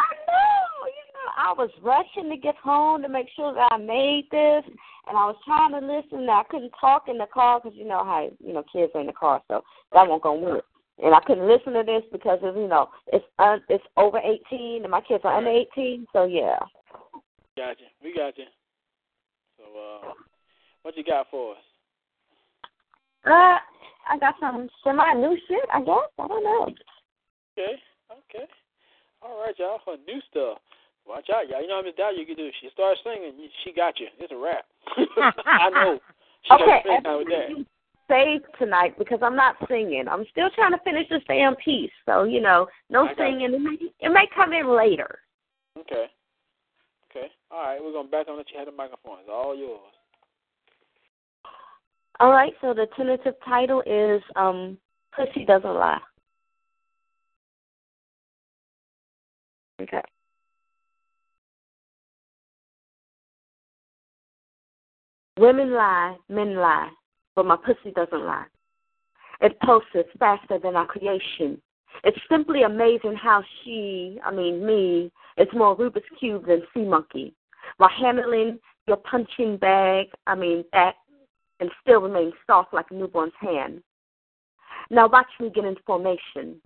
I 0.00 0.08
know. 0.26 0.64
You 0.88 1.04
know, 1.12 1.28
I 1.36 1.52
was 1.52 1.70
rushing 1.84 2.30
to 2.32 2.36
get 2.40 2.56
home 2.56 3.02
to 3.02 3.08
make 3.08 3.28
sure 3.36 3.52
that 3.52 3.68
I 3.70 3.76
made 3.76 4.24
this, 4.32 4.64
and 5.08 5.14
I 5.16 5.26
was 5.28 5.36
trying 5.44 5.76
to 5.76 5.84
listen. 5.84 6.24
And 6.24 6.30
I 6.30 6.42
couldn't 6.48 6.72
talk 6.80 7.08
in 7.08 7.18
the 7.18 7.28
car 7.32 7.60
because 7.60 7.76
you 7.76 7.84
know 7.86 8.02
how 8.02 8.30
you 8.40 8.52
know 8.54 8.64
kids 8.72 8.92
are 8.94 9.00
in 9.02 9.06
the 9.06 9.12
car, 9.12 9.42
so 9.48 9.62
that 9.92 10.08
won't 10.08 10.22
gonna 10.22 10.40
work. 10.40 10.64
And 11.02 11.14
I 11.14 11.20
couldn't 11.26 11.46
listen 11.46 11.74
to 11.74 11.82
this 11.84 12.02
because 12.10 12.38
of 12.42 12.56
you 12.56 12.68
know 12.68 12.88
it's 13.12 13.24
un, 13.38 13.60
it's 13.68 13.84
over 13.96 14.18
eighteen, 14.18 14.82
and 14.82 14.90
my 14.90 15.00
kids 15.00 15.22
are 15.24 15.36
under 15.36 15.50
eighteen. 15.50 16.06
So 16.12 16.24
yeah. 16.24 16.58
Gotcha. 17.56 17.84
We 18.02 18.14
got 18.14 18.36
you. 18.36 18.44
So, 19.56 19.64
uh, 19.64 20.12
what 20.82 20.96
you 20.96 21.04
got 21.04 21.26
for 21.30 21.52
us? 21.52 21.58
Uh, 23.24 23.56
I 24.08 24.18
got 24.20 24.34
some 24.38 24.68
semi 24.84 25.14
new 25.14 25.36
shit. 25.48 25.64
I 25.72 25.80
guess 25.80 26.08
I 26.18 26.28
don't 26.28 26.44
know. 26.44 26.68
Okay. 27.58 27.76
Okay. 28.12 28.44
All 29.22 29.40
right, 29.40 29.54
y'all. 29.58 29.80
Her 29.86 29.96
new 30.06 30.20
stuff. 30.30 30.58
Watch 31.06 31.28
out, 31.32 31.48
y'all. 31.48 31.62
You 31.62 31.68
know 31.68 31.76
how 31.76 31.82
Miss 31.82 31.94
Dahlia 31.96 32.20
you 32.20 32.26
can 32.26 32.36
do. 32.36 32.50
She 32.60 32.68
starts 32.72 33.00
singing, 33.04 33.32
she 33.64 33.72
got 33.72 33.98
you. 34.00 34.08
It's 34.18 34.32
a 34.32 34.36
rap. 34.36 34.66
I 35.46 35.70
know. 35.70 36.00
She 36.42 36.50
got 36.50 36.62
Okay, 36.62 36.80
spend 36.82 37.04
time 37.04 37.18
with 37.18 37.28
that. 37.28 37.66
Saved 38.08 38.44
tonight 38.58 38.96
because 38.98 39.18
I'm 39.22 39.36
not 39.36 39.56
singing. 39.68 40.04
I'm 40.10 40.24
still 40.30 40.48
trying 40.54 40.72
to 40.72 40.78
finish 40.84 41.08
this 41.08 41.22
damn 41.28 41.56
piece. 41.56 41.90
So 42.06 42.24
you 42.24 42.40
know, 42.40 42.66
no 42.90 43.08
singing. 43.16 43.52
It 43.54 43.60
may, 43.60 43.76
it 44.00 44.12
may 44.12 44.26
come 44.34 44.52
in 44.52 44.74
later. 44.74 45.18
Okay. 45.78 46.06
Okay. 47.10 47.26
All 47.50 47.62
right. 47.62 47.82
We're 47.82 47.92
gonna 47.92 48.08
back 48.08 48.28
on 48.28 48.36
let 48.36 48.50
you 48.50 48.58
have 48.58 48.66
the 48.66 48.72
microphone. 48.72 49.18
It's 49.20 49.28
all 49.30 49.56
yours. 49.56 49.80
All 52.20 52.30
right. 52.30 52.52
So 52.60 52.74
the 52.74 52.86
tentative 52.96 53.34
title 53.44 53.82
is 53.86 54.22
um, 54.36 54.78
"Pussy 55.14 55.44
Doesn't 55.44 55.74
Lie." 55.74 56.00
Okay. 59.80 60.02
Women 65.38 65.74
lie, 65.74 66.16
men 66.30 66.56
lie, 66.56 66.88
but 67.36 67.46
my 67.46 67.56
pussy 67.56 67.92
doesn't 67.94 68.24
lie. 68.24 68.46
It 69.40 69.60
pulses 69.60 70.10
faster 70.18 70.58
than 70.58 70.74
our 70.74 70.86
creation. 70.86 71.60
It's 72.02 72.18
simply 72.28 72.62
amazing 72.62 73.14
how 73.14 73.42
she, 73.62 74.18
I 74.24 74.32
mean 74.32 74.66
me, 74.66 75.12
is 75.36 75.48
more 75.54 75.76
Rubik's 75.76 76.08
Cube 76.18 76.46
than 76.46 76.62
Sea 76.72 76.84
Monkey. 76.84 77.34
While 77.76 77.90
handling 77.90 78.58
your 78.86 78.96
punching 78.98 79.58
bag, 79.58 80.06
I 80.26 80.34
mean 80.34 80.64
that, 80.72 80.94
and 81.60 81.70
still 81.82 82.00
remain 82.00 82.32
soft 82.46 82.72
like 82.72 82.86
a 82.90 82.94
newborn's 82.94 83.32
hand. 83.38 83.82
Now 84.90 85.08
watch 85.08 85.26
me 85.40 85.50
get 85.50 85.64
in 85.64 85.76
formation. 85.86 86.60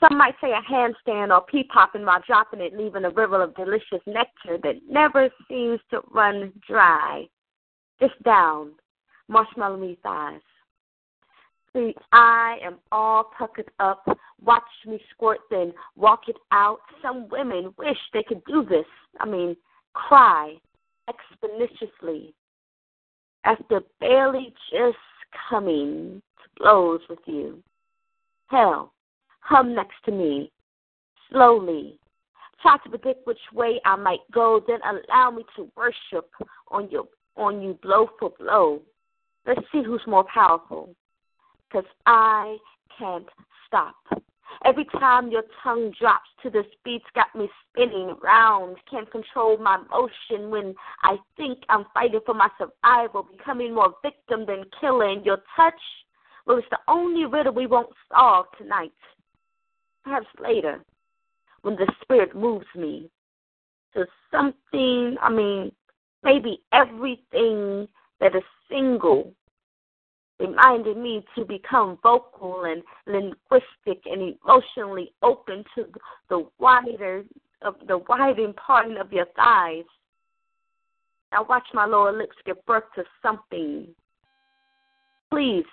Some 0.00 0.16
might 0.16 0.34
say 0.40 0.52
a 0.52 0.72
handstand 0.72 1.30
or 1.30 1.44
pee 1.44 1.64
popping 1.64 2.04
while 2.04 2.22
dropping 2.26 2.60
it, 2.60 2.76
leaving 2.76 3.04
a 3.04 3.10
river 3.10 3.42
of 3.42 3.56
delicious 3.56 4.00
nectar 4.06 4.58
that 4.62 4.76
never 4.88 5.28
seems 5.48 5.80
to 5.90 6.00
run 6.10 6.52
dry. 6.66 7.26
Just 8.00 8.20
down, 8.22 8.72
marshmallowy 9.30 9.98
thighs. 10.00 10.40
See, 11.72 11.94
I 12.12 12.58
am 12.64 12.78
all 12.90 13.30
puckered 13.36 13.70
up. 13.78 14.06
Watch 14.42 14.62
me 14.86 15.00
squirt, 15.10 15.40
then 15.50 15.72
walk 15.96 16.22
it 16.28 16.36
out. 16.50 16.78
Some 17.02 17.28
women 17.28 17.74
wish 17.76 17.98
they 18.12 18.22
could 18.22 18.42
do 18.44 18.64
this. 18.64 18.86
I 19.20 19.26
mean, 19.26 19.56
cry 19.92 20.54
exponentially 21.08 22.32
after 23.44 23.80
barely 24.00 24.54
just 24.70 24.96
coming 25.48 26.22
to 26.42 26.62
blows 26.62 27.00
with 27.08 27.18
you. 27.26 27.62
Hell, 28.48 28.92
hum 29.40 29.74
next 29.74 29.96
to 30.06 30.12
me, 30.12 30.50
slowly. 31.30 31.98
Try 32.62 32.76
to 32.78 32.88
predict 32.88 33.26
which 33.26 33.38
way 33.52 33.80
I 33.84 33.96
might 33.96 34.20
go, 34.32 34.62
then 34.66 34.80
allow 34.82 35.30
me 35.30 35.44
to 35.56 35.70
worship 35.76 36.30
on 36.68 36.90
your 36.90 37.06
on 37.36 37.62
you 37.62 37.78
blow 37.82 38.10
for 38.18 38.30
blow. 38.38 38.80
Let's 39.48 39.62
see 39.72 39.82
who's 39.82 40.02
more 40.06 40.24
powerful. 40.32 40.94
Because 41.68 41.88
I 42.04 42.58
can't 42.98 43.26
stop. 43.66 43.96
Every 44.64 44.84
time 44.98 45.30
your 45.30 45.44
tongue 45.62 45.92
drops 45.98 46.28
to 46.42 46.50
this 46.50 46.66
beat's 46.84 47.06
got 47.14 47.34
me 47.34 47.48
spinning 47.70 48.14
round. 48.22 48.76
Can't 48.90 49.10
control 49.10 49.56
my 49.56 49.78
motion 49.90 50.50
when 50.50 50.74
I 51.02 51.16
think 51.38 51.60
I'm 51.70 51.86
fighting 51.94 52.20
for 52.26 52.34
my 52.34 52.50
survival, 52.58 53.26
becoming 53.30 53.74
more 53.74 53.94
victim 54.02 54.44
than 54.46 54.64
killer. 54.80 55.08
And 55.08 55.24
your 55.24 55.38
touch, 55.56 55.80
well, 56.46 56.58
it's 56.58 56.66
the 56.70 56.78
only 56.86 57.24
riddle 57.24 57.54
we 57.54 57.66
won't 57.66 57.90
solve 58.12 58.46
tonight. 58.58 58.92
Perhaps 60.04 60.26
later, 60.42 60.84
when 61.62 61.76
the 61.76 61.90
spirit 62.02 62.36
moves 62.36 62.66
me 62.76 63.08
to 63.94 64.06
something, 64.30 65.16
I 65.22 65.30
mean, 65.30 65.72
maybe 66.22 66.60
everything 66.72 67.88
that 68.20 68.34
is 68.34 68.42
single 68.68 69.32
reminded 70.40 70.96
me 70.96 71.24
to 71.36 71.44
become 71.44 71.98
vocal 72.02 72.64
and 72.64 72.82
linguistic 73.06 74.04
and 74.06 74.36
emotionally 74.44 75.12
open 75.22 75.64
to 75.74 75.86
the 76.28 76.46
wider 76.58 77.24
of 77.62 77.74
the 77.86 77.98
widening 78.08 78.54
parting 78.54 78.98
of 78.98 79.12
your 79.12 79.26
thighs. 79.36 79.84
Now 81.32 81.44
watch 81.48 81.66
my 81.74 81.84
lower 81.86 82.16
lips 82.16 82.36
give 82.46 82.64
birth 82.66 82.84
to 82.94 83.04
something. 83.22 83.88
Please 85.30 85.64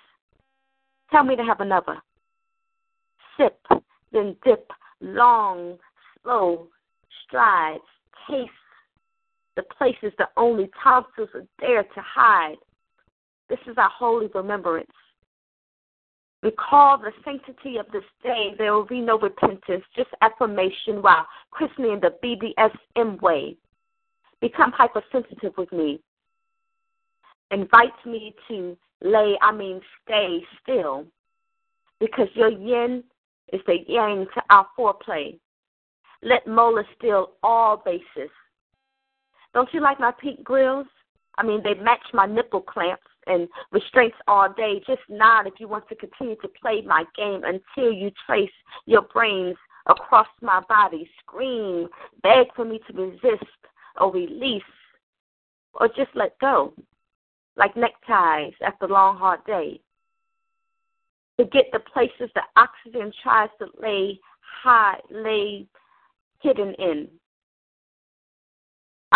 tell 1.10 1.24
me 1.24 1.36
to 1.36 1.44
have 1.44 1.60
another. 1.60 1.96
Sip, 3.36 3.58
then 4.12 4.36
dip, 4.44 4.70
long, 5.00 5.78
slow 6.22 6.68
strides, 7.26 7.82
taste 8.28 8.50
the 9.56 9.62
places 9.78 10.12
the 10.18 10.28
only 10.36 10.68
tonsils 10.82 11.30
are 11.34 11.46
there 11.60 11.82
to 11.82 12.00
hide. 12.00 12.56
This 13.48 13.58
is 13.66 13.76
our 13.78 13.90
holy 13.90 14.28
remembrance. 14.34 14.90
Recall 16.42 16.98
the 16.98 17.12
sanctity 17.24 17.78
of 17.78 17.86
this 17.92 18.04
day. 18.22 18.54
There 18.58 18.72
will 18.72 18.86
be 18.86 19.00
no 19.00 19.18
repentance, 19.18 19.84
just 19.96 20.10
affirmation 20.20 21.02
while 21.02 21.26
christening 21.50 22.00
the 22.00 22.14
BDSM 22.22 23.20
way. 23.20 23.56
Become 24.40 24.72
hypersensitive 24.72 25.54
with 25.56 25.72
me. 25.72 26.00
Invite 27.50 27.94
me 28.04 28.34
to 28.48 28.76
lay, 29.02 29.36
I 29.40 29.52
mean, 29.52 29.80
stay 30.04 30.40
still. 30.62 31.06
Because 32.00 32.28
your 32.34 32.50
yin 32.50 33.02
is 33.52 33.60
the 33.66 33.78
yang 33.88 34.26
to 34.34 34.42
our 34.50 34.66
foreplay. 34.78 35.38
Let 36.22 36.46
Mola 36.46 36.82
steal 36.98 37.32
all 37.42 37.82
bases. 37.84 38.30
Don't 39.54 39.72
you 39.72 39.80
like 39.80 39.98
my 39.98 40.12
pink 40.20 40.44
grills? 40.44 40.86
I 41.38 41.42
mean, 41.44 41.62
they 41.62 41.74
match 41.74 42.02
my 42.12 42.26
nipple 42.26 42.60
clamps 42.60 43.02
and 43.26 43.48
restraints 43.72 44.16
all 44.28 44.52
day. 44.52 44.80
Just 44.86 45.02
nod 45.08 45.46
if 45.46 45.54
you 45.58 45.68
want 45.68 45.88
to 45.88 45.94
continue 45.96 46.36
to 46.36 46.48
play 46.60 46.82
my 46.82 47.04
game 47.16 47.42
until 47.44 47.92
you 47.92 48.10
trace 48.26 48.50
your 48.86 49.02
brains 49.02 49.56
across 49.86 50.28
my 50.40 50.60
body. 50.68 51.08
Scream, 51.20 51.88
beg 52.22 52.46
for 52.54 52.64
me 52.64 52.80
to 52.88 52.92
resist 52.92 53.44
or 54.00 54.12
release 54.12 54.62
or 55.74 55.88
just 55.88 56.10
let 56.14 56.38
go, 56.38 56.72
like 57.56 57.76
neckties 57.76 58.54
after 58.64 58.86
a 58.86 58.88
long, 58.88 59.16
hard 59.16 59.44
day. 59.46 59.80
Forget 61.36 61.66
the 61.72 61.80
places 61.80 62.30
that 62.34 62.44
oxygen 62.56 63.12
tries 63.22 63.50
to 63.58 63.66
lay 63.80 64.18
high, 64.40 64.98
lay 65.10 65.66
hidden 66.40 66.74
in. 66.74 67.08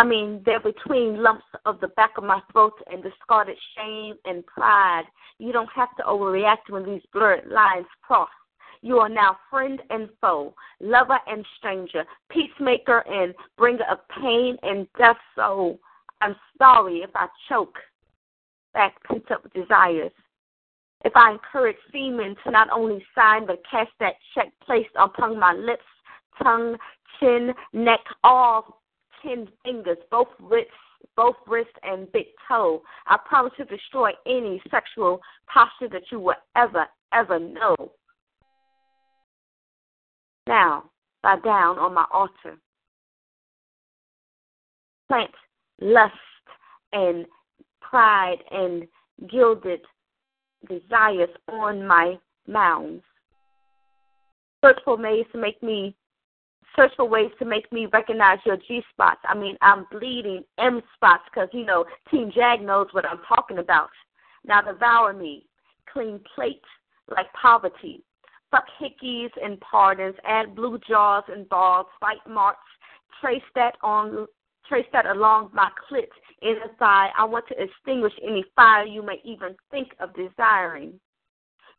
I 0.01 0.03
mean, 0.03 0.41
they're 0.47 0.61
between 0.61 1.23
lumps 1.23 1.45
of 1.67 1.79
the 1.81 1.89
back 1.89 2.13
of 2.17 2.25
my 2.25 2.41
throat 2.51 2.73
and 2.91 3.03
discarded 3.03 3.59
shame 3.77 4.15
and 4.25 4.47
pride. 4.47 5.03
You 5.37 5.53
don't 5.53 5.69
have 5.77 5.95
to 5.99 6.03
overreact 6.05 6.71
when 6.71 6.87
these 6.87 7.03
blurred 7.13 7.47
lines 7.51 7.85
cross. 8.01 8.31
You 8.81 8.97
are 8.97 9.11
now 9.11 9.37
friend 9.51 9.79
and 9.91 10.09
foe, 10.19 10.55
lover 10.81 11.19
and 11.27 11.45
stranger, 11.59 12.05
peacemaker 12.31 13.01
and 13.01 13.35
bringer 13.59 13.85
of 13.91 13.99
pain 14.23 14.57
and 14.63 14.87
death. 14.97 15.19
So 15.37 15.79
I'm 16.23 16.35
sorry 16.57 17.01
if 17.01 17.11
I 17.15 17.27
choke 17.47 17.77
back 18.73 18.95
pent 19.05 19.31
up 19.31 19.53
desires. 19.53 20.13
If 21.05 21.13
I 21.15 21.33
encourage 21.33 21.77
semen 21.93 22.37
to 22.45 22.51
not 22.51 22.71
only 22.71 23.05
sign 23.15 23.47
but 23.47 23.61
cast 23.71 23.91
that 24.01 24.15
check 24.35 24.51
placed 24.65 24.97
upon 24.99 25.39
my 25.39 25.53
lips, 25.53 25.85
tongue, 26.43 26.79
chin, 27.19 27.53
neck, 27.75 28.01
all 28.25 28.80
ten 29.23 29.49
fingers, 29.65 29.99
both 30.11 30.29
wrists, 30.41 30.71
both 31.17 31.37
wrist 31.47 31.71
and 31.83 32.11
big 32.13 32.27
toe. 32.49 32.83
I 33.07 33.19
promise 33.27 33.53
to 33.59 33.65
destroy 33.65 34.11
any 34.27 34.61
sexual 34.71 35.21
posture 35.47 35.89
that 35.89 36.05
you 36.11 36.21
will 36.21 36.35
ever, 36.57 36.87
ever 37.13 37.39
know. 37.39 37.77
Now, 40.47 40.91
bow 41.23 41.37
down 41.37 41.79
on 41.79 41.95
my 41.95 42.05
altar. 42.13 42.59
Plant 45.09 45.31
lust 45.81 46.15
and 46.93 47.27
pride 47.81 48.39
and 48.51 48.87
gilded 49.31 49.81
desires 50.69 51.31
on 51.49 51.87
my 51.87 52.19
mounds. 52.47 53.03
Search 54.65 54.79
for 54.85 54.97
ways 54.97 55.25
to 55.33 55.39
make 55.39 55.63
me 55.63 55.95
search 56.77 56.93
for 56.97 57.09
ways 57.09 57.31
to 57.39 57.45
make 57.45 57.70
me 57.73 57.87
recognize 57.87 58.39
your 58.45 58.57
G 58.57 58.82
spots. 58.93 59.20
I 59.28 59.35
mean, 59.35 59.57
I'm 59.61 59.87
bleeding 59.91 60.45
M 60.59 60.82
spots 60.95 61.24
because 61.32 61.49
you 61.53 61.65
know 61.65 61.85
Team 62.11 62.31
Jag 62.35 62.62
knows 62.62 62.89
what 62.93 63.05
I'm 63.05 63.20
talking 63.28 63.59
about. 63.59 63.91
Now 64.45 64.62
devour 64.62 65.12
me, 65.12 65.47
clean 65.93 66.20
plate 66.35 66.62
like 67.09 67.32
poverty. 67.32 68.03
Fuck 68.51 68.65
hickeys 68.81 69.31
and 69.43 69.61
pardons, 69.61 70.16
add 70.24 70.57
blue 70.57 70.78
jaws 70.89 71.24
and 71.28 71.49
balls, 71.49 71.87
fight 72.01 72.19
marks, 72.28 72.59
trace 73.20 73.43
that 73.55 73.77
on 73.82 74.27
trace 74.69 74.87
that 74.93 75.07
along 75.07 75.51
my 75.53 75.69
clit 75.91 76.07
in 76.43 76.55
the 76.62 76.73
thigh. 76.78 77.11
I 77.19 77.24
want 77.24 77.47
to 77.49 77.62
extinguish 77.62 78.12
any 78.23 78.45
fire 78.55 78.85
you 78.85 79.03
may 79.03 79.20
even 79.24 79.57
think 79.70 79.89
of 79.99 80.15
desiring. 80.15 80.99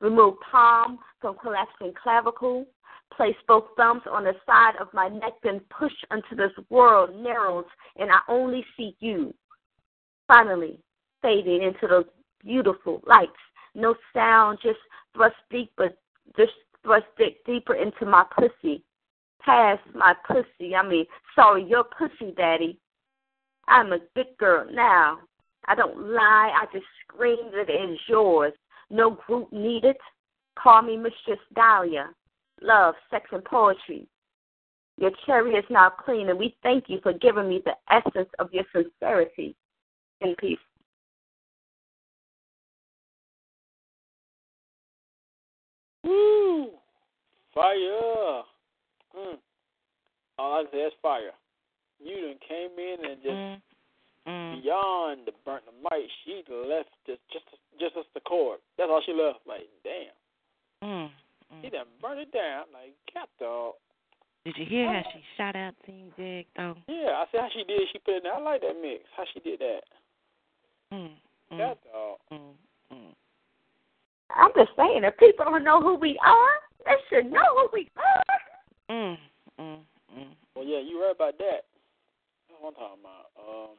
Remove 0.02 0.36
palm 0.52 1.00
from 1.20 1.38
collapsing 1.42 1.94
clavicle. 2.02 2.66
Place 3.16 3.36
both 3.48 3.66
thumbs 3.76 4.04
on 4.10 4.24
the 4.24 4.34
side 4.46 4.76
of 4.80 4.88
my 4.94 5.10
neck, 5.10 5.34
then 5.44 5.62
push 5.70 5.92
until 6.12 6.38
this 6.38 6.66
world 6.70 7.16
narrows 7.16 7.66
and 7.98 8.10
I 8.12 8.20
only 8.28 8.66
see 8.78 8.96
you. 9.00 9.34
Finally, 10.28 10.80
fading 11.22 11.62
into 11.62 11.88
those 11.88 12.06
beautiful 12.44 13.02
lights. 13.06 13.32
No 13.76 13.96
sound, 14.14 14.60
just 14.62 14.80
thrust 15.14 15.36
deeper, 15.50 15.90
just 16.38 16.54
thrust 16.84 17.06
deeper 17.46 17.76
into 17.76 18.06
my 18.06 18.26
pussy. 18.38 18.84
Past 19.42 19.82
my 19.94 20.14
pussy. 20.28 20.76
I 20.76 20.88
mean, 20.88 21.06
sorry, 21.36 21.64
your 21.64 21.84
pussy, 21.84 22.34
daddy. 22.38 22.80
I'm 23.68 23.92
a 23.92 24.00
good 24.16 24.28
girl 24.38 24.68
now. 24.72 25.20
I 25.68 25.76
don't 25.76 25.98
lie. 25.98 26.54
I 26.56 26.66
just 26.72 26.86
scream 27.04 27.52
that 27.52 27.70
it 27.70 27.92
is 27.92 28.00
yours. 28.08 28.54
No 28.90 29.12
group 29.28 29.52
needed. 29.52 29.96
Call 30.62 30.82
me 30.82 30.98
Mistress 30.98 31.40
Dahlia. 31.56 32.10
Love, 32.62 32.96
sex, 33.10 33.26
and 33.32 33.44
poetry. 33.44 34.08
Your 34.98 35.12
cherry 35.26 35.54
is 35.56 35.66
now 35.70 35.90
clean, 35.90 36.30
and 36.30 36.38
we 36.38 36.56
thank 36.62 36.86
you 36.88 37.00
for 37.02 37.14
giving 37.14 37.50
me 37.50 37.62
the 37.66 37.74
essence 37.90 38.30
of 38.40 38.54
your 38.54 38.66
sincerity. 38.74 39.56
In 40.22 40.36
peace. 40.40 40.60
Woo! 46.04 46.70
Fire! 47.54 48.44
Mm. 49.18 49.38
All 50.38 50.54
I 50.62 50.64
say 50.72 50.78
is 50.80 50.94
fire. 51.02 51.32
You 52.04 52.16
done 52.16 52.40
came 52.48 52.80
in 52.80 53.06
and 53.06 53.22
just 53.22 53.34
Mm. 53.34 53.62
Mm. 54.28 54.62
beyond 54.62 55.26
the 55.26 55.32
burnt 55.46 55.66
the 55.66 55.72
mic. 55.90 56.10
She 56.24 56.44
left 56.50 56.90
just 57.06 57.22
just 57.30 57.46
just 57.80 57.96
as 57.98 58.06
the 58.14 58.22
cord. 58.22 58.60
That's 58.78 58.90
all 58.90 59.02
she 59.02 59.14
left. 59.14 59.46
Like 59.46 59.68
damn, 59.84 60.14
Mm. 60.84 61.12
She 61.62 61.68
Mm. 61.68 61.72
done 61.72 61.88
burned 62.02 62.20
it 62.22 62.32
down. 62.32 62.66
Like 62.74 62.96
cat 63.12 63.30
dog. 63.40 63.76
Did 64.46 64.58
you 64.58 64.66
hear 64.66 64.92
how 64.92 65.04
she 65.12 65.24
shot 65.38 65.56
out 65.56 65.76
Team 65.86 66.12
Jag 66.18 66.48
though? 66.56 66.76
Yeah, 66.88 67.22
I 67.22 67.26
see 67.32 67.38
how 67.38 67.50
she 67.54 67.64
did. 67.64 67.88
She 67.92 68.00
put 68.00 68.16
it. 68.16 68.26
in. 68.26 68.32
I 68.32 68.40
like 68.40 68.62
that 68.62 68.80
mix. 68.82 69.04
How 69.16 69.24
she 69.34 69.40
did 69.40 69.60
that. 69.60 69.82
Mm. 70.92 71.12
Mm. 71.52 71.58
Cat 71.58 71.78
dog. 71.92 72.18
Mm. 72.32 72.54
Mm. 72.92 73.16
I'm 74.32 74.52
just 74.56 74.72
saying, 74.76 75.04
if 75.04 75.18
people 75.18 75.46
don't 75.46 75.64
know 75.64 75.82
who 75.82 75.96
we 75.96 76.18
are, 76.26 76.56
they 76.86 76.96
should 77.10 77.32
know 77.32 77.44
who 77.56 77.70
we 77.74 77.90
are. 77.98 78.24
Mm. 78.90 79.18
Mm. 79.60 79.80
Mm. 80.18 80.36
Well, 80.56 80.66
yeah, 80.66 80.80
you 80.80 81.02
right 81.02 81.16
about 81.16 81.38
that. 81.38 81.66
That's 82.50 82.62
what 82.62 82.70
I'm 82.70 82.76
talking 82.76 83.00
about. 83.04 83.28
Um, 83.38 83.76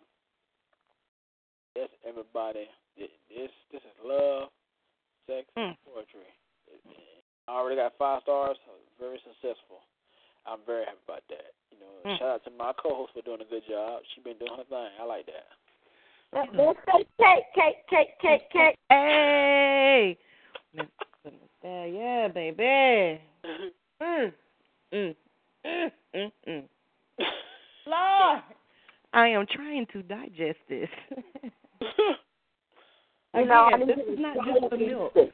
that's 1.75 1.93
everybody. 2.07 2.69
This 2.97 3.09
this, 3.29 3.51
this 3.73 3.81
is 3.83 3.97
love, 4.05 4.49
sex, 5.27 5.49
and 5.57 5.73
Mm. 5.75 5.77
poetry. 5.85 6.29
I 7.49 7.53
already 7.53 7.77
got 7.77 7.93
five 7.99 8.23
stars. 8.23 8.57
Very 9.01 9.19
successful. 9.25 9.83
I'm 10.47 10.59
very 10.67 10.85
happy 10.85 10.99
about 11.07 11.23
that. 11.29 11.53
You 11.71 11.79
know, 11.79 12.11
Mm. 12.11 12.19
shout 12.19 12.29
out 12.29 12.45
to 12.45 12.51
my 12.51 12.73
co-host 12.75 13.13
for 13.15 13.23
doing 13.23 13.41
a 13.41 13.45
good 13.45 13.65
job. 13.67 14.03
She 14.15 14.21
been 14.21 14.39
doing 14.39 14.57
her 14.57 14.65
thing. 14.65 14.91
I 15.01 15.05
like 15.05 15.27
that. 15.27 15.47
Let's 16.33 16.79
say 16.87 17.07
cake, 17.21 17.45
cake, 17.55 17.87
cake, 17.89 18.19
cake, 18.21 18.51
cake. 18.51 18.79
Hey. 18.89 20.17
Miss 20.73 20.87
Miss 21.25 21.35
yeah, 21.63 22.29
baby. 22.29 23.21
Mm. 23.45 24.33
Mm. 24.93 25.15
Mm. 25.65 25.93
Mm. 26.15 26.33
Mm. 26.49 26.69
Lord, 27.87 28.43
I 29.13 29.29
am 29.29 29.47
trying 29.47 29.87
to 29.93 30.03
digest 30.03 30.59
this. 30.69 30.89
You 33.35 33.47
know, 33.47 33.69
Again, 33.69 33.87
this 33.87 33.97
is 33.97 34.19
not 34.19 34.37
just 34.45 34.71
the 34.71 34.77
milk. 34.77 35.15
things. 35.15 35.33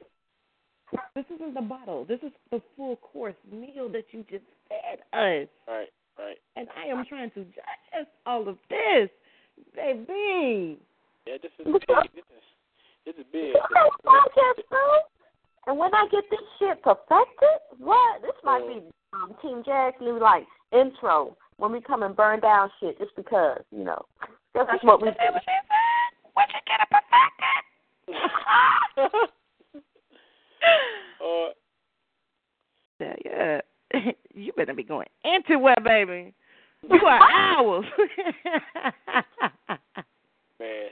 This 1.15 1.25
isn't 1.35 1.55
the 1.55 1.63
bottle. 1.63 2.05
This 2.05 2.21
is 2.23 2.33
the 2.51 2.63
full 2.77 2.97
course 2.97 3.35
meal 3.51 3.89
that 3.91 4.05
you 4.13 4.25
just 4.31 4.45
fed 4.69 5.01
us. 5.13 5.49
right, 5.67 5.89
right. 6.19 6.39
And 6.57 6.69
I 6.77 6.87
am 6.89 7.05
trying 7.09 7.31
to 7.33 7.45
digest 7.45 8.11
all 8.27 8.49
of 8.49 8.57
this. 8.71 9.11
Baby. 9.75 10.79
Yeah, 11.27 11.35
this 11.43 11.51
is 11.59 11.67
this 11.67 11.75
is 11.75 12.45
This 13.05 13.15
is 13.17 13.25
big. 13.33 13.55
Podcast, 14.05 14.63
bro. 14.71 14.79
And 15.67 15.79
when 15.79 15.95
I 15.95 16.07
get 16.11 16.25
this 16.31 16.41
shit 16.59 16.83
perfected, 16.83 17.59
what? 17.79 18.23
This 18.23 18.33
might 18.45 18.67
be 18.67 18.83
um, 19.13 19.35
Team 19.43 19.63
Jack's 19.67 20.01
new 20.01 20.19
like 20.19 20.47
intro 20.73 21.37
when 21.59 21.73
we 21.73 21.81
come 21.81 22.03
and 22.03 22.17
burn 22.17 22.41
down 22.41 22.71
shit 22.81 22.99
just 22.99 23.15
because, 23.17 23.61
you 23.71 23.85
know. 23.85 24.03
That's 24.55 24.83
what 24.83 25.03
we 25.03 25.09
do. 25.09 25.17
What 26.35 26.49
you 26.49 26.61
get 26.67 26.81
a 26.81 26.87
perfected? 28.07 29.29
Uh, 31.21 31.51
yeah, 33.01 33.15
yeah. 33.25 33.61
you 34.35 34.53
better 34.53 34.73
be 34.73 34.85
going 34.85 35.09
into 35.25 35.67
it, 35.67 35.85
baby. 35.85 36.33
You 36.89 37.01
are 37.07 37.21
ours. 37.59 37.85
man. 40.61 40.89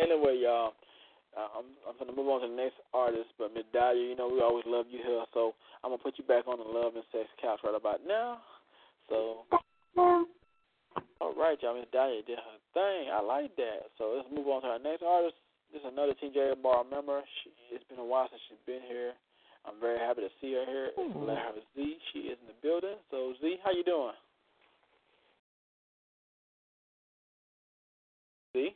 Anyway, 0.00 0.38
y'all, 0.42 0.74
uh, 1.36 1.48
I'm 1.58 1.64
I'm 1.88 1.98
gonna 1.98 2.16
move 2.16 2.28
on 2.28 2.42
to 2.42 2.48
the 2.48 2.54
next 2.54 2.76
artist, 2.94 3.30
but 3.38 3.52
Miss 3.54 3.64
Dahlia, 3.72 4.08
you 4.08 4.16
know 4.16 4.28
we 4.28 4.40
always 4.40 4.64
love 4.66 4.86
you 4.90 5.00
here, 5.04 5.24
so 5.34 5.54
I'm 5.82 5.90
gonna 5.90 6.02
put 6.02 6.18
you 6.18 6.24
back 6.24 6.46
on 6.46 6.58
the 6.58 6.64
love 6.64 6.94
and 6.94 7.04
sex 7.12 7.28
couch 7.42 7.60
right 7.64 7.74
about 7.74 8.00
now. 8.06 8.38
So, 9.08 9.44
all 9.96 11.34
right, 11.36 11.58
y'all, 11.62 11.78
Miss 11.78 11.86
Dahlia 11.92 12.22
did 12.22 12.38
her 12.38 12.58
thing. 12.74 13.10
I 13.12 13.20
like 13.20 13.56
that. 13.56 13.90
So 13.98 14.14
let's 14.16 14.28
move 14.34 14.46
on 14.48 14.62
to 14.62 14.68
our 14.68 14.78
next 14.78 15.02
artist. 15.02 15.36
This 15.72 15.82
is 15.82 15.88
another 15.92 16.14
TJ 16.14 16.62
Bar 16.62 16.84
member. 16.84 17.22
She, 17.42 17.50
it's 17.74 17.84
been 17.88 17.98
a 17.98 18.04
while 18.04 18.28
since 18.30 18.40
she's 18.48 18.58
been 18.66 18.82
here. 18.88 19.12
I'm 19.66 19.80
very 19.80 19.98
happy 19.98 20.22
to 20.22 20.28
see 20.40 20.54
her 20.54 20.64
here. 20.64 20.90
It's 20.96 21.12
Hmm. 21.12 21.24
let 21.26 21.38
her 21.38 21.52
Z. 21.74 21.98
She 22.12 22.18
is 22.30 22.38
in 22.40 22.46
the 22.48 22.54
building. 22.62 22.96
So 23.10 23.34
Z, 23.40 23.56
how 23.64 23.72
you 23.72 23.84
doing? 23.84 24.14
Z, 28.56 28.74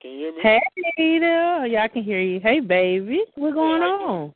can 0.00 0.10
you 0.10 0.18
hear 0.18 0.32
me? 0.32 0.40
Hey 0.42 1.18
there, 1.18 1.66
y'all 1.66 1.88
can 1.88 2.02
hear 2.02 2.20
you. 2.20 2.40
Hey 2.40 2.60
baby, 2.60 3.24
what's 3.36 3.54
going 3.54 3.80
Hey, 3.80 3.88
how 3.88 3.98
you 3.98 4.04
on? 4.06 4.34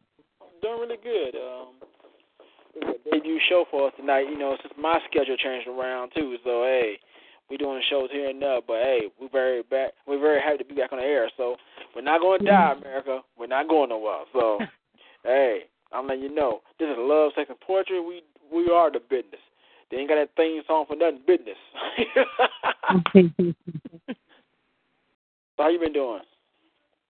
doing 0.63 0.81
really 0.81 0.97
good. 1.03 1.35
Um, 1.37 1.75
debut 3.11 3.41
show 3.49 3.65
for 3.71 3.89
us 3.89 3.95
tonight. 3.99 4.27
You 4.31 4.39
know, 4.39 4.57
since 4.63 4.73
my 4.79 4.99
schedule 5.11 5.37
changed 5.37 5.69
around 5.69 6.13
too, 6.17 6.37
so 6.45 6.63
hey, 6.63 6.99
we 7.51 7.57
doing 7.57 7.83
shows 7.89 8.09
here 8.11 8.31
and 8.31 8.41
there. 8.41 8.61
But 8.67 8.83
hey, 8.83 9.03
we're 9.21 9.29
very 9.29 9.63
back. 9.63 9.93
We're 10.07 10.21
very 10.21 10.41
happy 10.41 10.59
to 10.59 10.65
be 10.65 10.75
back 10.75 10.93
on 10.93 10.99
the 10.99 11.05
air. 11.05 11.31
So 11.37 11.57
we're 11.95 12.03
not 12.03 12.21
going 12.21 12.41
to 12.41 12.47
die, 12.47 12.75
America. 12.81 13.21
We're 13.39 13.47
not 13.47 13.69
going 13.69 13.91
nowhere. 13.91 14.25
So 14.33 14.59
hey, 15.25 15.61
I'm 15.93 16.07
letting 16.07 16.25
you 16.25 16.35
know. 16.35 16.61
This 16.79 16.89
is 16.89 16.97
love, 16.99 17.33
sex, 17.37 17.49
and 17.49 17.61
poetry. 17.61 18.01
We 18.01 18.23
we 18.53 18.71
are 18.71 18.91
the 18.91 19.01
business. 19.01 19.41
They 19.91 19.99
ain't 19.99 20.09
got 20.09 20.17
that 20.17 20.31
theme 20.37 20.63
song 20.67 20.87
for 20.89 20.97
nothing. 20.97 21.21
Business. 21.27 21.57
so 25.57 25.63
how 25.63 25.69
you 25.69 25.79
been 25.79 25.93
doing? 25.93 26.21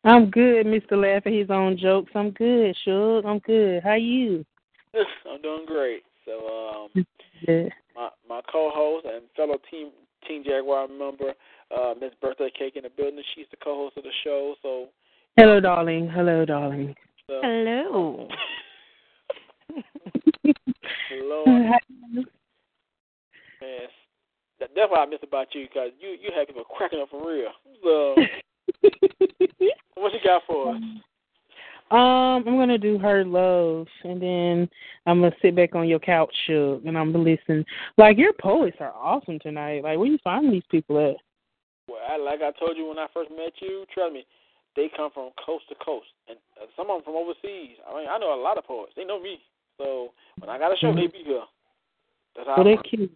I'm 0.05 0.31
good, 0.31 0.67
Mr. 0.67 0.93
Laugh 0.93 1.27
at 1.27 1.33
his 1.33 1.51
own 1.51 1.77
jokes. 1.77 2.13
I'm 2.15 2.31
good, 2.31 2.77
Suge. 2.87 3.25
I'm 3.25 3.41
good. 3.41 3.83
How 3.83 3.95
you? 3.95 4.45
I'm 4.95 5.43
doing 5.43 5.65
great. 5.67 6.03
So 6.25 6.89
um. 6.95 7.07
Good. 7.45 7.71
my 7.95 8.09
my 8.29 8.41
co-host 8.51 9.07
and 9.07 9.25
fellow 9.37 9.59
team 9.71 9.91
Team 10.28 10.43
Jaguar 10.44 10.89
member, 10.89 11.32
uh, 11.77 11.94
Miss 12.01 12.12
Birthday 12.20 12.51
Cake 12.57 12.77
in 12.77 12.82
the 12.82 12.90
building. 12.90 13.23
She's 13.35 13.47
the 13.51 13.57
co-host 13.62 13.97
of 13.97 14.05
the 14.05 14.11
show. 14.24 14.55
So, 14.62 14.86
Hello, 15.36 15.61
darling. 15.61 16.09
Hello, 16.09 16.44
darling. 16.44 16.94
uh, 17.28 17.40
Hello. 17.43 18.28
hello, 21.09 21.47
man. 21.59 21.81
That, 24.59 24.70
that's 24.74 24.90
what 24.90 25.01
I 25.01 25.07
miss 25.07 25.20
about 25.23 25.55
you 25.55 25.66
because 25.69 25.90
you 26.01 26.11
you 26.11 26.31
have 26.35 26.47
people 26.47 26.65
cracking 26.65 27.01
up 27.01 27.11
for 27.11 27.28
real. 27.28 27.51
So, 27.82 28.15
what 29.94 30.12
you 30.12 30.20
got 30.24 30.43
for 30.47 30.74
us? 30.74 30.81
Um, 31.91 32.43
I'm 32.49 32.57
gonna 32.57 32.79
do 32.79 32.99
her 32.99 33.25
love, 33.25 33.87
and 34.03 34.21
then 34.21 34.69
I'm 35.07 35.21
gonna 35.21 35.37
sit 35.41 35.55
back 35.55 35.77
on 35.77 35.87
your 35.87 36.01
couch, 36.01 36.35
Suge, 36.49 36.87
and 36.87 36.99
I'm 36.99 37.13
gonna 37.13 37.23
listen. 37.23 37.65
Like 37.97 38.19
your 38.19 38.33
poets 38.33 38.79
are 38.81 38.93
awesome 38.93 39.39
tonight. 39.39 39.85
Like 39.85 39.97
where 39.97 40.09
you 40.09 40.19
find 40.25 40.53
these 40.53 40.67
people 40.69 40.99
at? 40.99 41.17
Well, 41.89 42.01
I, 42.09 42.17
like 42.17 42.41
I 42.43 42.51
told 42.59 42.77
you 42.77 42.89
when 42.89 42.99
I 42.99 43.07
first 43.15 43.31
met 43.31 43.53
you, 43.61 43.85
trust 43.95 44.13
me, 44.13 44.27
they 44.75 44.91
come 44.97 45.11
from 45.15 45.31
coast 45.45 45.69
to 45.69 45.77
coast, 45.77 46.09
and 46.29 46.39
uh, 46.61 46.67
some 46.77 46.91
of 46.91 46.99
them 46.99 47.05
from 47.05 47.15
overseas. 47.15 47.79
I 47.89 47.97
mean, 47.97 48.09
I 48.11 48.19
know 48.19 48.35
a 48.35 48.43
lot 48.43 48.59
of 48.59 48.65
poets. 48.65 48.93
They 48.97 49.05
know 49.05 49.23
me. 49.23 49.39
So 49.79 50.11
when 50.39 50.51
I 50.51 50.59
got 50.59 50.73
a 50.73 50.77
show, 50.77 50.93
they 50.93 51.07
be 51.07 51.23
here. 51.25 51.45
That's 52.35 52.49
how. 52.49 52.57
So 52.57 52.63
I 52.63 52.65
they 52.65 52.77
cute. 52.83 53.13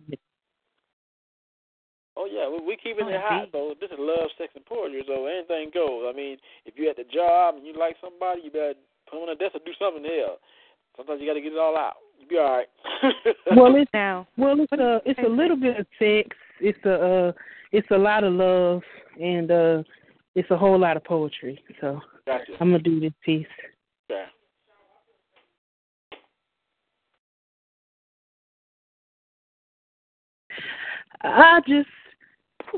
Oh 2.21 2.29
yeah, 2.29 2.45
we 2.53 2.61
we 2.61 2.77
keeping 2.77 3.07
Oh, 3.07 3.09
it 3.09 3.21
hot. 3.25 3.49
So 3.51 3.73
this 3.81 3.89
is 3.91 3.97
love, 3.99 4.29
sex, 4.37 4.53
and 4.55 4.65
poetry. 4.67 5.03
So 5.09 5.25
anything 5.25 5.71
goes. 5.73 6.05
I 6.05 6.13
mean, 6.13 6.37
if 6.67 6.75
you 6.77 6.91
at 6.91 6.97
the 6.97 7.05
job 7.05 7.55
and 7.57 7.67
you 7.67 7.73
like 7.73 7.97
somebody, 7.99 8.43
you 8.45 8.51
better 8.51 8.75
put 9.09 9.17
them 9.17 9.29
on 9.29 9.33
the 9.33 9.41
desk 9.41 9.57
or 9.57 9.65
do 9.65 9.73
something 9.81 10.03
there. 10.03 10.37
Sometimes 10.99 11.19
you 11.23 11.27
got 11.27 11.35
to 11.35 11.41
get 11.41 11.53
it 11.53 11.59
all 11.59 11.79
out. 11.79 11.97
You 12.21 12.29
be 12.29 12.37
all 12.37 12.59
right. 12.61 12.69
Well, 13.57 13.75
it's 13.75 13.91
Now, 13.95 14.29
well, 14.37 14.61
it's 14.61 14.73
a 14.73 15.01
it's 15.07 15.19
a 15.25 15.29
little 15.31 15.57
bit 15.57 15.81
of 15.81 15.87
sex. 15.99 16.37
It's 16.61 16.79
a 16.85 17.29
uh, 17.29 17.33
it's 17.73 17.89
a 17.91 17.97
lot 17.97 18.23
of 18.23 18.35
love, 18.35 18.83
and 19.19 19.51
uh, 19.51 19.83
it's 20.35 20.51
a 20.51 20.59
whole 20.59 20.79
lot 20.79 20.99
of 20.99 21.05
poetry. 21.05 21.59
So 21.81 22.01
gotcha. 22.27 22.53
I'm 22.61 22.71
gonna 22.71 22.81
do 22.81 23.01
this 23.01 23.15
piece. 23.25 23.47
Okay. 24.11 24.25
I 31.23 31.61
just 31.67 31.89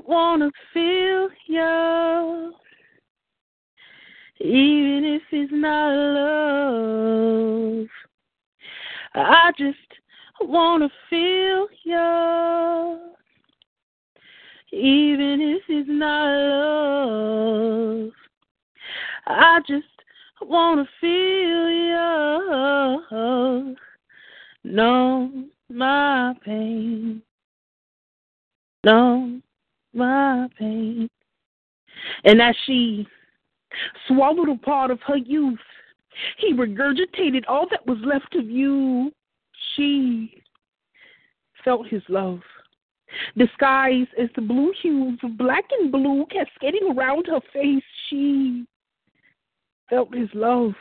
wanna 0.07 0.51
feel 0.73 1.29
you, 1.47 2.55
even 4.41 5.05
if 5.05 5.23
it's 5.31 5.53
not 5.53 5.93
love. 5.93 7.87
I 9.15 9.53
just 9.59 9.79
wanna 10.41 10.89
feel 11.11 11.69
you, 11.85 12.99
even 14.73 15.41
if 15.41 15.63
it's 15.69 15.89
not 15.89 16.29
love. 16.29 18.13
I 19.27 19.61
just 19.67 19.87
wanna 20.41 20.89
feel 21.01 21.71
you, 21.71 23.77
know 24.65 25.31
my 25.69 26.35
pain 26.45 27.23
know 28.85 29.41
my 29.95 30.49
pain. 30.59 31.09
And 32.25 32.41
as 32.41 32.55
she 32.67 33.07
swallowed 34.07 34.49
a 34.49 34.57
part 34.57 34.91
of 34.91 35.01
her 35.07 35.17
youth, 35.17 35.59
he 36.39 36.53
regurgitated 36.53 37.45
all 37.49 37.67
that 37.71 37.87
was 37.87 37.99
left 38.05 38.35
of 38.35 38.49
you. 38.49 39.13
She 39.75 40.43
felt 41.65 41.89
his 41.89 42.03
love, 42.09 42.41
disguised 43.37 44.11
as 44.19 44.29
the 44.35 44.43
blue 44.43 44.73
hues 44.83 45.19
of 45.23 45.39
black 45.39 45.65
and 45.79 45.91
blue 45.93 46.27
cascading 46.31 46.95
around 46.97 47.27
her 47.27 47.41
face. 47.53 47.85
She 48.09 48.67
felt 49.89 50.15
his 50.15 50.29
love. 50.35 50.73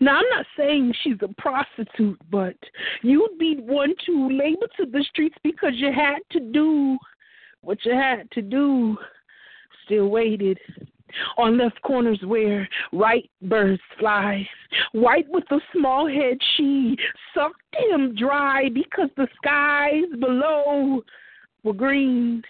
Now, 0.00 0.18
I'm 0.18 0.28
not 0.30 0.46
saying 0.56 0.94
she's 1.02 1.18
a 1.22 1.28
prostitute, 1.40 2.18
but 2.30 2.56
you'd 3.02 3.38
be 3.38 3.56
one 3.56 3.94
to 4.06 4.28
labor 4.28 4.66
to 4.76 4.86
the 4.86 5.04
streets 5.08 5.36
because 5.44 5.72
you 5.74 5.92
had 5.92 6.18
to 6.30 6.40
do 6.40 6.98
what 7.62 7.84
you 7.84 7.92
had 7.92 8.30
to 8.32 8.42
do. 8.42 8.96
Still 9.84 10.08
waited 10.08 10.58
on 11.36 11.58
left 11.58 11.80
corners 11.82 12.20
where 12.24 12.68
right 12.92 13.28
birds 13.42 13.80
fly. 13.98 14.46
White 14.92 15.26
with 15.28 15.44
a 15.50 15.60
small 15.72 16.06
head, 16.06 16.38
she 16.56 16.96
sucked 17.34 17.62
him 17.90 18.14
dry 18.14 18.68
because 18.68 19.10
the 19.16 19.28
skies 19.36 20.04
below 20.20 21.02
were 21.64 21.72
green. 21.72 22.42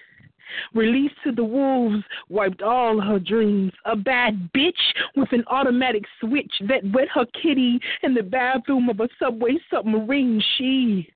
Released 0.75 1.15
to 1.25 1.33
the 1.33 1.45
wolves, 1.45 2.03
wiped 2.31 2.63
all 2.63 3.01
her 3.01 3.19
dreams. 3.19 3.73
A 3.85 3.95
bad 3.95 4.51
bitch 4.57 4.73
with 5.15 5.31
an 5.33 5.45
automatic 5.49 6.05
switch 6.21 6.53
that 6.69 6.91
wet 6.93 7.09
her 7.15 7.27
kitty 7.43 7.79
in 8.03 8.15
the 8.15 8.23
bathroom 8.23 8.89
of 8.89 8.99
a 9.01 9.09
subway 9.19 9.59
submarine. 9.71 10.43
She 10.57 11.13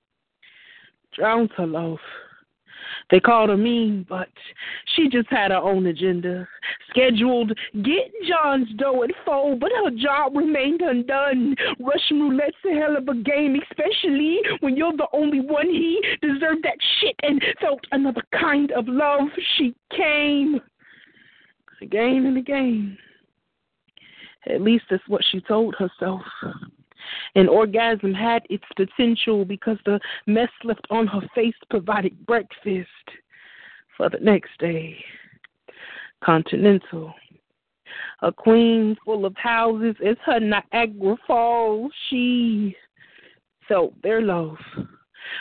drowned 1.15 1.49
her 1.57 1.65
love. 1.65 1.97
They 3.11 3.19
called 3.19 3.49
her 3.49 3.57
mean, 3.57 4.05
but 4.07 4.29
she 4.95 5.09
just 5.09 5.29
had 5.29 5.51
her 5.51 5.57
own 5.57 5.85
agenda. 5.87 6.47
Scheduled 6.89 7.57
get 7.83 8.11
John's 8.27 8.69
dough 8.77 9.03
at 9.03 9.11
four, 9.25 9.55
but 9.57 9.71
her 9.83 9.91
job 9.91 10.35
remained 10.35 10.81
undone. 10.81 11.55
Russian 11.79 12.19
roulette's 12.21 12.55
a 12.65 12.73
hell 12.75 12.97
of 12.97 13.07
a 13.07 13.15
game, 13.15 13.59
especially 13.69 14.39
when 14.61 14.77
you're 14.77 14.95
the 14.95 15.07
only 15.13 15.41
one 15.41 15.67
he 15.67 16.01
deserved 16.21 16.63
that 16.63 16.77
shit 16.99 17.15
and 17.23 17.43
felt 17.59 17.81
another 17.91 18.23
kind 18.39 18.71
of 18.71 18.87
love. 18.87 19.27
She 19.57 19.75
came 19.95 20.59
again 21.81 22.25
and 22.25 22.37
again. 22.37 22.97
At 24.47 24.61
least 24.61 24.85
that's 24.89 25.07
what 25.07 25.21
she 25.31 25.39
told 25.41 25.75
herself. 25.75 26.21
An 27.35 27.47
orgasm 27.47 28.13
had 28.13 28.43
its 28.49 28.63
potential 28.75 29.45
because 29.45 29.77
the 29.85 29.99
mess 30.27 30.49
left 30.63 30.85
on 30.89 31.07
her 31.07 31.21
face 31.35 31.55
provided 31.69 32.25
breakfast 32.25 32.87
for 33.97 34.09
the 34.09 34.19
next 34.19 34.51
day. 34.59 34.97
Continental. 36.23 37.13
A 38.21 38.31
queen 38.31 38.95
full 39.03 39.25
of 39.25 39.35
houses 39.35 39.95
is 39.99 40.17
her 40.25 40.39
Niagara 40.39 41.17
Falls. 41.27 41.91
She 42.09 42.75
felt 43.67 43.93
their 44.01 44.21
love. 44.21 44.57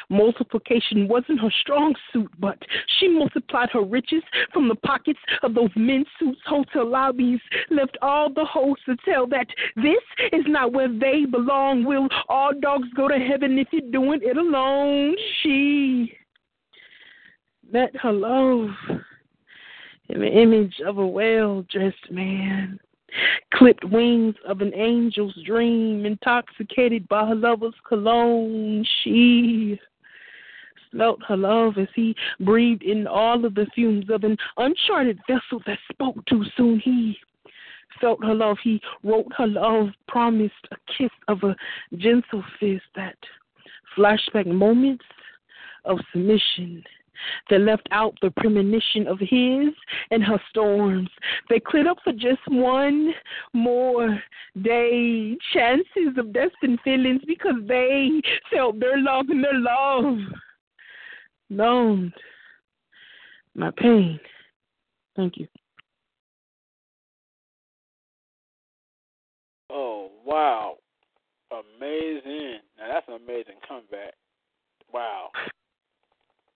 Multiplication 0.09 1.09
wasn't 1.09 1.41
her 1.41 1.51
strong 1.61 1.95
suit, 2.13 2.31
but 2.39 2.59
she 2.99 3.09
multiplied 3.09 3.71
her 3.73 3.83
riches 3.83 4.23
from 4.53 4.69
the 4.69 4.75
pockets 4.75 5.19
of 5.43 5.55
those 5.55 5.71
men's 5.77 6.07
suits, 6.19 6.41
hotel 6.47 6.89
lobbies, 6.89 7.41
left 7.71 7.97
all 8.03 8.33
the 8.33 8.45
hosts 8.45 8.85
to 8.87 8.97
tell 9.05 9.27
that 9.29 9.47
this 9.77 10.03
is 10.33 10.45
not 10.47 10.73
where 10.73 10.89
they 10.89 11.25
belong. 11.25 11.85
Will 11.85 12.09
all 12.29 12.53
dogs 12.61 12.89
go 12.95 13.09
to 13.09 13.19
heaven 13.19 13.59
if 13.59 13.69
you're 13.73 13.91
doing 13.91 14.21
it 14.23 14.37
alone? 14.37 15.17
She 15.43 16.13
met 17.71 17.95
her 17.97 18.13
love 18.13 18.71
in 20.09 20.21
the 20.21 20.29
image 20.29 20.81
of 20.87 20.99
a 20.99 21.07
well 21.07 21.65
dressed 21.71 22.11
man 22.11 22.79
clipped 23.55 23.85
wings 23.85 24.35
of 24.47 24.61
an 24.61 24.73
angel's 24.75 25.37
dream, 25.45 26.05
intoxicated 26.07 27.09
by 27.09 27.27
her 27.27 27.35
lover's 27.35 27.75
cologne. 27.89 28.85
She 29.03 29.79
smelt 30.91 31.21
her 31.27 31.37
love 31.37 31.79
as 31.79 31.89
he 31.95 32.15
breathed 32.41 32.83
in 32.83 33.07
all 33.07 33.45
of 33.45 33.55
the 33.55 33.67
fumes 33.75 34.11
of 34.11 34.25
an 34.25 34.37
uncharted 34.57 35.19
vessel 35.27 35.63
that 35.67 35.79
spoke 35.91 36.25
too 36.27 36.45
soon. 36.57 36.81
He 36.81 37.19
felt 38.01 38.25
her 38.25 38.35
love. 38.35 38.59
He 38.63 38.81
wrote 39.03 39.33
her 39.37 39.47
love, 39.47 39.89
promised 40.09 40.55
a 40.71 40.77
kiss 40.97 41.11
of 41.29 41.43
a 41.43 41.57
gentle 41.97 42.45
fist 42.59 42.85
that 42.95 43.17
flashback 43.97 44.47
moments 44.47 45.05
of 45.85 45.99
submission 46.13 46.85
that 47.51 47.61
left 47.61 47.89
out 47.91 48.17
the 48.23 48.31
premonition 48.31 49.07
of 49.07 49.19
his 49.19 49.75
and 50.11 50.23
her 50.23 50.41
storms. 50.51 51.09
They 51.49 51.61
cleared 51.61 51.87
up 51.87 51.99
for 52.05 52.13
just 52.13 52.41
one 52.49 53.13
more 53.53 54.19
day. 54.63 55.37
Chances 55.53 56.17
of 56.17 56.33
destined 56.33 56.81
feelings 56.83 57.23
because 57.27 57.57
they 57.67 58.11
felt 58.51 58.81
their 58.81 58.99
love 58.99 59.27
and 59.29 59.45
their 59.45 59.59
love 59.59 60.19
numbed 61.51 62.15
my 63.55 63.71
pain. 63.77 64.19
Thank 65.17 65.37
you. 65.37 65.47
Oh 69.71 70.11
wow, 70.25 70.77
amazing! 71.51 72.59
Now 72.79 72.93
that's 72.93 73.09
an 73.09 73.15
amazing 73.15 73.57
comeback. 73.67 74.15
Wow. 74.93 75.31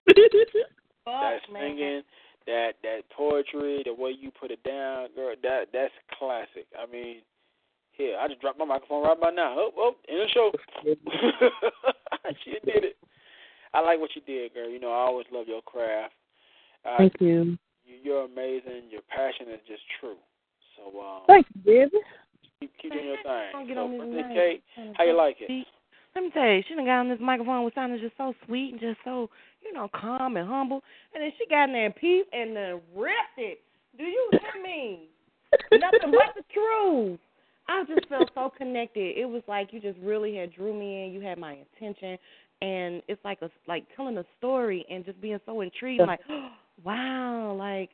that 1.07 1.39
singing, 1.53 2.03
that 2.47 2.73
that 2.83 3.01
poetry, 3.17 3.83
the 3.85 3.95
way 3.95 4.15
you 4.19 4.31
put 4.31 4.51
it 4.51 4.63
down, 4.63 5.09
girl, 5.15 5.35
that 5.43 5.69
that's 5.73 5.93
classic. 6.19 6.67
I 6.79 6.91
mean, 6.91 7.19
here 7.93 8.17
I 8.19 8.29
just 8.29 8.41
dropped 8.41 8.59
my 8.59 8.65
microphone 8.65 9.05
right 9.05 9.21
by 9.21 9.31
now. 9.31 9.55
Oh, 9.59 9.71
oh, 9.77 9.97
in 10.09 10.19
the 10.19 10.29
show. 10.33 10.53
she 12.45 12.53
did 12.65 12.85
it. 12.85 12.97
I 13.75 13.81
like 13.81 14.01
what 14.01 14.11
you 14.15 14.23
did, 14.23 14.55
girl. 14.55 14.71
You 14.71 14.81
know, 14.81 14.91
I 14.93 15.07
always 15.07 15.27
love 15.33 15.49
your 15.49 15.63
craft. 15.63 16.15
Uh, 16.85 16.99
Thank 16.99 17.15
you. 17.21 17.59
you. 17.85 17.97
You're 18.03 18.25
amazing. 18.25 18.91
Your 18.91 19.03
passion 19.09 19.49
is 19.53 19.61
just 19.67 19.83
true. 20.01 20.17
So, 20.77 21.01
um, 21.01 21.23
Thank 21.27 21.47
you, 21.55 21.63
baby. 21.63 21.99
keep, 22.61 22.73
keep 22.81 22.93
doing 22.93 23.07
your 23.07 23.17
thing. 23.23 23.53
Don't 23.53 23.67
get 23.67 23.77
So, 23.77 23.85
on 23.85 23.91
this 23.93 24.01
birthday 24.01 24.23
mic. 24.23 24.37
cake, 24.37 24.63
Kinda 24.75 24.93
how 24.97 25.05
you 25.05 25.17
like 25.17 25.37
it? 25.41 25.67
Let 26.17 26.25
me 26.25 26.31
tell 26.31 26.49
you, 26.49 26.63
she 26.67 26.75
done 26.75 26.87
got 26.87 27.01
on 27.01 27.11
this 27.11 27.19
microphone 27.21 27.63
was 27.63 27.75
sounding 27.75 28.01
just 28.01 28.17
so 28.17 28.33
sweet 28.47 28.73
and 28.73 28.81
just 28.81 28.97
so, 29.05 29.29
you 29.63 29.75
know, 29.75 29.87
calm 29.95 30.39
and 30.39 30.49
humble. 30.49 30.81
And 31.13 31.23
then 31.23 31.31
she 31.37 31.45
got 31.47 31.65
in 31.65 31.75
there 31.75 31.85
and 31.85 31.95
peeped 31.95 32.33
and 32.33 32.57
then 32.57 32.81
ripped 32.97 33.37
it. 33.37 33.61
Do 33.99 34.05
you 34.05 34.31
hear 34.33 34.63
me? 34.63 35.11
Nothing 35.73 36.13
but 36.13 36.35
the 36.35 36.43
truth. 36.55 37.21
I 37.69 37.85
just 37.87 38.09
felt 38.09 38.31
so 38.35 38.51
connected. 38.57 39.19
It 39.19 39.27
was 39.27 39.43
like 39.47 39.75
you 39.75 39.81
just 39.81 39.99
really 39.99 40.37
had 40.37 40.55
drew 40.55 40.73
me 40.73 41.05
in. 41.05 41.13
You 41.13 41.21
had 41.21 41.37
my 41.37 41.59
attention, 41.77 42.17
and 42.63 43.03
it's 43.09 43.23
like 43.23 43.43
a 43.43 43.51
like 43.69 43.85
telling 43.95 44.17
a 44.17 44.25
story 44.39 44.87
and 44.89 45.05
just 45.05 45.21
being 45.21 45.41
so 45.45 45.61
intrigued. 45.61 46.07
Like, 46.07 46.21
wow, 46.85 47.55
like 47.59 47.91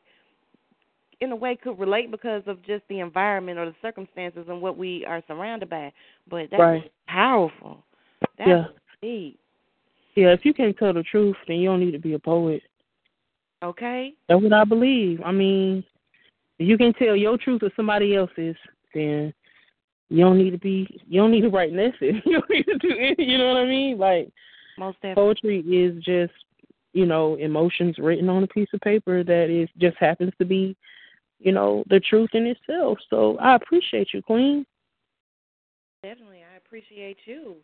in 1.20 1.32
a 1.32 1.36
way 1.36 1.56
could 1.56 1.76
relate 1.76 2.12
because 2.12 2.42
of 2.46 2.64
just 2.64 2.84
the 2.88 3.00
environment 3.00 3.58
or 3.58 3.66
the 3.66 3.74
circumstances 3.82 4.44
and 4.48 4.62
what 4.62 4.78
we 4.78 5.04
are 5.06 5.24
surrounded 5.26 5.68
by. 5.68 5.92
But 6.30 6.50
that's 6.52 6.60
Right. 6.60 6.92
powerful. 7.08 7.82
That's 8.38 8.48
Yeah. 8.48 8.68
deep. 9.00 9.38
Yeah, 10.14 10.32
if 10.32 10.44
you 10.44 10.52
can't 10.52 10.76
tell 10.76 10.92
the 10.92 11.02
truth, 11.02 11.36
then 11.46 11.56
you 11.56 11.68
don't 11.68 11.80
need 11.80 11.92
to 11.92 11.98
be 11.98 12.14
a 12.14 12.18
poet. 12.18 12.62
Okay. 13.62 14.14
That's 14.28 14.42
what 14.42 14.52
I 14.52 14.64
believe. 14.64 15.22
I 15.24 15.32
mean, 15.32 15.84
if 16.58 16.68
you 16.68 16.76
can 16.76 16.92
tell 16.94 17.16
your 17.16 17.38
truth 17.38 17.62
or 17.62 17.70
somebody 17.76 18.14
else's, 18.14 18.56
then 18.92 19.32
you 20.10 20.24
don't 20.24 20.38
need 20.38 20.50
to 20.50 20.58
be. 20.58 21.00
You 21.08 21.22
don't 21.22 21.30
need 21.30 21.42
to 21.42 21.48
write 21.48 21.72
lessons. 21.72 22.22
You 22.26 22.40
don't 22.40 22.50
need 22.50 22.64
to 22.64 22.78
do. 22.78 22.90
Any, 22.90 23.30
you 23.30 23.38
know 23.38 23.48
what 23.48 23.62
I 23.62 23.66
mean? 23.66 23.98
Like 23.98 24.30
Most 24.76 24.96
definitely. 24.96 25.14
poetry 25.14 25.60
is 25.60 26.02
just, 26.04 26.32
you 26.92 27.06
know, 27.06 27.36
emotions 27.36 27.96
written 27.98 28.28
on 28.28 28.42
a 28.42 28.48
piece 28.48 28.68
of 28.74 28.80
paper 28.80 29.24
that 29.24 29.48
is 29.48 29.68
just 29.78 29.96
happens 29.98 30.32
to 30.38 30.44
be, 30.44 30.76
you 31.38 31.52
know, 31.52 31.84
the 31.88 32.00
truth 32.00 32.30
in 32.34 32.46
itself. 32.46 32.98
So 33.08 33.38
I 33.38 33.54
appreciate 33.54 34.08
you, 34.12 34.20
Queen. 34.22 34.66
Definitely, 36.02 36.42
I 36.52 36.56
appreciate 36.56 37.18
you. 37.24 37.56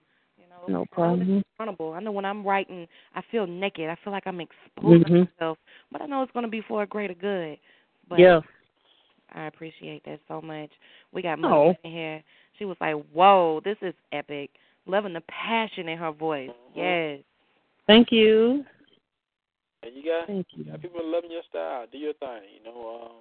You 0.49 0.73
know, 0.73 0.81
No 0.81 0.87
problem. 0.87 1.45
accountable. 1.55 1.93
I 1.93 2.01
know 2.01 2.13
when 2.13 2.25
I'm 2.25 2.47
writing, 2.47 2.87
I 3.15 3.23
feel 3.31 3.47
naked. 3.47 3.89
I 3.89 3.97
feel 3.97 4.13
like 4.13 4.27
I'm 4.27 4.41
exposing 4.41 5.05
Mhm. 5.05 5.29
myself, 5.39 5.59
but 5.91 6.01
I 6.01 6.07
know 6.07 6.23
it's 6.23 6.33
going 6.33 6.45
to 6.45 6.51
be 6.51 6.61
for 6.63 6.83
a 6.83 6.87
greater 6.87 7.15
good. 7.15 7.59
But 8.09 8.21
Yeah. 8.21 8.41
I 9.33 9.47
appreciate 9.47 10.05
that 10.05 10.21
so 10.27 10.41
much. 10.41 10.71
We 11.13 11.21
got 11.23 11.39
Oh. 11.45 11.77
In 11.83 11.91
here. 11.91 12.25
She 12.55 12.65
was 12.65 12.81
like, 12.81 12.97
"Whoa, 13.13 13.61
this 13.61 13.81
is 13.83 13.95
epic." 14.13 14.51
Loving 14.87 15.13
the 15.13 15.21
passion 15.23 15.89
in 15.89 15.99
her 15.99 16.13
voice. 16.13 16.51
Yes. 16.75 17.23
Thank 17.87 18.11
you. 18.11 18.65
And 19.83 19.95
you 19.95 20.03
got, 20.03 20.27
Thank 20.27 20.47
you. 20.55 20.65
got 20.65 20.81
people 20.81 21.05
loving 21.05 21.31
your 21.31 21.43
style. 21.43 21.87
Do 21.87 21.99
your 21.99 22.15
thing. 22.15 22.43
You 22.55 22.65
know, 22.65 23.03
um, 23.03 23.17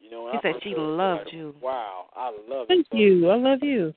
you 0.00 0.10
know. 0.10 0.30
She 0.32 0.38
I 0.38 0.40
said 0.52 0.62
she 0.62 0.74
loved 0.74 1.26
like, 1.26 1.32
you. 1.34 1.54
Wow, 1.60 2.08
I 2.14 2.30
love 2.48 2.68
Thank 2.68 2.80
it. 2.80 2.86
So, 2.90 2.96
you. 2.96 3.30
I 3.30 3.36
love 3.36 3.62
you. 3.62 3.94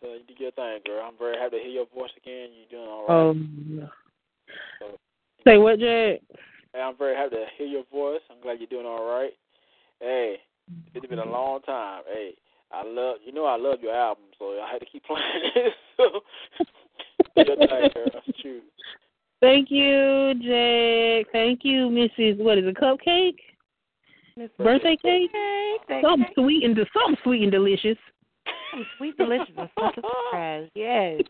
So 0.00 0.08
you 0.08 0.20
do 0.26 0.34
your 0.42 0.52
thing, 0.52 0.80
girl. 0.86 1.04
I'm 1.06 1.18
very 1.18 1.36
happy 1.36 1.58
to 1.58 1.62
hear 1.62 1.72
your 1.72 1.86
voice 1.94 2.10
again. 2.16 2.48
You're 2.56 2.80
doing 2.80 2.88
all 2.88 3.06
right. 3.06 3.30
Um, 3.30 3.90
say 5.46 5.58
what, 5.58 5.78
Jack? 5.78 6.20
Hey, 6.72 6.80
I'm 6.80 6.96
very 6.96 7.14
happy 7.14 7.36
to 7.36 7.44
hear 7.58 7.66
your 7.66 7.84
voice. 7.92 8.20
I'm 8.30 8.40
glad 8.42 8.58
you're 8.60 8.68
doing 8.68 8.86
all 8.86 9.04
right. 9.04 9.32
Hey, 10.00 10.36
it's 10.94 11.06
been 11.06 11.18
a 11.18 11.24
long 11.30 11.60
time. 11.62 12.02
Hey, 12.10 12.34
I 12.72 12.82
love 12.86 13.16
you 13.24 13.32
know 13.32 13.44
I 13.44 13.56
love 13.56 13.80
your 13.82 13.94
album, 13.94 14.24
so 14.38 14.58
I 14.60 14.68
had 14.72 14.78
to 14.78 14.86
keep 14.86 15.04
playing 15.06 15.22
it. 15.56 15.72
so 15.96 16.20
your 17.36 17.56
thing, 17.56 17.90
girl. 17.94 18.22
Shoot. 18.42 18.62
Thank 19.40 19.70
you, 19.70 20.34
Jack. 20.34 21.32
Thank 21.32 21.60
you, 21.62 21.88
Mrs. 21.88 22.38
What 22.38 22.58
is 22.58 22.64
it, 22.66 22.76
cupcake? 22.76 23.36
Miss 24.36 24.50
Birthday 24.58 24.96
cake? 24.96 25.30
Birthday 25.32 26.02
Something 26.02 26.26
cake. 26.26 26.34
sweet 26.36 26.64
and 26.64 26.76
something 26.76 27.16
sweet 27.22 27.42
and 27.42 27.52
delicious. 27.52 27.98
Something 28.70 28.86
sweet, 28.96 29.16
delicious, 29.16 29.54
and 29.56 29.70
such 29.78 29.98
a 29.98 30.02
surprise. 30.02 30.68
Yes. 30.74 31.22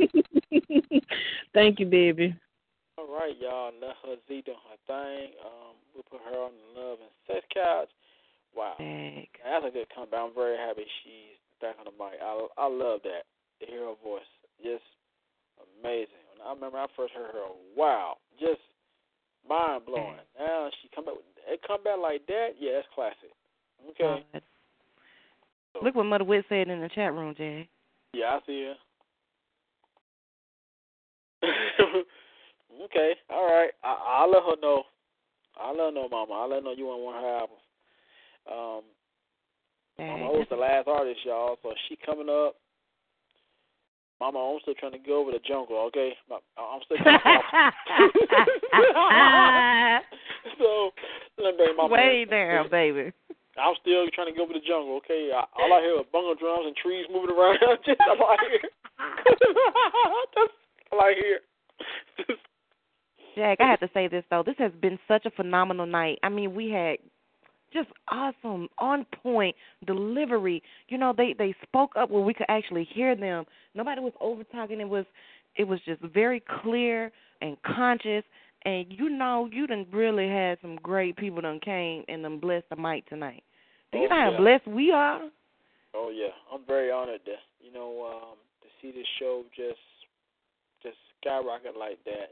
Thank 1.55 1.81
you, 1.81 1.87
baby. 1.87 2.35
All 2.99 3.09
right, 3.09 3.35
y'all. 3.41 3.73
Let 3.81 3.97
her 4.05 4.17
Z 4.29 4.43
do 4.45 4.53
her 4.53 4.79
thing. 4.87 5.33
Um, 5.45 5.77
we'll 5.95 6.05
put 6.11 6.21
her 6.21 6.39
on 6.39 6.53
the 6.53 6.81
love 6.81 6.99
and 7.01 7.11
sex 7.27 7.47
couch. 7.53 7.89
Wow, 8.55 8.75
Back. 8.79 9.31
that's 9.45 9.67
a 9.67 9.71
good 9.71 9.87
comeback. 9.95 10.21
I'm 10.21 10.35
very 10.35 10.57
happy 10.59 10.83
she's 11.05 11.39
back 11.63 11.77
on 11.79 11.87
the 11.87 11.95
mic. 11.95 12.19
I 12.19 12.35
I 12.59 12.67
love 12.67 13.01
that 13.05 13.25
to 13.61 13.67
hear 13.67 13.87
her 13.87 13.95
voice. 14.03 14.27
Just 14.59 14.83
amazing. 15.79 16.19
When 16.35 16.43
I 16.43 16.53
remember 16.53 16.79
I 16.79 16.87
first 16.97 17.15
heard 17.15 17.31
her. 17.31 17.47
Wow, 17.77 18.19
just 18.41 18.61
mind 19.49 19.87
blowing. 19.87 20.19
Now 20.39 20.69
she 20.83 20.91
come 20.95 21.05
back. 21.07 21.15
With, 21.15 21.25
it 21.47 21.61
come 21.67 21.83
back 21.85 21.99
like 22.03 22.27
that. 22.27 22.59
Yeah, 22.59 22.83
that's 22.83 22.91
classic. 22.95 23.33
Okay. 23.95 24.25
God. 24.33 24.43
Look 25.83 25.95
what 25.95 26.05
Mother 26.05 26.25
Wit 26.25 26.45
said 26.49 26.69
in 26.69 26.81
the 26.81 26.89
chat 26.89 27.15
room, 27.15 27.35
Jay. 27.37 27.69
Yeah, 28.13 28.27
I 28.27 28.41
see 28.47 28.65
her. 28.65 28.75
okay, 32.85 33.15
all 33.31 33.47
right. 33.47 33.71
I, 33.83 33.97
I'll 34.19 34.31
let 34.31 34.43
her 34.43 34.57
know. 34.61 34.85
I'll 35.59 35.75
let 35.77 35.87
her 35.87 35.93
know, 35.93 36.07
Mama. 36.09 36.35
I'll 36.35 36.49
let 36.49 36.57
her 36.57 36.63
know 36.63 36.75
you 36.77 36.87
want 36.87 37.03
one 37.03 37.17
of 37.17 37.23
her 37.23 37.37
albums. 37.37 37.61
Um, 38.51 38.83
Mama 39.99 40.31
O's 40.33 40.47
the 40.51 40.57
last 40.57 40.89
artist, 40.89 41.25
y'all. 41.25 41.57
So 41.63 41.73
she 41.89 41.97
coming 42.05 42.29
up. 42.29 42.57
Mama, 44.21 44.39
I'm 44.39 44.59
still 44.61 44.75
trying 44.75 44.93
to 44.93 44.99
go 44.99 45.23
over 45.23 45.31
the 45.31 45.39
jungle. 45.47 45.79
Okay, 45.87 46.13
I'm 46.31 46.81
still. 46.85 46.99
Trying 46.99 47.21
to 47.21 47.23
so 50.59 50.91
let 51.39 51.53
me 51.53 51.57
bring 51.57 51.77
Mama. 51.77 51.95
Way 51.95 52.27
down, 52.27 52.69
baby. 52.71 53.13
I'm 53.61 53.75
still 53.81 54.07
trying 54.15 54.33
to 54.33 54.37
go 54.37 54.45
over 54.45 54.53
the 54.53 54.65
jungle. 54.65 54.97
Okay, 55.05 55.31
I, 55.35 55.45
all 55.61 55.73
I 55.73 55.81
hear 55.81 55.97
are 56.01 56.09
bungle 56.13 56.35
drums 56.35 56.67
and 56.67 56.77
trees 56.77 57.07
moving 57.13 57.35
around. 57.37 57.59
Just 57.87 58.01
all 58.09 58.27
I 58.27 58.37
hear. 58.49 58.65
That's 60.35 60.53
all 60.93 61.01
I 61.01 61.15
hear. 61.15 61.41
Jack, 63.37 63.59
I 63.61 63.71
have 63.71 63.81
to 63.81 63.91
say 63.95 64.09
this 64.09 64.25
though. 64.31 64.43
This 64.45 64.57
has 64.59 64.73
been 64.81 64.99
such 65.07 65.27
a 65.27 65.31
phenomenal 65.31 65.87
night. 65.87 66.19
I 66.23 66.29
mean, 66.29 66.55
we 66.55 66.71
had 66.71 66.99
just 67.73 67.89
awesome, 68.09 68.69
on 68.79 69.07
point 69.23 69.55
delivery. 69.87 70.63
You 70.89 70.99
know, 70.99 71.15
they 71.17 71.35
they 71.39 71.55
spoke 71.63 71.93
up 71.97 72.11
where 72.11 72.23
we 72.23 72.35
could 72.35 72.47
actually 72.49 72.89
hear 72.93 73.15
them. 73.15 73.45
Nobody 73.75 74.01
was 74.01 74.13
over 74.21 74.45
talking. 74.45 74.81
It 74.81 74.89
was 74.89 75.05
it 75.57 75.65
was 75.65 75.81
just 75.85 76.03
very 76.03 76.43
clear 76.63 77.13
and 77.41 77.57
conscious. 77.63 78.25
And 78.65 78.87
you 78.91 79.09
know, 79.09 79.49
you 79.51 79.67
done 79.67 79.87
really 79.93 80.29
had 80.29 80.59
some 80.61 80.77
great 80.77 81.17
people 81.17 81.41
done 81.41 81.61
came 81.61 82.05
and 82.09 82.23
done 82.23 82.39
blessed 82.39 82.67
the 82.69 82.77
mic 82.77 83.09
tonight. 83.09 83.43
Do 83.93 83.99
you 83.99 84.05
Oh, 84.07 84.09
know 84.09 84.17
how 84.21 84.31
yeah. 84.31 84.37
blessed 84.39 84.67
we 84.69 84.91
are? 84.93 85.21
Oh 85.95 86.11
yeah, 86.15 86.31
I'm 86.53 86.65
very 86.67 86.91
honored 86.91 87.25
to 87.25 87.35
you 87.61 87.73
know 87.73 88.07
um, 88.07 88.37
to 88.63 88.69
see 88.81 88.93
this 88.93 89.07
show 89.19 89.43
just 89.57 89.81
just 90.83 90.97
skyrocket 91.21 91.77
like 91.77 91.99
that. 92.05 92.31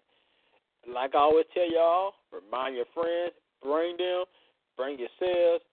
Like 0.86 1.14
I 1.14 1.18
always 1.18 1.46
tell 1.52 1.68
y'all, 1.70 2.14
remind 2.32 2.76
your 2.76 2.86
friends, 2.94 3.34
bring 3.62 3.96
them, 3.96 4.24
bring 4.76 4.98
yourselves, 4.98 5.64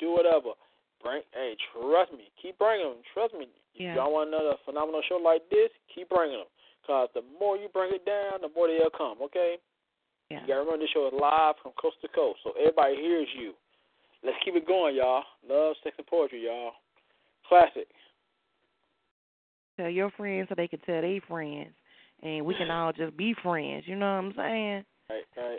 do 0.00 0.10
whatever. 0.12 0.56
Bring, 1.02 1.20
hey, 1.36 1.54
trust 1.76 2.12
me, 2.12 2.32
keep 2.40 2.56
bringing 2.58 2.88
them. 2.88 3.02
Trust 3.12 3.34
me, 3.34 3.46
Yeah. 3.74 3.90
if 3.92 3.96
y'all 3.96 4.10
want 4.12 4.28
another 4.32 4.56
phenomenal 4.64 5.02
show 5.06 5.16
like 5.20 5.44
this, 5.50 5.68
keep 5.94 6.08
bringing 6.08 6.38
them. 6.38 6.48
Cause 6.86 7.08
the 7.14 7.22
more 7.38 7.56
you 7.56 7.68
bring 7.68 7.92
it 7.94 8.04
down, 8.06 8.40
the 8.40 8.48
more 8.56 8.68
they'll 8.68 8.88
come. 8.90 9.20
Okay. 9.22 9.56
Yeah. 10.30 10.40
You 10.40 10.48
gotta 10.48 10.60
remember 10.64 10.80
this 10.80 10.90
show 10.96 11.06
is 11.06 11.12
live 11.12 11.56
from 11.62 11.72
coast 11.80 12.00
to 12.00 12.08
coast, 12.08 12.40
so 12.42 12.52
everybody 12.58 12.96
hears 12.96 13.28
you. 13.36 13.52
Let's 14.24 14.38
keep 14.44 14.54
it 14.54 14.66
going, 14.66 14.96
y'all. 14.96 15.22
Love, 15.48 15.76
sex, 15.84 15.94
and 15.98 16.06
poetry, 16.06 16.44
y'all. 16.44 16.72
Classic. 17.46 17.86
Tell 19.76 19.90
your 19.90 20.10
friends 20.12 20.48
so 20.48 20.54
they 20.56 20.68
can 20.68 20.78
tell 20.80 21.02
their 21.02 21.20
friends, 21.28 21.72
and 22.22 22.46
we 22.46 22.54
can 22.54 22.70
all 22.70 22.92
just 22.92 23.16
be 23.16 23.34
friends. 23.42 23.84
You 23.86 23.96
know 23.96 24.06
what 24.06 24.24
I'm 24.24 24.32
saying? 24.36 24.84
Right, 25.10 25.24
right. 25.36 25.58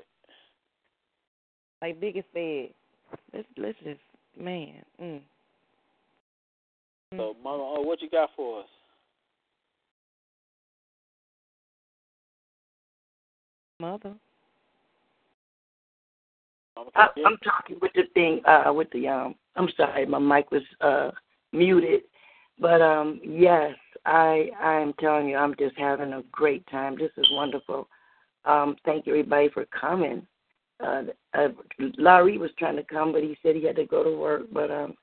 Like 1.82 2.00
Biggest 2.00 2.28
said, 2.34 2.70
let's 3.34 3.48
let's 3.58 3.78
just 3.84 4.00
man. 4.40 4.82
Mm. 5.02 5.22
So, 7.12 7.36
Mama, 7.44 7.64
oh, 7.64 7.82
what 7.82 8.02
you 8.02 8.10
got 8.10 8.30
for 8.36 8.62
us? 8.62 8.68
Mother. 13.80 14.16
I, 16.96 17.08
I'm 17.26 17.38
talking 17.38 17.78
with 17.82 17.92
the 17.94 18.04
thing, 18.14 18.42
uh, 18.46 18.72
with 18.74 18.90
the 18.92 19.08
um. 19.08 19.36
I'm 19.56 19.70
sorry, 19.78 20.06
my 20.06 20.20
mic 20.20 20.52
was 20.52 20.64
uh 20.82 21.12
muted, 21.54 22.02
but 22.60 22.82
um, 22.82 23.22
yes, 23.24 23.76
I 24.06 24.50
I 24.62 24.80
am 24.80 24.94
telling 25.00 25.30
you, 25.30 25.38
I'm 25.38 25.56
just 25.58 25.78
having 25.78 26.14
a 26.14 26.24
great 26.32 26.66
time. 26.68 26.98
This 26.98 27.12
is 27.18 27.28
wonderful. 27.32 27.88
Um, 28.46 28.76
thank 28.86 29.08
you 29.08 29.14
everybody 29.14 29.50
for 29.50 29.66
coming. 29.66 30.26
Uh, 30.84 31.04
uh, 31.34 31.48
Larry 31.98 32.38
was 32.38 32.52
trying 32.60 32.76
to 32.76 32.84
come, 32.84 33.14
but 33.14 33.24
he 33.24 33.38
said 33.42 33.56
he 33.56 33.64
had 33.64 33.78
to 33.78 33.86
go 33.86 34.04
to 34.04 34.16
work. 34.16 34.44
But 34.52 34.70
um, 34.70 34.94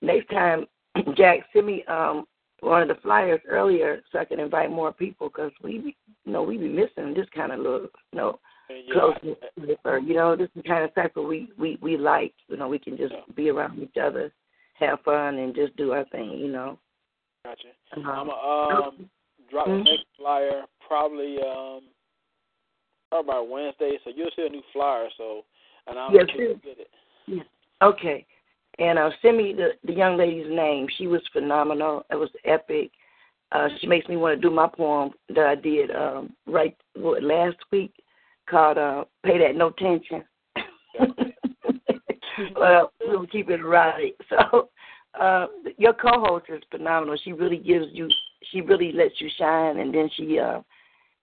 next 0.00 0.30
time, 0.30 0.66
Jack, 1.16 1.40
send 1.52 1.66
me 1.66 1.84
um 1.84 2.26
one 2.60 2.82
of 2.82 2.88
the 2.88 3.00
flyers 3.02 3.40
earlier 3.48 4.02
so 4.10 4.18
I 4.18 4.24
can 4.24 4.40
invite 4.40 4.70
more 4.70 4.92
people 4.92 5.28
because 5.28 5.52
we, 5.62 5.96
you 6.24 6.32
know, 6.32 6.42
we 6.42 6.56
be 6.56 6.68
missing 6.68 7.14
this 7.14 7.26
kind 7.34 7.52
of 7.52 7.58
little, 7.58 7.88
you 8.12 8.18
know, 8.18 8.38
yeah, 8.70 8.92
closeness. 8.92 9.36
Or, 9.84 9.98
you 9.98 10.05
know, 10.16 10.36
this 10.36 10.48
is 10.48 10.62
the 10.62 10.68
kind 10.68 10.84
of 10.84 10.90
cycle 10.94 11.26
we 11.26 11.48
we 11.58 11.78
we 11.80 11.96
like. 11.96 12.34
You 12.48 12.56
know, 12.56 12.68
we 12.68 12.78
can 12.78 12.96
just 12.96 13.14
be 13.34 13.50
around 13.50 13.78
each 13.78 13.96
other, 14.02 14.32
have 14.74 15.00
fun, 15.04 15.38
and 15.38 15.54
just 15.54 15.76
do 15.76 15.92
our 15.92 16.04
thing. 16.06 16.30
You 16.32 16.48
know. 16.48 16.78
Gotcha. 17.44 17.68
Um, 17.96 18.06
I'm 18.06 18.26
gonna 18.26 18.82
um, 18.82 19.10
drop 19.50 19.66
the 19.66 19.72
Mhm. 19.72 19.84
next 19.84 20.06
flyer 20.16 20.64
probably 20.86 21.40
um 21.42 21.84
probably 23.10 23.32
by 23.32 23.40
Wednesday, 23.40 23.98
so 24.04 24.10
you'll 24.10 24.30
see 24.34 24.46
a 24.46 24.48
new 24.48 24.62
flyer. 24.72 25.08
So, 25.16 25.44
and 25.86 25.98
I'll 25.98 26.12
Yes, 26.12 26.26
sir. 26.36 26.54
get 26.64 26.78
it. 26.80 26.90
Yeah. 27.26 27.42
Okay. 27.82 28.26
And 28.78 28.98
uh, 28.98 29.10
send 29.22 29.38
me 29.38 29.52
the 29.52 29.78
the 29.84 29.92
young 29.92 30.16
lady's 30.16 30.50
name. 30.50 30.88
She 30.96 31.06
was 31.06 31.22
phenomenal. 31.32 32.04
It 32.10 32.16
was 32.16 32.30
epic. 32.44 32.90
Uh, 33.52 33.68
she 33.78 33.86
makes 33.86 34.08
me 34.08 34.16
want 34.16 34.34
to 34.36 34.48
do 34.48 34.52
my 34.52 34.66
poem 34.66 35.12
that 35.28 35.46
I 35.46 35.54
did 35.54 35.90
um, 35.92 36.34
right 36.46 36.76
what, 36.94 37.22
last 37.22 37.56
week 37.70 37.92
called 38.46 38.78
uh, 38.78 39.04
"Pay 39.24 39.38
That 39.38 39.56
No 39.56 39.70
Tension." 39.70 40.24
well, 42.56 42.92
we'll 43.00 43.26
keep 43.26 43.50
it 43.50 43.64
right. 43.64 44.14
So, 44.30 44.68
uh, 45.18 45.46
your 45.78 45.94
co-host 45.94 46.44
is 46.50 46.62
phenomenal. 46.70 47.16
She 47.24 47.32
really 47.32 47.56
gives 47.56 47.86
you, 47.92 48.06
she 48.52 48.60
really 48.60 48.92
lets 48.92 49.18
you 49.18 49.30
shine, 49.38 49.78
and 49.78 49.94
then 49.94 50.10
she 50.14 50.38
uh, 50.38 50.60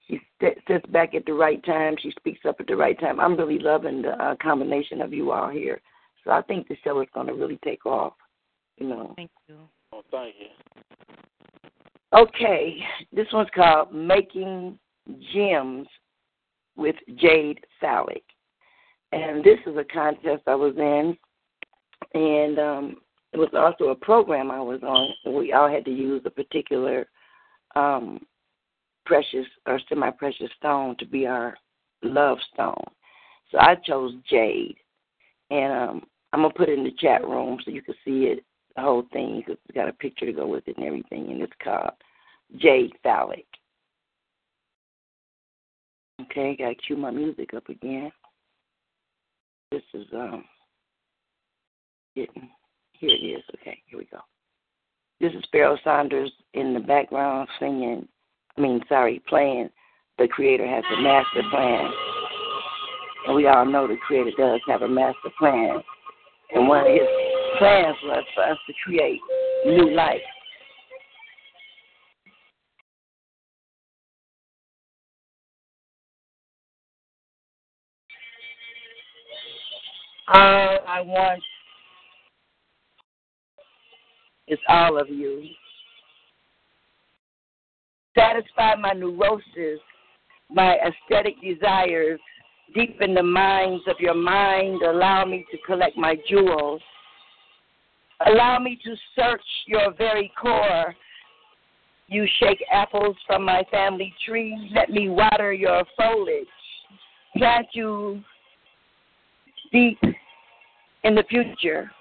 she 0.08 0.20
sits 0.68 0.86
back 0.90 1.14
at 1.14 1.26
the 1.26 1.34
right 1.34 1.64
time. 1.64 1.96
She 2.02 2.12
speaks 2.12 2.42
up 2.48 2.58
at 2.60 2.68
the 2.68 2.76
right 2.76 3.00
time. 3.00 3.20
I'm 3.20 3.38
really 3.38 3.60
loving 3.60 4.02
the 4.02 4.12
uh, 4.12 4.36
combination 4.42 5.02
of 5.02 5.14
you 5.14 5.32
all 5.32 5.50
here. 5.50 5.80
So 6.24 6.32
I 6.32 6.42
think 6.42 6.68
the 6.68 6.78
show 6.84 7.02
is 7.02 7.08
going 7.14 7.28
to 7.28 7.34
really 7.34 7.60
take 7.64 7.86
off. 7.86 8.14
You 8.78 8.88
know. 8.88 9.14
Thank 9.16 9.32
you. 9.48 9.58
Oh, 9.92 10.02
thank 10.10 10.36
you. 10.40 10.48
Okay, 12.18 12.78
this 13.12 13.28
one's 13.34 13.50
called 13.56 13.94
Making 13.94 14.78
Gems 15.34 15.88
with 16.76 16.96
Jade 17.16 17.60
Phallic. 17.80 18.24
And 19.12 19.44
this 19.44 19.60
is 19.68 19.78
a 19.78 19.84
contest 19.84 20.44
I 20.48 20.56
was 20.56 20.74
in, 20.78 21.16
and 22.20 22.60
um, 22.60 22.96
it 23.32 23.38
was 23.38 23.50
also 23.54 23.92
a 23.92 23.96
program 23.96 24.50
I 24.50 24.60
was 24.60 24.82
on. 24.84 25.34
We 25.34 25.54
all 25.54 25.70
had 25.70 25.86
to 25.86 25.92
use 25.92 26.24
a 26.26 26.32
particular 26.32 27.08
um, 27.76 28.20
precious 29.06 29.46
or 29.68 29.80
semi 29.90 30.10
precious 30.12 30.50
stone 30.58 30.96
to 31.00 31.06
be 31.06 31.28
our 31.28 31.56
love 32.04 32.38
stone. 32.54 32.84
So 33.52 33.60
I 33.60 33.76
chose 33.76 34.14
jade. 34.30 34.76
And 35.50 35.72
um, 35.72 36.02
I'm 36.32 36.42
going 36.42 36.52
to 36.52 36.58
put 36.58 36.70
it 36.70 36.78
in 36.78 36.84
the 36.84 36.94
chat 37.00 37.24
room 37.24 37.60
so 37.64 37.72
you 37.72 37.82
can 37.82 37.96
see 38.04 38.26
it, 38.26 38.44
the 38.76 38.82
whole 38.82 39.06
thing. 39.14 39.44
It's 39.48 39.62
got 39.76 39.90
a 39.90 39.94
picture 39.94 40.26
to 40.26 40.34
go 40.34 40.48
with 40.48 40.68
it 40.68 40.78
and 40.78 40.86
everything. 40.86 41.32
And 41.32 41.42
it's 41.42 41.54
called 41.64 41.92
Jade 42.58 42.94
Phallic. 43.04 43.46
Okay, 46.22 46.56
got 46.56 46.70
to 46.70 46.76
cue 46.76 46.96
my 46.96 47.12
music 47.12 47.54
up 47.54 47.68
again. 47.70 48.12
This 49.72 49.82
is 49.94 50.06
um 50.14 50.44
getting 52.16 52.50
here 52.94 53.10
it 53.10 53.26
is. 53.26 53.44
Okay, 53.56 53.82
here 53.88 53.98
we 53.98 54.06
go. 54.06 54.20
This 55.20 55.34
is 55.34 55.44
Pharoah 55.52 55.78
Sanders 55.84 56.32
in 56.54 56.74
the 56.74 56.80
background 56.80 57.50
singing. 57.60 58.08
I 58.58 58.62
mean, 58.62 58.82
sorry, 58.88 59.22
playing. 59.28 59.70
The 60.20 60.28
Creator 60.28 60.68
has 60.68 60.84
a 60.96 61.02
master 61.02 61.42
plan, 61.50 61.92
and 63.26 63.36
we 63.36 63.48
all 63.48 63.66
know 63.66 63.88
the 63.88 63.98
Creator 64.06 64.32
does 64.38 64.62
have 64.68 64.84
a 64.84 64.88
master 64.88 65.32
plan. 65.40 65.82
And 66.54 66.68
one 66.68 66.82
of 66.82 66.94
His 66.94 67.08
plans 67.58 67.98
was 68.04 68.24
for 68.36 68.44
us 68.44 68.58
to 68.68 68.74
create 68.86 69.20
new 69.66 69.92
life. 69.96 70.22
All 80.28 80.80
I 80.88 81.02
want 81.02 81.42
is 84.48 84.60
all 84.70 85.00
of 85.00 85.10
you. 85.10 85.44
Satisfy 88.16 88.76
my 88.76 88.94
neurosis, 88.94 89.80
my 90.50 90.78
aesthetic 90.78 91.36
desires, 91.42 92.20
deepen 92.74 93.14
the 93.14 93.24
minds 93.24 93.84
of 93.88 93.96
your 94.00 94.14
mind. 94.14 94.82
Allow 94.82 95.26
me 95.26 95.46
to 95.52 95.58
collect 95.66 95.98
my 95.98 96.16
jewels. 96.30 96.82
Allow 98.26 98.60
me 98.60 98.80
to 98.84 98.96
search 99.16 99.42
your 99.68 99.94
very 99.98 100.32
core. 100.40 100.96
You 102.08 102.28
shake 102.40 102.64
apples 102.72 103.16
from 103.26 103.44
my 103.44 103.64
family 103.72 104.14
tree. 104.26 104.70
Let 104.74 104.90
me 104.90 105.10
water 105.10 105.54
your 105.54 105.84
foliage. 105.98 106.48
Plant 107.36 107.68
you 107.74 108.22
deep 109.72 109.98
in 111.04 111.16
the 111.16 111.24
future. 111.30 111.92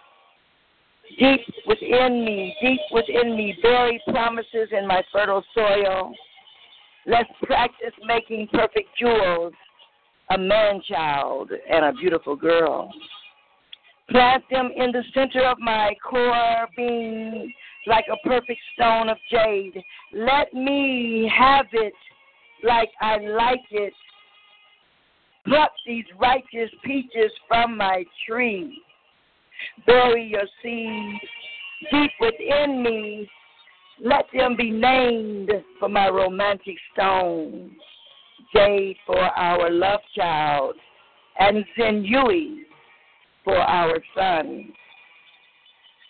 Deep 1.18 1.40
within 1.66 2.24
me, 2.24 2.55
deep 2.62 2.81
within 2.90 3.36
me, 3.36 3.56
bury 3.62 4.00
promises 4.08 4.68
in 4.76 4.86
my 4.86 5.02
fertile 5.12 5.44
soil. 5.55 6.12
Let's 7.06 7.28
practice 7.42 7.92
making 8.06 8.48
perfect 8.52 8.89
jewels, 8.98 9.52
a 10.31 10.39
man 10.39 10.81
child 10.89 11.50
and 11.70 11.84
a 11.84 11.92
beautiful 11.92 12.36
girl. 12.36 12.90
Plant 14.10 14.44
them 14.50 14.70
in 14.74 14.92
the 14.92 15.02
center 15.12 15.44
of 15.47 15.58
my 15.58 15.94
core 16.08 16.68
being 16.76 17.52
like 17.86 18.05
a 18.10 18.28
perfect 18.28 18.60
stone 18.74 19.08
of 19.08 19.16
jade. 19.31 19.82
Let 20.14 20.55
me 20.55 21.31
have 21.36 21.66
it 21.72 21.94
like 22.62 22.90
I 23.00 23.18
like 23.18 23.60
it 23.70 23.92
pluck 25.47 25.72
these 25.86 26.05
righteous 26.18 26.70
peaches 26.84 27.32
from 27.48 27.76
my 27.76 28.05
tree. 28.26 28.81
Bury 29.86 30.24
your 30.24 30.47
seed 30.62 31.20
deep 31.91 32.10
within 32.20 32.82
me. 32.82 33.28
Let 34.02 34.26
them 34.34 34.57
be 34.57 34.70
named 34.70 35.50
for 35.78 35.89
my 35.89 36.08
romantic 36.08 36.76
stone. 36.92 37.76
Jade 38.55 38.97
for 39.07 39.18
our 39.18 39.70
love 39.70 40.00
child, 40.15 40.74
and 41.39 41.65
Zenui 41.78 42.65
for 43.44 43.57
our 43.57 43.99
son. 44.15 44.73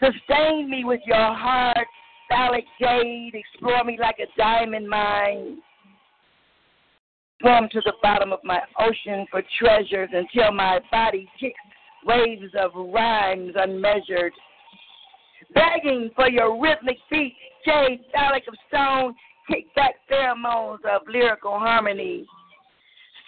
Sustain 0.02 0.68
me 0.68 0.84
with 0.84 1.00
your 1.06 1.34
heart, 1.34 1.86
phallic 2.28 2.64
jade. 2.80 3.34
Explore 3.34 3.84
me 3.84 3.96
like 4.00 4.16
a 4.18 4.26
diamond 4.36 4.88
mine. 4.88 5.58
Swim 7.40 7.68
to 7.72 7.80
the 7.84 7.92
bottom 8.02 8.32
of 8.32 8.40
my 8.44 8.60
ocean 8.78 9.26
for 9.30 9.42
treasures 9.58 10.10
until 10.12 10.52
my 10.52 10.80
body 10.90 11.28
kicks 11.38 11.58
waves 12.04 12.52
of 12.58 12.70
rhymes 12.74 13.52
unmeasured. 13.56 14.32
Begging 15.54 16.10
for 16.14 16.28
your 16.28 16.60
rhythmic 16.60 16.98
beat, 17.10 17.36
jade, 17.64 18.00
phallic 18.12 18.44
of 18.48 18.54
stone, 18.68 19.14
kick 19.50 19.74
back 19.74 19.94
pheromones 20.10 20.84
of 20.84 21.02
lyrical 21.08 21.58
harmony 21.58 22.26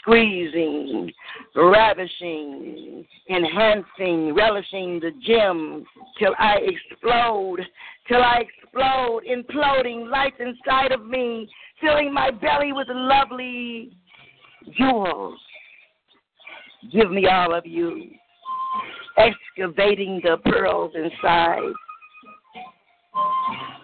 squeezing, 0.04 1.10
ravishing, 1.54 3.04
enhancing, 3.30 4.34
relishing 4.34 5.00
the 5.00 5.10
gem 5.26 5.84
till 6.18 6.34
I 6.38 6.56
explode, 6.62 7.60
till 8.06 8.22
I 8.22 8.42
explode, 8.42 9.22
imploding 9.24 10.10
life 10.10 10.34
inside 10.38 10.92
of 10.92 11.06
me, 11.06 11.48
filling 11.80 12.12
my 12.12 12.30
belly 12.30 12.72
with 12.72 12.88
lovely 12.90 13.92
jewels. 14.76 15.38
Give 16.92 17.10
me 17.10 17.26
all 17.26 17.54
of 17.54 17.64
you, 17.64 18.10
excavating 19.16 20.20
the 20.22 20.36
pearls 20.50 20.92
inside, 20.94 21.72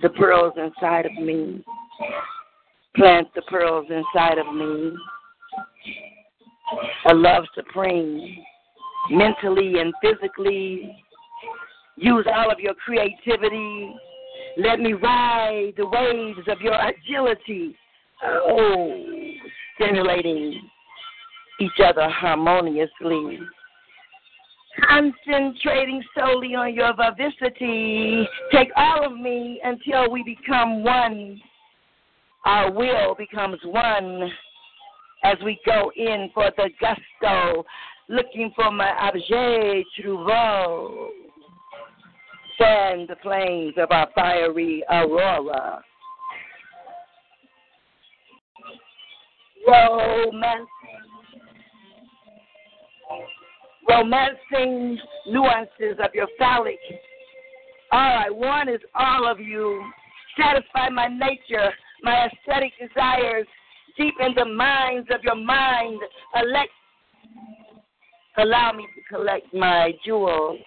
the 0.02 0.10
pearls 0.10 0.54
inside 0.56 1.06
of 1.06 1.12
me. 1.12 1.64
Plant 2.96 3.28
the 3.34 3.42
pearls 3.42 3.86
inside 3.88 4.38
of 4.38 4.52
me 4.54 4.92
a 7.06 7.14
love 7.14 7.44
supreme, 7.54 8.36
mentally 9.10 9.74
and 9.78 9.92
physically. 10.02 10.96
Use 11.96 12.26
all 12.32 12.50
of 12.50 12.58
your 12.60 12.74
creativity. 12.74 13.92
Let 14.56 14.80
me 14.80 14.92
ride 14.92 15.72
the 15.76 15.86
waves 15.86 16.46
of 16.48 16.60
your 16.60 16.74
agility. 16.74 17.76
Oh, 18.22 19.04
stimulating 19.74 20.60
each 21.60 21.80
other 21.84 22.08
harmoniously. 22.08 23.38
Concentrating 24.78 26.02
solely 26.16 26.54
on 26.54 26.74
your 26.74 26.92
vivacity. 26.94 28.26
Take 28.52 28.68
all 28.76 29.04
of 29.04 29.18
me 29.18 29.60
until 29.64 30.10
we 30.10 30.22
become 30.22 30.84
one. 30.84 31.40
Our 32.44 32.70
will 32.70 33.14
becomes 33.16 33.58
one 33.64 34.30
as 35.24 35.36
we 35.44 35.58
go 35.66 35.90
in 35.96 36.30
for 36.32 36.50
the 36.56 36.70
gusto, 36.80 37.64
looking 38.08 38.52
for 38.54 38.70
my 38.70 38.90
objet 39.08 39.84
trouveau. 40.00 41.08
Fan 42.58 43.06
the 43.08 43.16
flames 43.22 43.74
of 43.76 43.90
our 43.90 44.08
fiery 44.14 44.84
aurora. 44.90 45.82
Romance. 49.66 50.68
Romancing 53.90 54.98
nuances 55.26 55.98
of 55.98 56.14
your 56.14 56.28
phallic. 56.38 56.78
All 57.90 57.98
I 57.98 58.30
want 58.30 58.70
is 58.70 58.80
all 58.94 59.28
of 59.28 59.40
you. 59.40 59.84
Satisfy 60.38 60.90
my 60.90 61.08
nature, 61.08 61.72
my 62.04 62.26
aesthetic 62.26 62.72
desires, 62.78 63.48
deep 63.98 64.14
in 64.20 64.32
the 64.36 64.44
minds 64.44 65.08
of 65.12 65.24
your 65.24 65.34
mind. 65.34 65.98
Elect, 66.36 66.70
allow 68.38 68.72
me 68.72 68.86
to 68.94 69.14
collect 69.16 69.52
my 69.52 69.90
jewels. 70.04 70.60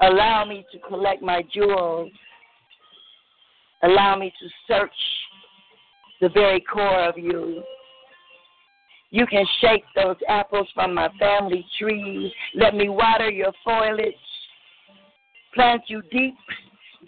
Allow 0.00 0.44
me 0.46 0.64
to 0.72 0.78
collect 0.80 1.22
my 1.22 1.42
jewels. 1.54 2.10
Allow 3.84 4.16
me 4.18 4.32
to 4.40 4.48
search 4.66 4.90
the 6.20 6.28
very 6.30 6.60
core 6.60 7.08
of 7.08 7.16
you. 7.16 7.62
You 9.12 9.26
can 9.26 9.44
shake 9.60 9.84
those 9.94 10.16
apples 10.26 10.66
from 10.74 10.94
my 10.94 11.10
family 11.18 11.66
tree. 11.78 12.32
Let 12.54 12.74
me 12.74 12.88
water 12.88 13.30
your 13.30 13.52
foliage. 13.62 14.14
Plant 15.54 15.82
you 15.88 16.00
deep 16.10 16.34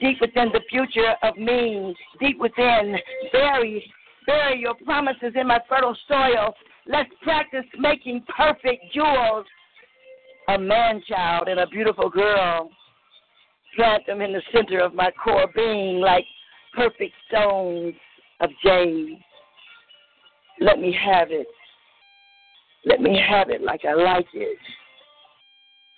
deep 0.00 0.18
within 0.20 0.50
the 0.52 0.60
future 0.68 1.15
of 1.23 1.36
me, 1.39 1.94
deep 2.20 2.39
within. 2.39 2.97
Bury, 3.33 3.91
bury 4.26 4.60
your 4.60 4.74
promises 4.84 5.33
in 5.34 5.47
my 5.47 5.58
fertile 5.66 5.97
soil. 6.07 6.55
Let's 6.86 7.08
practice 7.23 7.65
making 7.78 8.24
perfect 8.36 8.84
jewels. 8.92 9.47
A 10.49 10.58
man 10.58 11.00
child 11.08 11.49
and 11.49 11.60
a 11.60 11.66
beautiful 11.68 12.10
girl. 12.10 12.68
Plant 13.76 14.05
them 14.07 14.20
in 14.20 14.34
the 14.34 14.42
center 14.52 14.81
of 14.81 14.94
my 14.94 15.10
core 15.12 15.47
being 15.57 16.00
like 16.00 16.26
perfect 16.74 17.15
stones 17.28 17.94
of 18.41 18.50
jade. 18.62 19.18
Let 20.60 20.78
me 20.78 20.94
have 21.02 21.28
it. 21.31 21.47
Let 22.86 23.00
me 23.00 23.20
have 23.28 23.50
it 23.50 23.62
like 23.62 23.82
I 23.88 23.94
like 23.94 24.26
it. 24.34 24.58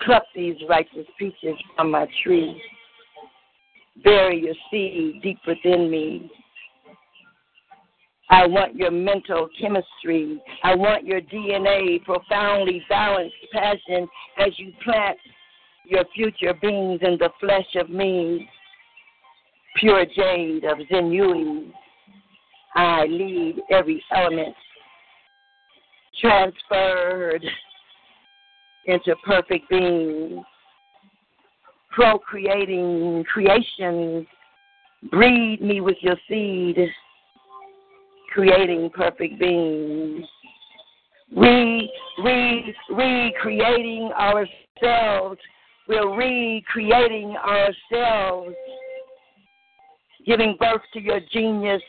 Pluck 0.03 0.25
these 0.35 0.57
righteous 0.69 1.07
peaches 1.19 1.57
from 1.75 1.91
my 1.91 2.07
tree 2.23 2.61
bury 4.05 4.43
your 4.43 4.55
seed 4.71 5.23
deep 5.23 5.39
within 5.47 5.91
me. 5.91 6.31
I 8.29 8.47
want 8.47 8.75
your 8.75 8.91
mental 8.91 9.49
chemistry. 9.61 10.43
I 10.65 10.75
want 10.75 11.07
your 11.07 11.21
DNA, 11.21 12.05
profoundly 12.05 12.83
balanced 12.89 13.37
passion 13.53 14.09
as 14.39 14.49
you 14.59 14.73
plant 14.83 15.17
your 15.85 16.05
future 16.15 16.55
beings 16.61 17.01
in 17.03 17.19
the 17.19 17.31
flesh 17.39 17.77
of 17.77 17.89
me. 17.89 18.49
Pure 19.77 20.07
jade 20.07 20.65
of 20.65 20.79
Zenui. 20.91 21.71
I 22.75 23.05
lead 23.05 23.63
every 23.71 24.03
element 24.15 24.55
transferred 26.21 27.45
into 28.87 29.15
perfect 29.25 29.69
beings 29.69 30.45
procreating 31.97 33.25
creation. 33.25 34.27
Breed 35.11 35.63
me 35.63 35.81
with 35.81 35.97
your 36.03 36.17
seed, 36.29 36.77
creating 38.33 38.91
perfect 38.95 39.41
beings. 39.41 40.25
Re, 41.35 41.91
re, 42.23 42.75
recreating 42.91 44.11
ourselves. 44.13 45.41
We're 45.89 46.15
recreating 46.17 47.37
ourselves, 47.37 48.55
giving 50.27 50.57
birth 50.59 50.83
to 50.93 51.01
your 51.01 51.21
genius, 51.33 51.83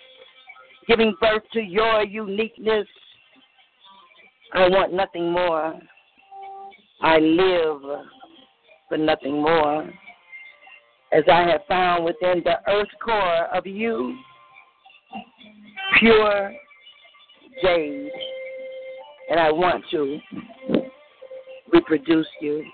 giving 0.87 1.15
birth 1.19 1.43
to 1.53 1.61
your 1.61 2.03
uniqueness. 2.03 2.87
I 4.53 4.67
want 4.69 4.93
nothing 4.93 5.31
more. 5.31 5.79
I 7.01 7.17
live 7.19 7.81
for 8.89 8.97
nothing 8.97 9.41
more. 9.41 9.89
As 11.11 11.23
I 11.31 11.41
have 11.43 11.61
found 11.67 12.05
within 12.05 12.41
the 12.43 12.57
earth 12.67 12.87
core 13.03 13.45
of 13.55 13.65
you, 13.65 14.17
pure 15.99 16.53
jade, 17.61 18.11
and 19.29 19.39
I 19.39 19.51
want 19.51 19.83
to 19.91 20.19
reproduce 21.71 22.27
you. 22.41 22.65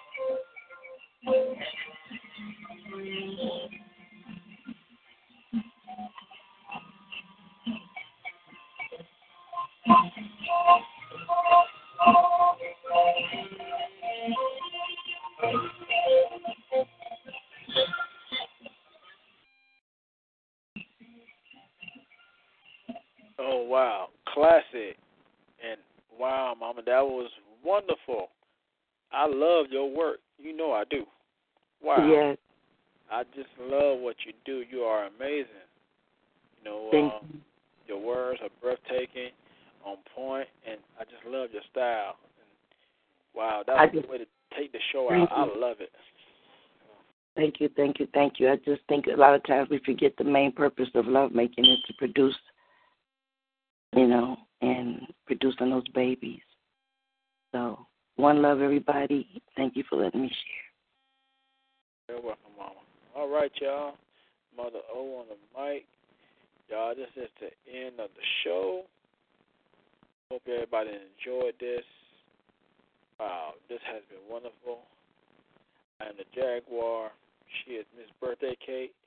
Oh 23.40 23.64
wow, 23.68 24.08
classic, 24.34 24.98
and 25.64 25.80
wow, 26.18 26.56
Mama, 26.60 26.82
that 26.86 27.02
was 27.02 27.30
wonderful. 27.64 28.30
I 29.12 29.28
love 29.28 29.68
your 29.70 29.90
work. 29.90 30.20
You 30.38 30.56
know 30.56 30.74
I 30.74 30.84
do. 30.90 31.06
Wow. 31.82 32.08
Yes. 32.10 32.38
I 33.12 33.24
just 33.36 33.50
love 33.60 34.00
what 34.00 34.16
you 34.26 34.34
do. 34.46 34.64
You 34.70 34.82
are 34.82 35.06
amazing. 35.06 35.48
You 36.58 36.70
know, 36.70 36.90
um, 37.22 37.42
your 37.88 38.00
words 38.00 38.40
are 38.42 38.50
breathtaking, 38.62 39.32
on 39.86 39.98
point, 40.16 40.48
and 40.70 40.80
I 41.00 41.04
just 41.04 41.26
love 41.28 41.50
your 41.54 41.62
style. 41.72 42.16
And 42.40 42.48
wow, 43.36 43.64
that's 43.66 43.80
I 43.80 43.84
a 43.86 43.88
just- 43.88 44.02
good 44.02 44.10
way 44.10 44.18
to 44.20 44.26
take 44.58 44.72
the 44.72 44.80
show 44.92 45.12
out. 45.12 45.32
I 45.32 45.46
love 45.58 45.78
it. 45.82 45.92
Thank 47.36 47.60
you, 47.60 47.68
thank 47.76 48.00
you, 48.00 48.08
thank 48.14 48.40
you. 48.40 48.50
I 48.52 48.58
just 48.58 48.82
think 48.88 49.08
a 49.08 49.18
lot 49.20 49.34
of 49.34 49.44
times 49.46 49.68
we 49.72 49.80
forget 49.80 50.16
the 50.18 50.24
main 50.24 50.52
purpose 50.52 50.90
of 50.94 51.08
lovemaking 51.08 51.66
is 51.66 51.80
to 51.88 51.94
produce, 51.98 52.36
you 53.96 54.08
know, 54.08 54.38
and 54.62 55.02
producing 55.26 55.72
those 55.72 55.88
babies. 55.90 56.42
So 57.52 57.88
One 58.18 58.44
love, 58.44 58.62
everybody. 58.62 59.42
Thank 59.58 59.76
you 59.76 59.84
for 59.90 59.96
letting 59.96 60.22
me 60.22 60.28
share. 60.30 62.16
You're 62.16 62.24
welcome, 62.24 62.52
Mama. 62.56 62.76
All 63.16 63.28
right, 63.28 63.52
y'all. 63.60 63.96
Mother 64.56 64.80
O 64.94 65.20
on 65.22 65.26
the 65.30 65.60
mic. 65.60 65.86
Y'all, 66.70 66.94
this 66.94 67.10
is 67.16 67.30
the 67.40 67.50
end 67.76 68.00
of 68.00 68.10
the 68.16 68.22
show. 68.44 68.84
Hope 70.34 70.50
everybody 70.50 70.90
enjoyed 70.90 71.54
this. 71.62 71.86
Wow, 73.22 73.54
this 73.70 73.78
has 73.86 74.02
been 74.10 74.26
wonderful. 74.26 74.82
I 76.02 76.10
am 76.10 76.18
the 76.18 76.26
Jaguar. 76.34 77.14
She 77.62 77.78
is 77.78 77.86
Miss 77.94 78.10
Birthday 78.18 78.58
Cake. 78.58 78.98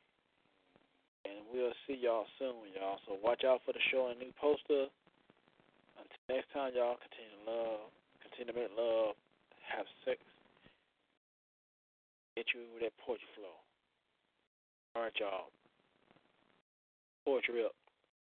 And 1.27 1.43
we'll 1.51 1.75
see 1.83 1.99
y'all 1.99 2.31
soon, 2.39 2.71
y'all. 2.79 3.03
So 3.11 3.19
watch 3.19 3.43
out 3.43 3.59
for 3.67 3.75
the 3.75 3.83
show 3.91 4.07
and 4.15 4.23
new 4.23 4.31
poster. 4.39 4.87
Until 5.99 6.23
next 6.31 6.47
time, 6.55 6.79
y'all, 6.79 6.95
continue 6.95 7.35
to 7.35 7.51
love, 7.51 7.91
continue 8.23 8.55
to 8.55 8.59
make 8.63 8.71
love, 8.79 9.19
have 9.67 9.91
sex, 10.07 10.23
get 12.39 12.47
you 12.55 12.71
with 12.71 12.87
that 12.87 12.95
poetry 13.03 13.27
flow. 13.35 13.59
All 14.95 15.03
right, 15.03 15.17
y'all. 15.19 15.51
Poetry 17.27 17.67
up. 17.67 17.75